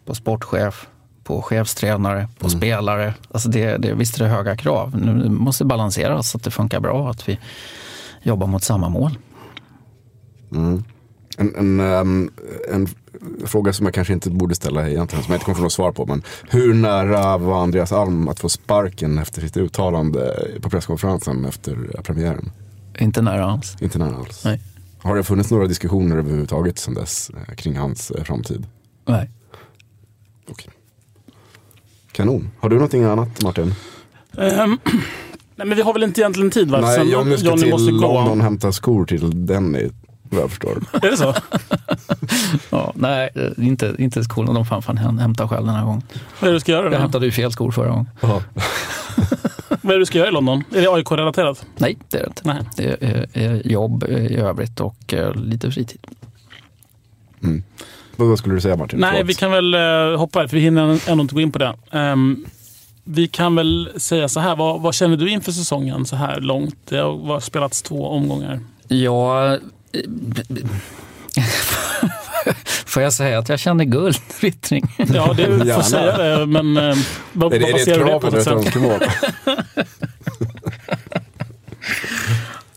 på 0.05 0.15
sportchef, 0.15 0.88
på 1.23 1.41
chefstränare, 1.41 2.27
på 2.39 2.49
spelare. 2.49 3.14
Alltså 3.31 3.49
det, 3.49 3.77
det, 3.77 3.93
visst 3.93 4.15
är 4.15 4.23
det 4.23 4.30
höga 4.30 4.57
krav. 4.57 4.95
Nu 4.95 5.30
måste 5.30 5.64
det 5.64 5.68
balanseras 5.68 6.30
så 6.30 6.38
att 6.38 6.43
det 6.43 6.52
funkar 6.52 6.80
bra, 6.80 7.10
att 7.10 7.30
vi 7.30 7.39
jobbar 8.23 8.48
mot 8.48 8.64
samma 8.64 8.89
mål. 8.89 9.18
Mm. 10.52 10.84
En, 11.38 11.56
en, 11.56 11.80
ehm, 11.80 12.31
en 12.72 12.88
fråga 13.45 13.73
som 13.73 13.85
jag 13.85 13.95
kanske 13.95 14.14
inte 14.14 14.30
borde 14.30 14.56
ställa 14.56 14.89
egentligen, 14.89 15.23
som 15.23 15.31
jag 15.31 15.38
inte 15.38 15.45
kommer 15.45 15.56
få 15.56 15.64
något 15.64 15.73
svar 15.73 15.91
på. 15.91 16.06
Men 16.06 16.23
hur 16.49 16.73
nära 16.73 17.38
var 17.38 17.64
Andreas 17.64 17.91
Alm 17.91 18.27
att 18.27 18.39
få 18.39 18.49
sparken 18.49 19.18
efter 19.18 19.41
sitt 19.41 19.57
uttalande 19.57 20.48
på 20.61 20.69
presskonferensen 20.69 21.45
efter 21.45 22.02
premiären? 22.03 22.52
Inte 22.99 23.22
nära 23.22 23.45
alls. 23.45 23.77
Inte 23.81 23.99
nära 23.99 24.15
alls. 24.15 24.45
Nej. 24.45 24.61
Har 24.99 25.15
det 25.15 25.23
funnits 25.23 25.52
några 25.52 25.68
diskussioner 25.68 26.18
överhuvudtaget 26.18 26.80
sedan 26.80 26.93
dess 26.93 27.30
eh, 27.30 27.56
kring 27.56 27.77
hans 27.77 28.11
eh, 28.11 28.23
framtid? 28.23 28.68
Nej. 29.06 29.30
Kanon. 32.11 32.51
Har 32.59 32.69
du 32.69 32.75
någonting 32.75 33.03
annat 33.03 33.43
Martin? 33.43 33.75
Ehm, 34.38 34.77
nej, 35.55 35.67
men 35.67 35.75
vi 35.75 35.81
har 35.81 35.93
väl 35.93 36.03
inte 36.03 36.21
egentligen 36.21 36.51
tid 36.51 36.71
va? 36.71 36.81
Nej, 36.81 36.95
Sen 36.95 37.09
Johnny 37.09 37.38
ska 37.38 37.45
Johnny 37.47 37.61
till 37.61 37.71
måste. 37.71 37.91
London 37.91 38.38
och 38.38 38.43
hämta 38.43 38.71
skor 38.71 39.05
till 39.05 39.45
Denny. 39.45 39.89
Vad 40.23 40.41
jag 40.41 40.49
förstår. 40.49 40.83
Är 40.93 41.11
det 41.11 41.17
så? 41.17 41.33
Ja, 42.69 42.93
nej, 42.95 43.29
eh, 43.35 43.67
inte, 43.67 43.95
inte 43.99 44.23
skolorna. 44.23 44.53
De 44.53 44.65
fan, 44.65 44.81
fan 44.81 44.97
hämta 44.97 45.47
själv 45.47 45.65
den 45.65 45.75
här 45.75 45.85
gången. 45.85 46.01
Vad 46.39 46.47
är 46.47 46.51
det 46.51 46.55
du 46.55 46.59
ska 46.59 46.71
göra 46.71 46.83
Jag 46.83 46.91
då? 46.91 46.97
hämtade 46.97 47.25
ju 47.25 47.31
fel 47.31 47.51
skor 47.51 47.71
förra 47.71 47.89
gången. 47.89 48.09
Vad 48.21 49.85
är 49.85 49.93
det 49.93 49.97
du 49.99 50.05
ska 50.05 50.17
göra 50.17 50.27
i 50.27 50.31
London? 50.31 50.63
Är 50.75 50.81
det 50.81 50.88
AIK-relaterat? 50.89 51.65
Nej, 51.77 51.97
det 52.09 52.17
är 52.17 52.21
det 52.21 52.27
inte. 52.27 52.41
Nej. 52.45 52.57
Det 52.75 53.03
är, 53.03 53.27
är 53.33 53.67
jobb 53.67 54.03
i 54.03 54.35
övrigt 54.35 54.79
och 54.79 55.13
eh, 55.13 55.35
lite 55.35 55.71
fritid. 55.71 56.07
Mm. 57.43 57.63
Vad 58.22 58.30
vad 58.30 58.39
skulle 58.39 58.56
du 58.56 58.61
säga 58.61 58.76
Martin? 58.76 58.99
Nej, 58.99 59.11
Förlåt. 59.11 59.30
vi 59.30 59.34
kan 59.34 59.52
väl 59.52 59.73
eh, 59.73 60.18
hoppa 60.19 60.48
för 60.48 60.57
vi 60.57 60.64
hinner 60.64 61.10
ändå 61.10 61.22
inte 61.22 61.35
gå 61.35 61.41
in 61.41 61.52
på 61.52 61.60
det. 61.60 61.73
Ehm, 61.91 62.45
vi 63.03 63.27
kan 63.27 63.56
väl 63.56 63.89
säga 63.98 64.30
så 64.30 64.39
här, 64.39 64.56
vad, 64.56 64.81
vad, 64.81 64.95
känner 64.95 65.18
du 65.18 65.30
inför 65.30 65.52
säsongen 65.52 66.06
så 66.06 66.15
här 66.15 66.39
långt? 66.41 66.76
Det 66.89 66.98
har 66.98 67.39
spelats 67.39 67.81
två 67.81 68.07
omgångar. 68.07 68.60
Ja, 68.88 69.57
Får 72.85 73.03
jag 73.03 73.14
säga 73.14 73.39
att 73.39 73.49
jag 73.49 73.60
känner 73.60 73.84
guldvittring? 73.84 74.95
Ja, 75.14 75.34
det 75.34 75.57
du 75.57 75.73
får 75.73 75.81
säga 75.81 76.18
det, 76.18 76.45
men 76.45 76.77
eh, 76.77 76.95
vad, 77.34 77.53
är 77.53 77.60
det, 77.60 77.65
vad 77.65 77.72
baserar 77.72 78.06
du 78.06 78.11
det 78.11 78.19
på? 78.19 78.27
Är 78.27 78.31
det 78.31 78.41
ett 78.41 78.48
önskemål? 78.48 78.99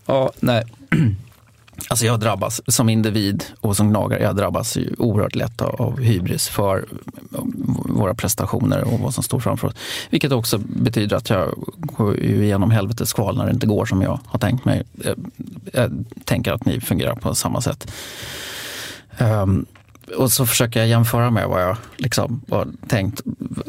ja, 0.06 0.32
nej. 0.40 0.64
Alltså 1.88 2.06
jag 2.06 2.20
drabbas 2.20 2.62
som 2.66 2.88
individ 2.88 3.44
och 3.60 3.76
som 3.76 3.88
gnagare, 3.88 4.22
jag 4.22 4.36
drabbas 4.36 4.76
ju 4.76 4.94
oerhört 4.98 5.34
lätt 5.34 5.62
av 5.62 6.00
hybris 6.00 6.48
för 6.48 6.84
våra 7.88 8.14
prestationer 8.14 8.84
och 8.84 9.00
vad 9.00 9.14
som 9.14 9.22
står 9.22 9.40
framför 9.40 9.68
oss. 9.68 9.74
Vilket 10.10 10.32
också 10.32 10.58
betyder 10.58 11.16
att 11.16 11.30
jag 11.30 11.54
går 11.76 12.20
igenom 12.20 12.70
helvetets 12.70 13.12
kval 13.12 13.36
när 13.36 13.46
det 13.46 13.52
inte 13.52 13.66
går 13.66 13.86
som 13.86 14.02
jag 14.02 14.20
har 14.26 14.38
tänkt 14.38 14.64
mig. 14.64 14.82
Jag, 15.72 16.04
tänker 16.24 16.52
att 16.52 16.66
ni 16.66 16.80
fungerar 16.80 17.14
på 17.14 17.34
samma 17.34 17.60
sätt. 17.60 17.92
Um, 19.18 19.66
och 20.16 20.32
så 20.32 20.46
försöker 20.46 20.80
jag 20.80 20.88
jämföra 20.88 21.30
med 21.30 21.48
vad 21.48 21.62
jag 21.62 21.76
liksom 21.96 22.40
har 22.50 22.68
tänkt 22.88 23.20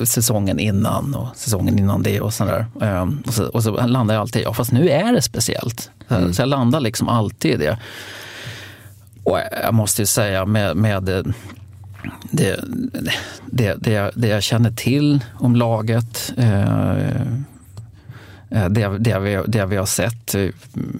säsongen 0.03 0.59
innan 0.59 1.15
och 1.15 1.27
säsongen 1.35 1.79
innan 1.79 2.03
det 2.03 2.21
och 2.21 2.33
sådär. 2.33 2.65
Um, 2.73 3.23
och, 3.27 3.33
så, 3.33 3.47
och 3.47 3.63
så 3.63 3.87
landar 3.87 4.15
jag 4.15 4.21
alltid, 4.21 4.43
ja 4.43 4.53
fast 4.53 4.71
nu 4.71 4.89
är 4.89 5.13
det 5.13 5.21
speciellt. 5.21 5.89
Mm. 6.09 6.33
Så 6.33 6.41
jag 6.41 6.49
landar 6.49 6.79
liksom 6.79 7.09
alltid 7.09 7.51
i 7.51 7.57
det. 7.57 7.79
Och 9.23 9.39
jag 9.63 9.73
måste 9.73 10.01
ju 10.01 10.05
säga 10.05 10.45
med, 10.45 10.77
med 10.77 11.03
det, 11.03 11.23
det, 12.31 12.59
det, 13.45 13.75
det, 13.79 13.91
jag, 13.91 14.11
det 14.15 14.27
jag 14.27 14.43
känner 14.43 14.71
till 14.71 15.23
om 15.33 15.55
laget, 15.55 16.33
eh, 16.37 17.03
det, 18.49 18.97
det, 18.97 19.19
vi, 19.19 19.43
det 19.47 19.65
vi 19.65 19.75
har 19.75 19.85
sett, 19.85 20.35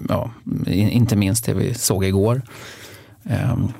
ja, 0.10 0.32
inte 0.66 1.16
minst 1.16 1.46
det 1.46 1.54
vi 1.54 1.74
såg 1.74 2.06
igår. 2.06 2.42
Um, 3.24 3.74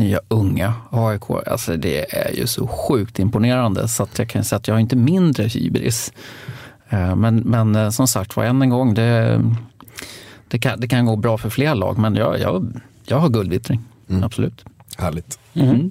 nya 0.00 0.20
unga 0.28 0.74
AIK. 0.90 1.30
Alltså 1.46 1.76
det 1.76 2.14
är 2.14 2.32
ju 2.32 2.46
så 2.46 2.66
sjukt 2.66 3.18
imponerande 3.18 3.88
så 3.88 4.02
att 4.02 4.18
jag 4.18 4.28
kan 4.28 4.44
säga 4.44 4.56
att 4.56 4.68
jag 4.68 4.74
har 4.74 4.80
inte 4.80 4.96
mindre 4.96 5.44
hybris. 5.44 6.12
Eh, 6.88 7.16
men, 7.16 7.36
men 7.36 7.76
eh, 7.76 7.90
som 7.90 8.08
sagt 8.08 8.36
var, 8.36 8.44
än 8.44 8.62
en 8.62 8.70
gång, 8.70 8.94
det, 8.94 9.40
det, 10.48 10.58
kan, 10.58 10.80
det 10.80 10.88
kan 10.88 11.06
gå 11.06 11.16
bra 11.16 11.38
för 11.38 11.50
fler 11.50 11.74
lag, 11.74 11.98
men 11.98 12.14
jag, 12.14 12.40
jag, 12.40 12.80
jag 13.04 13.18
har 13.18 13.28
guldvittring. 13.28 13.80
Mm. 14.08 14.24
Absolut. 14.24 14.64
Härligt. 14.98 15.38
Mm. 15.54 15.90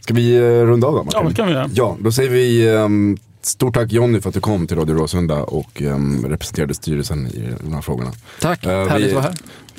Ska 0.00 0.14
vi 0.14 0.36
eh, 0.36 0.40
runda 0.40 0.86
av 0.86 0.94
då 0.94 1.02
Martin? 1.02 1.20
Ja, 1.22 1.28
det 1.28 1.34
kan 1.34 1.46
vi 1.46 1.52
göra. 1.52 1.70
Ja, 1.74 1.96
då 2.00 2.12
säger 2.12 2.30
vi 2.30 2.68
um, 2.68 3.16
stort 3.42 3.74
tack 3.74 3.92
Jonny 3.92 4.20
för 4.20 4.28
att 4.28 4.34
du 4.34 4.40
kom 4.40 4.66
till 4.66 4.76
Radio 4.76 4.94
Råsunda 4.94 5.42
och 5.42 5.82
um, 5.82 6.26
representerade 6.28 6.74
styrelsen 6.74 7.26
i 7.26 7.54
de 7.60 7.74
här 7.74 7.80
frågorna. 7.80 8.12
Tack, 8.40 8.66
uh, 8.66 8.72
härligt 8.72 9.08
att 9.08 9.14
vara 9.14 9.22
här. 9.22 9.34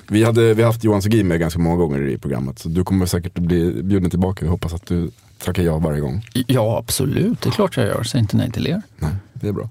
Vi, 0.09 0.23
hade, 0.23 0.53
vi 0.53 0.61
har 0.61 0.71
haft 0.71 0.84
Johan 0.84 1.01
Segin 1.01 1.27
med 1.27 1.39
ganska 1.39 1.59
många 1.59 1.75
gånger 1.75 2.07
i 2.07 2.17
programmet. 2.17 2.59
Så 2.59 2.69
du 2.69 2.84
kommer 2.84 3.05
säkert 3.05 3.34
bli 3.34 3.84
bjuden 3.84 4.09
tillbaka. 4.09 4.45
Vi 4.45 4.51
hoppas 4.51 4.73
att 4.73 4.85
du 4.85 5.11
tackar 5.38 5.63
ja 5.63 5.77
varje 5.77 5.99
gång. 5.99 6.25
Ja, 6.47 6.77
absolut. 6.77 7.41
Det 7.41 7.49
är 7.49 7.51
klart 7.51 7.77
jag 7.77 7.85
gör. 7.85 8.03
Säg 8.03 8.19
inte 8.19 8.38
nej 8.38 8.51
till 8.51 8.67
er. 8.67 8.81
Nej, 8.99 9.11
det 9.34 9.47
är 9.47 9.51
bra. 9.51 9.69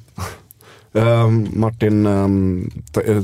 Um, 0.92 1.48
Martin, 1.60 2.06
um, 2.06 2.70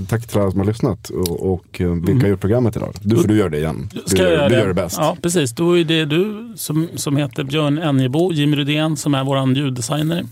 tack 0.09 0.27
till 0.27 0.41
alla 0.41 0.51
som 0.51 0.61
har 0.61 0.67
lyssnat. 0.67 1.11
Och, 1.11 1.53
och 1.53 1.81
uh, 1.81 1.93
vilka 1.95 2.11
mm. 2.11 2.21
har 2.21 2.29
gjort 2.29 2.41
programmet 2.41 2.77
idag? 2.77 2.95
Du 3.01 3.17
får 3.17 3.29
du 3.29 3.39
göra 3.39 3.49
det 3.49 3.59
igen. 3.59 3.91
Du, 3.93 4.17
jag 4.17 4.31
göra 4.31 4.49
du 4.49 4.55
det? 4.55 4.61
gör 4.61 4.69
det 4.69 4.75
bäst. 4.75 4.97
Ja, 4.99 5.17
precis. 5.23 5.53
Då 5.53 5.79
är 5.79 5.85
det 5.85 6.05
du 6.05 6.53
som, 6.57 6.89
som 6.95 7.17
heter 7.17 7.45
Björn 7.45 7.79
Enjebo, 7.79 8.33
Jimmy 8.33 8.57
Rydén 8.57 8.97
som 8.97 9.15
är 9.15 9.25
vår 9.25 9.57
ljuddesigner. 9.57 10.25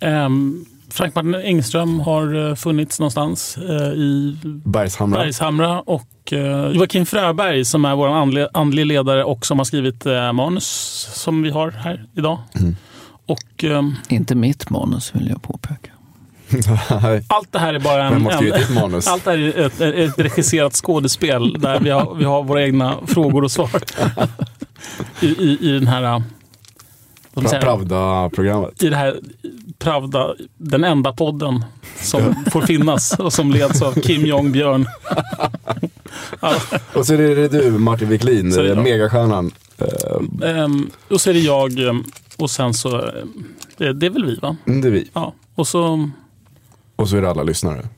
Um, 0.00 0.66
Frank 0.94 1.14
Martin 1.14 1.34
Engström 1.34 2.00
har 2.00 2.48
eh, 2.48 2.54
funnits 2.54 3.00
någonstans 3.00 3.56
eh, 3.56 3.92
i 3.92 4.38
Bergshamra, 4.64 5.18
Bergshamra 5.18 5.80
och 5.80 6.32
eh, 6.32 6.70
Joakim 6.70 7.06
Fröberg 7.06 7.64
som 7.64 7.84
är 7.84 7.96
vår 7.96 8.08
andlig, 8.08 8.46
andlig 8.52 8.86
ledare 8.86 9.24
och 9.24 9.46
som 9.46 9.58
har 9.58 9.64
skrivit 9.64 10.04
manus 10.34 10.64
som 11.14 11.42
vi 11.42 11.50
har 11.50 11.70
här 11.70 12.06
idag. 12.16 12.38
Mm. 12.54 12.76
Och, 13.26 13.64
Inte 14.08 14.34
mitt 14.34 14.70
manus 14.70 15.14
vill 15.14 15.28
jag 15.28 15.42
påpeka. 15.42 15.90
allt 17.28 17.52
det 17.52 17.58
här 17.58 17.74
är 17.74 17.78
bara 17.78 18.04
en, 18.06 18.12
en 18.12 18.74
manus? 18.74 19.06
allt 19.08 19.24
det 19.24 19.30
här 19.30 19.38
är 19.38 19.66
ett, 19.66 19.80
ett 19.80 20.18
regisserat 20.18 20.74
skådespel 20.74 21.52
där 21.52 21.80
vi 21.80 21.90
har, 21.90 22.14
vi 22.14 22.24
har 22.24 22.44
våra 22.44 22.62
egna 22.62 22.96
frågor 23.06 23.44
och 23.44 23.50
svar. 23.50 23.70
I, 25.20 25.26
i, 25.26 25.58
i 25.60 25.72
den 25.72 25.86
här 25.86 26.22
Pravda-programmet. 27.34 28.82
I 28.82 28.88
det 28.88 28.96
här 28.96 29.20
Pravda, 29.84 30.34
den 30.58 30.84
enda 30.84 31.12
podden 31.12 31.64
som 31.96 32.34
får 32.50 32.62
finnas 32.62 33.18
och 33.18 33.32
som 33.32 33.50
leds 33.50 33.82
av 33.82 33.92
Kim 34.00 34.26
Jong-Björn. 34.26 34.86
ja. 36.40 36.54
Och 36.94 37.06
så 37.06 37.14
är 37.14 37.18
det 37.18 37.48
du, 37.48 37.70
Martin 37.70 38.08
Wiklin, 38.08 38.48
megastjärnan. 38.82 39.50
Um, 40.40 40.90
och 41.08 41.20
så 41.20 41.30
är 41.30 41.34
det 41.34 41.40
jag 41.40 41.72
och 42.36 42.50
sen 42.50 42.74
så, 42.74 43.10
det, 43.76 43.92
det 43.92 44.06
är 44.06 44.10
väl 44.10 44.24
vi 44.24 44.34
va? 44.34 44.56
Mm, 44.66 44.80
det 44.80 44.88
är 44.88 44.92
vi. 44.92 45.10
Ja. 45.12 45.34
Och 45.54 45.68
så... 45.68 46.10
Och 46.96 47.08
så 47.08 47.16
är 47.16 47.22
det 47.22 47.30
alla 47.30 47.42
lyssnare. 47.42 47.88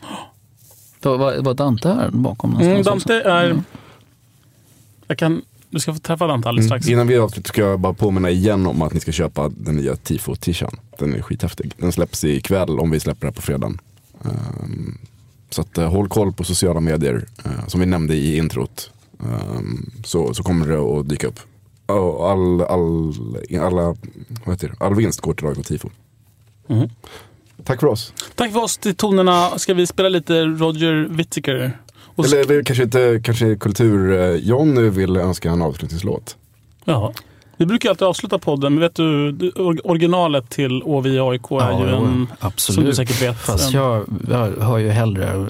Var 1.02 1.54
Dante 1.54 1.88
här 1.88 2.10
bakom? 2.10 2.56
Mm, 2.60 2.82
Dante 2.82 3.14
är... 3.14 3.62
Jag 5.06 5.18
kan 5.18 5.42
du 5.70 5.80
ska 5.80 5.94
få 5.94 5.98
träffa 5.98 6.26
Dante 6.26 6.48
alldeles 6.48 6.66
strax. 6.66 6.86
Mm. 6.86 6.93
Innan 6.93 7.06
vi 7.06 7.18
avslutar 7.18 7.48
ska 7.48 7.60
jag 7.60 7.80
bara 7.80 7.94
påminna 7.94 8.30
igen 8.30 8.66
om 8.66 8.82
att 8.82 8.94
ni 8.94 9.01
ska 9.01 9.12
köpa 9.12 9.48
den 9.48 9.76
nya 9.76 9.97
tifo-tishan. 9.97 10.76
Den 10.98 11.14
är 11.14 11.22
skithäftig. 11.22 11.72
Den 11.76 11.93
släpps 11.93 12.24
ikväll 12.24 12.80
om 12.80 12.90
vi 12.90 13.01
släpper 13.01 13.26
det 13.26 13.32
på 13.32 13.43
fredagen. 13.43 13.78
Um, 14.22 14.98
så 15.51 15.60
att, 15.60 15.78
uh, 15.78 15.84
håll 15.84 16.09
koll 16.09 16.32
på 16.32 16.44
sociala 16.44 16.80
medier. 16.80 17.26
Uh, 17.47 17.66
som 17.66 17.80
vi 17.80 17.86
nämnde 17.86 18.14
i 18.14 18.36
introt. 18.36 18.90
Um, 19.18 19.90
så, 20.05 20.34
så 20.34 20.43
kommer 20.43 20.66
det 20.66 20.78
att 20.78 21.09
dyka 21.09 21.26
upp. 21.26 21.40
Och 21.86 22.30
all, 22.30 22.62
all, 22.62 23.12
alla, 23.60 23.97
vad 24.44 24.55
heter 24.55 24.68
det? 24.68 24.74
all 24.84 24.94
vinst 24.94 25.20
går 25.20 25.34
till 25.34 25.47
AIK 25.47 25.66
Tifo. 25.66 25.90
Mm. 26.68 26.88
Tack 27.64 27.80
för 27.80 27.86
oss. 27.86 28.12
Tack 28.34 28.52
för 28.52 28.62
oss. 28.62 28.78
Till 28.78 28.94
tonerna 28.94 29.59
ska 29.59 29.74
vi 29.74 29.86
spela 29.86 30.09
lite 30.09 30.44
Roger 30.44 31.09
Whittaker. 31.10 31.78
Eller, 32.18 32.36
eller 32.36 32.62
kanske 32.62 32.82
inte 32.82 33.20
kanske 33.24 33.56
kultur-John 33.56 34.90
vill 34.90 35.16
önska 35.16 35.51
en 35.51 35.62
avslutningslåt. 35.62 36.36
Ja. 36.84 37.12
Vi 37.56 37.66
brukar 37.66 37.90
alltid 37.90 38.06
avsluta 38.06 38.38
podden, 38.38 38.74
men 38.74 38.80
vet 38.80 38.94
du, 38.94 39.32
originalet 39.84 40.51
till 40.51 40.82
OVI 40.82 41.18
AIK 41.18 41.51
är 41.51 41.56
ja, 41.56 41.86
ju 41.86 41.94
en, 41.94 42.26
absolut. 42.38 42.74
som 42.74 42.84
du 42.84 42.94
säkert 42.94 43.22
vet. 43.22 43.38
Fast 43.38 43.72
jag, 43.72 44.05
jag 44.28 44.51
hör 44.60 44.78
ju 44.78 44.90
hellre 44.90 45.48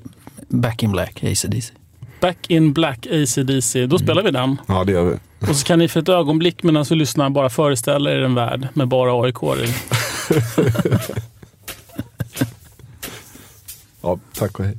Back 0.48 0.82
in 0.82 0.93
Black, 0.93 1.24
ACDC. 1.24 1.72
Back 2.20 2.36
in 2.48 2.72
Black, 2.72 3.06
ACDC. 3.06 3.86
Då 3.86 3.97
mm. 3.97 4.06
spelar 4.06 4.22
vi 4.22 4.30
den. 4.30 4.56
Ja, 4.68 4.84
det 4.84 4.93
gör 4.93 5.05
vi. 5.05 5.16
Och 5.51 5.56
så 5.56 5.66
kan 5.66 5.78
ni 5.78 5.88
för 5.88 6.01
ett 6.01 6.09
ögonblick 6.09 6.62
medan 6.62 6.84
vi 6.90 6.97
lyssnar 6.97 7.30
bara 7.30 7.51
föreställa 7.51 8.12
er 8.12 8.20
en 8.22 8.34
värld 8.34 8.68
med 8.74 8.88
bara 8.88 9.26
aik 9.26 9.36
i. 9.43 9.47
ja, 14.02 14.18
tack 14.32 14.59
och 14.59 14.64
hej. 14.64 14.78